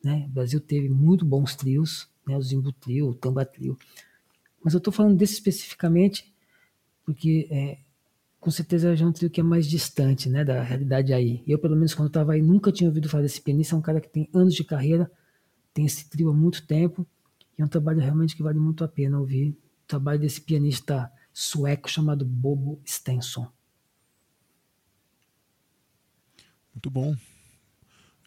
Né? 0.04 0.26
O 0.30 0.34
Brasil 0.34 0.60
teve 0.60 0.88
muito 0.90 1.26
bons 1.26 1.56
trios, 1.56 2.08
né, 2.28 2.38
o 2.38 2.42
Zimbo 2.42 2.72
Trio, 2.72 3.10
o 3.10 3.16
Tamba 3.16 3.44
Trio. 3.44 3.76
Mas 4.64 4.74
eu 4.74 4.78
estou 4.80 4.94
falando 4.94 5.18
desse 5.18 5.34
especificamente 5.34 6.32
porque 7.04 7.48
é, 7.50 7.80
com 8.42 8.50
certeza 8.50 8.92
é 8.92 9.06
um 9.06 9.12
trio 9.12 9.30
que 9.30 9.40
é 9.40 9.44
mais 9.44 9.68
distante 9.68 10.28
né, 10.28 10.44
da 10.44 10.64
realidade 10.64 11.14
aí. 11.14 11.44
Eu, 11.48 11.60
pelo 11.60 11.76
menos, 11.76 11.94
quando 11.94 12.08
estava 12.08 12.34
aí, 12.34 12.42
nunca 12.42 12.72
tinha 12.72 12.90
ouvido 12.90 13.08
falar 13.08 13.22
desse 13.22 13.40
pianista. 13.40 13.76
É 13.76 13.78
um 13.78 13.82
cara 13.84 14.02
que 14.02 14.10
tem 14.10 14.28
anos 14.34 14.56
de 14.56 14.64
carreira, 14.64 15.10
tem 15.72 15.86
esse 15.86 16.10
trio 16.10 16.28
há 16.30 16.34
muito 16.34 16.66
tempo, 16.66 17.06
e 17.56 17.62
é 17.62 17.66
um 17.66 17.68
trabalho 17.68 18.00
realmente 18.00 18.36
que 18.36 18.42
vale 18.42 18.58
muito 18.58 18.84
a 18.84 18.88
pena 18.88 19.20
ouvir. 19.20 19.52
O 19.52 19.88
trabalho 19.88 20.20
desse 20.20 20.42
pianista 20.42 21.12
sueco 21.32 21.88
chamado 21.88 22.26
Bobo 22.26 22.82
Stenson. 22.84 23.48
Muito 26.74 26.90
bom. 26.90 27.16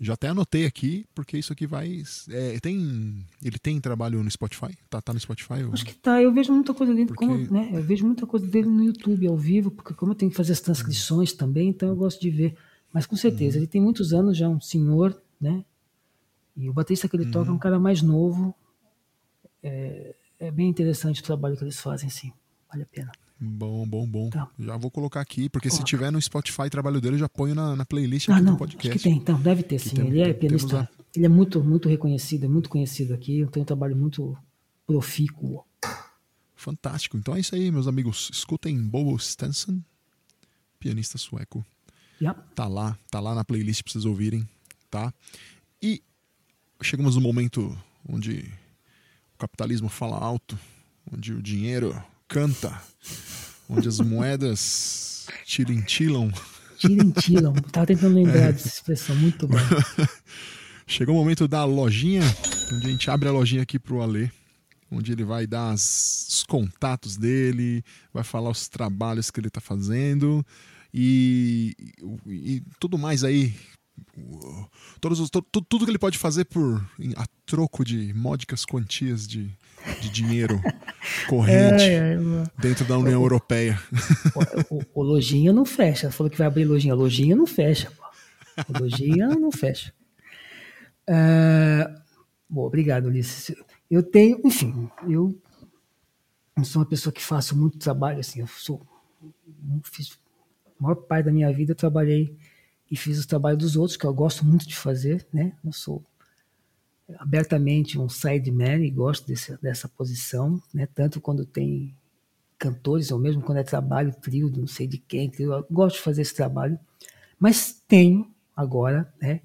Já 0.00 0.14
até 0.14 0.28
anotei 0.28 0.66
aqui, 0.66 1.06
porque 1.14 1.38
isso 1.38 1.52
aqui 1.52 1.66
vai. 1.66 2.02
É, 2.28 2.58
tem. 2.60 3.24
Ele 3.42 3.58
tem 3.58 3.80
trabalho 3.80 4.22
no 4.22 4.30
Spotify? 4.30 4.76
Tá, 4.90 5.00
tá 5.00 5.12
no 5.12 5.20
Spotify? 5.20 5.62
Ou... 5.64 5.72
Acho 5.72 5.86
que 5.86 5.94
tá. 5.94 6.20
Eu 6.20 6.32
vejo 6.32 6.52
muita 6.52 6.74
coisa 6.74 6.92
dele. 6.92 7.06
Porque... 7.06 7.24
Como, 7.24 7.50
né, 7.50 7.70
eu 7.72 7.82
vejo 7.82 8.04
muita 8.04 8.26
coisa 8.26 8.46
dele 8.46 8.68
no 8.68 8.82
YouTube 8.82 9.26
ao 9.26 9.36
vivo, 9.36 9.70
porque 9.70 9.94
como 9.94 10.12
eu 10.12 10.16
tenho 10.16 10.30
que 10.30 10.36
fazer 10.36 10.52
as 10.52 10.60
transcrições 10.60 11.32
hum. 11.32 11.36
também, 11.36 11.68
então 11.68 11.88
eu 11.88 11.96
gosto 11.96 12.20
de 12.20 12.30
ver. 12.30 12.56
Mas 12.92 13.06
com 13.06 13.16
certeza, 13.16 13.56
hum. 13.56 13.60
ele 13.60 13.66
tem 13.66 13.80
muitos 13.80 14.12
anos 14.12 14.36
já, 14.36 14.48
um 14.48 14.60
senhor, 14.60 15.20
né? 15.40 15.64
E 16.56 16.68
o 16.68 16.72
baterista 16.72 17.08
que 17.08 17.16
ele 17.16 17.26
hum. 17.26 17.30
toca 17.30 17.48
é 17.48 17.50
um 17.50 17.54
uhum. 17.54 17.58
cara 17.58 17.78
mais 17.78 18.02
novo. 18.02 18.54
É, 19.62 20.14
é 20.38 20.50
bem 20.50 20.68
interessante 20.68 21.20
o 21.20 21.24
trabalho 21.24 21.56
que 21.56 21.64
eles 21.64 21.80
fazem, 21.80 22.08
sim. 22.10 22.32
Vale 22.68 22.82
a 22.82 22.86
pena. 22.86 23.12
Bom, 23.44 23.86
bom, 23.86 24.06
bom. 24.06 24.30
Tá. 24.30 24.48
Já 24.58 24.76
vou 24.76 24.90
colocar 24.90 25.20
aqui, 25.20 25.48
porque 25.48 25.68
Coloca. 25.68 25.86
se 25.86 25.88
tiver 25.88 26.10
no 26.10 26.20
Spotify 26.20 26.70
trabalho 26.70 27.00
dele, 27.00 27.16
eu 27.16 27.20
já 27.20 27.28
ponho 27.28 27.54
na, 27.54 27.76
na 27.76 27.84
playlist 27.84 28.28
ah, 28.28 28.34
aqui 28.34 28.42
não, 28.42 28.52
do 28.52 28.58
podcast. 28.58 28.88
Acho 28.88 28.98
que 28.98 29.04
tem, 29.04 29.18
então, 29.18 29.40
deve 29.40 29.62
ter 29.62 29.78
sim. 29.78 29.94
Tem, 29.94 30.06
ele 30.06 30.20
é 30.20 30.32
pianista. 30.32 30.80
A... 30.80 30.88
Ele 31.14 31.26
é 31.26 31.28
muito, 31.28 31.62
muito 31.62 31.88
reconhecido, 31.88 32.44
é 32.44 32.48
muito 32.48 32.68
conhecido 32.68 33.12
aqui. 33.12 33.46
Tem 33.52 33.62
um 33.62 33.66
trabalho 33.66 33.94
muito 33.94 34.36
profícuo. 34.86 35.64
Fantástico. 36.56 37.16
Então 37.16 37.36
é 37.36 37.40
isso 37.40 37.54
aí, 37.54 37.70
meus 37.70 37.86
amigos. 37.86 38.30
Escutem 38.32 38.80
Bobo 38.82 39.18
Stenson, 39.18 39.80
pianista 40.78 41.18
sueco. 41.18 41.64
Yep. 42.20 42.40
Tá 42.54 42.66
lá, 42.66 42.98
tá 43.10 43.20
lá 43.20 43.34
na 43.34 43.44
playlist 43.44 43.82
pra 43.82 43.92
vocês 43.92 44.04
ouvirem, 44.04 44.48
tá? 44.90 45.12
E 45.82 46.02
chegamos 46.80 47.16
no 47.16 47.20
momento 47.20 47.76
onde 48.08 48.50
o 49.34 49.38
capitalismo 49.38 49.88
fala 49.88 50.16
alto, 50.16 50.58
onde 51.12 51.32
o 51.32 51.42
dinheiro 51.42 51.94
canta, 52.35 52.82
onde 53.69 53.86
as 53.86 54.01
moedas 54.01 55.28
tirintilam. 55.44 56.32
Tirintilam, 56.77 57.55
tava 57.70 57.86
tentando 57.86 58.16
lembrar 58.16 58.48
é. 58.48 58.52
dessa 58.52 58.66
expressão, 58.66 59.15
muito 59.15 59.47
bom. 59.47 59.56
Chegou 60.85 61.15
o 61.15 61.19
momento 61.19 61.47
da 61.47 61.65
lojinha, 61.65 62.23
onde 62.73 62.89
a 62.89 62.90
gente 62.90 63.09
abre 63.09 63.28
a 63.28 63.32
lojinha 63.32 63.62
aqui 63.62 63.78
pro 63.78 64.02
Alê, 64.02 64.31
onde 64.90 65.12
ele 65.12 65.23
vai 65.23 65.47
dar 65.47 65.70
as, 65.70 66.27
os 66.28 66.43
contatos 66.43 67.16
dele, 67.16 67.85
vai 68.12 68.24
falar 68.24 68.51
os 68.51 68.66
trabalhos 68.66 69.31
que 69.31 69.39
ele 69.39 69.47
está 69.47 69.61
fazendo 69.61 70.44
e, 70.93 71.77
e, 72.27 72.56
e 72.56 72.62
tudo 72.81 72.98
mais 72.98 73.23
aí 73.23 73.55
todos 75.01 75.20
os, 75.20 75.31
tudo, 75.31 75.47
tudo 75.69 75.85
que 75.85 75.90
ele 75.93 75.98
pode 75.98 76.19
fazer 76.19 76.47
por 76.47 76.85
a 77.16 77.27
troco 77.47 77.85
de 77.85 78.12
módicas 78.12 78.65
quantias 78.65 79.24
de, 79.24 79.56
de 80.01 80.11
dinheiro 80.11 80.61
corrente 81.28 81.85
é, 81.85 82.15
é, 82.15 82.19
dentro 82.59 82.85
da 82.85 82.98
União 82.98 83.20
o, 83.20 83.24
Europeia. 83.24 83.78
O, 84.70 84.77
o, 84.77 84.82
o, 84.94 85.02
Lojinha 85.02 85.52
não 85.52 85.65
fecha. 85.65 86.11
Falou 86.11 86.31
que 86.31 86.39
vai 86.39 86.47
abrir 86.47 86.65
lojinha. 86.65 86.94
Lojinha 86.94 87.36
não 87.36 87.47
fecha. 87.47 87.90
Pô. 87.90 88.78
Lojinha 88.81 89.28
não 89.28 89.51
fecha. 89.51 89.93
Uh, 91.09 92.01
bom, 92.48 92.62
obrigado, 92.62 93.06
Ulisses. 93.06 93.55
Eu 93.90 94.02
tenho, 94.02 94.40
enfim, 94.44 94.89
eu 95.09 95.39
sou 96.62 96.81
uma 96.81 96.89
pessoa 96.89 97.12
que 97.12 97.23
faço 97.23 97.56
muito 97.56 97.78
trabalho, 97.78 98.20
assim, 98.20 98.40
eu 98.40 98.47
sou, 98.47 98.81
fiz, 99.82 100.19
a 100.78 100.82
maior 100.82 100.94
parte 100.94 101.27
da 101.27 101.32
minha 101.32 101.52
vida 101.52 101.73
eu 101.73 101.77
trabalhei 101.77 102.36
e 102.90 102.97
fiz 102.97 103.23
o 103.23 103.28
trabalho 103.28 103.56
dos 103.56 103.77
outros, 103.77 103.97
que 103.97 104.05
eu 104.05 104.15
gosto 104.15 104.44
muito 104.44 104.66
de 104.66 104.74
fazer, 104.74 105.27
né? 105.32 105.52
Eu 105.65 105.73
sou 105.73 106.02
abertamente 107.18 107.98
um 107.98 108.09
sideman 108.09 108.85
e 108.85 108.90
gosto 108.90 109.26
desse, 109.26 109.56
dessa 109.60 109.89
posição, 109.89 110.60
né? 110.72 110.86
Tanto 110.86 111.20
quando 111.20 111.44
tem 111.44 111.94
cantores, 112.59 113.10
ou 113.10 113.18
mesmo 113.18 113.43
quando 113.43 113.59
é 113.59 113.62
trabalho, 113.62 114.14
trio, 114.14 114.51
não 114.51 114.66
sei 114.66 114.86
de 114.86 114.98
quem, 114.98 115.28
trio, 115.28 115.66
gosto 115.70 115.97
de 115.97 116.02
fazer 116.02 116.22
esse 116.22 116.35
trabalho, 116.35 116.78
mas 117.39 117.82
tenho 117.86 118.31
agora, 118.56 119.12
né? 119.20 119.40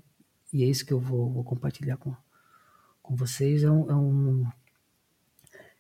E 0.53 0.63
é 0.63 0.67
isso 0.67 0.85
que 0.85 0.93
eu 0.93 0.99
vou, 0.99 1.29
vou 1.29 1.43
compartilhar 1.43 1.97
com, 1.97 2.15
com 3.01 3.15
vocês, 3.15 3.63
é 3.63 3.69
um, 3.69 3.91
é 3.91 3.95
um, 3.95 4.47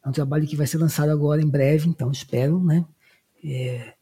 é 0.03 0.09
um 0.09 0.11
trabalho 0.11 0.47
que 0.47 0.55
vai 0.55 0.67
ser 0.67 0.77
lançado 0.77 1.09
agora 1.09 1.41
em 1.41 1.49
breve, 1.49 1.87
então 1.87 2.11
espero, 2.11 2.63
né? 2.63 2.85
É, 3.43 3.93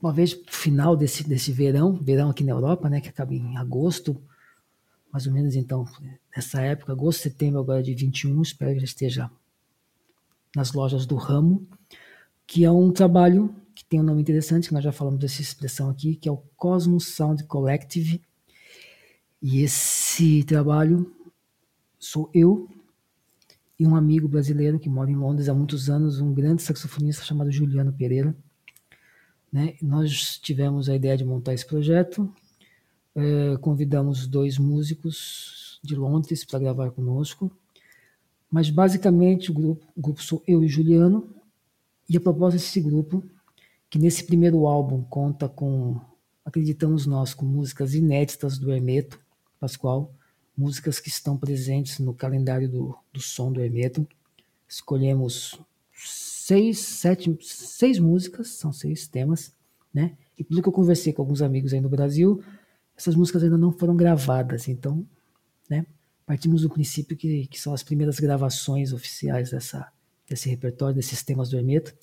uma 0.00 0.12
vez 0.12 0.38
final 0.48 0.96
desse, 0.96 1.24
desse 1.24 1.52
verão, 1.52 1.94
verão 1.94 2.30
aqui 2.30 2.44
na 2.44 2.52
Europa, 2.52 2.88
né, 2.88 3.00
que 3.00 3.08
acaba 3.08 3.34
em 3.34 3.56
agosto, 3.56 4.20
mais 5.16 5.26
ou 5.26 5.32
menos 5.32 5.56
então, 5.56 5.86
nessa 6.36 6.60
época, 6.60 6.92
agosto, 6.92 7.22
setembro 7.22 7.58
agora 7.58 7.82
de 7.82 7.94
21, 7.94 8.42
espero 8.42 8.74
que 8.74 8.80
já 8.80 8.84
esteja 8.84 9.30
nas 10.54 10.74
lojas 10.74 11.06
do 11.06 11.16
ramo, 11.16 11.66
que 12.46 12.66
é 12.66 12.70
um 12.70 12.92
trabalho 12.92 13.56
que 13.74 13.82
tem 13.82 13.98
um 13.98 14.02
nome 14.02 14.20
interessante, 14.20 14.68
que 14.68 14.74
nós 14.74 14.84
já 14.84 14.92
falamos 14.92 15.18
dessa 15.18 15.40
expressão 15.40 15.88
aqui, 15.88 16.16
que 16.16 16.28
é 16.28 16.32
o 16.32 16.36
Cosmos 16.54 17.08
Sound 17.14 17.44
Collective. 17.44 18.20
E 19.40 19.62
esse 19.62 20.44
trabalho 20.44 21.10
sou 21.98 22.30
eu 22.34 22.68
e 23.80 23.86
um 23.86 23.96
amigo 23.96 24.28
brasileiro 24.28 24.78
que 24.78 24.90
mora 24.90 25.10
em 25.10 25.16
Londres 25.16 25.48
há 25.48 25.54
muitos 25.54 25.88
anos, 25.88 26.20
um 26.20 26.34
grande 26.34 26.60
saxofonista 26.60 27.24
chamado 27.24 27.50
Juliano 27.50 27.90
Pereira 27.90 28.36
né? 29.56 29.74
Nós 29.80 30.38
tivemos 30.38 30.86
a 30.86 30.94
ideia 30.94 31.16
de 31.16 31.24
montar 31.24 31.54
esse 31.54 31.66
projeto, 31.66 32.30
é, 33.16 33.56
convidamos 33.56 34.26
dois 34.26 34.58
músicos 34.58 35.80
de 35.82 35.96
Londres 35.96 36.44
para 36.44 36.58
gravar 36.58 36.90
conosco, 36.90 37.50
mas 38.50 38.68
basicamente 38.68 39.50
o 39.50 39.54
grupo, 39.54 39.86
o 39.96 40.00
grupo 40.00 40.22
sou 40.22 40.42
eu 40.46 40.62
e 40.62 40.68
Juliano, 40.68 41.34
e 42.08 42.16
a 42.16 42.20
proposta 42.20 42.58
desse 42.58 42.80
grupo, 42.80 43.24
que 43.88 43.98
nesse 43.98 44.24
primeiro 44.24 44.66
álbum 44.66 45.02
conta 45.02 45.48
com, 45.48 45.98
acreditamos 46.44 47.06
nós, 47.06 47.34
com 47.34 47.44
músicas 47.46 47.94
inéditas 47.94 48.58
do 48.58 48.70
Hermeto 48.70 49.18
Pascoal, 49.58 50.14
músicas 50.56 51.00
que 51.00 51.08
estão 51.08 51.36
presentes 51.36 51.98
no 51.98 52.14
calendário 52.14 52.68
do, 52.68 52.96
do 53.12 53.20
som 53.20 53.50
do 53.50 53.60
Hermeto. 53.60 54.06
Escolhemos 54.68 55.58
seis, 55.92 56.78
sete, 56.78 57.36
seis 57.40 57.98
músicas, 57.98 58.48
são 58.48 58.72
seis 58.72 59.06
temas, 59.08 59.52
né? 59.92 60.16
E 60.38 60.44
pelo 60.44 60.62
que 60.62 60.68
eu 60.68 60.72
conversei 60.72 61.12
com 61.12 61.22
alguns 61.22 61.42
amigos 61.42 61.72
aí 61.72 61.80
no 61.80 61.88
Brasil, 61.88 62.42
essas 62.96 63.14
músicas 63.14 63.42
ainda 63.42 63.58
não 63.58 63.72
foram 63.72 63.96
gravadas, 63.96 64.68
então, 64.68 65.06
né? 65.68 65.86
Partimos 66.24 66.62
do 66.62 66.70
princípio 66.70 67.16
que, 67.16 67.46
que 67.46 67.60
são 67.60 67.72
as 67.72 67.82
primeiras 67.82 68.18
gravações 68.18 68.92
oficiais 68.92 69.50
dessa, 69.50 69.86
desse 70.28 70.48
repertório, 70.48 70.94
desses 70.94 71.22
temas 71.22 71.50
do 71.50 71.56
Hermeto. 71.56 71.94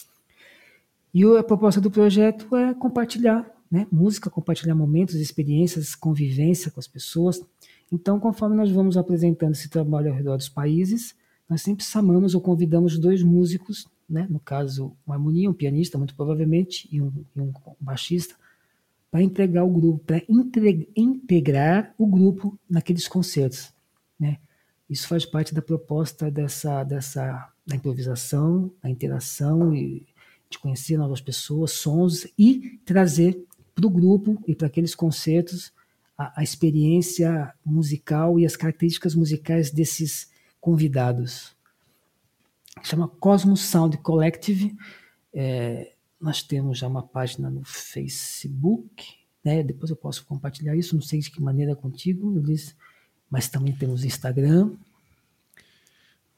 E 1.13 1.23
a 1.23 1.43
proposta 1.43 1.81
do 1.81 1.91
projeto 1.91 2.55
é 2.55 2.73
compartilhar, 2.73 3.45
né? 3.69 3.87
Música, 3.91 4.29
compartilhar 4.29 4.75
momentos, 4.75 5.15
experiências, 5.15 5.95
convivência 5.95 6.71
com 6.71 6.79
as 6.79 6.87
pessoas. 6.87 7.41
Então, 7.91 8.19
conforme 8.19 8.55
nós 8.55 8.71
vamos 8.71 8.97
apresentando 8.97 9.53
esse 9.53 9.69
trabalho 9.69 10.09
ao 10.09 10.15
redor 10.15 10.37
dos 10.37 10.49
países, 10.49 11.15
nós 11.49 11.61
sempre 11.61 11.83
chamamos 11.83 12.33
ou 12.33 12.41
convidamos 12.41 12.97
dois 12.97 13.21
músicos 13.21 13.87
né? 14.09 14.27
no 14.29 14.39
caso, 14.39 14.95
uma 15.05 15.15
harmonia, 15.15 15.49
um 15.49 15.53
pianista, 15.53 15.97
muito 15.97 16.15
provavelmente, 16.15 16.87
e 16.91 17.01
um, 17.01 17.11
e 17.35 17.41
um 17.41 17.51
baixista, 17.79 18.35
para 19.13 19.21
entregar 19.21 19.63
o 19.63 19.69
grupo, 19.69 20.03
para 20.03 20.23
integrar 20.97 21.93
o 21.99 22.07
grupo 22.07 22.57
naqueles 22.67 23.07
concertos. 23.07 23.71
Né? 24.19 24.39
Isso 24.89 25.07
faz 25.07 25.23
parte 25.23 25.53
da 25.53 25.61
proposta 25.61 26.31
dessa, 26.31 26.83
dessa 26.83 27.53
da 27.63 27.75
improvisação, 27.75 28.73
da 28.81 28.89
interação 28.89 29.75
e 29.75 30.07
de 30.49 30.57
conhecer 30.57 30.97
novas 30.97 31.21
pessoas, 31.21 31.73
sons 31.73 32.25
e 32.39 32.79
trazer 32.83 33.45
para 33.75 33.85
o 33.85 33.89
grupo 33.91 34.41
e 34.47 34.55
para 34.55 34.65
aqueles 34.65 34.95
concertos 34.95 35.71
a, 36.17 36.41
a 36.41 36.43
experiência 36.43 37.53
musical 37.63 38.39
e 38.39 38.47
as 38.47 38.55
características 38.55 39.13
musicais 39.13 39.69
desses 39.69 40.31
convidados 40.59 41.55
chama 42.81 43.07
Cosmos 43.07 43.61
Sound 43.61 43.95
Collective. 43.99 44.75
É, 45.31 45.92
nós 46.23 46.41
temos 46.41 46.77
já 46.77 46.87
uma 46.87 47.03
página 47.03 47.49
no 47.49 47.65
Facebook, 47.65 49.13
né? 49.43 49.61
Depois 49.61 49.89
eu 49.89 49.97
posso 49.97 50.25
compartilhar 50.25 50.73
isso, 50.73 50.95
não 50.95 51.01
sei 51.01 51.19
de 51.19 51.29
que 51.29 51.41
maneira 51.41 51.75
contigo, 51.75 52.29
Luiz, 52.29 52.73
mas 53.29 53.49
também 53.49 53.75
temos 53.75 54.05
Instagram. 54.05 54.73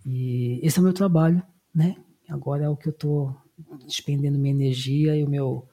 E 0.03 0.59
esse 0.63 0.79
é 0.79 0.81
o 0.81 0.83
meu 0.83 0.93
trabalho, 0.93 1.41
né? 1.73 1.95
Agora 2.27 2.63
é 2.63 2.69
o 2.69 2.75
que 2.75 2.87
eu 2.87 2.93
estou 2.93 3.37
despendendo 3.85 4.39
minha 4.39 4.55
energia 4.55 5.15
e 5.15 5.23
o 5.23 5.29
meu 5.29 5.69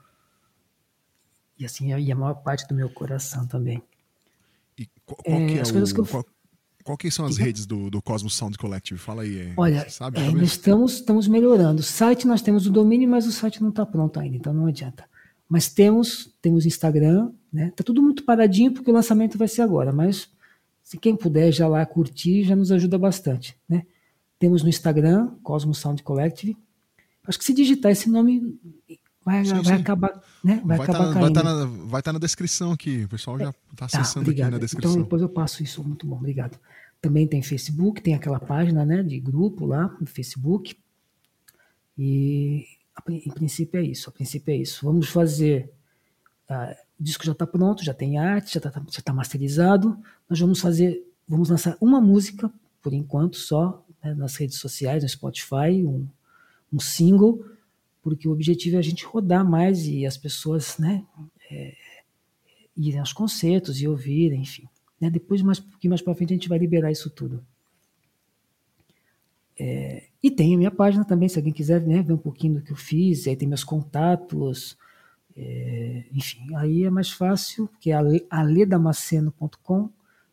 e 1.58 1.64
assim 1.64 1.94
e 1.94 2.12
a 2.12 2.14
maior 2.14 2.34
parte 2.34 2.68
do 2.68 2.74
meu 2.74 2.90
coração 2.90 3.46
também. 3.46 3.82
E 4.78 4.86
qual, 5.06 5.16
qual 5.24 5.38
é, 5.38 5.54
é 5.54 5.60
as 5.60 5.70
o, 5.70 5.72
coisas 5.72 5.90
que 5.90 6.00
eu... 6.00 6.04
Qual, 6.04 6.24
Qual 6.82 6.96
que 6.96 7.10
são 7.10 7.24
as 7.24 7.36
redes 7.36 7.66
do, 7.66 7.90
do 7.90 8.02
Cosmos 8.02 8.34
Sound 8.34 8.58
Collective? 8.58 8.98
Fala 8.98 9.22
aí. 9.22 9.38
É, 9.38 9.52
Olha, 9.56 9.88
sabe, 9.88 10.20
é, 10.20 10.30
nós 10.30 10.52
estamos, 10.52 10.94
estamos 10.94 11.28
melhorando. 11.28 11.80
O 11.80 11.84
site 11.84 12.26
nós 12.26 12.42
temos 12.42 12.66
o 12.66 12.70
domínio, 12.70 13.08
mas 13.08 13.26
o 13.26 13.32
site 13.32 13.62
não 13.62 13.70
está 13.70 13.86
pronto 13.86 14.18
ainda, 14.18 14.36
então 14.36 14.52
não 14.52 14.66
adianta. 14.66 15.04
Mas 15.48 15.68
temos, 15.68 16.34
temos 16.40 16.66
Instagram, 16.66 17.30
né? 17.52 17.72
Tá 17.76 17.84
tudo 17.84 18.02
muito 18.02 18.24
paradinho 18.24 18.72
porque 18.72 18.90
o 18.90 18.94
lançamento 18.94 19.36
vai 19.38 19.48
ser 19.48 19.62
agora, 19.62 19.92
mas 19.92 20.30
se 20.82 20.98
quem 20.98 21.14
puder 21.14 21.52
já 21.52 21.68
lá 21.68 21.84
curtir, 21.86 22.42
já 22.42 22.56
nos 22.56 22.72
ajuda 22.72 22.98
bastante, 22.98 23.56
né? 23.68 23.84
Temos 24.38 24.62
no 24.62 24.68
Instagram, 24.68 25.30
Cosmos 25.42 25.78
Sound 25.78 26.02
Collective. 26.02 26.56
Acho 27.24 27.38
que 27.38 27.44
se 27.44 27.54
digitar 27.54 27.92
esse 27.92 28.10
nome 28.10 28.58
vai, 29.24 29.44
sim, 29.44 29.54
vai 29.54 29.64
sim. 29.64 29.72
acabar, 29.72 30.22
né? 30.42 30.62
Vai, 30.64 30.78
vai 30.78 30.88
acabar 30.88 31.12
tá, 31.12 31.20
Vai 31.20 31.28
estar 31.28 31.42
tá 31.42 31.54
na, 31.54 32.02
tá 32.02 32.12
na 32.12 32.18
descrição 32.18 32.72
aqui. 32.72 33.04
O 33.04 33.08
pessoal 33.08 33.38
já 33.38 33.54
está 33.72 33.86
acessando 33.86 34.30
ah, 34.30 34.32
aqui 34.32 34.42
na 34.42 34.58
descrição. 34.58 34.90
Então 34.92 35.02
depois 35.02 35.22
eu 35.22 35.28
passo 35.28 35.62
isso. 35.62 35.82
Muito 35.82 36.06
bom, 36.06 36.16
obrigado. 36.16 36.58
Também 37.00 37.26
tem 37.26 37.42
Facebook, 37.42 38.00
tem 38.00 38.14
aquela 38.14 38.38
página, 38.38 38.84
né, 38.84 39.02
de 39.02 39.18
grupo 39.18 39.66
lá 39.66 39.94
no 40.00 40.06
Facebook. 40.06 40.76
E 41.98 42.66
em 43.08 43.30
princípio 43.30 43.80
é 43.80 43.82
isso. 43.82 44.08
A 44.08 44.12
princípio 44.12 44.52
é 44.52 44.56
isso. 44.56 44.84
Vamos 44.84 45.08
fazer. 45.08 45.70
Uh, 46.48 46.74
o 47.00 47.02
disco 47.02 47.24
já 47.24 47.32
está 47.32 47.46
pronto, 47.46 47.84
já 47.84 47.92
tem 47.92 48.18
arte, 48.18 48.54
já 48.54 48.58
está 48.58 48.82
já 48.88 49.02
tá 49.02 49.12
masterizado. 49.12 49.98
Nós 50.28 50.38
vamos 50.38 50.60
fazer, 50.60 51.02
vamos 51.26 51.48
lançar 51.48 51.76
uma 51.80 52.00
música 52.00 52.52
por 52.80 52.92
enquanto 52.92 53.36
só 53.36 53.84
né, 54.02 54.14
nas 54.14 54.36
redes 54.36 54.58
sociais, 54.58 55.02
no 55.02 55.08
Spotify, 55.08 55.84
um, 55.84 56.06
um 56.72 56.80
single 56.80 57.44
porque 58.02 58.28
o 58.28 58.32
objetivo 58.32 58.76
é 58.76 58.78
a 58.80 58.82
gente 58.82 59.04
rodar 59.04 59.48
mais 59.48 59.86
e 59.86 60.04
as 60.04 60.16
pessoas, 60.16 60.76
né, 60.76 61.04
é, 61.50 61.74
irem 62.76 62.98
aos 62.98 63.12
concertos 63.12 63.80
e 63.80 63.86
ouvirem, 63.86 64.42
enfim. 64.42 64.68
Né? 65.00 65.08
Depois, 65.08 65.40
mais, 65.40 65.60
um 65.60 65.70
pouquinho 65.70 65.90
mais 65.90 66.02
para 66.02 66.14
frente, 66.14 66.32
a 66.32 66.36
gente 66.36 66.48
vai 66.48 66.58
liberar 66.58 66.90
isso 66.90 67.08
tudo. 67.08 67.44
É, 69.58 70.08
e 70.22 70.30
tem 70.30 70.54
a 70.54 70.58
minha 70.58 70.70
página 70.70 71.04
também, 71.04 71.28
se 71.28 71.38
alguém 71.38 71.52
quiser 71.52 71.80
né, 71.86 72.02
ver 72.02 72.12
um 72.12 72.18
pouquinho 72.18 72.54
do 72.54 72.62
que 72.62 72.72
eu 72.72 72.76
fiz, 72.76 73.26
aí 73.26 73.36
tem 73.36 73.46
meus 73.46 73.62
contatos, 73.62 74.76
é, 75.36 76.04
enfim, 76.12 76.54
aí 76.56 76.84
é 76.84 76.90
mais 76.90 77.10
fácil, 77.10 77.68
que 77.80 77.90
é 77.90 77.94
aledamaceno.com, 78.30 79.90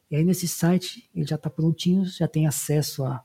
e 0.10 0.16
aí 0.16 0.24
nesse 0.24 0.48
site 0.48 1.10
ele 1.14 1.26
já 1.26 1.36
está 1.36 1.50
prontinho, 1.50 2.06
já 2.06 2.28
tem 2.28 2.48
acesso 2.48 3.04
a, 3.04 3.24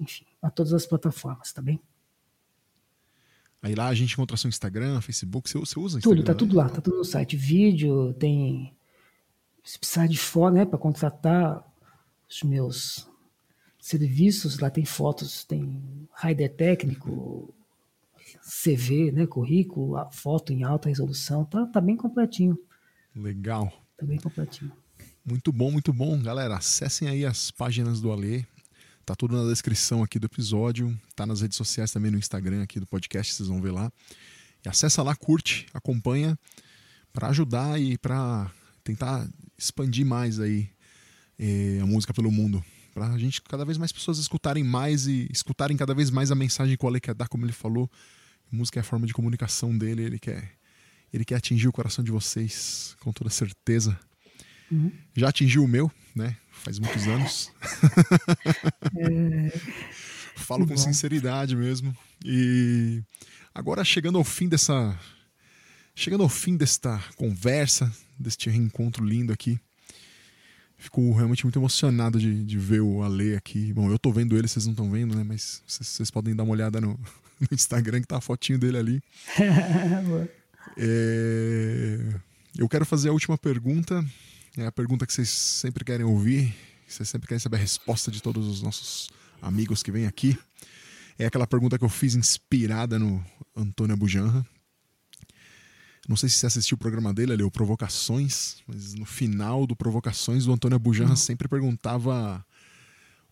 enfim, 0.00 0.24
a 0.40 0.50
todas 0.50 0.72
as 0.72 0.86
plataformas, 0.86 1.52
tá 1.52 1.62
bem? 1.62 1.80
Aí 3.62 3.76
lá 3.76 3.86
a 3.86 3.94
gente 3.94 4.12
encontra 4.14 4.36
seu 4.36 4.48
Instagram, 4.48 5.00
Facebook, 5.00 5.48
você, 5.48 5.56
você 5.56 5.78
usa 5.78 5.98
Instagram? 5.98 6.16
Tudo, 6.16 6.26
tá 6.26 6.34
tudo 6.34 6.56
lá, 6.56 6.68
tá 6.68 6.80
tudo 6.80 6.98
no 6.98 7.04
site. 7.04 7.36
Vídeo, 7.36 8.12
tem. 8.14 8.74
Se 9.62 9.78
precisar 9.78 10.08
de 10.08 10.18
foto, 10.18 10.54
né, 10.54 10.64
para 10.64 10.78
contratar 10.78 11.64
os 12.28 12.42
meus 12.42 13.08
serviços, 13.78 14.58
lá 14.58 14.68
tem 14.68 14.84
fotos, 14.84 15.44
tem 15.44 15.80
rider 16.20 16.52
técnico, 16.56 17.54
CV, 18.42 19.12
né, 19.12 19.26
currículo, 19.26 19.96
foto 20.10 20.52
em 20.52 20.64
alta 20.64 20.88
resolução, 20.88 21.44
tá, 21.44 21.64
tá 21.66 21.80
bem 21.80 21.96
completinho. 21.96 22.58
Legal. 23.14 23.72
Tá 23.96 24.04
bem 24.04 24.18
completinho. 24.18 24.72
Muito 25.24 25.52
bom, 25.52 25.70
muito 25.70 25.92
bom. 25.92 26.20
Galera, 26.20 26.56
acessem 26.56 27.08
aí 27.08 27.24
as 27.24 27.52
páginas 27.52 28.00
do 28.00 28.10
Alê. 28.10 28.44
Tá 29.04 29.16
tudo 29.16 29.36
na 29.36 29.50
descrição 29.50 30.02
aqui 30.02 30.18
do 30.18 30.26
episódio, 30.26 30.96
tá 31.16 31.26
nas 31.26 31.40
redes 31.40 31.56
sociais 31.56 31.90
também 31.90 32.10
no 32.10 32.18
Instagram 32.18 32.62
aqui 32.62 32.78
do 32.78 32.86
podcast, 32.86 33.34
vocês 33.34 33.48
vão 33.48 33.60
ver 33.60 33.72
lá. 33.72 33.90
E 34.64 34.68
acessa 34.68 35.02
lá, 35.02 35.14
curte, 35.16 35.66
acompanha 35.74 36.38
para 37.12 37.28
ajudar 37.28 37.80
e 37.80 37.98
para 37.98 38.50
tentar 38.84 39.28
expandir 39.58 40.06
mais 40.06 40.38
aí 40.38 40.70
eh, 41.36 41.80
a 41.82 41.86
música 41.86 42.14
pelo 42.14 42.30
mundo, 42.30 42.64
para 42.94 43.08
a 43.08 43.18
gente 43.18 43.42
cada 43.42 43.64
vez 43.64 43.76
mais 43.76 43.90
pessoas 43.90 44.18
escutarem 44.18 44.62
mais 44.62 45.08
e 45.08 45.28
escutarem 45.32 45.76
cada 45.76 45.94
vez 45.94 46.08
mais 46.08 46.30
a 46.30 46.36
mensagem 46.36 46.76
que 46.76 46.84
o 46.84 46.88
Ale 46.88 47.00
quer 47.00 47.14
dar, 47.14 47.26
como 47.26 47.44
ele 47.44 47.52
falou. 47.52 47.90
Música 48.52 48.78
é 48.78 48.82
a 48.82 48.84
forma 48.84 49.06
de 49.06 49.12
comunicação 49.12 49.76
dele, 49.76 50.02
ele 50.02 50.18
quer 50.18 50.56
ele 51.12 51.24
quer 51.24 51.34
atingir 51.34 51.68
o 51.68 51.72
coração 51.72 52.02
de 52.02 52.10
vocês, 52.10 52.96
com 53.00 53.12
toda 53.12 53.28
certeza. 53.28 53.98
Uhum. 54.72 54.90
Já 55.14 55.28
atingiu 55.28 55.62
o 55.62 55.68
meu, 55.68 55.92
né? 56.16 56.34
Faz 56.50 56.78
muitos 56.78 57.06
anos. 57.06 57.52
é... 58.96 59.52
Falo 60.34 60.66
com 60.66 60.76
sinceridade 60.76 61.54
mesmo. 61.54 61.94
E 62.24 63.02
agora 63.54 63.84
chegando 63.84 64.16
ao 64.16 64.24
fim 64.24 64.48
dessa. 64.48 64.98
Chegando 65.94 66.22
ao 66.22 66.28
fim 66.28 66.56
desta 66.56 66.98
conversa, 67.16 67.92
deste 68.18 68.48
reencontro 68.48 69.04
lindo 69.04 69.30
aqui. 69.32 69.60
Fico 70.78 71.12
realmente 71.12 71.44
muito 71.44 71.58
emocionado 71.58 72.18
de, 72.18 72.42
de 72.42 72.58
ver 72.58 72.80
o 72.80 73.02
Ale 73.02 73.36
aqui. 73.36 73.72
Bom, 73.74 73.90
eu 73.90 73.98
tô 73.98 74.10
vendo 74.10 74.36
ele, 74.36 74.48
vocês 74.48 74.64
não 74.64 74.72
estão 74.72 74.90
vendo, 74.90 75.14
né? 75.14 75.22
Mas 75.22 75.62
vocês, 75.66 75.86
vocês, 75.86 76.10
podem 76.10 76.34
dar 76.34 76.44
uma 76.44 76.52
olhada 76.52 76.80
no, 76.80 76.98
no, 77.38 77.48
Instagram 77.52 78.00
que 78.00 78.06
tá 78.06 78.16
a 78.16 78.22
fotinho 78.22 78.58
dele 78.58 78.78
ali. 78.78 79.02
é... 80.78 82.14
Eu 82.56 82.68
quero 82.68 82.86
fazer 82.86 83.10
a 83.10 83.12
última 83.12 83.36
pergunta 83.36 84.04
é 84.56 84.66
a 84.66 84.72
pergunta 84.72 85.06
que 85.06 85.12
vocês 85.12 85.28
sempre 85.28 85.84
querem 85.84 86.04
ouvir, 86.04 86.54
vocês 86.86 87.08
sempre 87.08 87.28
querem 87.28 87.38
saber 87.38 87.56
a 87.56 87.60
resposta 87.60 88.10
de 88.10 88.22
todos 88.22 88.46
os 88.46 88.62
nossos 88.62 89.10
amigos 89.40 89.82
que 89.82 89.90
vêm 89.90 90.06
aqui. 90.06 90.38
É 91.18 91.26
aquela 91.26 91.46
pergunta 91.46 91.78
que 91.78 91.84
eu 91.84 91.88
fiz 91.88 92.14
inspirada 92.14 92.98
no 92.98 93.24
Antônio 93.56 93.94
Abujanra. 93.94 94.46
Não 96.08 96.16
sei 96.16 96.28
se 96.28 96.36
você 96.36 96.46
assistiu 96.46 96.74
o 96.74 96.78
programa 96.78 97.14
dele, 97.14 97.32
ali, 97.32 97.42
o 97.42 97.50
Provocações, 97.50 98.56
mas 98.66 98.92
no 98.94 99.04
final 99.04 99.66
do 99.66 99.76
Provocações, 99.76 100.46
o 100.46 100.52
Antônio 100.52 100.76
Abujanra 100.76 101.10
uhum. 101.10 101.16
sempre 101.16 101.48
perguntava 101.48 102.44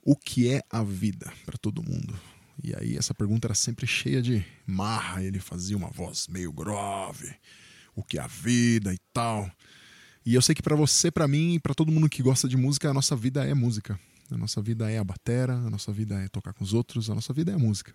o 0.02 0.16
que 0.16 0.48
é 0.48 0.62
a 0.70 0.82
vida 0.82 1.30
para 1.44 1.58
todo 1.58 1.82
mundo. 1.82 2.18
E 2.62 2.74
aí 2.74 2.96
essa 2.96 3.12
pergunta 3.12 3.46
era 3.46 3.54
sempre 3.54 3.86
cheia 3.86 4.22
de 4.22 4.44
marra, 4.66 5.22
ele 5.22 5.40
fazia 5.40 5.76
uma 5.76 5.90
voz 5.90 6.28
meio 6.28 6.52
grave, 6.52 7.34
o 7.94 8.04
que 8.04 8.18
é 8.18 8.22
a 8.22 8.26
vida 8.26 8.94
e 8.94 8.98
tal. 9.12 9.50
E 10.24 10.34
eu 10.34 10.42
sei 10.42 10.54
que 10.54 10.62
para 10.62 10.76
você, 10.76 11.10
para 11.10 11.26
mim 11.26 11.54
e 11.54 11.60
para 11.60 11.74
todo 11.74 11.90
mundo 11.90 12.08
que 12.08 12.22
gosta 12.22 12.48
de 12.48 12.56
música, 12.56 12.90
a 12.90 12.94
nossa 12.94 13.16
vida 13.16 13.44
é 13.44 13.54
música. 13.54 13.98
A 14.30 14.36
nossa 14.36 14.60
vida 14.62 14.90
é 14.90 14.98
a 14.98 15.04
batera, 15.04 15.54
a 15.54 15.70
nossa 15.70 15.92
vida 15.92 16.20
é 16.22 16.28
tocar 16.28 16.52
com 16.52 16.62
os 16.62 16.72
outros, 16.72 17.10
a 17.10 17.14
nossa 17.14 17.32
vida 17.32 17.50
é 17.50 17.54
a 17.54 17.58
música. 17.58 17.94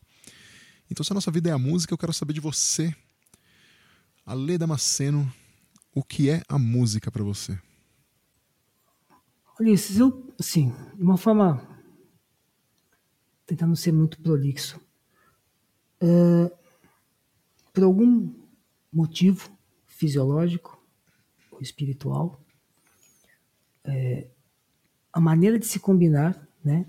Então, 0.89 1.03
se 1.03 1.13
a 1.13 1.15
nossa 1.15 1.31
vida 1.31 1.49
é 1.49 1.53
a 1.53 1.57
música, 1.57 1.93
eu 1.93 1.97
quero 1.97 2.13
saber 2.13 2.33
de 2.33 2.39
você, 2.39 2.93
Ale 4.25 4.57
Damasceno, 4.57 5.31
o 5.93 6.03
que 6.03 6.29
é 6.29 6.41
a 6.49 6.59
música 6.59 7.11
para 7.11 7.23
você? 7.23 7.57
Ulisses, 9.59 9.97
eu, 9.97 10.33
assim, 10.37 10.73
de 10.95 11.03
uma 11.03 11.17
forma 11.17 11.75
tentando 13.45 13.75
ser 13.75 13.91
muito 13.91 14.19
prolixo, 14.19 14.79
uh, 16.01 16.51
por 17.71 17.83
algum 17.83 18.33
motivo 18.91 19.49
fisiológico, 19.85 20.74
espiritual, 21.61 22.41
é, 23.83 24.27
a 25.11 25.19
maneira 25.19 25.57
de 25.57 25.65
se 25.65 25.79
combinar, 25.79 26.47
né, 26.63 26.85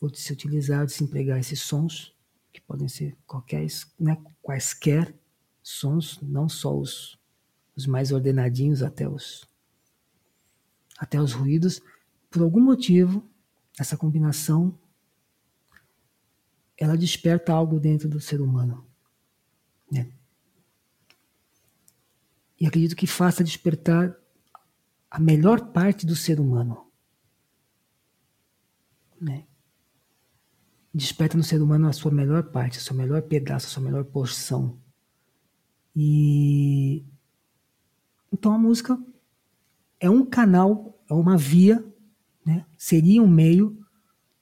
ou 0.00 0.10
de 0.10 0.18
se 0.18 0.32
utilizar, 0.32 0.86
de 0.86 0.92
se 0.92 1.04
empregar 1.04 1.38
esses 1.38 1.60
sons, 1.60 2.14
que 2.52 2.60
podem 2.60 2.88
ser 2.88 3.16
qualquer, 3.26 3.66
né, 3.98 4.16
quaisquer 4.42 5.14
sons, 5.62 6.18
não 6.22 6.48
só 6.48 6.76
os, 6.76 7.18
os 7.76 7.86
mais 7.86 8.10
ordenadinhos 8.10 8.82
até 8.82 9.08
os, 9.08 9.48
até 10.98 11.20
os 11.20 11.32
ruídos, 11.32 11.80
por 12.30 12.42
algum 12.42 12.60
motivo, 12.60 13.24
essa 13.78 13.96
combinação 13.96 14.76
ela 16.76 16.96
desperta 16.96 17.52
algo 17.52 17.80
dentro 17.80 18.08
do 18.08 18.20
ser 18.20 18.40
humano. 18.40 18.86
Né? 19.90 20.12
E 22.60 22.66
acredito 22.66 22.96
que 22.96 23.06
faça 23.06 23.44
despertar 23.44 24.16
a 25.10 25.18
melhor 25.18 25.72
parte 25.72 26.04
do 26.04 26.16
ser 26.16 26.40
humano. 26.40 26.86
Né? 29.20 29.46
Desperta 30.92 31.36
no 31.36 31.44
ser 31.44 31.62
humano 31.62 31.88
a 31.88 31.92
sua 31.92 32.10
melhor 32.10 32.44
parte, 32.50 32.78
a 32.78 32.80
seu 32.80 32.94
melhor 32.94 33.22
pedaço, 33.22 33.66
a 33.66 33.70
sua 33.70 33.82
melhor 33.82 34.04
porção. 34.04 34.78
E 35.94 37.04
então 38.32 38.52
a 38.52 38.58
música 38.58 38.98
é 39.98 40.08
um 40.08 40.24
canal, 40.24 41.02
é 41.08 41.14
uma 41.14 41.36
via, 41.36 41.84
né? 42.44 42.66
seria 42.76 43.22
um 43.22 43.28
meio 43.28 43.78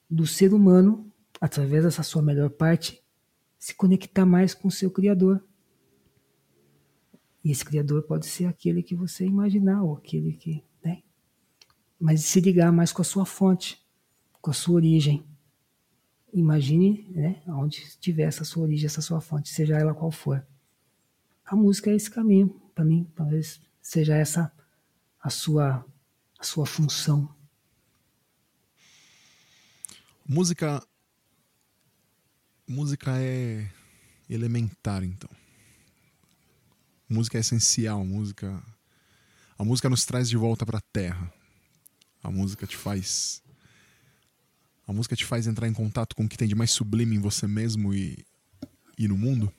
do 0.09 0.25
ser 0.25 0.53
humano, 0.53 1.11
através 1.39 1.83
dessa 1.83 2.03
sua 2.03 2.21
melhor 2.21 2.49
parte, 2.49 3.01
se 3.57 3.73
conectar 3.73 4.25
mais 4.25 4.53
com 4.53 4.67
o 4.67 4.71
seu 4.71 4.91
Criador. 4.91 5.43
E 7.43 7.51
esse 7.51 7.63
criador 7.63 8.03
pode 8.03 8.25
ser 8.25 8.45
aquele 8.45 8.83
que 8.83 8.95
você 8.95 9.25
imaginar, 9.25 9.83
ou 9.83 9.95
aquele 9.95 10.33
que. 10.33 10.63
Né? 10.83 11.01
Mas 11.99 12.25
se 12.25 12.39
ligar 12.39 12.71
mais 12.71 12.91
com 12.91 13.01
a 13.01 13.05
sua 13.05 13.25
fonte, 13.25 13.81
com 14.41 14.51
a 14.51 14.53
sua 14.53 14.75
origem. 14.75 15.25
Imagine 16.33 17.07
né, 17.09 17.41
onde 17.47 17.77
estiver 17.77 18.23
essa 18.23 18.43
sua 18.43 18.63
origem, 18.63 18.85
essa 18.85 19.01
sua 19.01 19.21
fonte, 19.21 19.49
seja 19.49 19.77
ela 19.77 19.93
qual 19.93 20.11
for. 20.11 20.45
A 21.45 21.55
música 21.55 21.89
é 21.89 21.95
esse 21.95 22.11
caminho, 22.11 22.49
para 22.75 22.83
mim, 22.83 23.09
talvez 23.15 23.61
seja 23.81 24.15
essa 24.15 24.51
a 25.21 25.29
sua, 25.29 25.85
a 26.37 26.43
sua 26.43 26.65
função. 26.65 27.33
Música. 30.25 30.85
Música 32.67 33.11
é 33.17 33.69
elementar, 34.29 35.03
então. 35.03 35.29
Música 37.09 37.37
é 37.37 37.41
essencial, 37.41 38.03
música. 38.03 38.61
A 39.57 39.63
música 39.63 39.89
nos 39.89 40.05
traz 40.05 40.27
de 40.29 40.35
volta 40.35 40.65
para 40.65 40.79
a 40.79 40.81
terra. 40.91 41.31
A 42.21 42.29
música 42.29 42.67
te 42.67 42.75
faz. 42.75 43.41
A 44.85 44.91
música 44.91 45.15
te 45.15 45.23
faz 45.23 45.47
entrar 45.47 45.67
em 45.67 45.73
contato 45.73 46.15
com 46.15 46.25
o 46.25 46.29
que 46.29 46.37
tem 46.37 46.47
de 46.47 46.55
mais 46.55 46.71
sublime 46.71 47.15
em 47.15 47.19
você 47.19 47.47
mesmo 47.47 47.93
e, 47.93 48.25
e 48.97 49.07
no 49.07 49.17
mundo. 49.17 49.51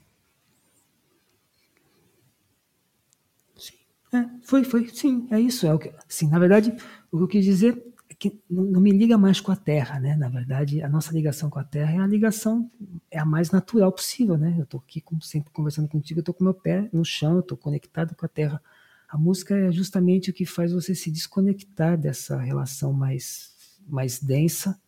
Sim. 3.57 3.75
É, 4.13 4.29
foi, 4.43 4.65
foi, 4.65 4.89
sim, 4.89 5.27
é 5.31 5.41
isso. 5.41 5.67
É 5.67 5.73
o 5.73 5.79
que, 5.79 5.91
sim, 6.07 6.29
na 6.29 6.39
verdade, 6.39 6.71
o 7.11 7.17
que 7.17 7.23
eu 7.25 7.29
quis 7.29 7.45
dizer 7.45 7.83
que 8.19 8.41
não, 8.51 8.81
me 8.81 8.91
liga 8.91 9.17
mais 9.17 9.41
com 9.41 9.53
a 9.53 9.57
Terra, 9.57 10.01
né? 10.01 10.17
Na 10.17 10.29
verdade, 10.29 10.83
a 10.83 10.89
nossa 10.89 11.13
ligação 11.13 11.49
com 11.49 11.59
a 11.59 11.65
Terra 11.65 11.93
é 11.93 11.99
a 11.99 12.07
ligação 12.07 12.69
é 13.11 13.19
a 13.19 13.25
mais 13.25 13.53
natural 13.53 13.93
possível, 13.93 14.37
né? 14.37 14.57
Eu 14.59 14.65
estou 14.65 14.83
aqui 14.85 15.01
como 15.01 15.23
sempre 15.23 15.53
conversando 15.53 15.89
contigo, 15.89 16.19
eu 16.19 16.23
estou 16.23 16.35
com 16.35 16.43
meu 16.43 16.55
pé 16.55 16.89
no 16.93 17.05
chão, 17.05 17.35
eu 17.35 17.41
estou 17.41 17.57
conectado 17.57 18.17
com 18.17 18.27
a 18.27 18.29
Terra. 18.29 18.61
A 19.09 19.17
música 19.17 19.57
é 19.57 19.71
justamente 19.71 20.31
o 20.31 20.35
que 20.35 20.45
faz 20.45 20.73
você 20.73 20.95
se 20.95 21.11
desconectar 21.11 21.97
dessa 21.97 22.39
relação 22.39 22.93
mais 22.93 23.57
mais 23.87 24.19
densa 24.19 24.79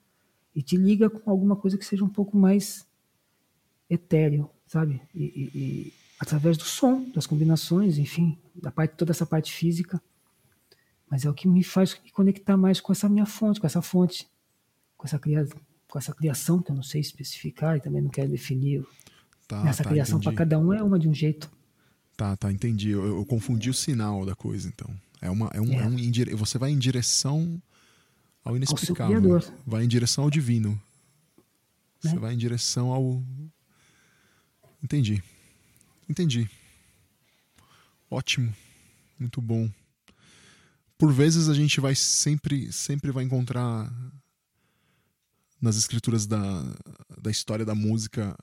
e 0.55 0.63
te 0.63 0.77
liga 0.77 1.09
com 1.09 1.31
alguma 1.31 1.57
coisa 1.57 1.79
que 1.79 1.87
seja 1.87 2.05
um 2.05 2.09
pouco 2.09 2.37
mais 2.37 2.87
etéreo, 3.89 4.51
sabe? 4.67 5.01
E, 5.15 5.25
e, 5.25 5.59
e 5.59 5.93
através 6.19 6.59
do 6.59 6.65
som, 6.65 7.09
das 7.15 7.27
combinações, 7.27 7.97
enfim, 7.97 8.37
da 8.55 8.71
parte 8.71 8.97
toda 8.97 9.13
essa 9.13 9.25
parte 9.25 9.53
física 9.53 10.03
mas 11.11 11.25
é 11.25 11.29
o 11.29 11.35
que 11.35 11.49
me 11.49 11.65
faz 11.65 11.99
me 12.05 12.11
conectar 12.13 12.57
mais 12.57 12.81
com 12.81 12.93
essa 12.93 13.09
minha 13.09 13.27
fonte, 13.27 13.61
com 13.61 13.67
essa 13.67 13.83
fonte, 13.83 14.29
com 14.97 15.07
essa, 15.07 15.19
cria, 15.19 15.45
com 15.89 15.99
essa 15.99 16.15
criação 16.15 16.63
que 16.63 16.71
eu 16.71 16.77
não 16.77 16.85
sei 16.85 17.01
especificar 17.01 17.77
e 17.77 17.81
também 17.81 18.01
não 18.01 18.11
quero 18.11 18.31
definir. 18.31 18.87
Tá, 19.49 19.69
essa 19.69 19.83
tá, 19.83 19.91
criação 19.91 20.21
para 20.21 20.33
cada 20.33 20.57
um 20.57 20.73
é 20.73 20.81
uma 20.81 20.99
de 20.99 21.09
um 21.09 21.15
jeito. 21.15 21.51
Tá, 22.17 22.37
tá, 22.37 22.53
entendi. 22.53 22.91
Eu, 22.91 23.05
eu, 23.05 23.27
confundi 23.27 23.69
o 23.69 23.75
sinal 23.75 24.25
da 24.25 24.37
coisa, 24.37 24.69
então. 24.69 24.89
É 25.21 25.29
uma, 25.29 25.51
é 25.53 25.61
um, 25.61 25.73
é. 25.73 25.83
É 25.83 25.87
um 25.87 25.99
indire... 25.99 26.33
você 26.35 26.57
vai 26.59 26.71
em 26.71 26.79
direção 26.79 27.61
ao 28.45 28.57
inexplicável. 28.57 29.35
Ao 29.35 29.43
vai 29.67 29.85
em 29.85 29.89
direção 29.89 30.25
ao 30.25 30.31
divino. 30.31 30.81
Você 32.01 32.15
né? 32.15 32.21
vai 32.21 32.35
em 32.35 32.39
direção 32.39 32.93
ao. 32.93 33.21
Entendi. 34.83 35.23
Entendi. 36.09 36.49
Ótimo. 38.09 38.55
Muito 39.19 39.41
bom 39.41 39.69
por 41.01 41.15
vezes 41.15 41.49
a 41.49 41.55
gente 41.55 41.81
vai 41.81 41.95
sempre 41.95 42.71
sempre 42.71 43.11
vai 43.11 43.25
encontrar 43.25 43.91
nas 45.59 45.77
escrituras 45.77 46.27
da, 46.27 46.63
da 47.19 47.31
história 47.31 47.65
da 47.65 47.75
música 47.75 48.37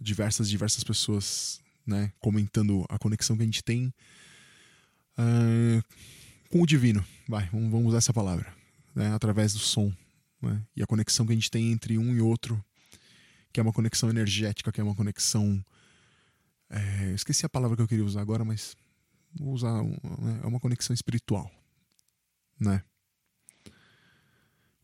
diversas 0.00 0.50
diversas 0.50 0.82
pessoas 0.82 1.60
né 1.86 2.12
comentando 2.18 2.84
a 2.88 2.98
conexão 2.98 3.36
que 3.36 3.42
a 3.42 3.46
gente 3.46 3.62
tem 3.62 3.94
uh, 5.16 5.82
com 6.50 6.60
o 6.62 6.66
divino. 6.66 7.04
Vai 7.28 7.48
vamos, 7.52 7.86
usar 7.86 7.98
essa 7.98 8.12
palavra 8.12 8.52
né, 8.96 9.12
através 9.14 9.52
do 9.52 9.60
som 9.60 9.92
né, 10.42 10.60
e 10.74 10.82
a 10.82 10.86
conexão 10.88 11.24
que 11.24 11.32
a 11.32 11.36
gente 11.36 11.52
tem 11.52 11.70
entre 11.70 11.96
um 11.96 12.16
e 12.16 12.20
outro 12.20 12.62
que 13.52 13.60
é 13.60 13.62
uma 13.62 13.72
conexão 13.72 14.10
energética 14.10 14.72
que 14.72 14.80
é 14.80 14.84
uma 14.84 14.94
conexão 14.96 15.64
é, 16.68 17.12
esqueci 17.14 17.46
a 17.46 17.48
palavra 17.48 17.76
que 17.76 17.82
eu 17.82 17.88
queria 17.88 18.04
usar 18.04 18.22
agora 18.22 18.44
mas 18.44 18.76
vou 19.34 19.52
usar 19.52 19.82
né, 19.82 20.40
é 20.42 20.46
uma 20.46 20.60
conexão 20.60 20.94
espiritual, 20.94 21.50
né? 22.58 22.82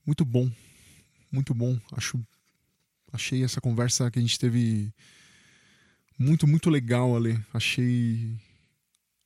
Muito 0.06 0.24
bom, 0.24 0.50
muito 1.32 1.54
bom. 1.54 1.78
Acho, 1.92 2.20
achei 3.12 3.42
essa 3.42 3.60
conversa 3.60 4.10
que 4.10 4.18
a 4.18 4.22
gente 4.22 4.38
teve 4.38 4.92
muito 6.18 6.46
muito 6.46 6.70
legal 6.70 7.16
ali. 7.16 7.42
Achei, 7.52 8.36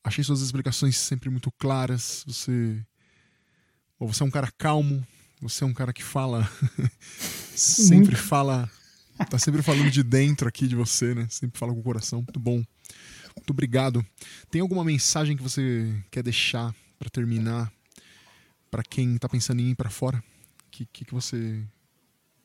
achei 0.04 0.22
suas 0.22 0.40
explicações 0.40 0.96
sempre 0.96 1.30
muito 1.30 1.50
claras. 1.52 2.24
Você, 2.26 2.84
você 3.98 4.22
é 4.22 4.26
um 4.26 4.30
cara 4.30 4.50
calmo. 4.56 5.04
Você 5.40 5.62
é 5.62 5.66
um 5.66 5.72
cara 5.72 5.92
que 5.92 6.02
fala, 6.02 6.50
sempre 7.54 8.16
fala, 8.16 8.68
tá 9.30 9.38
sempre 9.38 9.62
falando 9.62 9.88
de 9.88 10.02
dentro 10.02 10.48
aqui 10.48 10.66
de 10.66 10.74
você, 10.74 11.14
né? 11.14 11.28
Sempre 11.30 11.56
fala 11.58 11.72
com 11.72 11.78
o 11.78 11.82
coração. 11.82 12.22
Muito 12.22 12.40
bom. 12.40 12.64
Muito 13.38 13.50
obrigado. 13.50 14.04
Tem 14.50 14.60
alguma 14.60 14.84
mensagem 14.84 15.36
que 15.36 15.42
você 15.42 15.94
quer 16.10 16.22
deixar 16.22 16.74
para 16.98 17.08
terminar 17.08 17.72
para 18.70 18.82
quem 18.82 19.14
está 19.14 19.28
pensando 19.28 19.60
em 19.60 19.70
ir 19.70 19.74
para 19.74 19.88
fora? 19.88 20.18
O 20.18 20.70
que, 20.70 20.84
que, 20.86 21.04
que, 21.04 21.14
você 21.14 21.64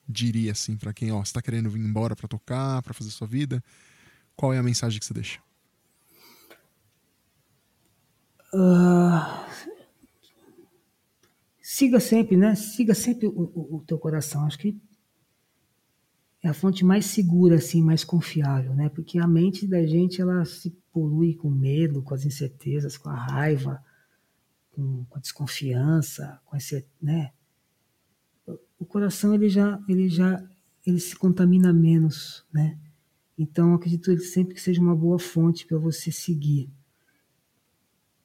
diria 0.07 0.51
assim 0.51 0.77
para 0.77 0.93
quem 0.93 1.11
ó 1.11 1.21
está 1.21 1.41
querendo 1.41 1.69
vir 1.69 1.81
embora 1.81 2.15
para 2.15 2.27
tocar, 2.27 2.81
para 2.81 2.93
fazer 2.93 3.09
sua 3.09 3.27
vida? 3.27 3.63
Qual 4.35 4.53
é 4.53 4.57
a 4.57 4.63
mensagem 4.63 4.99
que 4.99 5.05
você 5.05 5.13
deixa? 5.13 5.39
Uh, 8.53 9.45
siga 11.61 11.99
sempre, 11.99 12.37
né? 12.37 12.55
Siga 12.55 12.93
sempre 12.93 13.27
o, 13.27 13.31
o, 13.31 13.77
o 13.77 13.83
teu 13.85 13.97
coração. 13.97 14.45
Acho 14.45 14.59
que 14.59 14.79
é 16.43 16.49
a 16.49 16.53
fonte 16.53 16.83
mais 16.83 17.05
segura, 17.05 17.55
assim, 17.55 17.81
mais 17.81 18.03
confiável, 18.03 18.75
né? 18.75 18.89
Porque 18.89 19.17
a 19.17 19.25
mente 19.25 19.65
da 19.65 19.81
gente 19.87 20.21
ela 20.21 20.43
se 20.43 20.71
polui 20.91 21.33
com 21.35 21.49
medo, 21.49 22.03
com 22.03 22.13
as 22.13 22.25
incertezas, 22.25 22.97
com 22.97 23.09
a 23.09 23.15
raiva, 23.15 23.81
com, 24.71 25.05
com 25.05 25.17
a 25.17 25.21
desconfiança, 25.21 26.41
com 26.43 26.57
esse, 26.57 26.85
né? 27.01 27.31
O 28.77 28.85
coração 28.85 29.33
ele 29.33 29.47
já 29.47 29.81
ele 29.87 30.09
já 30.09 30.45
ele 30.85 30.99
se 30.99 31.15
contamina 31.15 31.71
menos, 31.71 32.45
né? 32.51 32.77
Então 33.37 33.73
acredito 33.73 34.15
sempre 34.19 34.53
que 34.53 34.61
seja 34.61 34.81
uma 34.81 34.95
boa 34.95 35.17
fonte 35.17 35.65
para 35.65 35.77
você 35.77 36.11
seguir. 36.11 36.69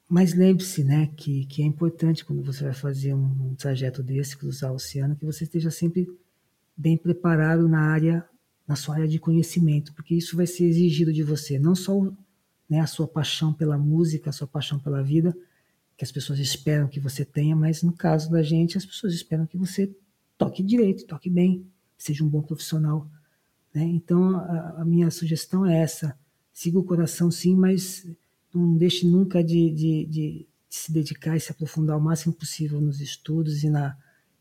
Mas 0.09 0.33
lembre-se, 0.33 0.83
né, 0.83 1.07
que, 1.15 1.45
que 1.45 1.61
é 1.61 1.65
importante 1.65 2.25
quando 2.25 2.43
você 2.43 2.63
vai 2.63 2.73
fazer 2.73 3.13
um, 3.13 3.51
um 3.51 3.55
trajeto 3.55 4.01
desse, 4.01 4.35
cruzar 4.35 4.71
o 4.71 4.75
oceano, 4.75 5.15
que 5.15 5.23
você 5.23 5.43
esteja 5.43 5.69
sempre 5.69 6.07
bem 6.79 6.95
preparado 6.95 7.67
na 7.67 7.81
área, 7.81 8.25
na 8.65 8.73
sua 8.73 8.95
área 8.95 9.07
de 9.07 9.19
conhecimento, 9.19 9.93
porque 9.93 10.15
isso 10.15 10.37
vai 10.37 10.47
ser 10.47 10.63
exigido 10.63 11.11
de 11.11 11.21
você, 11.21 11.59
não 11.59 11.75
só 11.75 12.09
né, 12.69 12.79
a 12.79 12.87
sua 12.87 13.05
paixão 13.05 13.53
pela 13.53 13.77
música, 13.77 14.29
a 14.29 14.33
sua 14.33 14.47
paixão 14.47 14.79
pela 14.79 15.03
vida, 15.03 15.35
que 15.97 16.05
as 16.05 16.11
pessoas 16.11 16.39
esperam 16.39 16.87
que 16.87 16.97
você 16.97 17.25
tenha, 17.25 17.53
mas 17.53 17.83
no 17.83 17.91
caso 17.91 18.31
da 18.31 18.41
gente, 18.41 18.77
as 18.77 18.85
pessoas 18.85 19.13
esperam 19.13 19.45
que 19.45 19.57
você 19.57 19.93
toque 20.37 20.63
direito, 20.63 21.05
toque 21.05 21.29
bem, 21.29 21.67
seja 21.97 22.23
um 22.23 22.29
bom 22.29 22.41
profissional. 22.41 23.05
Né? 23.73 23.83
Então, 23.83 24.37
a, 24.37 24.81
a, 24.81 24.85
minha 24.85 25.11
sugestão 25.11 25.65
é 25.65 25.81
essa: 25.81 26.17
siga 26.53 26.79
o 26.79 26.83
coração, 26.83 27.29
sim, 27.29 27.57
mas 27.57 28.07
não 28.53 28.77
deixe 28.77 29.05
nunca 29.05 29.43
de, 29.43 29.69
de, 29.71 30.05
de, 30.05 30.05
de 30.05 30.47
se 30.69 30.93
dedicar 30.93 31.35
e 31.35 31.41
se 31.41 31.51
aprofundar 31.51 31.97
o 31.97 32.01
máximo 32.01 32.33
possível 32.33 32.79
nos 32.79 33.01
estudos 33.01 33.65
e 33.65 33.69
na, 33.69 33.97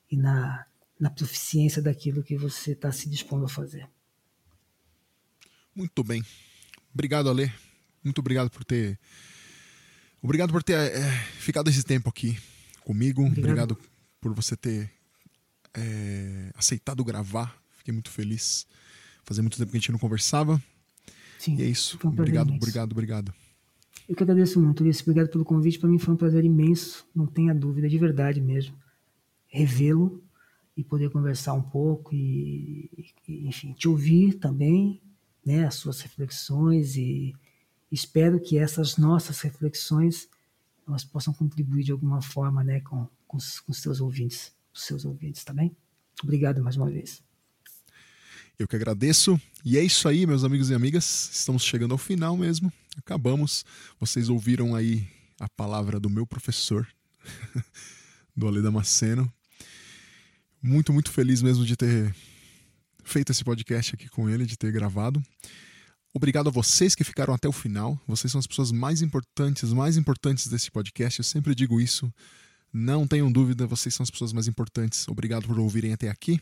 e 0.08 0.16
na 0.16 0.67
na 0.98 1.10
proficiência 1.10 1.80
daquilo 1.80 2.22
que 2.22 2.36
você 2.36 2.72
está 2.72 2.90
se 2.90 3.08
dispondo 3.08 3.44
a 3.44 3.48
fazer. 3.48 3.88
Muito 5.74 6.02
bem. 6.02 6.24
Obrigado, 6.92 7.30
Ale. 7.30 7.52
Muito 8.02 8.18
obrigado 8.18 8.50
por 8.50 8.64
ter. 8.64 8.98
Obrigado 10.20 10.52
por 10.52 10.62
ter 10.62 10.74
é, 10.74 11.10
ficado 11.38 11.70
esse 11.70 11.84
tempo 11.84 12.08
aqui 12.08 12.36
comigo. 12.80 13.22
Obrigado, 13.22 13.44
obrigado 13.44 13.78
por 14.20 14.34
você 14.34 14.56
ter 14.56 14.90
é, 15.74 16.50
aceitado 16.56 17.04
gravar. 17.04 17.56
Fiquei 17.76 17.92
muito 17.92 18.10
feliz. 18.10 18.66
Fazia 19.22 19.42
muito 19.42 19.56
tempo 19.56 19.70
que 19.70 19.76
a 19.76 19.80
gente 19.80 19.92
não 19.92 19.98
conversava. 19.98 20.60
Sim, 21.38 21.56
e 21.56 21.62
é 21.62 21.66
isso. 21.66 21.98
Um 22.04 22.08
obrigado, 22.08 22.52
obrigado, 22.52 22.92
obrigado. 22.92 23.34
Eu 24.08 24.16
que 24.16 24.22
agradeço 24.22 24.60
muito, 24.60 24.82
Ulisses. 24.82 25.02
Obrigado 25.02 25.28
pelo 25.28 25.44
convite. 25.44 25.78
Para 25.78 25.88
mim 25.88 25.98
foi 25.98 26.14
um 26.14 26.16
prazer 26.16 26.44
imenso. 26.44 27.06
Não 27.14 27.26
tenha 27.26 27.54
dúvida, 27.54 27.88
de 27.88 27.98
verdade 27.98 28.40
mesmo. 28.40 28.74
Revê-lo 29.46 30.24
e 30.78 30.84
poder 30.84 31.10
conversar 31.10 31.54
um 31.54 31.62
pouco 31.62 32.14
e, 32.14 32.88
e, 33.26 33.48
enfim, 33.48 33.72
te 33.72 33.88
ouvir 33.88 34.34
também, 34.34 35.02
né, 35.44 35.66
as 35.66 35.74
suas 35.74 36.00
reflexões 36.00 36.94
e 36.94 37.34
espero 37.90 38.40
que 38.40 38.56
essas 38.56 38.96
nossas 38.96 39.40
reflexões 39.40 40.28
elas 40.86 41.04
possam 41.04 41.34
contribuir 41.34 41.82
de 41.82 41.90
alguma 41.90 42.22
forma, 42.22 42.62
né, 42.62 42.80
com, 42.80 43.08
com, 43.26 43.36
os, 43.36 43.58
com 43.58 43.72
os 43.72 43.78
seus 43.78 44.00
ouvintes, 44.00 44.52
os 44.72 44.84
seus 44.84 45.04
ouvintes, 45.04 45.42
tá 45.42 45.52
bem? 45.52 45.76
Obrigado 46.22 46.62
mais 46.62 46.76
uma 46.76 46.88
vez. 46.88 47.20
Eu 48.56 48.68
que 48.68 48.76
agradeço. 48.76 49.40
E 49.64 49.76
é 49.76 49.82
isso 49.82 50.08
aí, 50.08 50.26
meus 50.26 50.44
amigos 50.44 50.70
e 50.70 50.74
amigas. 50.74 51.30
Estamos 51.32 51.64
chegando 51.64 51.92
ao 51.92 51.98
final 51.98 52.36
mesmo. 52.36 52.72
Acabamos. 52.96 53.64
Vocês 53.98 54.28
ouviram 54.28 54.76
aí 54.76 55.08
a 55.40 55.48
palavra 55.48 55.98
do 55.98 56.08
meu 56.08 56.26
professor, 56.26 56.86
do 58.34 58.46
Ale 58.46 58.62
Damasceno 58.62 59.32
muito, 60.62 60.92
muito 60.92 61.10
feliz 61.10 61.42
mesmo 61.42 61.64
de 61.64 61.76
ter 61.76 62.14
feito 63.04 63.32
esse 63.32 63.42
podcast 63.42 63.94
aqui 63.94 64.08
com 64.08 64.28
ele, 64.28 64.44
de 64.44 64.56
ter 64.56 64.72
gravado. 64.72 65.22
Obrigado 66.14 66.48
a 66.48 66.52
vocês 66.52 66.94
que 66.94 67.04
ficaram 67.04 67.34
até 67.34 67.48
o 67.48 67.52
final. 67.52 68.00
Vocês 68.06 68.32
são 68.32 68.38
as 68.38 68.46
pessoas 68.46 68.72
mais 68.72 69.02
importantes, 69.02 69.72
mais 69.72 69.96
importantes 69.96 70.48
desse 70.48 70.70
podcast. 70.70 71.20
Eu 71.20 71.24
sempre 71.24 71.54
digo 71.54 71.80
isso. 71.80 72.12
Não 72.72 73.06
tenham 73.06 73.30
dúvida, 73.30 73.66
vocês 73.66 73.94
são 73.94 74.04
as 74.04 74.10
pessoas 74.10 74.32
mais 74.32 74.48
importantes. 74.48 75.06
Obrigado 75.08 75.46
por 75.46 75.58
ouvirem 75.58 75.92
até 75.92 76.08
aqui. 76.08 76.40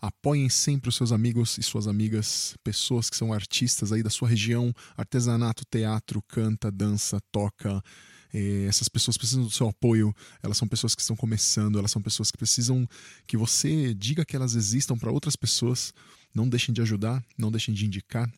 Apoiem 0.00 0.48
sempre 0.48 0.88
os 0.88 0.96
seus 0.96 1.10
amigos 1.10 1.56
e 1.58 1.62
suas 1.62 1.86
amigas, 1.86 2.54
pessoas 2.62 3.08
que 3.08 3.16
são 3.16 3.32
artistas 3.32 3.92
aí 3.92 4.02
da 4.02 4.10
sua 4.10 4.28
região, 4.28 4.72
artesanato, 4.96 5.64
teatro, 5.70 6.22
canta, 6.28 6.70
dança, 6.70 7.18
toca. 7.32 7.82
Eh, 8.32 8.66
essas 8.68 8.88
pessoas 8.88 9.16
precisam 9.16 9.44
do 9.44 9.50
seu 9.50 9.68
apoio, 9.68 10.14
elas 10.42 10.56
são 10.56 10.66
pessoas 10.68 10.94
que 10.94 11.00
estão 11.00 11.16
começando, 11.16 11.78
elas 11.78 11.90
são 11.90 12.02
pessoas 12.02 12.30
que 12.30 12.36
precisam 12.36 12.88
que 13.26 13.36
você 13.36 13.94
diga 13.94 14.24
que 14.24 14.36
elas 14.36 14.54
existam 14.54 14.96
para 14.96 15.10
outras 15.10 15.36
pessoas. 15.36 15.92
Não 16.34 16.48
deixem 16.48 16.74
de 16.74 16.82
ajudar, 16.82 17.24
não 17.38 17.50
deixem 17.50 17.74
de 17.74 17.86
indicar. 17.86 18.30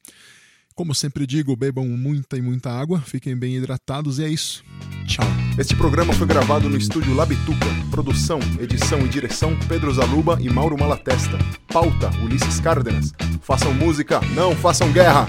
Como 0.79 0.95
sempre 0.95 1.27
digo, 1.27 1.57
bebam 1.57 1.89
muita 1.89 2.39
e 2.39 2.41
muita 2.41 2.71
água, 2.71 3.01
fiquem 3.01 3.37
bem 3.37 3.57
hidratados 3.57 4.21
e 4.21 4.25
é 4.25 4.29
isso. 4.29 4.65
Tchau. 5.09 5.27
Este 5.59 5.75
programa 5.75 6.13
foi 6.13 6.25
gravado 6.25 6.69
no 6.71 6.77
estúdio 6.77 7.13
Labituca. 7.17 7.67
Produção, 7.91 8.39
edição 8.61 9.05
e 9.05 9.09
direção 9.09 9.59
Pedro 9.69 9.93
Zaluba 9.93 10.39
e 10.41 10.49
Mauro 10.49 10.79
Malatesta. 10.79 11.37
Pauta 11.67 12.11
Ulisses 12.23 12.61
Cárdenas. 12.61 13.13
Façam 13.43 13.75
música, 13.75 14.21
não 14.37 14.55
façam 14.55 14.93
guerra. 14.93 15.27